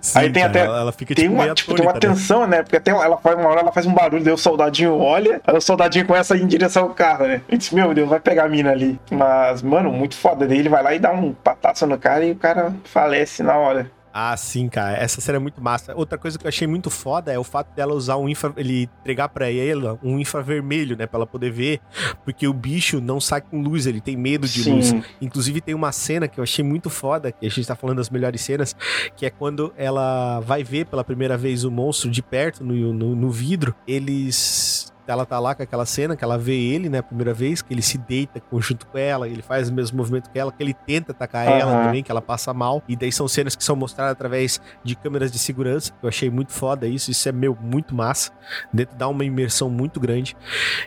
Sim, 0.00 0.18
Aí 0.20 0.30
tem 0.30 0.42
cara, 0.42 0.50
até- 0.52 0.64
Ela, 0.66 0.80
ela 0.82 0.92
fica 0.92 1.14
Tem 1.16 1.24
tipo, 1.28 1.34
uma, 1.34 1.52
tipo, 1.52 1.74
tem 1.74 1.84
uma 1.84 1.92
né? 1.92 1.98
tensão, 1.98 2.46
né? 2.46 2.62
Porque 2.62 2.76
até 2.76 2.92
ela 2.92 3.16
faz 3.18 3.36
uma 3.36 3.48
hora, 3.48 3.60
ela 3.60 3.72
faz 3.72 3.86
um 3.86 3.92
barulho, 3.92 4.22
daí 4.22 4.32
o 4.32 4.36
soldadinho 4.38 4.96
olha, 4.96 5.40
aí 5.44 5.56
o 5.56 5.60
soldadinho 5.60 6.06
começa 6.06 6.34
a 6.34 6.36
ir 6.36 6.42
em 6.44 6.46
direção 6.46 6.84
ao 6.84 6.90
carro, 6.90 7.26
né? 7.26 7.40
E 7.48 7.56
diz, 7.58 7.72
meu 7.72 7.92
Deus, 7.92 8.08
vai 8.08 8.20
pegar 8.20 8.44
a 8.44 8.48
mina 8.48 8.70
ali. 8.70 9.00
Mas, 9.10 9.60
mano, 9.60 9.90
muito 9.92 10.14
foda. 10.16 10.46
Daí 10.46 10.58
ele 10.58 10.68
vai 10.68 10.80
lá 10.82 10.94
e 10.94 11.00
dá 11.00 11.10
um 11.10 11.32
pataço 11.32 11.86
no 11.88 11.98
cara 11.98 12.24
e 12.24 12.30
o 12.30 12.36
cara 12.36 12.72
falece 12.84 13.42
na 13.42 13.56
hora. 13.56 13.90
Ah, 14.20 14.36
sim, 14.36 14.68
cara. 14.68 14.96
Essa 14.96 15.20
cena 15.20 15.36
é 15.36 15.38
muito 15.38 15.62
massa. 15.62 15.94
Outra 15.94 16.18
coisa 16.18 16.36
que 16.36 16.44
eu 16.44 16.48
achei 16.48 16.66
muito 16.66 16.90
foda 16.90 17.32
é 17.32 17.38
o 17.38 17.44
fato 17.44 17.72
dela 17.72 17.94
usar 17.94 18.16
um 18.16 18.28
infra... 18.28 18.52
Ele 18.56 18.90
entregar 19.00 19.28
pra 19.28 19.48
ela 19.48 19.96
um 20.02 20.18
infravermelho, 20.18 20.96
né? 20.96 21.06
Pra 21.06 21.18
ela 21.18 21.26
poder 21.26 21.52
ver. 21.52 21.80
Porque 22.24 22.48
o 22.48 22.52
bicho 22.52 23.00
não 23.00 23.20
sai 23.20 23.40
com 23.40 23.62
luz, 23.62 23.86
ele 23.86 24.00
tem 24.00 24.16
medo 24.16 24.48
de 24.48 24.68
luz. 24.68 24.86
Sim. 24.86 25.04
Inclusive 25.20 25.60
tem 25.60 25.72
uma 25.72 25.92
cena 25.92 26.26
que 26.26 26.40
eu 26.40 26.42
achei 26.42 26.64
muito 26.64 26.90
foda, 26.90 27.30
que 27.30 27.46
a 27.46 27.48
gente 27.48 27.64
tá 27.64 27.76
falando 27.76 27.98
das 27.98 28.10
melhores 28.10 28.40
cenas, 28.40 28.74
que 29.16 29.24
é 29.24 29.30
quando 29.30 29.72
ela 29.76 30.40
vai 30.40 30.64
ver 30.64 30.86
pela 30.86 31.04
primeira 31.04 31.36
vez 31.36 31.62
o 31.62 31.70
monstro 31.70 32.10
de 32.10 32.20
perto 32.20 32.64
no, 32.64 32.92
no, 32.92 33.14
no 33.14 33.30
vidro. 33.30 33.72
Eles. 33.86 34.92
Ela 35.12 35.26
tá 35.26 35.38
lá 35.38 35.54
com 35.54 35.62
aquela 35.62 35.86
cena 35.86 36.16
que 36.16 36.24
ela 36.24 36.38
vê 36.38 36.54
ele, 36.54 36.88
né, 36.88 36.98
a 36.98 37.02
primeira 37.02 37.32
vez, 37.32 37.62
que 37.62 37.72
ele 37.72 37.82
se 37.82 37.98
deita 37.98 38.42
junto 38.58 38.86
com 38.86 38.98
ela, 38.98 39.28
ele 39.28 39.42
faz 39.42 39.68
o 39.68 39.74
mesmo 39.74 39.96
movimento 39.96 40.30
que 40.30 40.38
ela, 40.38 40.52
que 40.52 40.62
ele 40.62 40.74
tenta 40.74 41.12
atacar 41.12 41.46
ela 41.46 41.72
Aham. 41.72 41.82
também, 41.82 42.02
que 42.02 42.10
ela 42.10 42.22
passa 42.22 42.52
mal. 42.52 42.82
E 42.88 42.96
daí 42.96 43.12
são 43.12 43.28
cenas 43.28 43.54
que 43.54 43.64
são 43.64 43.76
mostradas 43.76 44.12
através 44.12 44.60
de 44.82 44.94
câmeras 44.96 45.30
de 45.30 45.38
segurança, 45.38 45.92
que 45.92 46.04
eu 46.04 46.08
achei 46.08 46.30
muito 46.30 46.52
foda 46.52 46.86
isso, 46.86 47.10
isso 47.10 47.28
é 47.28 47.32
meu, 47.32 47.56
muito 47.60 47.94
massa. 47.94 48.32
Dentro 48.72 48.96
dá 48.96 49.08
uma 49.08 49.24
imersão 49.24 49.70
muito 49.70 50.00
grande. 50.00 50.36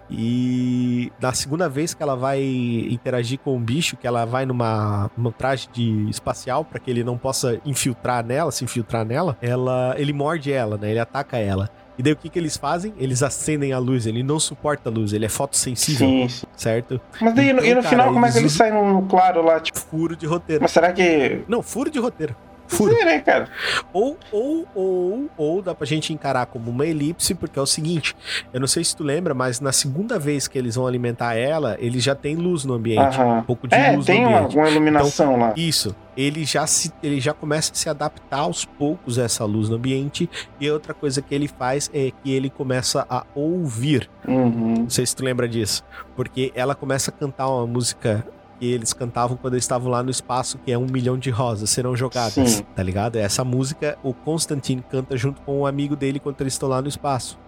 E 0.09 1.11
na 1.19 1.33
segunda 1.33 1.69
vez 1.69 1.93
que 1.93 2.03
ela 2.03 2.15
vai 2.15 2.41
interagir 2.43 3.39
com 3.39 3.55
o 3.55 3.59
bicho, 3.59 3.97
que 3.97 4.07
ela 4.07 4.25
vai 4.25 4.45
numa, 4.45 5.09
numa 5.17 5.31
traje 5.31 5.67
de 5.71 6.09
espacial 6.09 6.65
para 6.65 6.79
que 6.79 6.89
ele 6.89 7.03
não 7.03 7.17
possa 7.17 7.59
infiltrar 7.65 8.25
nela, 8.25 8.51
se 8.51 8.63
infiltrar 8.63 9.05
nela, 9.05 9.37
ela, 9.41 9.95
ele 9.97 10.13
morde 10.13 10.51
ela, 10.51 10.77
né? 10.77 10.91
Ele 10.91 10.99
ataca 10.99 11.37
ela. 11.37 11.69
E 12.01 12.03
daí 12.03 12.13
o 12.13 12.15
que, 12.15 12.29
que 12.29 12.39
eles 12.39 12.57
fazem? 12.57 12.95
Eles 12.97 13.21
acendem 13.21 13.73
a 13.73 13.77
luz, 13.77 14.07
ele 14.07 14.23
não 14.23 14.39
suporta 14.39 14.89
a 14.89 14.91
luz, 14.91 15.13
ele 15.13 15.23
é 15.23 15.29
fotossensível, 15.29 16.07
Sim, 16.07 16.27
sim. 16.29 16.47
certo? 16.57 16.99
Mas 17.21 17.35
daí, 17.35 17.53
no- 17.53 17.59
e 17.63 17.71
no 17.75 17.79
Então, 17.81 17.83
final, 17.91 18.05
cara, 18.07 18.13
como 18.15 18.25
é 18.25 18.31
que 18.31 18.37
ele 18.39 18.45
eles 18.45 18.53
sai 18.53 18.71
no 18.71 19.03
claro 19.03 19.43
lá? 19.45 19.59
Tipo, 19.59 19.77
Furo 19.79 20.15
de 20.15 20.25
roteiro. 20.25 20.63
mas 20.63 20.71
será 20.71 20.91
que. 20.91 21.43
Não, 21.47 21.61
furo 21.61 21.91
de 21.91 21.99
roteiro. 21.99 22.35
Furo. 22.77 22.93
né, 23.05 23.19
cara? 23.19 23.47
Ou, 23.93 24.17
ou, 24.31 24.67
ou, 24.73 25.29
ou 25.37 25.61
dá 25.61 25.73
pra 25.75 25.85
gente 25.85 26.13
encarar 26.13 26.45
como 26.45 26.69
uma 26.71 26.85
elipse, 26.85 27.33
porque 27.35 27.57
é 27.57 27.61
o 27.61 27.65
seguinte: 27.65 28.15
eu 28.53 28.59
não 28.59 28.67
sei 28.67 28.83
se 28.83 28.95
tu 28.95 29.03
lembra, 29.03 29.33
mas 29.33 29.59
na 29.59 29.71
segunda 29.71 30.17
vez 30.19 30.47
que 30.47 30.57
eles 30.57 30.75
vão 30.75 30.87
alimentar 30.87 31.35
ela, 31.35 31.75
ele 31.79 31.99
já 31.99 32.15
tem 32.15 32.35
luz 32.35 32.63
no 32.65 32.73
ambiente. 32.73 32.99
Aham. 33.19 33.39
Um 33.39 33.43
pouco 33.43 33.67
de 33.67 33.75
É, 33.75 33.91
luz 33.95 34.05
tem 34.05 34.21
no 34.21 34.27
uma, 34.29 34.37
ambiente. 34.39 34.55
uma 34.57 34.69
iluminação 34.69 35.37
lá. 35.39 35.53
Isso. 35.55 35.95
Ele 36.15 36.43
já, 36.43 36.67
se, 36.67 36.91
ele 37.01 37.21
já 37.21 37.33
começa 37.33 37.71
a 37.71 37.75
se 37.75 37.87
adaptar 37.89 38.39
aos 38.39 38.65
poucos 38.65 39.17
a 39.17 39.23
essa 39.23 39.45
luz 39.45 39.69
no 39.69 39.75
ambiente. 39.77 40.29
E 40.59 40.69
outra 40.69 40.93
coisa 40.93 41.21
que 41.21 41.33
ele 41.33 41.47
faz 41.47 41.89
é 41.93 42.11
que 42.23 42.31
ele 42.33 42.49
começa 42.49 43.05
a 43.09 43.25
ouvir. 43.33 44.09
Uhum. 44.27 44.75
Não 44.83 44.89
sei 44.89 45.05
se 45.05 45.15
tu 45.15 45.23
lembra 45.23 45.47
disso. 45.47 45.83
Porque 46.15 46.51
ela 46.53 46.75
começa 46.75 47.11
a 47.11 47.13
cantar 47.13 47.47
uma 47.47 47.65
música 47.65 48.25
que 48.61 48.71
eles 48.71 48.93
cantavam 48.93 49.35
quando 49.35 49.55
eles 49.55 49.63
estavam 49.63 49.89
lá 49.89 50.03
no 50.03 50.11
espaço, 50.11 50.59
que 50.63 50.71
é 50.71 50.77
um 50.77 50.85
milhão 50.85 51.17
de 51.17 51.31
rosas 51.31 51.67
serão 51.71 51.95
jogadas, 51.95 52.33
Sim. 52.33 52.63
tá 52.75 52.83
ligado? 52.83 53.15
Essa 53.15 53.43
música 53.43 53.97
o 54.03 54.13
Constantine 54.13 54.83
canta 54.87 55.17
junto 55.17 55.41
com 55.41 55.61
um 55.61 55.65
amigo 55.65 55.95
dele 55.95 56.19
quando 56.19 56.39
eles 56.41 56.53
estão 56.53 56.69
lá 56.69 56.79
no 56.79 56.87
espaço. 56.87 57.39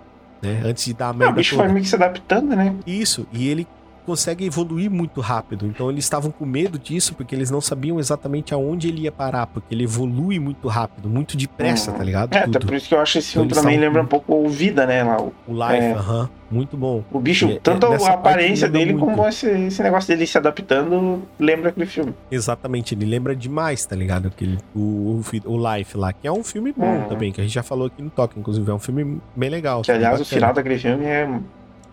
Né? 0.41 0.63
Antes 0.65 0.85
de 0.85 0.93
dar 0.95 1.09
a 1.09 1.13
merda. 1.13 1.25
É, 1.25 1.29
o 1.31 1.35
bicho 1.35 1.51
toda. 1.51 1.65
vai 1.65 1.73
meio 1.73 1.83
que 1.83 1.89
se 1.89 1.95
adaptando, 1.95 2.55
né? 2.55 2.75
Isso, 2.87 3.27
e 3.31 3.47
ele 3.47 3.67
consegue 4.03 4.45
evoluir 4.45 4.89
muito 4.89 5.21
rápido. 5.21 5.65
Então 5.65 5.89
eles 5.89 6.05
estavam 6.05 6.31
com 6.31 6.45
medo 6.45 6.77
disso 6.77 7.15
porque 7.15 7.33
eles 7.33 7.49
não 7.49 7.61
sabiam 7.61 7.99
exatamente 7.99 8.53
aonde 8.53 8.87
ele 8.89 9.01
ia 9.01 9.11
parar, 9.11 9.47
porque 9.47 9.73
ele 9.73 9.83
evolui 9.83 10.39
muito 10.39 10.67
rápido, 10.67 11.09
muito 11.09 11.35
depressa, 11.35 11.91
uhum. 11.91 11.97
tá 11.97 12.03
ligado? 12.03 12.33
É, 12.33 12.41
Tudo. 12.41 12.57
até 12.57 12.65
por 12.65 12.75
isso 12.75 12.87
que 12.87 12.95
eu 12.95 12.99
acho 12.99 13.17
esse 13.17 13.31
filme 13.31 13.47
então, 13.47 13.61
também 13.61 13.79
lembra 13.79 14.01
um 14.01 14.05
pouco 14.05 14.33
o 14.33 14.49
Vida, 14.49 14.85
né? 14.85 15.03
Lá, 15.03 15.21
o, 15.21 15.33
o 15.47 15.53
Life, 15.53 15.83
é. 15.83 15.93
aham. 15.93 16.29
Muito 16.53 16.77
bom. 16.77 17.03
O 17.11 17.19
bicho, 17.19 17.49
é, 17.49 17.59
tanto 17.63 17.87
a 17.87 18.11
aparência 18.11 18.69
dele 18.69 18.93
muito. 18.93 19.05
como 19.07 19.27
esse, 19.27 19.49
esse 19.49 19.81
negócio 19.81 20.07
dele 20.07 20.27
se 20.27 20.37
adaptando, 20.37 21.23
lembra 21.39 21.69
aquele 21.69 21.87
filme. 21.87 22.13
Exatamente, 22.29 22.93
ele 22.93 23.07
lembra 23.07 23.35
demais, 23.35 23.83
tá 23.87 23.95
ligado? 23.95 24.27
Aquele, 24.27 24.59
o, 24.75 25.19
o, 25.45 25.75
Life 25.75 25.97
lá, 25.97 26.13
que 26.13 26.27
é 26.27 26.31
um 26.31 26.43
filme 26.43 26.71
bom 26.71 26.85
uhum. 26.85 27.07
também, 27.07 27.31
que 27.31 27.41
a 27.41 27.43
gente 27.43 27.53
já 27.53 27.63
falou 27.63 27.87
aqui 27.87 28.03
no 28.03 28.11
Toque, 28.11 28.39
inclusive, 28.39 28.69
é 28.69 28.73
um 28.73 28.79
filme 28.79 29.19
bem 29.35 29.49
legal. 29.49 29.81
Que, 29.81 29.91
aliás, 29.91 30.19
bacana. 30.19 30.23
o 30.23 30.25
final 30.27 30.53
daquele 30.53 30.77
filme 30.77 31.05
é 31.05 31.27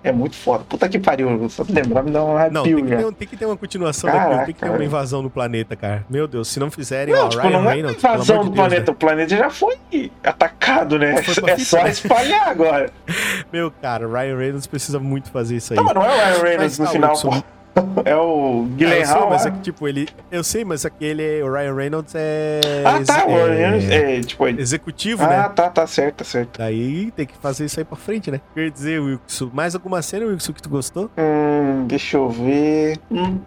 é 0.02 0.12
muito 0.12 0.36
foda. 0.36 0.64
Puta 0.68 0.88
que 0.88 0.98
pariu. 0.98 1.48
Só 1.48 1.64
lembrar 1.68 2.02
me 2.02 2.10
dá 2.10 2.24
um 2.24 2.36
arrepio, 2.36 2.54
Não, 2.54 2.62
tem 2.64 2.76
que, 2.76 2.96
ter, 2.96 3.12
tem 3.12 3.28
que 3.28 3.36
ter 3.36 3.46
uma 3.46 3.56
continuação 3.56 4.10
Caraca, 4.10 4.28
daquilo. 4.28 4.46
Tem 4.46 4.54
que 4.54 4.60
ter 4.60 4.70
uma 4.70 4.84
invasão 4.84 5.22
no 5.22 5.30
planeta, 5.30 5.76
cara. 5.76 6.04
Meu 6.08 6.26
Deus, 6.26 6.48
se 6.48 6.58
não 6.58 6.70
fizerem... 6.70 7.14
Não, 7.14 7.26
ó, 7.26 7.28
tipo, 7.28 7.42
Ryan 7.42 7.50
não 7.50 7.70
é 7.70 7.74
Reynolds, 7.74 8.04
invasão 8.04 8.44
do 8.44 8.52
planeta. 8.52 8.90
Né? 8.90 8.92
O 8.92 8.94
planeta 8.94 9.36
já 9.36 9.50
foi 9.50 9.76
atacado, 10.24 10.98
né? 10.98 11.16
É 11.46 11.58
só 11.58 11.82
né? 11.82 11.90
espalhar 11.90 12.48
agora. 12.48 12.90
Meu, 13.52 13.70
cara, 13.70 14.06
Ryan 14.06 14.36
Reynolds 14.36 14.66
precisa 14.66 14.98
muito 14.98 15.30
fazer 15.30 15.56
isso 15.56 15.74
aí. 15.74 15.76
Não, 15.76 15.84
mas 15.84 15.94
não 15.94 16.04
é 16.04 16.08
o 16.08 16.16
Ryan 16.16 16.42
Reynolds 16.42 16.78
mas, 16.78 16.78
no 16.78 16.84
tá, 16.84 16.92
final, 16.92 17.20
pô. 17.20 17.59
É 18.04 18.16
o 18.16 18.64
Guilherme 18.76 19.12
é, 19.12 19.30
mas 19.30 19.46
é 19.46 19.50
que, 19.50 19.60
tipo, 19.60 19.86
ele. 19.86 20.08
Eu 20.30 20.42
sei, 20.42 20.64
mas 20.64 20.84
aquele. 20.84 21.42
O 21.42 21.52
Ryan 21.52 21.74
Reynolds 21.74 22.14
é. 22.14 22.60
Ah, 22.84 23.04
tá. 23.04 23.26
O 23.26 23.28
Ryan 23.28 23.54
Reynolds 23.54 23.90
é, 23.90 24.20
tipo. 24.20 24.46
Executivo, 24.48 25.22
ah, 25.22 25.28
né? 25.28 25.36
Ah, 25.38 25.48
tá, 25.48 25.70
tá 25.70 25.86
certo, 25.86 26.16
tá 26.16 26.24
certo. 26.24 26.58
Daí 26.58 27.10
tem 27.12 27.26
que 27.26 27.36
fazer 27.36 27.64
isso 27.64 27.78
aí 27.78 27.84
pra 27.84 27.96
frente, 27.96 28.30
né? 28.30 28.40
Quer 28.54 28.70
dizer, 28.70 29.00
Wilson, 29.00 29.50
mais 29.52 29.74
alguma 29.74 30.02
cena, 30.02 30.26
Wilson, 30.26 30.52
que 30.52 30.62
tu 30.62 30.68
gostou? 30.68 31.10
Hum, 31.16 31.86
deixa 31.86 32.16
eu 32.16 32.28
ver. 32.28 32.98
Hum. 33.10 33.38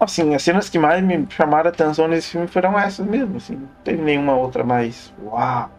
Assim, 0.00 0.34
as 0.34 0.42
cenas 0.42 0.68
que 0.68 0.78
mais 0.78 1.02
me 1.02 1.26
chamaram 1.28 1.68
a 1.68 1.72
atenção 1.72 2.06
nesse 2.06 2.30
filme 2.30 2.46
foram 2.46 2.78
essas 2.78 3.04
mesmo, 3.04 3.36
assim. 3.36 3.54
Não 3.56 3.68
teve 3.82 4.00
nenhuma 4.00 4.34
outra 4.36 4.62
mais. 4.62 5.12
Uau! 5.24 5.70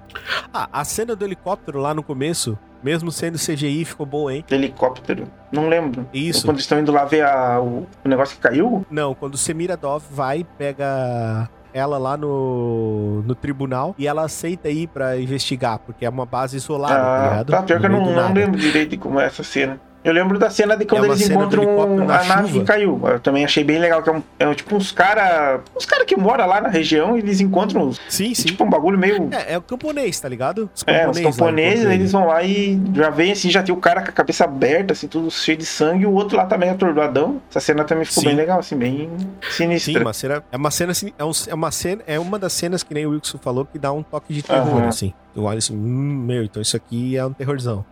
Ah, 0.54 0.68
a 0.72 0.84
cena 0.84 1.16
do 1.16 1.24
helicóptero 1.24 1.80
lá 1.80 1.94
no 1.94 2.04
começo, 2.04 2.58
mesmo 2.84 3.12
sendo 3.12 3.38
CGI, 3.38 3.86
ficou 3.86 4.06
boa, 4.06 4.34
hein? 4.34 4.44
Helicóptero. 4.50 5.28
Não 5.52 5.68
lembro. 5.68 6.08
Isso. 6.14 6.46
Quando 6.46 6.60
estão 6.60 6.80
indo 6.80 6.92
lá 6.92 7.06
ver 7.06 7.24
a, 7.26 7.60
o, 7.60 7.88
o 8.04 8.10
negócio 8.10 8.36
que 8.36 8.42
caiu? 8.42 8.86
Não, 8.90 9.14
quando 9.14 9.38
Semiradov 9.38 10.04
vai, 10.12 10.46
pega 10.58 11.50
ela 11.74 11.98
lá 11.98 12.18
no, 12.18 13.22
no 13.24 13.36
tribunal 13.36 13.94
e 13.98 14.08
ela 14.08 14.24
aceita 14.24 14.70
ir 14.70 14.88
para 14.88 15.20
investigar, 15.20 15.80
porque 15.80 16.06
é 16.06 16.10
uma 16.10 16.26
base 16.26 16.58
isolada, 16.58 16.96
tá 16.96 17.02
ah, 17.02 17.18
tá 17.18 17.30
ligado? 17.30 17.52
Tá, 17.52 17.64
pior 17.64 17.80
que 17.80 17.86
eu 17.86 17.90
não, 17.90 18.14
não 18.14 18.34
lembro 18.34 18.60
direito 18.60 18.92
de 18.92 18.98
como 18.98 19.20
é 19.20 19.26
essa 19.26 19.44
cena. 19.44 19.80
Eu 20.04 20.14
lembro 20.14 20.40
da 20.40 20.50
cena 20.50 20.78
de 20.78 20.86
quando 20.86 21.06
é 21.06 21.08
eles 21.08 21.30
encontram 21.30 22.10
a 22.10 22.24
nave 22.24 22.60
que 22.60 22.66
caiu. 22.66 23.00
Eu 23.04 23.20
também 23.20 23.44
achei 23.44 23.64
bem 23.64 23.80
legal, 23.80 24.02
que 24.02 24.10
é, 24.10 24.14
um, 24.14 24.24
é 24.40 24.54
tipo 24.54 24.76
uns 24.76 24.92
caras. 24.92 25.62
Uns 25.76 25.86
caras 25.86 26.06
que 26.06 26.16
moram 26.16 26.48
lá 26.48 26.62
na 26.62 26.70
região 26.70 27.18
e 27.18 27.20
eles 27.20 27.42
encontram. 27.42 27.92
Sim, 28.08 28.34
sim. 28.34 28.48
Tipo 28.48 28.64
um 28.64 28.70
bagulho 28.70 28.98
meio. 28.98 29.30
É, 29.32 29.54
é 29.54 29.58
o 29.58 29.62
camponês, 29.62 30.20
tá 30.20 30.30
ligado? 30.30 30.70
Os 30.74 30.84
é, 30.88 31.08
os 31.08 31.20
camponeses, 31.20 31.86
eles 31.86 32.12
vão 32.12 32.28
lá 32.28 32.42
e 32.44 32.80
já 32.94 33.10
vem 33.10 33.32
assim, 33.32 33.50
já 33.50 33.62
tem 33.62 33.76
o 33.76 33.78
cara 33.78 34.02
com 34.02 34.10
a 34.10 34.14
cabeça 34.14 34.46
aberta, 34.46 34.94
assim, 34.94 35.08
tudo 35.08 35.30
cheio 35.30 35.58
de 35.58 35.66
sangue, 35.66 36.04
e 36.04 36.06
o 36.06 36.14
outro 36.14 36.38
lá 36.38 36.46
também 36.46 36.70
atordoadão. 36.70 37.42
Essa 37.50 37.60
cena 37.60 37.84
também 37.84 38.06
ficou 38.06 38.24
sim. 38.24 38.30
bem 38.30 38.38
legal, 38.38 38.60
assim, 38.60 38.78
bem 38.78 39.10
sinistra. 39.52 39.94
Sim, 39.94 40.00
uma 40.00 40.14
cena. 40.14 40.44
É 40.52 40.58
uma 40.58 40.72
cena 40.72 40.92
assim. 40.92 41.14
É, 41.18 41.26
um, 41.26 41.32
é 41.48 41.54
uma 41.54 41.72
cena. 41.72 42.02
É 42.08 42.20
uma 42.20 42.40
das 42.40 42.54
cenas 42.54 42.84
que 42.84 42.94
nem 42.94 43.06
o 43.06 43.12
Wilson 43.12 43.38
falou 43.38 43.66
que 43.66 43.78
dá 43.78 43.92
um 43.92 44.02
toque 44.02 44.34
de 44.34 44.44
terror, 44.44 44.82
uhum. 44.82 44.88
assim. 44.88 45.14
Eu 45.40 45.46
olho 45.46 45.58
assim, 45.58 45.74
hum, 45.74 46.24
meu, 46.26 46.44
então 46.44 46.62
isso 46.62 46.76
aqui 46.76 47.16
é 47.16 47.26
um 47.26 47.32
terrorzão. 47.32 47.86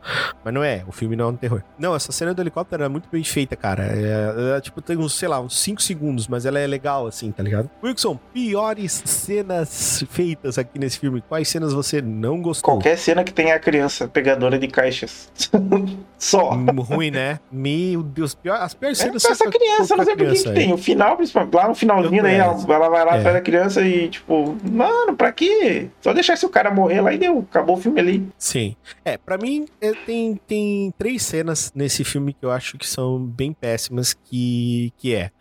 Mas 0.44 0.54
não 0.54 0.64
é, 0.64 0.84
o 0.86 0.92
filme 0.92 1.16
não 1.16 1.26
é 1.26 1.28
um 1.30 1.36
terror. 1.36 1.64
Não, 1.80 1.96
essa 1.96 2.12
cena 2.12 2.34
do 2.34 2.42
helicóptero 2.42 2.84
é 2.84 2.90
muito 2.90 3.08
bem 3.10 3.24
feita, 3.24 3.56
cara. 3.56 3.84
É, 3.84 4.58
é, 4.58 4.62
tipo, 4.62 4.82
tem 4.82 4.98
uns, 4.98 5.18
sei 5.18 5.30
lá, 5.30 5.40
uns 5.40 5.58
5 5.62 5.82
segundos, 5.82 6.28
mas 6.28 6.46
ela 6.46 6.60
é 6.60 6.68
legal, 6.68 7.08
assim, 7.08 7.32
tá 7.32 7.42
ligado? 7.42 7.70
Wilson, 7.82 8.20
piores 8.34 9.02
cenas 9.06 10.04
feitas 10.10 10.58
aqui 10.58 10.78
nesse 10.78 11.00
filme. 11.00 11.22
Quais 11.22 11.48
cenas 11.48 11.74
você 11.74 12.02
não 12.02 12.42
gostou? 12.42 12.74
Qualquer 12.74 12.98
cena 12.98 13.24
que 13.24 13.32
tenha 13.32 13.56
a 13.56 13.60
criança 13.60 14.08
pegadora 14.08 14.60
de 14.60 14.68
caixas. 14.68 15.32
Só. 16.18 16.52
Hum, 16.54 16.66
ruim, 16.82 17.12
né? 17.12 17.40
Meu 17.52 18.04
Deus, 18.04 18.36
pior, 18.36 18.60
as 18.60 18.74
piores 18.74 19.00
é, 19.00 19.04
cenas 19.04 19.24
é, 19.24 19.32
essa 19.32 19.50
criança, 19.50 19.94
eu 19.94 19.98
não 19.98 20.06
sei 20.06 20.16
por 20.16 20.34
que 20.34 20.44
tem. 20.52 20.74
O 20.74 20.78
final, 20.78 21.16
principalmente, 21.16 21.54
lá 21.54 21.68
no 21.68 21.76
finalzinho, 21.76 22.26
aí, 22.26 22.36
ela, 22.36 22.58
ela 22.68 22.90
vai 22.90 23.06
lá, 23.06 23.18
é. 23.18 23.24
pega 23.24 23.38
a 23.38 23.42
criança 23.42 23.82
e, 23.82 24.10
tipo, 24.10 24.58
mano, 24.64 25.16
pra 25.16 25.32
quê? 25.32 25.88
Só 26.02 26.14
deixar 26.14 26.34
esse 26.34 26.48
cara 26.50 26.72
morrer 26.72 27.02
lá 27.02 27.14
e 27.14 27.18
deu 27.18 27.37
acabou 27.40 27.78
o 27.78 27.80
filme 27.80 28.00
ali. 28.00 28.28
Sim. 28.38 28.76
É, 29.04 29.18
para 29.18 29.38
mim 29.38 29.66
é, 29.82 29.94
tem, 29.94 30.36
tem 30.48 30.94
três 30.98 31.22
cenas 31.24 31.72
nesse 31.76 32.04
filme 32.04 32.34
que 32.34 32.46
eu 32.46 32.52
acho 32.52 32.78
que 32.78 32.88
são 32.88 33.24
bem 33.24 33.54
péssimas, 33.54 34.14
que, 34.14 34.92
que 34.98 35.16
é, 35.16 35.32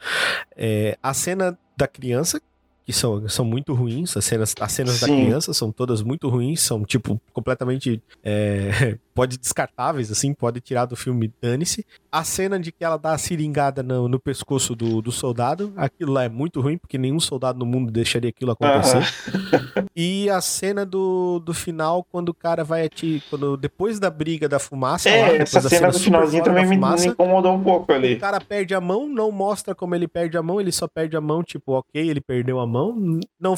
é 0.57 0.99
a 1.03 1.13
cena 1.15 1.59
da 1.77 1.87
criança, 1.87 2.41
que 2.85 2.93
são, 2.93 3.29
são 3.29 3.45
muito 3.45 3.75
ruins. 3.75 4.17
As 4.17 4.25
cenas, 4.25 4.55
as 4.59 4.73
cenas 4.73 5.01
da 5.01 5.09
criança 5.09 5.53
são 5.53 5.73
todas 5.73 6.03
muito 6.03 6.29
ruins, 6.29 6.61
são, 6.61 6.85
tipo, 6.85 7.21
completamente. 7.33 8.01
É, 8.23 8.97
pode 9.17 9.39
descartáveis, 9.39 10.13
assim, 10.13 10.35
pode 10.35 10.61
tirar 10.61 10.85
do 10.85 10.95
filme, 10.95 11.33
dane-se. 11.41 11.87
A 12.13 12.23
cena 12.23 12.61
de 12.61 12.71
que 12.71 12.85
ela 12.85 12.99
dá 12.99 13.15
a 13.15 13.19
seringada 13.19 13.83
no, 13.83 14.09
no 14.09 14.21
pescoço 14.21 14.77
do, 14.77 15.01
do 15.01 15.11
soldado, 15.11 15.73
aquilo 15.75 16.13
lá 16.13 16.25
é 16.25 16.29
muito 16.29 16.61
ruim, 16.61 16.77
porque 16.77 16.99
nenhum 16.99 17.19
soldado 17.19 17.59
no 17.59 17.65
mundo 17.65 17.91
deixaria 17.91 18.29
aquilo 18.29 18.51
acontecer. 18.51 18.99
Uhum. 18.99 19.87
e 19.97 20.29
a 20.29 20.43
cena 20.43 20.85
do, 20.85 21.39
do 21.39 21.55
final, 21.55 22.05
quando 22.05 22.29
o 22.29 22.35
cara 22.35 22.63
vai 22.63 22.85
atirar. 22.85 23.23
Quando, 23.31 23.57
depois 23.57 23.99
da 23.99 24.11
briga 24.11 24.47
da 24.47 24.59
fumaça. 24.59 25.09
É, 25.09 25.23
lá, 25.23 25.29
essa 25.37 25.61
cena, 25.63 25.71
cena 25.71 25.93
do 25.93 25.99
finalzinho 25.99 26.45
também 26.45 26.67
fumaça, 26.67 27.07
me, 27.07 27.13
incomodou 27.13 27.55
um 27.55 27.63
pouco 27.63 27.91
ali. 27.91 28.15
O 28.15 28.21
cara 28.21 28.39
perde 28.39 28.75
a 28.75 28.81
mão, 28.83 29.09
não 29.09 29.33
mostra 29.33 29.75
como 29.75 29.95
ele 29.95 30.07
perde 30.07 30.37
a 30.37 30.43
mão, 30.43 30.61
ele 30.61 30.73
só 30.73 30.87
perde 30.87 31.17
a 31.17 31.21
mão, 31.23 31.43
tipo, 31.43 31.73
ok, 31.73 32.07
ele 32.07 32.21
perdeu 32.21 32.61
a 32.61 32.67
mão. 32.67 32.95
Não, 33.41 33.55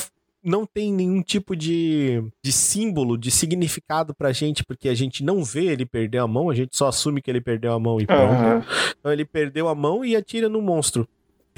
não 0.48 0.66
tem 0.66 0.92
nenhum 0.92 1.22
tipo 1.22 1.54
de, 1.54 2.22
de 2.42 2.52
símbolo, 2.52 3.16
de 3.16 3.30
significado 3.30 4.14
pra 4.14 4.32
gente, 4.32 4.64
porque 4.64 4.88
a 4.88 4.94
gente 4.94 5.22
não 5.22 5.44
vê 5.44 5.66
ele 5.66 5.86
perder 5.86 6.18
a 6.18 6.26
mão, 6.26 6.50
a 6.50 6.54
gente 6.54 6.76
só 6.76 6.88
assume 6.88 7.20
que 7.22 7.30
ele 7.30 7.40
perdeu 7.40 7.72
a 7.72 7.78
mão 7.78 8.00
e 8.00 8.06
pronto. 8.06 8.32
Uhum. 8.32 8.62
Então 8.98 9.12
ele 9.12 9.24
perdeu 9.24 9.68
a 9.68 9.74
mão 9.74 10.04
e 10.04 10.16
atira 10.16 10.48
no 10.48 10.60
monstro 10.60 11.08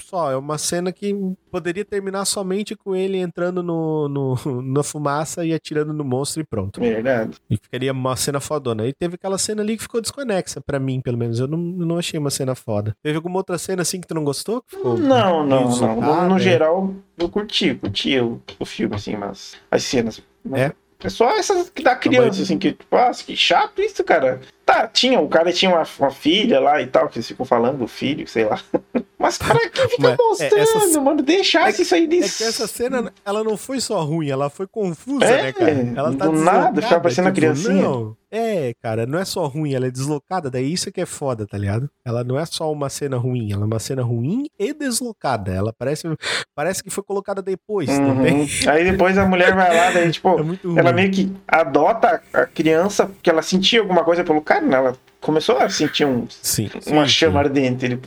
só. 0.03 0.30
É 0.30 0.36
uma 0.36 0.59
cena 0.59 0.92
que 0.92 1.14
poderia 1.51 1.84
terminar 1.84 2.24
somente 2.24 2.74
com 2.76 2.94
ele 2.94 3.18
entrando 3.18 3.62
no, 3.62 4.09
no, 4.09 4.36
na 4.62 4.82
fumaça 4.82 5.44
e 5.44 5.53
atirando 5.53 5.92
no 5.92 6.05
monstro 6.05 6.42
e 6.42 6.44
pronto. 6.44 6.80
Verdade. 6.80 7.36
E 7.48 7.57
ficaria 7.57 7.92
uma 7.92 8.16
cena 8.16 8.40
fodona. 8.40 8.86
E 8.86 8.92
teve 8.92 9.14
aquela 9.14 9.38
cena 9.38 9.62
ali 9.62 9.76
que 9.76 9.82
ficou 9.82 10.01
desconexa 10.01 10.61
para 10.61 10.78
mim, 10.78 11.01
pelo 11.01 11.18
menos. 11.18 11.40
Eu 11.40 11.48
não, 11.48 11.59
não 11.59 11.98
achei 11.98 12.18
uma 12.18 12.30
cena 12.30 12.55
foda. 12.55 12.96
Teve 13.03 13.16
alguma 13.16 13.36
outra 13.36 13.59
cena 13.59 13.82
assim 13.82 14.01
que 14.01 14.07
tu 14.07 14.14
não 14.14 14.24
gostou? 14.24 14.64
não, 14.82 15.46
não, 15.46 15.46
não. 15.46 16.01
No, 16.01 16.28
no 16.28 16.38
geral, 16.38 16.94
eu 17.18 17.28
curti, 17.28 17.74
curti 17.74 18.18
o, 18.18 18.40
o 18.59 18.64
filme, 18.64 18.94
assim, 18.94 19.16
mas 19.16 19.57
as 19.70 19.82
cenas. 19.82 20.22
É? 20.53 20.72
É 21.03 21.09
só 21.09 21.30
essas 21.30 21.70
que 21.70 21.82
da 21.82 21.96
criança, 21.96 22.42
assim, 22.42 22.59
que, 22.59 22.72
tipo, 22.72 22.94
ah, 22.94 23.11
que 23.11 23.34
chato 23.34 23.80
isso, 23.80 24.05
cara. 24.05 24.40
Tá, 24.71 24.87
tinha, 24.87 25.18
o 25.21 25.29
cara 25.29 25.53
tinha 25.53 25.68
uma, 25.68 25.83
uma 25.99 26.11
filha 26.12 26.61
lá 26.61 26.81
e 26.81 26.87
tal, 26.87 27.09
que 27.09 27.18
eles 27.18 27.27
ficam 27.27 27.45
falando, 27.45 27.89
filho, 27.89 28.25
sei 28.29 28.45
lá. 28.45 28.61
Mas 29.18 29.37
para 29.37 29.68
que 29.68 29.89
fica 29.89 30.11
é, 30.11 30.16
mostrando, 30.16 30.57
é, 30.57 30.61
essa, 30.61 31.01
mano? 31.01 31.23
Deixasse 31.23 31.81
é, 31.81 31.83
isso 31.83 31.95
aí 31.95 32.07
disso. 32.07 32.43
É 32.43 32.47
que 32.47 32.49
essa 32.49 32.68
cena, 32.68 33.12
ela 33.25 33.43
não 33.43 33.57
foi 33.57 33.81
só 33.81 34.01
ruim, 34.05 34.31
ela 34.31 34.49
foi 34.49 34.68
confusa, 34.68 35.25
é, 35.25 35.43
né, 35.43 35.53
cara? 35.53 35.93
Ela 35.97 36.14
tá 36.14 36.27
do 36.27 36.33
nada, 36.33 36.81
ficava 36.81 37.01
parecendo 37.03 37.33
tipo, 37.33 37.47
a 37.47 37.51
criancinha. 37.51 37.83
Não, 37.83 38.16
é, 38.33 38.73
cara, 38.81 39.07
não 39.07 39.18
é 39.18 39.25
só 39.25 39.47
ruim, 39.47 39.75
ela 39.75 39.89
é 39.89 39.91
deslocada, 39.91 40.49
daí 40.49 40.73
isso 40.73 40.93
que 40.93 41.01
é 41.01 41.07
foda, 41.07 41.47
tá 41.47 41.59
ligado? 41.59 41.91
Ela 42.05 42.23
não 42.23 42.39
é 42.39 42.47
só 42.47 42.71
uma 42.71 42.89
cena 42.89 43.16
ruim, 43.16 43.53
ela 43.53 43.62
é 43.62 43.66
uma 43.66 43.81
cena 43.81 44.03
ruim 44.03 44.47
e 44.57 44.73
deslocada. 44.73 45.53
Ela 45.53 45.73
parece, 45.77 46.07
parece 46.55 46.83
que 46.83 46.91
foi 46.91 47.03
colocada 47.03 47.43
depois 47.43 47.89
uhum. 47.89 48.07
também. 48.07 48.49
Aí 48.68 48.85
depois 48.91 49.18
a 49.18 49.27
mulher 49.27 49.55
vai 49.55 49.77
lá, 49.77 49.91
daí, 49.91 50.12
tipo, 50.12 50.29
é 50.39 50.79
ela 50.79 50.93
meio 50.93 51.11
que 51.11 51.33
adota 51.47 52.23
a 52.33 52.47
criança 52.47 53.07
porque 53.07 53.29
ela 53.29 53.43
sentia 53.43 53.81
alguma 53.81 54.05
coisa 54.05 54.23
pelo 54.23 54.41
cara, 54.41 54.60
né? 54.63 54.77
Ela 54.77 54.97
começou 55.21 55.59
a 55.59 55.69
sentir 55.69 56.05
um, 56.05 56.27
sim, 56.29 56.71
uma 56.87 57.07
sim, 57.07 57.13
chama 57.13 57.41
ardente. 57.41 57.85
Ele... 57.85 58.01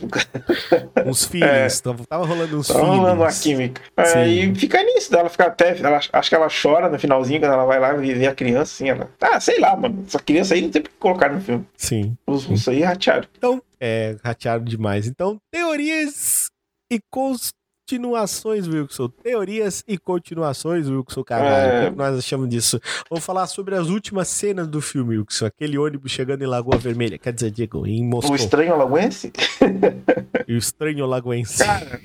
Uns 1.06 1.26
feelings, 1.26 1.80
é, 1.80 1.84
tava 2.08 2.26
rolando 2.26 2.58
uns 2.58 2.68
tava 2.68 2.80
feelings. 2.80 3.00
rolando 3.00 3.22
uma 3.22 3.32
química. 3.32 3.82
Aí 3.96 4.54
fica 4.56 4.82
nisso, 4.84 5.16
ela 5.16 5.30
fica 5.30 5.46
até. 5.46 5.78
Ela, 5.80 6.00
acho 6.12 6.30
que 6.30 6.36
ela 6.36 6.48
chora 6.50 6.90
no 6.90 6.98
finalzinho 6.98 7.40
quando 7.40 7.54
ela 7.54 7.66
vai 7.66 7.80
lá 7.80 7.94
ver 7.94 8.28
a 8.28 8.36
criança, 8.36 8.74
assim, 8.74 8.90
ela. 8.90 9.10
Ah, 9.22 9.40
sei 9.40 9.60
lá, 9.60 9.76
mano. 9.76 10.04
Essa 10.08 10.20
criança 10.20 10.54
aí 10.54 10.62
não 10.62 10.70
tem 10.70 10.82
que 10.82 10.90
colocar 11.00 11.30
no 11.30 11.42
filme. 11.42 11.66
Sim. 11.78 12.18
Os 12.26 12.46
russos 12.46 12.68
aí 12.68 12.82
ratearam. 12.82 13.28
Então, 13.38 13.62
é, 13.80 14.16
ratearam 14.24 14.64
demais. 14.64 15.08
Então, 15.08 15.38
teorias 15.52 16.48
e 16.92 17.00
cons 17.12 17.52
continuações, 17.94 18.68
Wilson. 18.68 19.10
Teorias 19.22 19.84
e 19.88 20.00
continuações, 20.00 20.90
Wilson 20.90 21.24
Carvalho. 21.24 21.72
É... 21.72 21.88
O 21.88 21.92
que 21.92 21.98
nós 21.98 22.18
achamos 22.18 22.50
disso? 22.50 22.80
Vamos 23.08 23.24
falar 23.24 23.46
sobre 23.46 23.76
as 23.76 23.88
últimas 23.88 24.28
cenas 24.28 24.68
do 24.68 24.82
filme, 24.82 25.18
Wilson. 25.18 25.46
Aquele 25.46 25.78
ônibus 25.78 26.12
chegando 26.12 26.44
em 26.44 26.48
Lagoa 26.48 26.78
Vermelha. 26.78 27.20
Quer 27.20 27.34
dizer, 27.34 27.52
Diego, 27.52 27.86
em 27.86 28.04
Moscou. 28.04 28.34
O 28.34 28.36
Estranho 28.36 28.76
Lagoense? 28.76 29.32
o 30.50 30.52
Estranho 30.52 31.06
Lagoense. 31.06 31.64
Cara, 31.64 32.00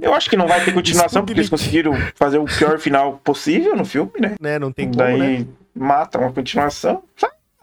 Eu 0.00 0.14
acho 0.14 0.30
que 0.30 0.36
não 0.36 0.46
vai 0.46 0.64
ter 0.64 0.72
continuação, 0.72 1.22
porque 1.22 1.40
eles 1.40 1.50
conseguiram 1.50 1.94
fazer 2.14 2.38
o 2.38 2.44
pior 2.44 2.78
final 2.78 3.20
possível 3.24 3.74
no 3.74 3.84
filme, 3.84 4.12
né? 4.20 4.36
né? 4.40 4.58
Não 4.58 4.70
tem 4.70 4.86
como, 4.86 4.98
Daí 4.98 5.40
né? 5.40 5.46
mata 5.74 6.18
uma 6.18 6.32
continuação. 6.32 7.02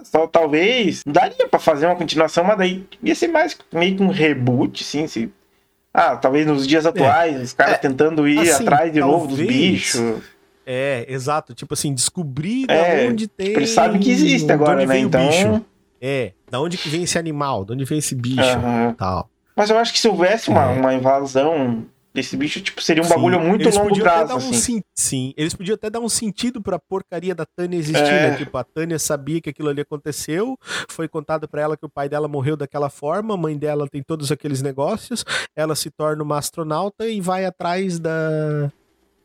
Só 0.03 0.27
talvez. 0.27 1.03
Daria 1.05 1.47
pra 1.47 1.59
fazer 1.59 1.85
uma 1.85 1.95
continuação, 1.95 2.43
mas 2.43 2.57
daí 2.57 2.85
ia 3.01 3.15
ser 3.15 3.27
mais 3.27 3.57
meio 3.71 3.95
que 3.95 4.03
um 4.03 4.09
reboot, 4.09 4.83
sim. 4.83 5.07
Se... 5.07 5.31
Ah, 5.93 6.15
talvez 6.15 6.47
nos 6.47 6.65
dias 6.67 6.85
atuais, 6.85 7.41
os 7.41 7.53
caras 7.53 7.73
É, 7.75 7.77
tentando 7.77 8.27
ir 8.27 8.39
assim, 8.39 8.63
atrás 8.63 8.93
de 8.93 8.99
novo 8.99 9.27
dos 9.27 9.37
talvez- 9.37 9.57
bichos. 9.57 10.21
É, 10.65 11.05
exato. 11.09 11.53
Tipo 11.53 11.73
assim, 11.73 11.93
descobrir 11.93 12.65
É, 12.69 13.07
onde 13.09 13.27
tem. 13.27 13.47
Eles 13.47 13.71
sabem 13.71 13.99
que 13.99 14.09
existe 14.11 14.49
agora, 14.51 14.77
onde 14.77 14.85
né? 14.85 14.93
vem 14.93 15.05
o 15.05 15.07
Então. 15.07 15.27
bicho. 15.27 15.65
É, 16.01 16.31
da 16.49 16.59
onde 16.61 16.77
que 16.77 16.87
vem 16.89 17.03
esse 17.03 17.17
animal, 17.17 17.65
de 17.65 17.73
onde 17.73 17.83
vem 17.85 17.97
esse 17.99 18.15
bicho 18.15 18.41
aham. 18.41 18.95
tal. 18.97 19.29
Mas 19.55 19.69
eu 19.69 19.77
acho 19.77 19.91
que 19.91 19.99
se 19.99 20.07
houvesse 20.07 20.49
uma, 20.49 20.71
É. 20.71 20.79
uma 20.79 20.93
invasão 20.93 21.85
desse 22.13 22.35
bicho, 22.35 22.61
tipo, 22.61 22.81
seria 22.81 23.01
um 23.01 23.05
Sim, 23.05 23.13
bagulho 23.13 23.39
muito 23.39 23.61
eles 23.63 23.75
longo 23.75 23.97
prazo, 23.99 24.35
um 24.35 24.53
sen- 24.53 24.83
Sim, 24.93 25.33
eles 25.37 25.53
podiam 25.53 25.75
até 25.75 25.89
dar 25.89 25.99
um 25.99 26.09
sentido 26.09 26.61
pra 26.61 26.77
porcaria 26.77 27.33
da 27.33 27.45
Tânia 27.45 27.77
existir, 27.77 28.01
É. 28.01 28.31
né? 28.31 28.37
Tipo, 28.37 28.57
a 28.57 28.63
Tânia 28.63 28.99
sabia 28.99 29.39
que 29.41 29.49
aquilo 29.49 29.69
ali 29.69 29.81
aconteceu, 29.81 30.57
foi 30.89 31.07
contado 31.07 31.47
pra 31.47 31.61
ela 31.61 31.77
que 31.77 31.85
o 31.85 31.89
pai 31.89 32.09
dela 32.09 32.27
morreu 32.27 32.57
daquela 32.57 32.89
forma, 32.89 33.33
a 33.33 33.37
mãe 33.37 33.57
dela 33.57 33.87
tem 33.89 34.03
todos 34.03 34.31
aqueles 34.31 34.61
negócios, 34.61 35.23
ela 35.55 35.75
se 35.75 35.89
torna 35.89 36.21
uma 36.23 36.37
astronauta 36.37 37.07
e 37.07 37.21
vai 37.21 37.45
atrás 37.45 37.97
da. 37.99 38.71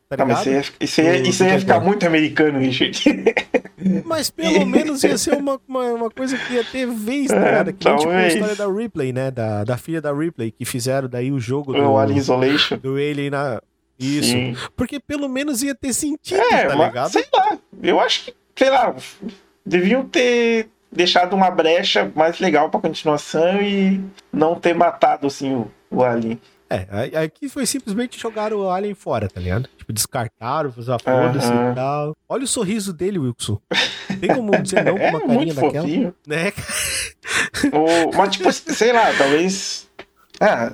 Tá 0.09 0.23
Ah, 0.23 0.25
mas 0.25 0.45
ligado? 0.45 0.61
isso 0.63 0.71
ia, 0.71 0.85
isso 0.85 1.01
ia, 1.01 1.21
Do- 1.21 1.27
isso 1.29 1.43
ia 1.43 1.59
ficar 1.59 1.79
muito 1.81 2.05
americano, 2.07 2.59
Richard. 2.59 3.03
Mas 4.05 4.29
pelo 4.29 4.65
menos 4.65 5.03
ia 5.03 5.17
ser 5.17 5.35
uma, 5.35 5.59
uma, 5.67 5.83
uma 5.93 6.09
coisa 6.09 6.37
que 6.37 6.53
ia 6.53 6.63
ter 6.63 6.87
vez, 6.87 7.27
tá 7.27 7.35
É, 7.35 7.45
ligado? 7.45 7.73
Que 7.73 7.87
nem 7.89 7.97
tipo 7.97 8.09
a 8.11 8.27
história 8.27 8.55
da 8.55 8.67
Ripley, 8.71 9.13
né? 9.13 9.29
Da, 9.31 9.63
da 9.63 9.77
filha 9.77 10.01
da 10.01 10.11
Ripley, 10.13 10.51
que 10.51 10.65
fizeram 10.65 11.07
daí 11.07 11.31
o 11.31 11.39
jogo 11.39 11.73
do, 11.73 11.79
o 11.81 11.97
Alien 11.97 12.17
Isolation. 12.17 12.77
do 12.77 12.95
Alien 12.95 13.29
na. 13.29 13.61
Isso. 13.99 14.29
Sim. 14.31 14.55
Porque 14.75 14.99
pelo 14.99 15.27
menos 15.29 15.61
ia 15.61 15.75
ter 15.75 15.93
sentido, 15.93 16.39
É, 16.41 16.65
tá 16.67 16.75
mas, 16.75 16.87
ligado? 16.87 17.11
sei 17.11 17.25
lá. 17.33 17.57
Eu 17.83 17.99
acho 17.99 18.25
que, 18.25 18.33
sei 18.55 18.69
lá, 18.69 18.95
deviam 19.65 20.05
ter 20.05 20.69
deixado 20.91 21.33
uma 21.35 21.51
brecha 21.51 22.09
mais 22.15 22.39
legal 22.39 22.69
pra 22.69 22.79
continuação 22.79 23.61
e 23.61 23.99
não 24.31 24.55
ter 24.55 24.73
matado, 24.73 25.27
assim, 25.27 25.53
o, 25.53 25.71
o 25.91 26.03
Alien. 26.03 26.39
É, 26.69 27.17
aqui 27.23 27.47
foi 27.47 27.65
simplesmente 27.65 28.19
jogar 28.19 28.51
o 28.53 28.69
Alien 28.69 28.93
fora, 28.93 29.29
tá 29.29 29.39
ligado? 29.39 29.69
Tipo, 29.77 29.93
descartaram, 29.93 30.73
usar 30.75 30.99
foda-se 30.99 31.47
Aham. 31.47 31.71
e 31.71 31.75
tal. 31.75 32.15
Olha 32.27 32.43
o 32.43 32.47
sorriso 32.47 32.91
dele, 32.91 33.17
Wilson. 33.19 33.57
Tem 34.19 34.33
como 34.33 34.61
dizer 34.61 34.83
não 34.83 34.95
com 34.99 35.03
É 35.03 35.09
uma 35.09 35.19
carinha 35.21 35.35
muito 35.37 35.55
daquela? 35.55 35.81
fofinho. 35.83 36.15
Né? 36.27 36.51
Ou- 37.71 38.11
mas, 38.13 38.29
tipo, 38.35 38.51
sei 38.51 38.91
lá, 38.91 39.13
talvez. 39.17 39.87
Ah, 40.39 40.73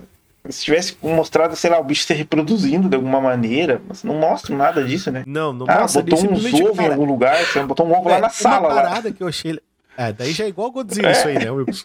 se 0.49 0.63
tivesse 0.63 0.97
mostrado, 1.01 1.55
sei 1.55 1.69
lá, 1.69 1.79
o 1.79 1.83
bicho 1.83 2.03
se 2.05 2.13
reproduzindo 2.13 2.89
de 2.89 2.95
alguma 2.95 3.21
maneira, 3.21 3.81
mas 3.87 4.03
não 4.03 4.15
mostra 4.15 4.55
nada 4.55 4.83
disso, 4.83 5.09
né? 5.11 5.23
Não, 5.25 5.53
não 5.53 5.65
Ah, 5.69 5.81
mostra 5.81 6.01
botou 6.01 6.17
uns 6.17 6.21
simplesmente, 6.21 6.63
ovos 6.63 6.73
em 6.73 6.81
cara, 6.81 6.93
algum 6.95 7.05
lugar, 7.05 7.37
botou 7.67 7.87
um 7.87 7.93
ovo 7.97 8.09
lá 8.09 8.17
é, 8.17 8.21
na 8.21 8.29
sala, 8.29 8.67
Uma 8.67 8.67
lá. 8.73 8.81
parada 8.81 9.11
que 9.11 9.23
eu 9.23 9.27
achei... 9.27 9.59
É, 9.97 10.11
daí 10.11 10.31
já 10.31 10.45
é 10.45 10.47
igual 10.47 10.71
Godzilla 10.71 11.11
isso 11.11 11.27
aí, 11.27 11.37
né, 11.37 11.51
Wilson? 11.51 11.83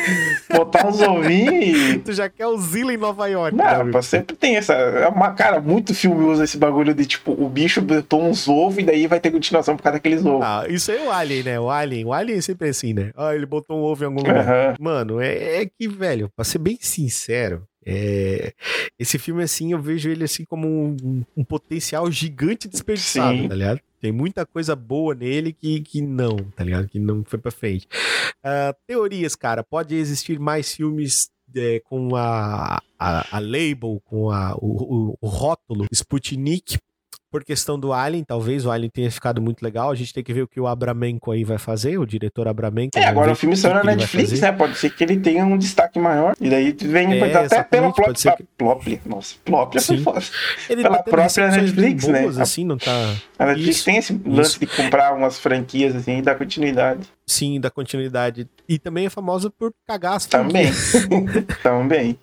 Botar 0.54 0.86
uns 0.86 1.00
ovinhos 1.00 1.94
e. 1.94 1.98
tu 1.98 2.12
já 2.12 2.28
quer 2.28 2.46
o 2.46 2.56
Zilla 2.58 2.92
em 2.92 2.96
Nova 2.96 3.26
York, 3.26 3.56
né, 3.56 3.78
Não, 3.78 3.90
pá, 3.90 4.02
sempre 4.02 4.34
tem 4.34 4.56
essa. 4.56 4.72
É 4.72 5.08
uma 5.08 5.32
cara 5.32 5.60
muito 5.60 5.94
filme 5.94 6.24
usa 6.24 6.44
esse 6.44 6.56
bagulho 6.56 6.94
de 6.94 7.04
tipo, 7.04 7.32
o 7.32 7.48
bicho 7.48 7.80
botou 7.82 8.22
uns 8.22 8.48
ovos 8.48 8.78
e 8.78 8.82
daí 8.82 9.06
vai 9.06 9.20
ter 9.20 9.30
continuação 9.30 9.76
por 9.76 9.82
causa 9.82 9.98
daqueles 9.98 10.24
ovos. 10.24 10.44
Ah, 10.44 10.64
isso 10.68 10.90
aí 10.90 10.98
é 10.98 11.06
o 11.06 11.10
Alien, 11.10 11.42
né? 11.42 11.60
O 11.60 11.70
Alien. 11.70 12.06
O 12.06 12.12
Alien 12.12 12.38
é 12.38 12.42
sempre 12.42 12.68
assim, 12.68 12.94
né? 12.94 13.10
Ah, 13.16 13.34
ele 13.34 13.46
botou 13.46 13.78
um 13.78 13.82
ovo 13.82 14.02
em 14.02 14.06
algum 14.06 14.18
lugar. 14.18 14.38
Aham. 14.38 14.74
Mano, 14.80 15.20
é, 15.20 15.62
é 15.62 15.66
que, 15.66 15.86
velho, 15.86 16.30
pra 16.34 16.44
ser 16.44 16.58
bem 16.58 16.78
sincero, 16.80 17.64
é, 17.84 18.52
esse 18.98 19.18
filme, 19.18 19.42
assim, 19.42 19.72
eu 19.72 19.80
vejo 19.80 20.08
ele, 20.10 20.24
assim, 20.24 20.44
como 20.44 20.68
um, 20.68 21.24
um 21.36 21.44
potencial 21.44 22.10
gigante 22.10 22.68
desperdiçado, 22.68 23.36
Sim. 23.36 23.48
tá 23.48 23.54
ligado? 23.54 23.80
Tem 24.00 24.10
muita 24.12 24.46
coisa 24.46 24.74
boa 24.74 25.14
nele 25.14 25.52
que, 25.52 25.80
que 25.80 26.00
não, 26.00 26.36
tá 26.56 26.64
ligado? 26.64 26.88
Que 26.88 26.98
não 26.98 27.22
foi 27.24 27.38
pra 27.38 27.50
frente. 27.50 27.86
Ah, 28.42 28.74
teorias, 28.86 29.34
cara. 29.36 29.62
Pode 29.62 29.94
existir 29.94 30.38
mais 30.38 30.72
filmes 30.74 31.28
é, 31.54 31.80
com 31.80 32.16
a, 32.16 32.80
a, 32.98 33.36
a 33.36 33.38
label, 33.38 34.00
com 34.04 34.30
a, 34.30 34.54
o, 34.56 35.10
o- 35.10 35.18
o 35.20 35.28
rótulo 35.28 35.86
Sputnik, 35.92 36.78
por 37.30 37.44
questão 37.44 37.78
do 37.78 37.92
Alien, 37.92 38.24
talvez 38.24 38.66
o 38.66 38.70
Alien 38.70 38.90
tenha 38.90 39.10
ficado 39.10 39.40
muito 39.40 39.62
legal. 39.62 39.90
A 39.90 39.94
gente 39.94 40.12
tem 40.12 40.22
que 40.24 40.32
ver 40.32 40.42
o 40.42 40.48
que 40.48 40.60
o 40.60 40.66
Abramenko 40.66 41.30
aí 41.30 41.44
vai 41.44 41.58
fazer, 41.58 41.98
o 41.98 42.04
diretor 42.06 42.48
Abramenko. 42.48 42.90
É, 42.98 43.00
vamos 43.00 43.10
agora 43.12 43.32
o 43.32 43.36
filme 43.36 43.56
saiu 43.56 43.74
na 43.74 43.84
Netflix, 43.84 44.40
né? 44.40 44.52
Pode 44.52 44.76
ser 44.76 44.90
que 44.90 45.04
ele 45.04 45.18
tenha 45.18 45.44
um 45.46 45.56
destaque 45.56 45.98
maior. 45.98 46.34
E 46.40 46.50
daí 46.50 46.72
vem 46.72 47.12
É, 47.20 47.34
até 47.36 47.62
pela 47.62 47.92
plop, 47.92 48.06
pode 48.06 48.20
ser 48.20 48.36
que- 48.36 48.44
plop. 48.58 49.00
Nossa, 49.06 49.36
plop 49.44 49.78
Sim. 49.80 50.04
Ele 50.68 50.82
pela 50.82 50.98
tá 50.98 51.02
própria 51.04 51.50
Netflix, 51.50 52.06
né? 52.06 52.22
boas, 52.22 52.38
assim, 52.38 52.64
não 52.64 52.76
tá... 52.76 53.14
A 53.38 53.46
Netflix 53.46 53.76
Isso, 53.76 53.84
tem 53.84 53.96
esse 53.96 54.20
lance 54.26 54.58
de 54.58 54.66
comprar 54.66 55.14
umas 55.14 55.38
franquias 55.38 55.94
assim 55.94 56.18
e 56.18 56.22
dar 56.22 56.34
continuidade. 56.34 57.06
Sim, 57.26 57.60
da 57.60 57.70
continuidade. 57.70 58.48
E 58.68 58.78
também 58.78 59.06
é 59.06 59.10
famosa 59.10 59.50
por 59.50 59.72
cagar 59.86 60.14
as 60.16 60.26
Também. 60.26 60.70
Também. 61.62 62.18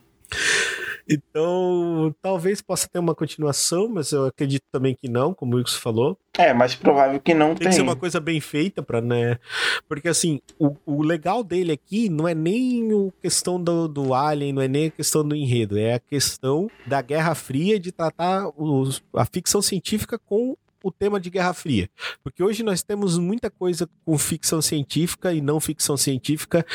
Então, 1.09 2.13
talvez 2.21 2.61
possa 2.61 2.87
ter 2.87 2.99
uma 2.99 3.15
continuação, 3.15 3.87
mas 3.87 4.11
eu 4.11 4.25
acredito 4.25 4.63
também 4.71 4.95
que 4.95 5.07
não, 5.07 5.33
como 5.33 5.55
o 5.55 5.57
Wilson 5.57 5.79
falou. 5.79 6.17
É, 6.37 6.53
mais 6.53 6.75
provável 6.75 7.19
que 7.19 7.33
não 7.33 7.49
Tem 7.49 7.57
tenha. 7.57 7.69
que 7.69 7.75
ser 7.75 7.81
uma 7.81 7.95
coisa 7.95 8.19
bem 8.19 8.39
feita 8.39 8.83
para, 8.83 9.01
né? 9.01 9.39
Porque 9.87 10.07
assim, 10.07 10.41
o, 10.59 10.75
o 10.85 11.01
legal 11.01 11.43
dele 11.43 11.71
aqui 11.71 12.09
não 12.09 12.27
é 12.27 12.35
nem 12.35 12.89
a 12.91 13.21
questão 13.21 13.61
do, 13.61 13.87
do 13.87 14.13
Alien, 14.13 14.53
não 14.53 14.61
é 14.61 14.67
nem 14.67 14.87
a 14.87 14.91
questão 14.91 15.27
do 15.27 15.35
enredo, 15.35 15.77
é 15.77 15.95
a 15.95 15.99
questão 15.99 16.69
da 16.85 17.01
Guerra 17.01 17.33
Fria 17.35 17.79
de 17.79 17.91
tratar 17.91 18.49
os, 18.55 19.01
a 19.13 19.25
ficção 19.25 19.61
científica 19.61 20.19
com 20.19 20.55
o 20.83 20.91
tema 20.91 21.19
de 21.19 21.29
Guerra 21.29 21.53
Fria. 21.53 21.89
Porque 22.23 22.43
hoje 22.43 22.63
nós 22.63 22.83
temos 22.83 23.17
muita 23.17 23.49
coisa 23.49 23.89
com 24.05 24.17
ficção 24.17 24.61
científica 24.61 25.33
e 25.33 25.41
não 25.41 25.59
ficção 25.59 25.97
científica 25.97 26.65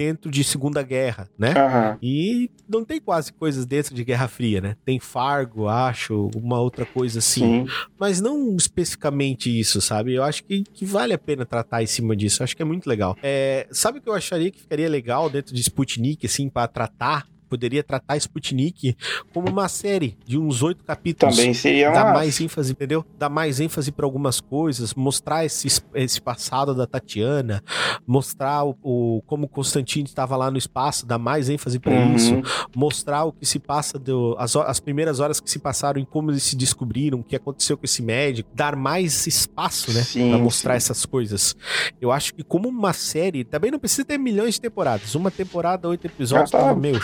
dentro 0.00 0.30
de 0.30 0.42
Segunda 0.42 0.82
Guerra, 0.82 1.28
né? 1.38 1.52
Aham. 1.54 1.98
E 2.02 2.50
não 2.66 2.86
tem 2.86 2.98
quase 2.98 3.30
coisas 3.34 3.66
dentro 3.66 3.94
de 3.94 4.02
Guerra 4.02 4.28
Fria, 4.28 4.58
né? 4.58 4.74
Tem 4.82 4.98
Fargo, 4.98 5.68
acho, 5.68 6.30
uma 6.34 6.58
outra 6.58 6.86
coisa 6.86 7.18
assim 7.18 7.66
Sim. 7.66 7.72
mas 7.98 8.18
não 8.18 8.56
especificamente 8.56 9.50
isso, 9.60 9.78
sabe? 9.78 10.14
Eu 10.14 10.22
acho 10.22 10.42
que, 10.44 10.62
que 10.62 10.86
vale 10.86 11.12
a 11.12 11.18
pena 11.18 11.44
tratar 11.44 11.82
em 11.82 11.86
cima 11.86 12.16
disso. 12.16 12.40
Eu 12.40 12.44
acho 12.44 12.56
que 12.56 12.62
é 12.62 12.64
muito 12.64 12.88
legal. 12.88 13.14
É, 13.22 13.66
sabe 13.70 13.98
o 13.98 14.00
que 14.00 14.08
eu 14.08 14.14
acharia 14.14 14.50
que 14.50 14.60
ficaria 14.60 14.88
legal 14.88 15.28
dentro 15.28 15.54
de 15.54 15.60
Sputnik, 15.60 16.24
assim, 16.24 16.48
pra 16.48 16.66
tratar? 16.66 17.26
Poderia 17.50 17.82
tratar 17.82 18.16
Sputnik 18.16 18.96
como 19.34 19.48
uma 19.50 19.68
série 19.68 20.16
de 20.24 20.38
uns 20.38 20.62
oito 20.62 20.84
capítulos. 20.84 21.36
Também 21.36 21.52
seria 21.52 21.90
Dar 21.90 22.04
uma. 22.06 22.12
mais 22.14 22.40
ênfase, 22.40 22.70
entendeu? 22.72 23.04
Dar 23.18 23.28
mais 23.28 23.58
ênfase 23.60 23.90
para 23.90 24.06
algumas 24.06 24.40
coisas, 24.40 24.94
mostrar 24.94 25.44
esse, 25.44 25.66
esse 25.94 26.20
passado 26.20 26.74
da 26.74 26.86
Tatiana, 26.86 27.62
mostrar 28.06 28.64
o, 28.64 28.76
o- 28.82 29.22
como 29.26 29.44
o 29.46 29.48
Constantine 29.48 30.04
estava 30.08 30.36
lá 30.36 30.50
no 30.50 30.56
espaço, 30.58 31.04
dar 31.04 31.18
mais 31.18 31.48
ênfase 31.48 31.78
para 31.78 31.90
Uhum. 31.92 32.14
isso, 32.14 32.40
mostrar 32.74 33.24
o 33.24 33.32
que 33.32 33.44
se 33.44 33.58
passa, 33.58 33.98
do, 33.98 34.36
as, 34.38 34.54
as 34.54 34.78
primeiras 34.80 35.18
horas 35.20 35.40
que 35.40 35.50
se 35.50 35.58
passaram 35.58 36.00
em 36.00 36.04
como 36.04 36.30
eles 36.30 36.44
se 36.44 36.54
descobriram, 36.56 37.18
o 37.20 37.24
que 37.24 37.34
aconteceu 37.34 37.76
com 37.76 37.84
esse 37.84 38.00
médico, 38.00 38.48
dar 38.54 38.76
mais 38.76 39.26
espaço, 39.26 39.92
né, 39.92 40.02
Sim, 40.02 40.28
Pra 40.30 40.38
mostrar 40.38 40.72
sim. 40.74 40.76
essas 40.76 41.04
coisas. 41.04 41.56
Eu 42.00 42.12
acho 42.12 42.32
que 42.34 42.42
como 42.44 42.68
uma 42.68 42.92
série, 42.92 43.42
também 43.44 43.70
não 43.70 43.78
precisa 43.78 44.04
ter 44.04 44.18
milhões 44.18 44.54
de 44.54 44.60
temporadas, 44.60 45.14
uma 45.14 45.30
temporada, 45.30 45.88
oito 45.88 46.06
episódios, 46.06 46.50
tá, 46.50 46.58
tava 46.58 46.74
meio 46.78 47.00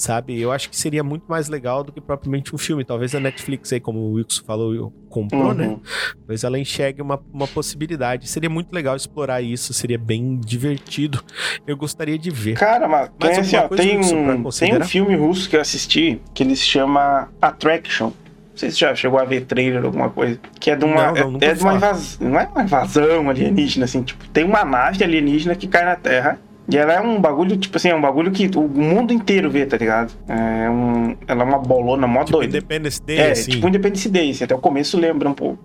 sabe? 0.00 0.40
Eu 0.40 0.50
acho 0.50 0.70
que 0.70 0.76
seria 0.76 1.04
muito 1.04 1.24
mais 1.28 1.48
legal 1.48 1.84
do 1.84 1.92
que 1.92 2.00
propriamente 2.00 2.54
um 2.54 2.58
filme. 2.58 2.84
Talvez 2.84 3.14
a 3.14 3.20
Netflix 3.20 3.72
aí, 3.72 3.80
como 3.80 3.98
o 3.98 4.12
Wilson 4.14 4.42
falou, 4.44 4.92
comprou, 5.08 5.54
né? 5.54 5.68
Uhum. 5.68 5.80
Talvez 6.20 6.42
ela 6.42 6.58
enxergue 6.58 7.02
uma, 7.02 7.20
uma 7.32 7.46
possibilidade. 7.46 8.28
Seria 8.28 8.48
muito 8.48 8.72
legal 8.72 8.96
explorar 8.96 9.42
isso, 9.42 9.74
seria 9.74 9.98
bem 9.98 10.38
divertido. 10.38 11.22
Eu 11.66 11.76
gostaria 11.76 12.18
de 12.18 12.30
ver. 12.30 12.56
Cara, 12.56 12.88
mas 12.88 13.10
Mais 13.20 13.32
tem, 13.32 13.40
assim, 13.40 13.56
ó, 13.56 13.68
tem, 13.68 13.98
um, 13.98 14.50
tem 14.50 14.76
um 14.76 14.84
filme 14.84 15.14
russo 15.14 15.48
que 15.48 15.56
eu 15.56 15.60
assisti 15.60 16.20
que 16.32 16.42
ele 16.42 16.56
se 16.56 16.64
chama 16.64 17.28
Attraction. 17.40 18.06
Não 18.06 18.56
sei 18.56 18.70
se 18.70 18.78
já 18.78 18.94
chegou 18.94 19.18
a 19.18 19.24
ver 19.24 19.42
trailer 19.42 19.80
ou 19.80 19.86
alguma 19.86 20.10
coisa. 20.10 20.38
Que 20.58 20.70
é 20.70 20.76
de 20.76 20.84
uma. 20.84 21.12
Não, 21.12 21.32
não, 21.32 21.40
é, 21.40 21.46
é 21.46 21.54
de 21.54 21.62
uma 21.62 21.74
invasão. 21.74 22.28
Não 22.28 22.40
é 22.40 22.46
uma 22.46 22.62
invasão 22.62 23.30
alienígena, 23.30 23.84
assim. 23.84 24.02
Tipo, 24.02 24.26
tem 24.28 24.44
uma 24.44 24.64
nave 24.64 25.02
alienígena 25.04 25.54
que 25.54 25.66
cai 25.66 25.84
na 25.84 25.96
Terra. 25.96 26.38
E 26.70 26.76
ela 26.76 26.92
é 26.92 27.00
um 27.00 27.20
bagulho, 27.20 27.56
tipo 27.56 27.76
assim, 27.76 27.88
é 27.88 27.94
um 27.94 28.00
bagulho 28.00 28.30
que 28.30 28.48
o 28.56 28.68
mundo 28.68 29.12
inteiro 29.12 29.50
vê, 29.50 29.66
tá 29.66 29.76
ligado? 29.76 30.12
É 30.28 30.70
um, 30.70 31.16
ela 31.26 31.42
é 31.42 31.44
uma 31.44 31.58
bolona 31.58 32.06
mó 32.06 32.20
Tipo, 32.24 32.38
doida. 32.38 32.56
Independence 32.58 33.02
Day, 33.02 33.18
É, 33.18 33.30
assim. 33.32 33.50
tipo 33.50 33.66
Independence 33.68 34.08
Day, 34.08 34.30
assim, 34.30 34.44
até 34.44 34.54
o 34.54 34.58
começo 34.58 34.96
lembra 34.98 35.28
um 35.28 35.34
pouco. 35.34 35.58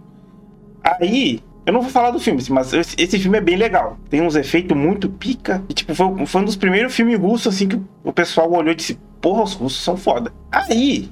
Aí, 0.84 1.42
eu 1.66 1.74
não 1.74 1.82
vou 1.82 1.90
falar 1.90 2.12
do 2.12 2.20
filme, 2.20 2.42
mas 2.50 2.74
esse, 2.74 2.96
esse 2.98 3.20
filme 3.20 3.38
é 3.38 3.42
bem 3.42 3.56
legal. 3.56 3.98
Tem 4.10 4.22
uns 4.22 4.36
efeitos 4.36 4.76
muito 4.78 5.10
pica. 5.10 5.64
E, 5.70 5.74
tipo, 5.74 5.94
foi, 5.96 6.26
foi 6.26 6.42
um 6.42 6.46
dos 6.46 6.56
primeiros 6.56 6.96
filmes 6.96 7.20
russos, 7.20 7.54
assim, 7.56 7.68
que 7.68 7.80
o 8.04 8.14
pessoal 8.14 8.52
olhou 8.52 8.72
e 8.72 8.76
disse, 8.76 9.00
porra, 9.22 9.44
os 9.44 9.54
russos 9.54 9.84
são 9.84 9.98
foda. 9.98 10.32
Aí, 10.52 11.10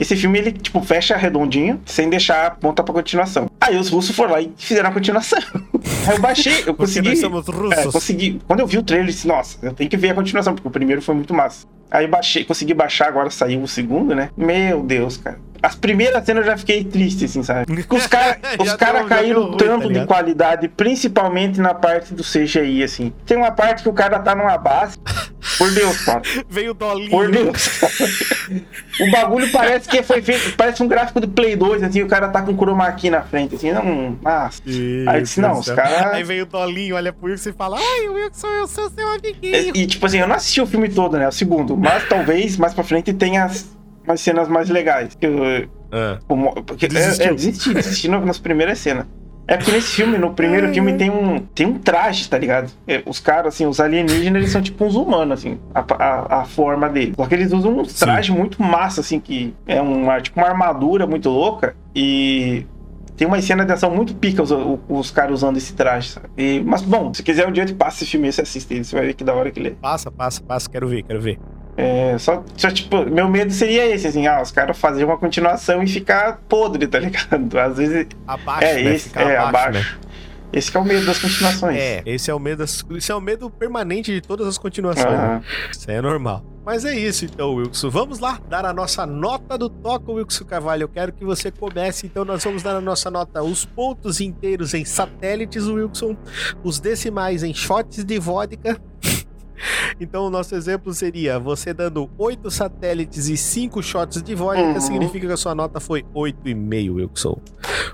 esse 0.00 0.16
filme, 0.16 0.38
ele, 0.38 0.52
tipo, 0.52 0.80
fecha 0.82 1.16
redondinho, 1.16 1.80
sem 1.84 2.08
deixar 2.08 2.46
a 2.46 2.50
ponta 2.50 2.82
pra 2.82 2.92
continuação. 2.94 3.48
Aí 3.60 3.76
os 3.76 3.88
russos 3.90 4.16
foram 4.16 4.32
lá 4.32 4.40
e 4.40 4.50
fizeram 4.56 4.88
a 4.88 4.92
continuação. 4.92 5.38
Aí 6.08 6.16
eu 6.16 6.20
baixei, 6.20 6.64
eu 6.66 6.74
consegui... 6.74 7.14
somos 7.16 7.46
É, 7.48 7.52
russos. 7.52 7.92
consegui. 7.92 8.40
Quando 8.46 8.60
eu 8.60 8.66
vi 8.66 8.78
o 8.78 8.82
trailer, 8.82 9.06
eu 9.08 9.12
disse, 9.12 9.26
nossa, 9.28 9.58
eu 9.62 9.72
tenho 9.74 9.88
que 9.90 9.96
ver 9.96 10.10
a 10.10 10.14
continuação, 10.14 10.54
porque 10.54 10.66
o 10.66 10.70
primeiro 10.70 11.02
foi 11.02 11.14
muito 11.14 11.34
massa. 11.34 11.66
Aí 11.90 12.06
baixei, 12.06 12.44
consegui 12.44 12.72
baixar, 12.72 13.08
agora 13.08 13.30
saiu 13.30 13.60
o 13.62 13.68
segundo, 13.68 14.14
né? 14.14 14.30
Meu 14.36 14.82
Deus, 14.82 15.16
cara. 15.16 15.38
As 15.62 15.74
primeiras 15.74 16.24
cenas 16.24 16.44
eu 16.44 16.52
já 16.52 16.56
fiquei 16.56 16.84
triste, 16.84 17.24
assim, 17.24 17.42
sabe? 17.42 17.66
Os 17.88 18.06
caras 18.08 18.38
os 18.58 18.72
cara 18.74 19.04
caíram 19.04 19.56
tanto 19.56 19.88
tá 19.88 20.00
de 20.00 20.06
qualidade, 20.06 20.68
principalmente 20.68 21.60
na 21.60 21.74
parte 21.74 22.14
do 22.14 22.22
CGI, 22.22 22.82
assim. 22.82 23.12
Tem 23.26 23.36
uma 23.36 23.50
parte 23.50 23.82
que 23.82 23.88
o 23.88 23.92
cara 23.92 24.18
tá 24.18 24.34
numa 24.34 24.56
base. 24.56 24.98
Por 25.58 25.70
Deus, 25.72 26.04
cara. 26.04 26.22
Veio 26.48 26.72
o 26.72 26.74
dolinho. 26.74 27.10
Por 27.10 27.30
Deus. 27.30 27.80
o 29.00 29.10
bagulho 29.10 29.50
parece 29.50 29.88
que 29.88 30.02
foi 30.02 30.22
feito. 30.22 30.56
Parece 30.56 30.82
um 30.82 30.88
gráfico 30.88 31.20
do 31.20 31.28
Play 31.28 31.56
2, 31.56 31.82
assim, 31.82 32.02
o 32.02 32.08
cara 32.08 32.28
tá 32.28 32.42
com 32.42 32.56
chroma 32.56 32.90
key 32.92 33.10
na 33.10 33.22
frente, 33.22 33.54
assim, 33.54 33.72
não. 33.72 34.18
Nossa. 34.22 34.62
Aí 35.08 35.22
disse, 35.22 35.40
não, 35.40 35.58
os 35.58 35.70
caras. 35.70 36.14
Aí 36.14 36.22
veio 36.22 36.44
o 36.44 36.46
dolinho, 36.46 36.96
olha 36.96 37.12
pro 37.12 37.26
Wilson 37.26 37.50
e 37.50 37.52
fala: 37.52 37.78
Ai, 37.78 38.08
Wilson, 38.08 38.48
eu 38.48 38.66
sou 38.66 38.90
seu 38.90 39.08
amiguinho. 39.08 39.72
E, 39.74 39.86
tipo 39.86 40.04
assim, 40.04 40.18
eu 40.18 40.28
não 40.28 40.36
assisti 40.36 40.60
o 40.60 40.66
filme 40.66 40.88
todo, 40.88 41.18
né? 41.18 41.28
O 41.28 41.32
segundo. 41.32 41.76
Mas 41.76 42.08
talvez 42.08 42.56
mais 42.56 42.74
pra 42.74 42.84
frente 42.84 43.12
tenha 43.12 43.48
umas 44.10 44.20
cenas 44.20 44.48
mais 44.48 44.68
legais. 44.68 45.14
Que 45.14 45.26
eu, 45.26 45.44
é. 45.44 46.18
Porque, 46.66 46.86
é, 46.86 47.26
é, 47.26 47.34
desisti, 47.34 47.74
desisti 47.74 48.08
nas 48.08 48.38
primeiras 48.38 48.78
cenas. 48.78 49.06
É 49.46 49.56
porque 49.56 49.72
nesse 49.72 49.88
filme, 49.96 50.16
no 50.16 50.32
primeiro 50.32 50.68
é. 50.68 50.72
filme, 50.72 50.92
tem 50.92 51.10
um, 51.10 51.40
tem 51.40 51.66
um 51.66 51.76
traje, 51.76 52.28
tá 52.28 52.38
ligado? 52.38 52.70
É, 52.86 53.02
os 53.04 53.18
caras, 53.18 53.54
assim, 53.54 53.66
os 53.66 53.80
alienígenas, 53.80 54.42
eles 54.42 54.52
são 54.52 54.62
tipo 54.62 54.84
uns 54.84 54.94
humanos, 54.94 55.40
assim, 55.40 55.58
a, 55.74 55.84
a, 55.98 56.40
a 56.42 56.44
forma 56.44 56.88
deles. 56.88 57.14
Só 57.16 57.26
que 57.26 57.34
eles 57.34 57.52
usam 57.52 57.76
um 57.76 57.82
traje 57.82 58.30
muito 58.30 58.62
massa, 58.62 59.00
assim, 59.00 59.18
que 59.18 59.52
é 59.66 59.82
uma, 59.82 60.20
tipo 60.20 60.38
uma 60.38 60.48
armadura 60.48 61.04
muito 61.04 61.28
louca. 61.28 61.74
E 61.92 62.64
tem 63.16 63.26
uma 63.26 63.42
cena 63.42 63.64
de 63.64 63.72
ação 63.72 63.90
muito 63.90 64.14
pica 64.14 64.40
os, 64.40 64.52
os, 64.52 64.78
os 64.88 65.10
caras 65.10 65.34
usando 65.34 65.56
esse 65.56 65.72
traje, 65.72 66.10
sabe? 66.10 66.28
E, 66.38 66.60
mas, 66.64 66.82
bom, 66.82 67.12
se 67.12 67.20
quiser 67.20 67.48
um 67.48 67.50
dia 67.50 67.64
eu 67.64 67.66
te 67.66 67.74
passo 67.74 68.04
esse 68.04 68.12
filme, 68.12 68.30
você 68.30 68.42
assiste 68.42 68.72
ele, 68.72 68.84
você 68.84 68.94
vai 68.94 69.06
ver 69.06 69.14
que 69.14 69.24
da 69.24 69.34
hora 69.34 69.50
que 69.50 69.58
ele 69.58 69.70
é. 69.70 69.72
Passa, 69.72 70.12
passa, 70.12 70.40
passa, 70.40 70.70
quero 70.70 70.86
ver, 70.86 71.02
quero 71.02 71.20
ver. 71.20 71.40
É, 71.80 72.18
só, 72.18 72.44
só, 72.56 72.70
tipo, 72.70 73.04
meu 73.06 73.28
medo 73.28 73.52
seria 73.52 73.86
esse, 73.86 74.06
assim, 74.06 74.26
ah, 74.26 74.42
os 74.42 74.50
caras 74.50 74.78
fazerem 74.78 75.06
uma 75.06 75.16
continuação 75.16 75.82
e 75.82 75.86
ficar 75.86 76.40
podre, 76.48 76.86
tá 76.86 76.98
ligado? 76.98 77.58
Às 77.58 77.76
vezes. 77.78 78.06
Abaixo, 78.26 78.64
é, 78.64 78.82
né? 78.82 78.94
esse, 78.94 79.18
é, 79.18 79.36
abaixo. 79.36 79.68
abaixo. 79.68 79.98
Né? 80.02 80.10
Esse 80.52 80.76
é 80.76 80.80
o 80.80 80.84
medo 80.84 81.06
das 81.06 81.18
continuações. 81.18 81.78
É, 81.78 82.02
esse 82.04 82.30
é 82.30 82.34
o 82.34 82.38
medo 82.38 82.58
das, 82.58 82.84
esse 82.90 83.12
é 83.12 83.14
o 83.14 83.20
medo 83.20 83.48
permanente 83.48 84.12
de 84.12 84.20
todas 84.20 84.48
as 84.48 84.58
continuações. 84.58 85.06
Uhum. 85.06 85.16
Né? 85.16 85.42
Isso 85.70 85.90
aí 85.90 85.96
é 85.96 86.02
normal. 86.02 86.44
Mas 86.64 86.84
é 86.84 86.96
isso 86.96 87.24
então, 87.24 87.54
Wilson. 87.54 87.88
Vamos 87.88 88.18
lá 88.18 88.38
dar 88.48 88.64
a 88.66 88.72
nossa 88.72 89.06
nota 89.06 89.56
do 89.56 89.68
toque, 89.68 90.10
Wilson 90.10 90.44
Carvalho. 90.44 90.84
Eu 90.84 90.88
quero 90.88 91.12
que 91.12 91.24
você 91.24 91.50
comece, 91.50 92.06
então 92.06 92.24
nós 92.24 92.44
vamos 92.44 92.62
dar 92.62 92.76
a 92.76 92.80
nossa 92.80 93.10
nota, 93.10 93.42
os 93.42 93.64
pontos 93.64 94.20
inteiros 94.20 94.74
em 94.74 94.84
satélites, 94.84 95.66
Wilson, 95.66 96.16
os 96.62 96.78
decimais 96.78 97.42
em 97.42 97.54
shots 97.54 98.04
de 98.04 98.18
vodka 98.18 98.80
então, 100.00 100.26
o 100.26 100.30
nosso 100.30 100.54
exemplo 100.54 100.92
seria 100.92 101.38
você 101.38 101.72
dando 101.72 102.10
8 102.18 102.50
satélites 102.50 103.28
e 103.28 103.36
5 103.36 103.82
shots 103.82 104.22
de 104.22 104.34
vodka, 104.34 104.62
uhum. 104.62 104.80
significa 104.80 105.26
que 105.26 105.32
a 105.32 105.36
sua 105.36 105.54
nota 105.54 105.80
foi 105.80 106.04
8,5, 106.14 106.94
Wilson. 106.94 107.38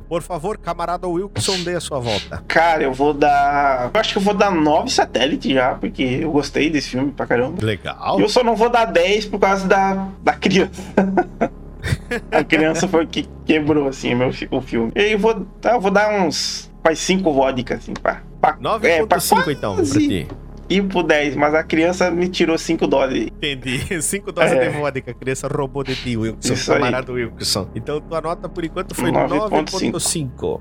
Por 0.09 0.23
favor, 0.23 0.59
camarada 0.59 1.07
Wilson, 1.07 1.63
dê 1.65 1.75
a 1.75 1.81
sua 1.81 1.99
volta. 1.99 2.43
Cara, 2.47 2.83
eu 2.83 2.93
vou 2.93 3.13
dar. 3.13 3.91
Eu 3.93 4.01
acho 4.01 4.13
que 4.13 4.19
eu 4.19 4.23
vou 4.23 4.35
dar 4.35 4.51
9 4.51 4.91
satélites 4.91 5.53
já, 5.53 5.75
porque 5.75 6.03
eu 6.03 6.31
gostei 6.31 6.71
desse 6.71 6.91
filme 6.91 7.13
pra 7.13 7.27
caramba. 7.27 7.65
Legal. 7.65 8.21
Eu 8.21 8.29
só 8.29 8.43
não 8.43 8.57
vou 8.57 8.69
dar 8.69 8.85
10 8.87 9.27
por 9.27 9.39
causa 9.39 9.67
da, 9.67 10.09
da 10.23 10.33
criança. 10.33 10.83
a 12.31 12.45
criança 12.45 12.89
foi 12.89 13.07
que 13.07 13.29
quebrou, 13.45 13.89
assim, 13.89 14.15
meu, 14.15 14.31
o 14.51 14.61
filme. 14.61 14.93
E 14.95 15.13
eu 15.13 15.19
vou, 15.19 15.47
eu 15.65 15.81
vou 15.81 15.91
dar 15.91 16.21
uns. 16.21 16.71
Faz 16.83 17.01
5 17.01 17.33
vodka, 17.33 17.75
assim, 17.75 17.95
pá. 17.95 18.23
9,5 18.61 18.85
é, 18.85 18.99
então, 18.99 19.75
pra 19.77 19.85
ti 19.85 20.29
ir 20.69 20.83
pro 20.85 21.03
10, 21.03 21.37
mas 21.37 21.55
a 21.55 21.63
criança 21.63 22.11
me 22.11 22.29
tirou 22.29 22.57
5 22.59 22.87
doses. 22.87 23.27
Entendi. 23.27 23.79
5 24.03 24.33
doses 24.33 24.53
é. 24.53 24.69
de 24.69 24.77
vodka. 24.77 25.11
A 25.11 25.15
criança 25.15 25.49
roubou 25.49 25.83
de 25.83 25.95
ti, 25.95 26.17
Wilson. 26.17 26.53
Isso 26.55 26.73
camarada 26.73 27.13
aí. 27.13 27.25
Wilson. 27.25 27.69
Então 27.75 28.01
tua 28.01 28.21
nota 28.21 28.49
por 28.49 28.65
enquanto 28.65 28.95
foi 28.95 29.11
9.5. 29.11 30.61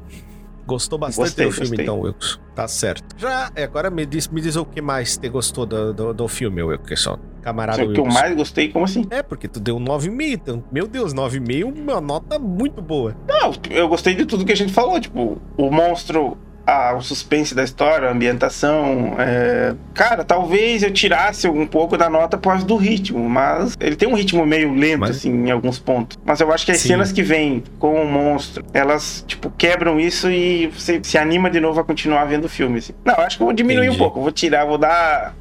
Gostou 0.68 0.98
bastante 0.98 1.26
gostei, 1.26 1.46
do 1.46 1.52
filme, 1.52 1.70
gostei. 1.70 1.86
então, 1.86 2.00
Wilson. 2.00 2.40
Tá 2.56 2.68
certo. 2.68 3.16
Já, 3.20 3.52
é, 3.56 3.64
agora 3.64 3.92
me 3.92 4.04
diz, 4.04 4.28
me 4.28 4.42
diz 4.42 4.56
o 4.56 4.66
que 4.66 4.82
mais 4.82 5.16
te 5.16 5.30
gostou 5.30 5.64
do, 5.64 5.94
do, 5.94 6.14
do 6.14 6.28
filme, 6.28 6.64
Wilson. 6.64 7.20
Camarada. 7.44 7.86
O 7.86 7.94
que 7.94 8.00
eu 8.00 8.06
mais 8.06 8.36
gostei, 8.36 8.70
como 8.70 8.86
assim? 8.86 9.06
É, 9.12 9.22
porque 9.22 9.48
tu 9.48 9.60
deu 9.60 9.78
9,5. 9.78 10.34
Então, 10.34 10.64
meu 10.72 10.88
Deus, 10.88 11.14
9,5 11.14 11.66
uma 11.66 12.02
nota 12.02 12.40
muito 12.40 12.82
boa. 12.82 13.16
Não, 13.28 13.54
eu 13.70 13.88
gostei 13.88 14.16
de 14.16 14.26
tudo 14.26 14.44
que 14.44 14.52
a 14.52 14.56
gente 14.56 14.74
falou. 14.74 15.00
Tipo, 15.00 15.40
o 15.56 15.70
monstro 15.70 16.36
a, 16.66 16.94
o 16.94 17.02
suspense 17.02 17.54
da 17.54 17.64
história, 17.64 18.08
a 18.08 18.12
ambientação. 18.12 19.16
É... 19.18 19.74
Cara, 19.94 20.24
talvez 20.24 20.84
eu 20.84 20.92
tirasse 20.92 21.48
um 21.48 21.66
pouco 21.66 21.98
da 21.98 22.10
nota 22.10 22.38
por 22.38 22.50
causa 22.50 22.66
do 22.66 22.76
ritmo, 22.76 23.30
mas 23.30 23.76
ele 23.80 23.96
tem 23.96 24.08
um 24.08 24.16
ritmo 24.16 24.46
meio 24.46 24.74
lento, 24.74 25.02
mas... 25.02 25.18
assim, 25.18 25.32
em 25.32 25.52
alguns 25.52 25.80
pontos. 25.80 26.18
Mas 26.26 26.40
eu 26.40 26.52
acho 26.52 26.66
que 26.66 26.72
as 26.72 26.80
Sim. 26.80 26.90
cenas 26.90 27.12
que 27.12 27.22
vêm 27.22 27.64
com 27.80 28.02
o 28.02 28.06
monstro, 28.06 28.66
elas, 28.74 29.24
tipo, 29.28 29.52
quebram 29.58 30.00
isso 30.00 30.30
e 30.30 30.68
você 30.68 31.00
se 31.04 31.18
anima 31.18 31.50
de 31.50 31.60
novo 31.60 31.80
a 31.80 31.84
continuar 31.84 32.26
vendo 32.26 32.46
o 32.46 32.50
filme. 32.50 32.80
Assim. 32.80 32.94
Não, 33.04 33.14
eu 33.16 33.24
acho 33.24 33.38
que 33.38 33.44
eu 33.44 33.48
vou 33.48 33.54
diminuir 33.54 33.86
Entendi. 33.86 33.96
um 33.96 34.04
pouco. 34.04 34.22
Vou 34.22 34.32
tirar, 34.32 34.66
vou 34.66 34.78
dar 34.78 35.34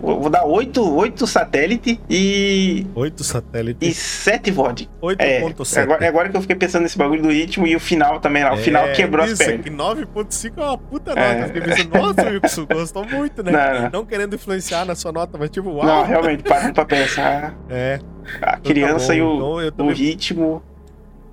Vou 0.00 0.30
dar 0.30 0.44
8, 0.44 0.96
8 0.96 1.26
satélite 1.26 2.00
e. 2.08 2.86
8 2.94 3.24
satélite. 3.24 3.86
E 3.86 3.92
7 3.92 4.50
VOD. 4.50 4.88
8.7. 5.02 5.76
É, 5.76 5.80
agora, 5.80 6.08
agora 6.08 6.28
que 6.28 6.36
eu 6.36 6.40
fiquei 6.40 6.56
pensando 6.56 6.82
nesse 6.82 6.96
bagulho 6.96 7.22
do 7.22 7.30
ritmo 7.30 7.66
e 7.66 7.74
o 7.74 7.80
final 7.80 8.20
também 8.20 8.44
lá. 8.44 8.52
O 8.52 8.58
é, 8.58 8.62
final 8.62 8.92
quebrou 8.92 9.24
isso, 9.24 9.34
as 9.34 9.38
pernas. 9.38 9.64
Que 9.64 9.70
9.5 9.70 10.52
é 10.56 10.60
uma 10.62 10.78
puta 10.78 11.10
nota. 11.10 11.20
É. 11.20 11.42
Eu 11.42 11.46
fiquei 11.46 11.62
pensando, 11.62 11.98
nossa, 11.98 12.28
Wilson, 12.28 12.66
gostou 12.66 13.04
muito, 13.04 13.42
né? 13.42 13.52
Não, 13.58 13.82
não. 13.82 13.90
não, 13.90 14.06
querendo 14.06 14.34
influenciar 14.34 14.84
na 14.84 14.94
sua 14.94 15.10
nota, 15.10 15.36
mas 15.36 15.50
tipo, 15.50 15.70
uau. 15.70 15.84
Não, 15.84 16.04
realmente, 16.04 16.42
parando 16.42 16.74
pra 16.74 16.84
pensar. 16.84 17.54
É. 17.68 17.98
A 18.42 18.56
criança 18.58 19.14
então, 19.14 19.36
tá 19.36 19.40
e 19.40 19.42
o, 19.42 19.60
então, 19.60 19.72
também... 19.72 19.92
o 19.92 19.96
ritmo 19.96 20.62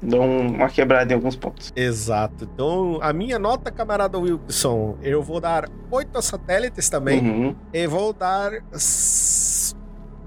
dão 0.06 0.40
uma 0.48 0.70
quebrada 0.70 1.12
em 1.12 1.16
alguns 1.16 1.36
pontos. 1.36 1.74
Exato. 1.76 2.48
Então, 2.54 3.00
a 3.02 3.12
minha 3.12 3.40
nota, 3.40 3.72
camarada 3.72 4.18
Wilson, 4.18 4.98
eu 5.02 5.22
vou 5.22 5.40
dar 5.40 5.70
8 5.92 6.22
satélites 6.22 6.90
também. 6.90 7.20
Uhum. 7.20 7.56
E 7.74 7.88
vou 7.88 8.14
dar. 8.14 8.52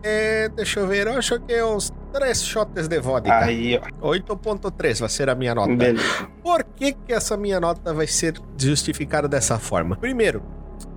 É, 0.02 0.48
deixa 0.50 0.80
eu 0.80 0.86
ver, 0.86 1.06
eu 1.06 1.14
acho 1.14 1.40
que 1.40 1.52
é 1.52 1.64
uns 1.64 1.92
3 2.12 2.42
shots 2.42 2.88
de 2.88 3.00
vodka. 3.00 3.36
Aí, 3.36 3.80
ó. 4.00 4.12
8.3 4.12 5.00
vai 5.00 5.08
ser 5.08 5.28
a 5.28 5.34
minha 5.34 5.54
nota. 5.54 5.74
Beleza. 5.74 6.28
Por 6.42 6.64
que, 6.64 6.92
que 6.92 7.12
essa 7.12 7.36
minha 7.36 7.60
nota 7.60 7.92
vai 7.92 8.06
ser 8.06 8.40
justificada 8.56 9.28
dessa 9.28 9.58
forma? 9.58 9.96
Primeiro, 9.96 10.42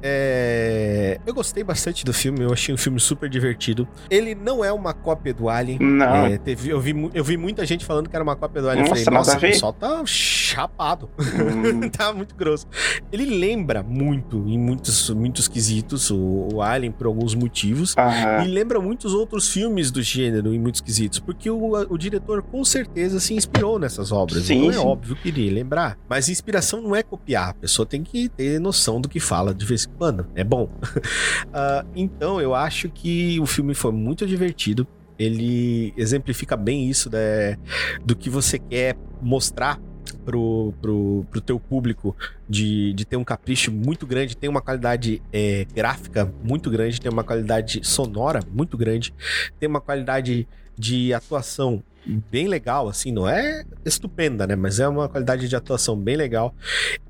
é... 0.01 1.19
Eu 1.25 1.33
gostei 1.33 1.63
bastante 1.63 2.03
do 2.03 2.13
filme, 2.13 2.41
eu 2.41 2.51
achei 2.51 2.73
um 2.73 2.77
filme 2.77 2.99
super 2.99 3.29
divertido. 3.29 3.87
Ele 4.09 4.35
não 4.35 4.63
é 4.63 4.71
uma 4.71 4.93
cópia 4.93 5.33
do 5.33 5.49
Alien. 5.49 5.79
Não. 5.79 6.25
É, 6.25 6.37
teve, 6.37 6.69
eu, 6.69 6.79
vi, 6.79 7.09
eu 7.13 7.23
vi 7.23 7.37
muita 7.37 7.65
gente 7.65 7.85
falando 7.85 8.09
que 8.09 8.15
era 8.15 8.23
uma 8.23 8.35
cópia 8.35 8.61
do 8.61 8.69
Alien. 8.69 8.87
Nossa, 8.87 9.01
eu 9.01 9.05
falei, 9.05 9.19
nossa, 9.19 9.37
o 9.37 9.39
pessoal 9.41 9.73
tá 9.73 10.01
chapado. 10.05 11.09
Hum. 11.19 11.89
tá 11.91 12.13
muito 12.13 12.35
grosso. 12.35 12.67
Ele 13.11 13.25
lembra 13.25 13.83
muito, 13.83 14.43
em 14.47 14.57
muitos, 14.57 15.09
muitos 15.11 15.47
quesitos, 15.47 16.09
o, 16.09 16.49
o 16.53 16.61
Alien 16.61 16.91
por 16.91 17.07
alguns 17.07 17.35
motivos. 17.35 17.95
E 18.43 18.47
lembra 18.47 18.79
muitos 18.79 19.13
outros 19.13 19.49
filmes 19.49 19.91
do 19.91 20.01
gênero, 20.01 20.53
em 20.53 20.59
muitos 20.59 20.81
quesitos. 20.81 21.19
Porque 21.19 21.49
o, 21.49 21.73
o 21.89 21.97
diretor 21.97 22.41
com 22.41 22.63
certeza 22.63 23.19
se 23.19 23.33
inspirou 23.33 23.77
nessas 23.77 24.11
obras. 24.11 24.45
Sim, 24.45 24.67
então 24.67 24.71
é 24.71 24.85
óbvio 24.85 25.15
que 25.15 25.27
iria 25.27 25.51
lembrar. 25.51 25.97
Mas 26.09 26.29
inspiração 26.29 26.81
não 26.81 26.95
é 26.95 27.03
copiar. 27.03 27.49
A 27.49 27.53
pessoa 27.53 27.85
tem 27.85 28.03
que 28.03 28.29
ter 28.29 28.59
noção 28.59 28.99
do 28.99 29.07
que 29.07 29.19
fala 29.19 29.53
de 29.53 29.65
vez 29.65 29.85
mano, 29.99 30.27
é 30.35 30.43
bom. 30.43 30.63
uh, 30.65 31.87
então, 31.95 32.41
eu 32.41 32.53
acho 32.55 32.89
que 32.89 33.39
o 33.39 33.45
filme 33.45 33.73
foi 33.73 33.91
muito 33.91 34.25
divertido. 34.25 34.87
Ele 35.17 35.93
exemplifica 35.95 36.57
bem 36.57 36.89
isso 36.89 37.09
né, 37.11 37.57
do 38.03 38.15
que 38.15 38.29
você 38.29 38.57
quer 38.57 38.97
mostrar 39.21 39.79
pro, 40.25 40.73
pro, 40.81 41.25
pro 41.29 41.41
teu 41.41 41.59
público 41.59 42.15
de, 42.49 42.93
de 42.93 43.05
ter 43.05 43.17
um 43.17 43.23
capricho 43.23 43.71
muito 43.71 44.05
grande, 44.05 44.35
tem 44.35 44.49
uma 44.49 44.61
qualidade 44.61 45.21
é, 45.31 45.65
gráfica 45.73 46.31
muito 46.43 46.69
grande, 46.69 46.99
tem 46.99 47.11
uma 47.11 47.23
qualidade 47.23 47.81
sonora 47.83 48.39
muito 48.51 48.77
grande, 48.77 49.13
tem 49.59 49.69
uma 49.69 49.81
qualidade 49.81 50.47
de 50.81 51.13
atuação 51.13 51.83
bem 52.31 52.47
legal, 52.47 52.89
assim, 52.89 53.11
não 53.11 53.29
é 53.29 53.63
estupenda, 53.85 54.47
né? 54.47 54.55
Mas 54.55 54.79
é 54.79 54.87
uma 54.87 55.07
qualidade 55.07 55.47
de 55.47 55.55
atuação 55.55 55.95
bem 55.95 56.15
legal. 56.15 56.53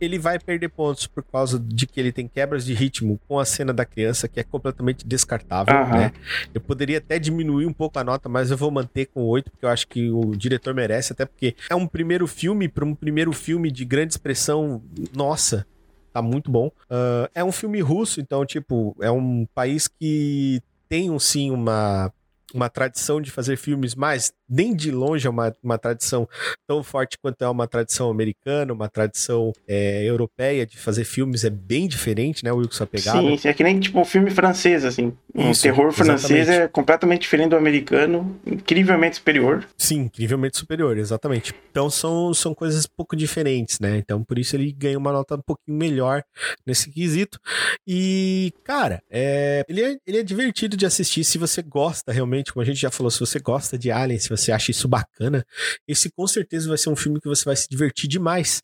Ele 0.01 0.19
vai 0.19 0.37
perder 0.37 0.67
pontos 0.67 1.07
por 1.07 1.23
causa 1.23 1.57
de 1.57 1.87
que 1.87 1.97
ele 1.97 2.11
tem 2.11 2.27
quebras 2.27 2.65
de 2.65 2.73
ritmo 2.73 3.17
com 3.25 3.39
a 3.39 3.45
cena 3.45 3.71
da 3.71 3.85
criança, 3.85 4.27
que 4.27 4.41
é 4.41 4.43
completamente 4.43 5.07
descartável, 5.07 5.73
uhum. 5.73 5.89
né? 5.91 6.11
Eu 6.53 6.59
poderia 6.59 6.97
até 6.97 7.17
diminuir 7.17 7.65
um 7.65 7.73
pouco 7.73 7.97
a 7.99 8.03
nota, 8.03 8.27
mas 8.27 8.51
eu 8.51 8.57
vou 8.57 8.69
manter 8.69 9.05
com 9.05 9.23
8, 9.23 9.49
porque 9.49 9.65
eu 9.65 9.69
acho 9.69 9.87
que 9.87 10.09
o 10.11 10.35
diretor 10.35 10.73
merece, 10.73 11.13
até 11.13 11.25
porque 11.25 11.55
é 11.69 11.75
um 11.75 11.87
primeiro 11.87 12.27
filme, 12.27 12.67
para 12.67 12.83
um 12.83 12.93
primeiro 12.93 13.31
filme 13.31 13.71
de 13.71 13.85
grande 13.85 14.13
expressão, 14.13 14.83
nossa, 15.15 15.65
tá 16.11 16.21
muito 16.21 16.51
bom. 16.51 16.67
Uh, 16.67 17.29
é 17.33 17.43
um 17.43 17.51
filme 17.51 17.79
russo, 17.79 18.19
então, 18.19 18.45
tipo, 18.45 18.93
é 18.99 19.09
um 19.09 19.47
país 19.55 19.87
que 19.87 20.61
tem, 20.89 21.17
sim, 21.17 21.51
uma 21.51 22.11
uma 22.53 22.69
tradição 22.69 23.21
de 23.21 23.31
fazer 23.31 23.57
filmes 23.57 23.95
mais, 23.95 24.33
nem 24.51 24.75
de 24.75 24.91
longe 24.91 25.25
é 25.25 25.29
uma, 25.29 25.55
uma 25.63 25.77
tradição 25.77 26.27
tão 26.67 26.83
forte 26.83 27.17
quanto 27.21 27.41
é 27.41 27.49
uma 27.49 27.67
tradição 27.67 28.09
americana, 28.09 28.73
uma 28.73 28.89
tradição 28.89 29.53
é, 29.67 30.03
europeia 30.03 30.65
de 30.65 30.77
fazer 30.77 31.05
filmes, 31.05 31.45
é 31.45 31.49
bem 31.49 31.87
diferente, 31.87 32.43
né, 32.43 32.51
Wilson, 32.51 32.83
a 32.83 32.87
pegada. 32.87 33.21
Sim, 33.21 33.39
é 33.47 33.53
que 33.53 33.63
nem 33.63 33.79
tipo 33.79 34.03
filme 34.03 34.29
francês, 34.29 34.83
assim. 34.83 35.13
Um 35.33 35.51
Isso, 35.51 35.61
terror 35.61 35.91
francês 35.93 36.41
exatamente. 36.41 36.65
é 36.65 36.67
completamente 36.67 37.21
diferente 37.21 37.49
do 37.51 37.55
americano, 37.55 38.37
incrivelmente 38.45 39.15
superior. 39.15 39.65
Sim, 39.77 40.01
incrivelmente 40.01 40.57
superior, 40.57 40.97
exatamente. 40.97 41.53
Então 41.69 41.89
são, 41.89 42.33
são 42.33 42.53
coisas 42.53 42.85
um 42.85 42.95
pouco 42.97 43.15
diferentes, 43.15 43.79
né? 43.79 43.97
Então 43.97 44.23
por 44.23 44.37
isso 44.37 44.55
ele 44.55 44.71
ganha 44.73 44.97
uma 44.97 45.13
nota 45.13 45.35
um 45.35 45.41
pouquinho 45.41 45.77
melhor 45.77 46.23
nesse 46.65 46.91
quesito. 46.91 47.39
E, 47.87 48.51
cara, 48.63 49.01
é, 49.09 49.63
ele, 49.69 49.81
é, 49.81 49.97
ele 50.05 50.17
é 50.19 50.23
divertido 50.23 50.75
de 50.75 50.85
assistir 50.85 51.23
se 51.23 51.37
você 51.37 51.61
gosta 51.61 52.11
realmente, 52.11 52.51
como 52.51 52.61
a 52.61 52.65
gente 52.65 52.79
já 52.79 52.91
falou, 52.91 53.09
se 53.09 53.19
você 53.19 53.39
gosta 53.39 53.77
de 53.77 53.91
Alien, 53.91 54.19
se 54.19 54.29
você 54.29 54.40
acha 54.49 54.71
isso 54.71 54.87
bacana, 54.87 55.45
esse 55.85 56.09
com 56.09 56.25
certeza 56.25 56.69
vai 56.69 56.77
ser 56.77 56.89
um 56.89 56.95
filme 56.95 57.19
que 57.19 57.27
você 57.27 57.43
vai 57.43 57.57
se 57.57 57.67
divertir 57.69 58.07
demais. 58.07 58.61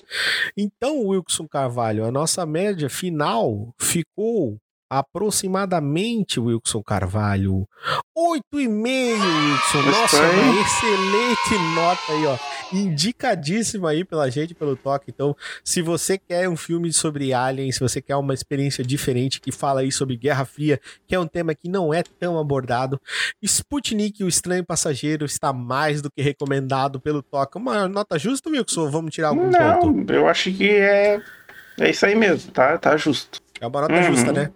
Então, 0.56 1.06
Wilson 1.06 1.45
Carvalho, 1.45 2.06
a 2.06 2.12
nossa 2.12 2.45
média 2.45 2.90
final 2.90 3.76
ficou 3.78 4.58
aproximadamente, 4.90 6.40
Wilson 6.40 6.82
Carvalho. 6.82 7.68
8,5, 8.18 8.58
Wilson. 8.58 9.82
Nossa, 9.92 10.22
uma 10.24 10.62
excelente 10.62 11.76
nota 11.76 12.12
aí, 12.12 12.26
ó. 12.26 12.38
Indicadíssima 12.74 13.92
aí 13.92 14.04
pela 14.04 14.30
gente, 14.30 14.56
pelo 14.56 14.76
toque. 14.76 15.12
Então, 15.14 15.36
se 15.64 15.82
você 15.82 16.18
quer 16.18 16.50
um 16.50 16.58
filme 16.58 16.92
sobre 16.92 17.34
aliens, 17.34 17.76
se 17.76 17.82
você 17.82 18.02
quer 18.02 18.16
uma 18.16 18.34
experiência 18.34 18.84
diferente 18.84 19.40
que 19.40 19.52
fala 19.52 19.82
aí 19.82 19.92
sobre 19.92 20.18
Guerra 20.18 20.46
Fria, 20.46 20.80
que 21.06 21.14
é 21.14 21.20
um 21.20 21.28
tema 21.28 21.54
que 21.54 21.70
não 21.70 21.94
é 21.94 22.02
tão 22.20 22.40
abordado, 22.40 23.00
Sputnik, 23.42 24.24
o 24.24 24.28
estranho 24.28 24.66
passageiro, 24.66 25.26
está 25.26 25.54
mais 25.54 26.02
do 26.02 26.10
que 26.10 26.22
recomendado 26.22 27.00
pelo 27.00 27.22
toque. 27.22 27.58
Uma 27.58 27.88
nota 27.88 28.18
justa, 28.18 28.50
Wilson? 28.50 28.90
Vamos 28.90 29.14
tirar 29.14 29.30
algum 29.30 29.50
não, 29.50 29.80
ponto? 29.80 30.14
eu 30.14 30.28
acho 30.28 30.52
que 30.52 30.70
é... 30.70 31.22
É 31.80 31.92
isso 31.92 32.06
aí 32.08 32.16
mesmo, 32.16 32.52
tá, 32.52 32.76
tá 32.78 32.98
justo. 32.98 33.40
É 33.62 33.68
uma 33.68 33.82
nota 33.82 33.94
uhum. 33.94 34.04
justa, 34.04 34.32
né? 34.32 34.52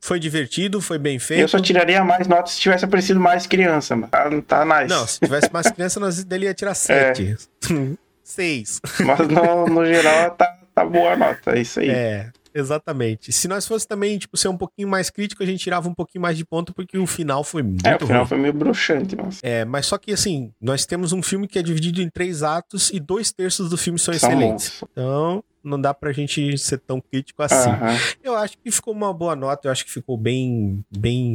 Foi 0.00 0.20
divertido, 0.20 0.80
foi 0.80 0.98
bem 0.98 1.18
feito. 1.18 1.40
Eu 1.40 1.48
só 1.48 1.58
tiraria 1.58 2.04
mais 2.04 2.28
notas 2.28 2.52
se 2.52 2.60
tivesse 2.60 2.84
aparecido 2.84 3.18
mais 3.18 3.44
criança, 3.46 3.96
mano. 3.96 4.08
Tá, 4.08 4.30
tá 4.46 4.64
nice. 4.64 4.88
Não, 4.94 5.04
se 5.06 5.18
tivesse 5.18 5.52
mais 5.52 5.68
criança, 5.68 5.98
nós 5.98 6.22
dele 6.22 6.44
ia 6.44 6.54
tirar 6.54 6.74
7. 6.74 7.34
É. 7.70 7.96
6. 8.22 8.80
Mas 9.04 9.18
no, 9.28 9.66
no 9.66 9.84
geral 9.84 10.30
tá, 10.30 10.58
tá 10.72 10.84
boa 10.84 11.12
a 11.12 11.16
nota, 11.16 11.56
é 11.56 11.60
isso 11.60 11.80
aí. 11.80 11.90
É. 11.90 12.30
Exatamente. 12.54 13.32
Se 13.32 13.48
nós 13.48 13.66
fosse 13.66 13.86
também, 13.86 14.16
tipo, 14.16 14.34
ser 14.36 14.48
um 14.48 14.56
pouquinho 14.56 14.88
mais 14.88 15.10
crítico, 15.10 15.42
a 15.42 15.46
gente 15.46 15.60
tirava 15.62 15.88
um 15.90 15.94
pouquinho 15.94 16.22
mais 16.22 16.38
de 16.38 16.44
ponto, 16.44 16.72
porque 16.72 16.96
o 16.96 17.06
final 17.06 17.44
foi 17.44 17.62
muito 17.62 17.86
É, 17.86 17.96
o 17.96 17.98
final 17.98 18.20
ruim. 18.20 18.28
foi 18.28 18.38
meio 18.38 18.54
bruxante, 18.54 19.14
nossa. 19.14 19.40
É, 19.42 19.62
mas 19.66 19.84
só 19.84 19.98
que, 19.98 20.10
assim, 20.10 20.50
nós 20.58 20.86
temos 20.86 21.12
um 21.12 21.22
filme 21.22 21.46
que 21.46 21.58
é 21.58 21.62
dividido 21.62 22.00
em 22.00 22.08
três 22.08 22.42
atos 22.42 22.90
e 22.94 22.98
dois 22.98 23.30
terços 23.30 23.68
do 23.68 23.76
filme 23.76 23.98
são, 23.98 24.14
são 24.14 24.30
excelentes. 24.30 24.80
Bons. 24.80 24.88
Então, 24.92 25.44
não 25.66 25.80
dá 25.80 25.92
pra 25.92 26.12
gente 26.12 26.56
ser 26.56 26.78
tão 26.78 27.00
crítico 27.00 27.42
assim. 27.42 27.70
Uhum. 27.70 28.16
Eu 28.22 28.36
acho 28.36 28.56
que 28.58 28.70
ficou 28.70 28.94
uma 28.94 29.12
boa 29.12 29.34
nota, 29.34 29.68
eu 29.68 29.72
acho 29.72 29.84
que 29.84 29.92
ficou 29.92 30.16
bem 30.16 30.84
bem 30.90 31.34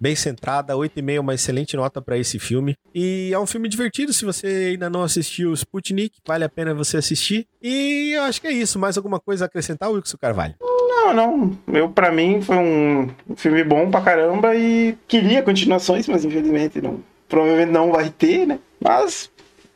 bem 0.00 0.16
centrada. 0.16 0.74
8,5 0.74 1.14
é 1.14 1.20
uma 1.20 1.34
excelente 1.34 1.76
nota 1.76 2.02
para 2.02 2.18
esse 2.18 2.38
filme. 2.38 2.76
E 2.94 3.30
é 3.32 3.38
um 3.38 3.46
filme 3.46 3.68
divertido, 3.68 4.12
se 4.12 4.24
você 4.24 4.70
ainda 4.72 4.90
não 4.90 5.02
assistiu 5.02 5.52
Sputnik, 5.52 6.18
vale 6.26 6.44
a 6.44 6.48
pena 6.48 6.74
você 6.74 6.96
assistir. 6.96 7.46
E 7.62 8.12
eu 8.14 8.22
acho 8.22 8.40
que 8.40 8.46
é 8.46 8.52
isso. 8.52 8.78
Mais 8.78 8.96
alguma 8.96 9.20
coisa 9.20 9.44
a 9.44 9.46
acrescentar, 9.46 9.90
Wilson 9.90 10.16
Carvalho? 10.18 10.54
Não, 10.60 11.12
não. 11.14 11.58
Eu, 11.72 11.88
para 11.88 12.10
mim, 12.10 12.40
foi 12.42 12.56
um 12.56 13.08
filme 13.36 13.62
bom 13.62 13.90
pra 13.90 14.00
caramba 14.00 14.54
e 14.54 14.96
queria 15.06 15.42
continuações, 15.42 16.08
mas 16.08 16.24
infelizmente 16.24 16.80
não. 16.80 17.00
Provavelmente 17.28 17.70
não 17.70 17.92
vai 17.92 18.10
ter, 18.10 18.46
né? 18.46 18.58
Mas 18.80 19.30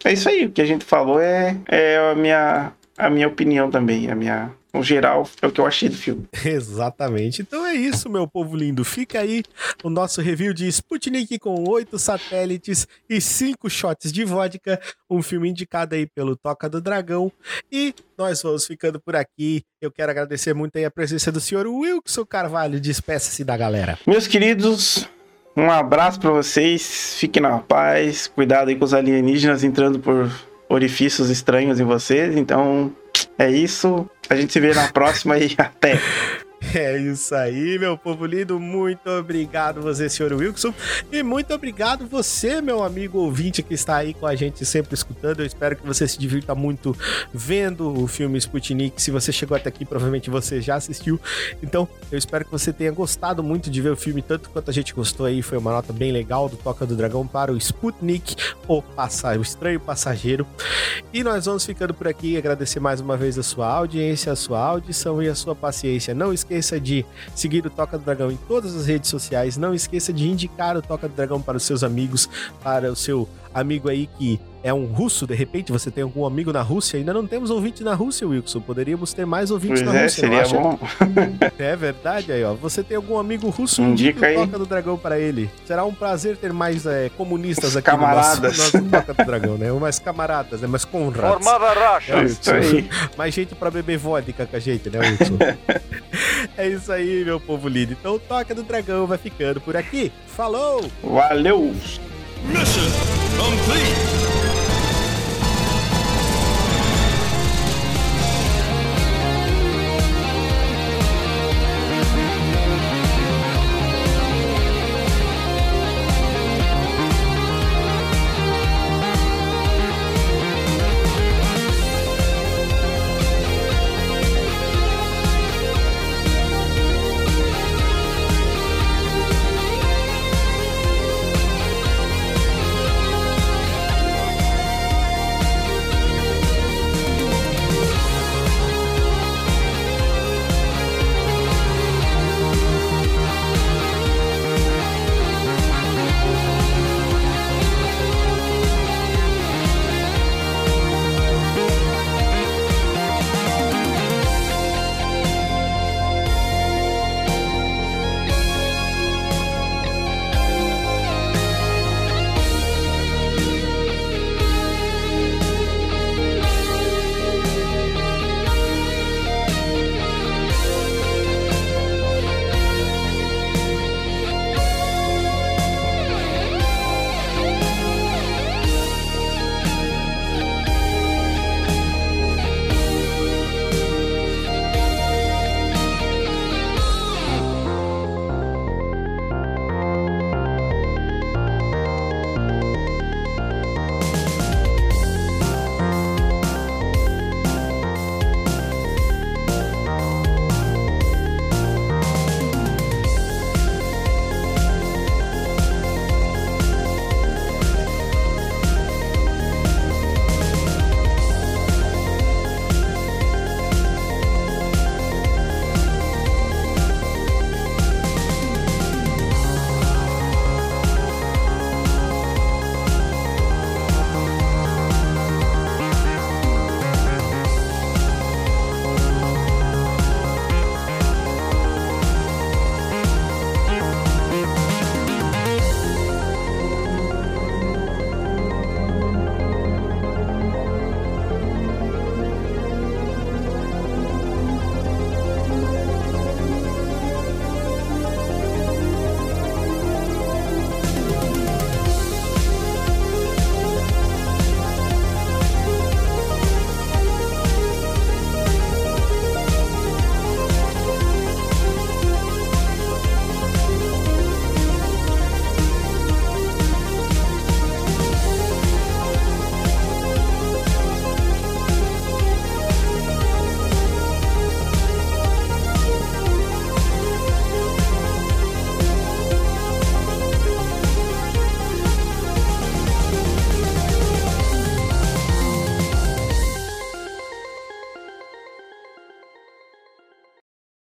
é 0.05 0.13
isso 0.13 0.29
aí. 0.29 0.47
O 0.47 0.51
que 0.51 0.63
a 0.63 0.67
gente 0.67 0.85
falou 0.85 1.21
é, 1.21 1.57
é 1.69 2.13
a 2.13 2.15
minha 2.15 2.73
a 2.97 3.11
minha 3.11 3.29
opinião 3.29 3.71
também, 3.71 4.11
a 4.11 4.15
minha 4.15 4.53
no 4.73 4.83
geral, 4.83 5.29
é 5.43 5.47
o 5.47 5.53
que 5.53 5.61
eu 5.61 5.67
achei 5.67 5.89
do 5.89 5.97
filme. 5.97 6.27
Exatamente. 6.45 7.43
Então 7.43 7.67
é 7.67 7.75
isso, 7.75 8.09
meu 8.09 8.27
povo 8.27 8.57
lindo. 8.57 8.85
Fica 8.85 9.21
aí 9.21 9.43
o 9.85 9.91
nosso 9.91 10.23
review 10.23 10.55
de 10.55 10.67
Sputnik 10.67 11.39
com 11.39 11.69
oito 11.69 11.99
satélites 11.99 12.89
e 13.09 13.21
cinco 13.21 13.69
shots 13.69 14.11
de 14.11 14.25
vodka. 14.25 14.81
Um 15.11 15.21
filme 15.21 15.51
indicado 15.51 15.95
aí 15.95 16.07
pelo 16.07 16.37
Toca 16.37 16.71
do 16.71 16.81
Dragão. 16.81 17.31
E 17.71 17.95
nós 18.17 18.41
vamos 18.43 18.67
ficando 18.67 18.99
por 18.99 19.15
aqui. 19.15 19.63
Eu 19.81 19.93
quero 19.93 20.11
agradecer 20.11 20.55
muito 20.55 20.77
aí 20.79 20.87
a 20.87 20.91
presença 20.91 21.31
do 21.31 21.41
senhor 21.41 21.67
Wilson 21.67 22.25
Carvalho. 22.25 22.81
Despeça-se 22.81 23.45
da 23.45 23.57
galera. 23.57 23.99
Meus 24.07 24.27
queridos, 24.27 25.07
um 25.55 25.71
abraço 25.71 26.19
para 26.19 26.31
vocês. 26.31 27.17
Fiquem 27.19 27.43
na 27.43 27.59
paz. 27.59 28.27
Cuidado 28.27 28.69
aí 28.69 28.77
com 28.77 28.87
os 28.87 28.95
alienígenas 28.95 29.63
entrando 29.63 29.99
por 29.99 30.31
orifícios 30.73 31.29
estranhos 31.31 31.79
em 31.79 31.85
vocês. 31.85 32.37
Então, 32.37 32.91
é 33.39 33.51
isso. 33.51 34.09
A 34.29 34.35
gente 34.35 34.53
se 34.53 34.61
vê 34.61 34.73
na 34.75 34.89
próxima 34.89 35.39
e 35.39 35.55
até. 35.59 36.01
É 36.75 36.97
isso 36.97 37.35
aí, 37.35 37.79
meu 37.79 37.99
povo 37.99 38.25
lindo. 38.25 38.59
Muito 38.59 39.09
obrigado 39.11 39.83
você, 39.83 40.09
senhor 40.09 40.33
Wilson. 40.33 40.73
E 41.11 41.23
muito 41.23 41.53
obrigado 41.53 42.07
você, 42.07 42.63
meu 42.63 42.83
amigo 42.83 43.19
ouvinte, 43.19 43.63
que 43.63 43.75
está 43.75 43.97
aí 43.97 44.15
com 44.15 44.27
a 44.27 44.35
gente 44.35 44.65
sempre 44.65 44.95
escutando. 44.95 45.41
Eu 45.41 45.47
espero 45.47 45.77
que 45.77 45.87
você 45.87 46.07
se 46.07 46.19
divirta 46.19 46.55
muito 46.55 46.97
vendo 47.33 48.03
o 48.03 48.07
filme 48.07 48.39
Sputnik. 48.39 49.03
Se 49.03 49.11
você 49.11 49.33
chegou 49.33 49.57
até 49.57 49.69
aqui, 49.69 49.85
provavelmente 49.85 50.31
você 50.31 50.61
já 50.61 50.77
assistiu. 50.77 51.21
Então, 51.63 51.87
eu 52.11 52.17
espero 52.17 52.45
que 52.45 52.51
você 52.51 52.73
tenha 52.73 52.91
gostado 52.91 53.43
muito 53.43 53.69
de 53.71 53.83
ver 53.83 53.91
o 53.91 53.97
filme, 53.97 54.23
tanto 54.23 54.49
quanto 54.49 54.71
a 54.71 54.75
gente 54.75 54.95
gostou 54.95 55.27
aí. 55.27 55.43
Foi 55.43 55.59
uma 55.59 55.73
nota 55.73 55.93
bem 55.93 56.13
legal 56.13 56.49
do 56.49 56.57
Toca 56.57 56.87
do 56.87 56.97
Dragão 56.97 57.27
para 57.27 57.53
o 57.53 57.57
Sputnik, 57.57 58.37
o, 58.67 58.81
passageiro, 58.81 59.41
o 59.41 59.43
estranho 59.43 59.81
passageiro. 59.81 60.47
E 61.13 61.23
nós 61.23 61.45
vamos 61.45 61.67
ficando 61.67 61.93
por 61.93 62.09
aqui. 62.09 62.37
Agradecer 62.37 62.81
mais 62.81 63.01
uma 63.01 63.17
vez 63.17 63.39
a 63.39 63.43
sua 63.43 63.67
audiência, 63.67 64.33
a 64.33 64.37
sua 64.37 64.59
audição 64.59 65.23
e 65.23 65.29
a 65.29 65.35
sua 65.35 65.55
paciência. 65.55 66.15
Não 66.15 66.33
esqueça 66.33 66.52
esqueça 66.53 66.79
de 66.79 67.07
seguir 67.35 67.65
o 67.67 67.71
Toca 67.71 67.97
do 67.97 68.05
Dragão 68.05 68.31
em 68.31 68.37
todas 68.37 68.77
as 68.77 68.87
redes 68.87 69.09
sociais. 69.09 69.57
Não 69.57 69.73
esqueça 69.73 70.13
de 70.13 70.29
indicar 70.29 70.77
o 70.77 70.83
Toca 70.83 71.09
do 71.09 71.15
Dragão 71.15 71.41
para 71.41 71.57
os 71.57 71.63
seus 71.63 71.83
amigos, 71.83 72.29
para 72.63 72.93
o 72.93 72.97
seu 72.97 73.29
amigo 73.55 73.89
aí 73.89 74.07
que 74.19 74.41
é 74.63 74.73
um 74.73 74.85
russo, 74.85 75.27
de 75.27 75.35
repente 75.35 75.73
você 75.73 75.91
tem 75.91 76.05
algum 76.05 76.25
amigo 76.25 76.53
na 76.53 76.63
Rússia, 76.63 76.97
ainda 76.97 77.13
não 77.13 77.27
temos 77.27 77.51
ouvinte 77.51 77.83
na 77.83 77.95
Rússia, 77.95 78.27
Wilson. 78.27 78.61
Poderíamos 78.61 79.13
ter 79.13 79.27
mais 79.27 79.51
ouvintes 79.51 79.83
pois 79.83 79.93
na 79.93 79.99
é, 79.99 80.03
Rússia, 80.05 80.21
seria 80.21 80.61
bom. 80.61 80.79
é 81.59 81.77
verdade 81.77 82.31
aí, 82.31 82.45
ó. 82.45 82.55
Você 82.55 82.83
tem 82.83 82.97
algum 82.97 83.19
amigo 83.19 83.51
russo? 83.51 83.83
Indica 83.83 84.27
aí. 84.27 84.37
Toca 84.37 84.59
do 84.59 84.67
Dragão 84.67 84.97
para 84.97 85.19
ele. 85.19 85.51
Será 85.65 85.85
um 85.85 85.93
prazer 85.93 86.37
ter 86.37 86.53
mais 86.53 86.87
é, 86.87 87.11
comunistas 87.17 87.71
Os 87.71 87.77
aqui 87.77 87.91
camaradas. 87.91 88.57
no 88.57 88.63
nosso, 88.63 88.79
nosso 88.79 88.91
Toca 88.91 89.15
do 89.15 89.27
Dragão, 89.27 89.59
né? 89.59 89.73
Mais 89.73 89.99
camaradas, 89.99 90.61
né? 90.61 90.69
Mais 90.69 90.85
conrads. 90.85 91.45
Formada 91.45 91.73
racha. 91.73 92.15
É, 92.15 92.25
isso 92.25 92.53
aí. 92.53 92.89
Mais 93.17 93.35
gente 93.35 93.55
para 93.57 93.71
beber 93.71 93.99
vodka 93.99 94.47
com 94.47 94.57
a 94.57 94.61
gente, 94.61 94.89
né, 94.91 95.01
Wilson? 95.01 95.39
é 96.57 96.69
isso 96.69 96.93
aí, 96.93 97.25
meu 97.25 97.41
povo 97.41 97.69
lindo. 97.69 97.93
Então 97.93 98.15
o 98.15 98.19
Toca 98.19 98.55
do 98.55 98.63
Dragão 98.63 99.07
vai 99.07 99.19
ficando 99.19 99.61
por 99.61 99.77
aqui. 99.77 100.13
Falou! 100.29 100.89
Valeu! 101.03 101.75
Mission 102.45 102.91
complete! 103.39 104.42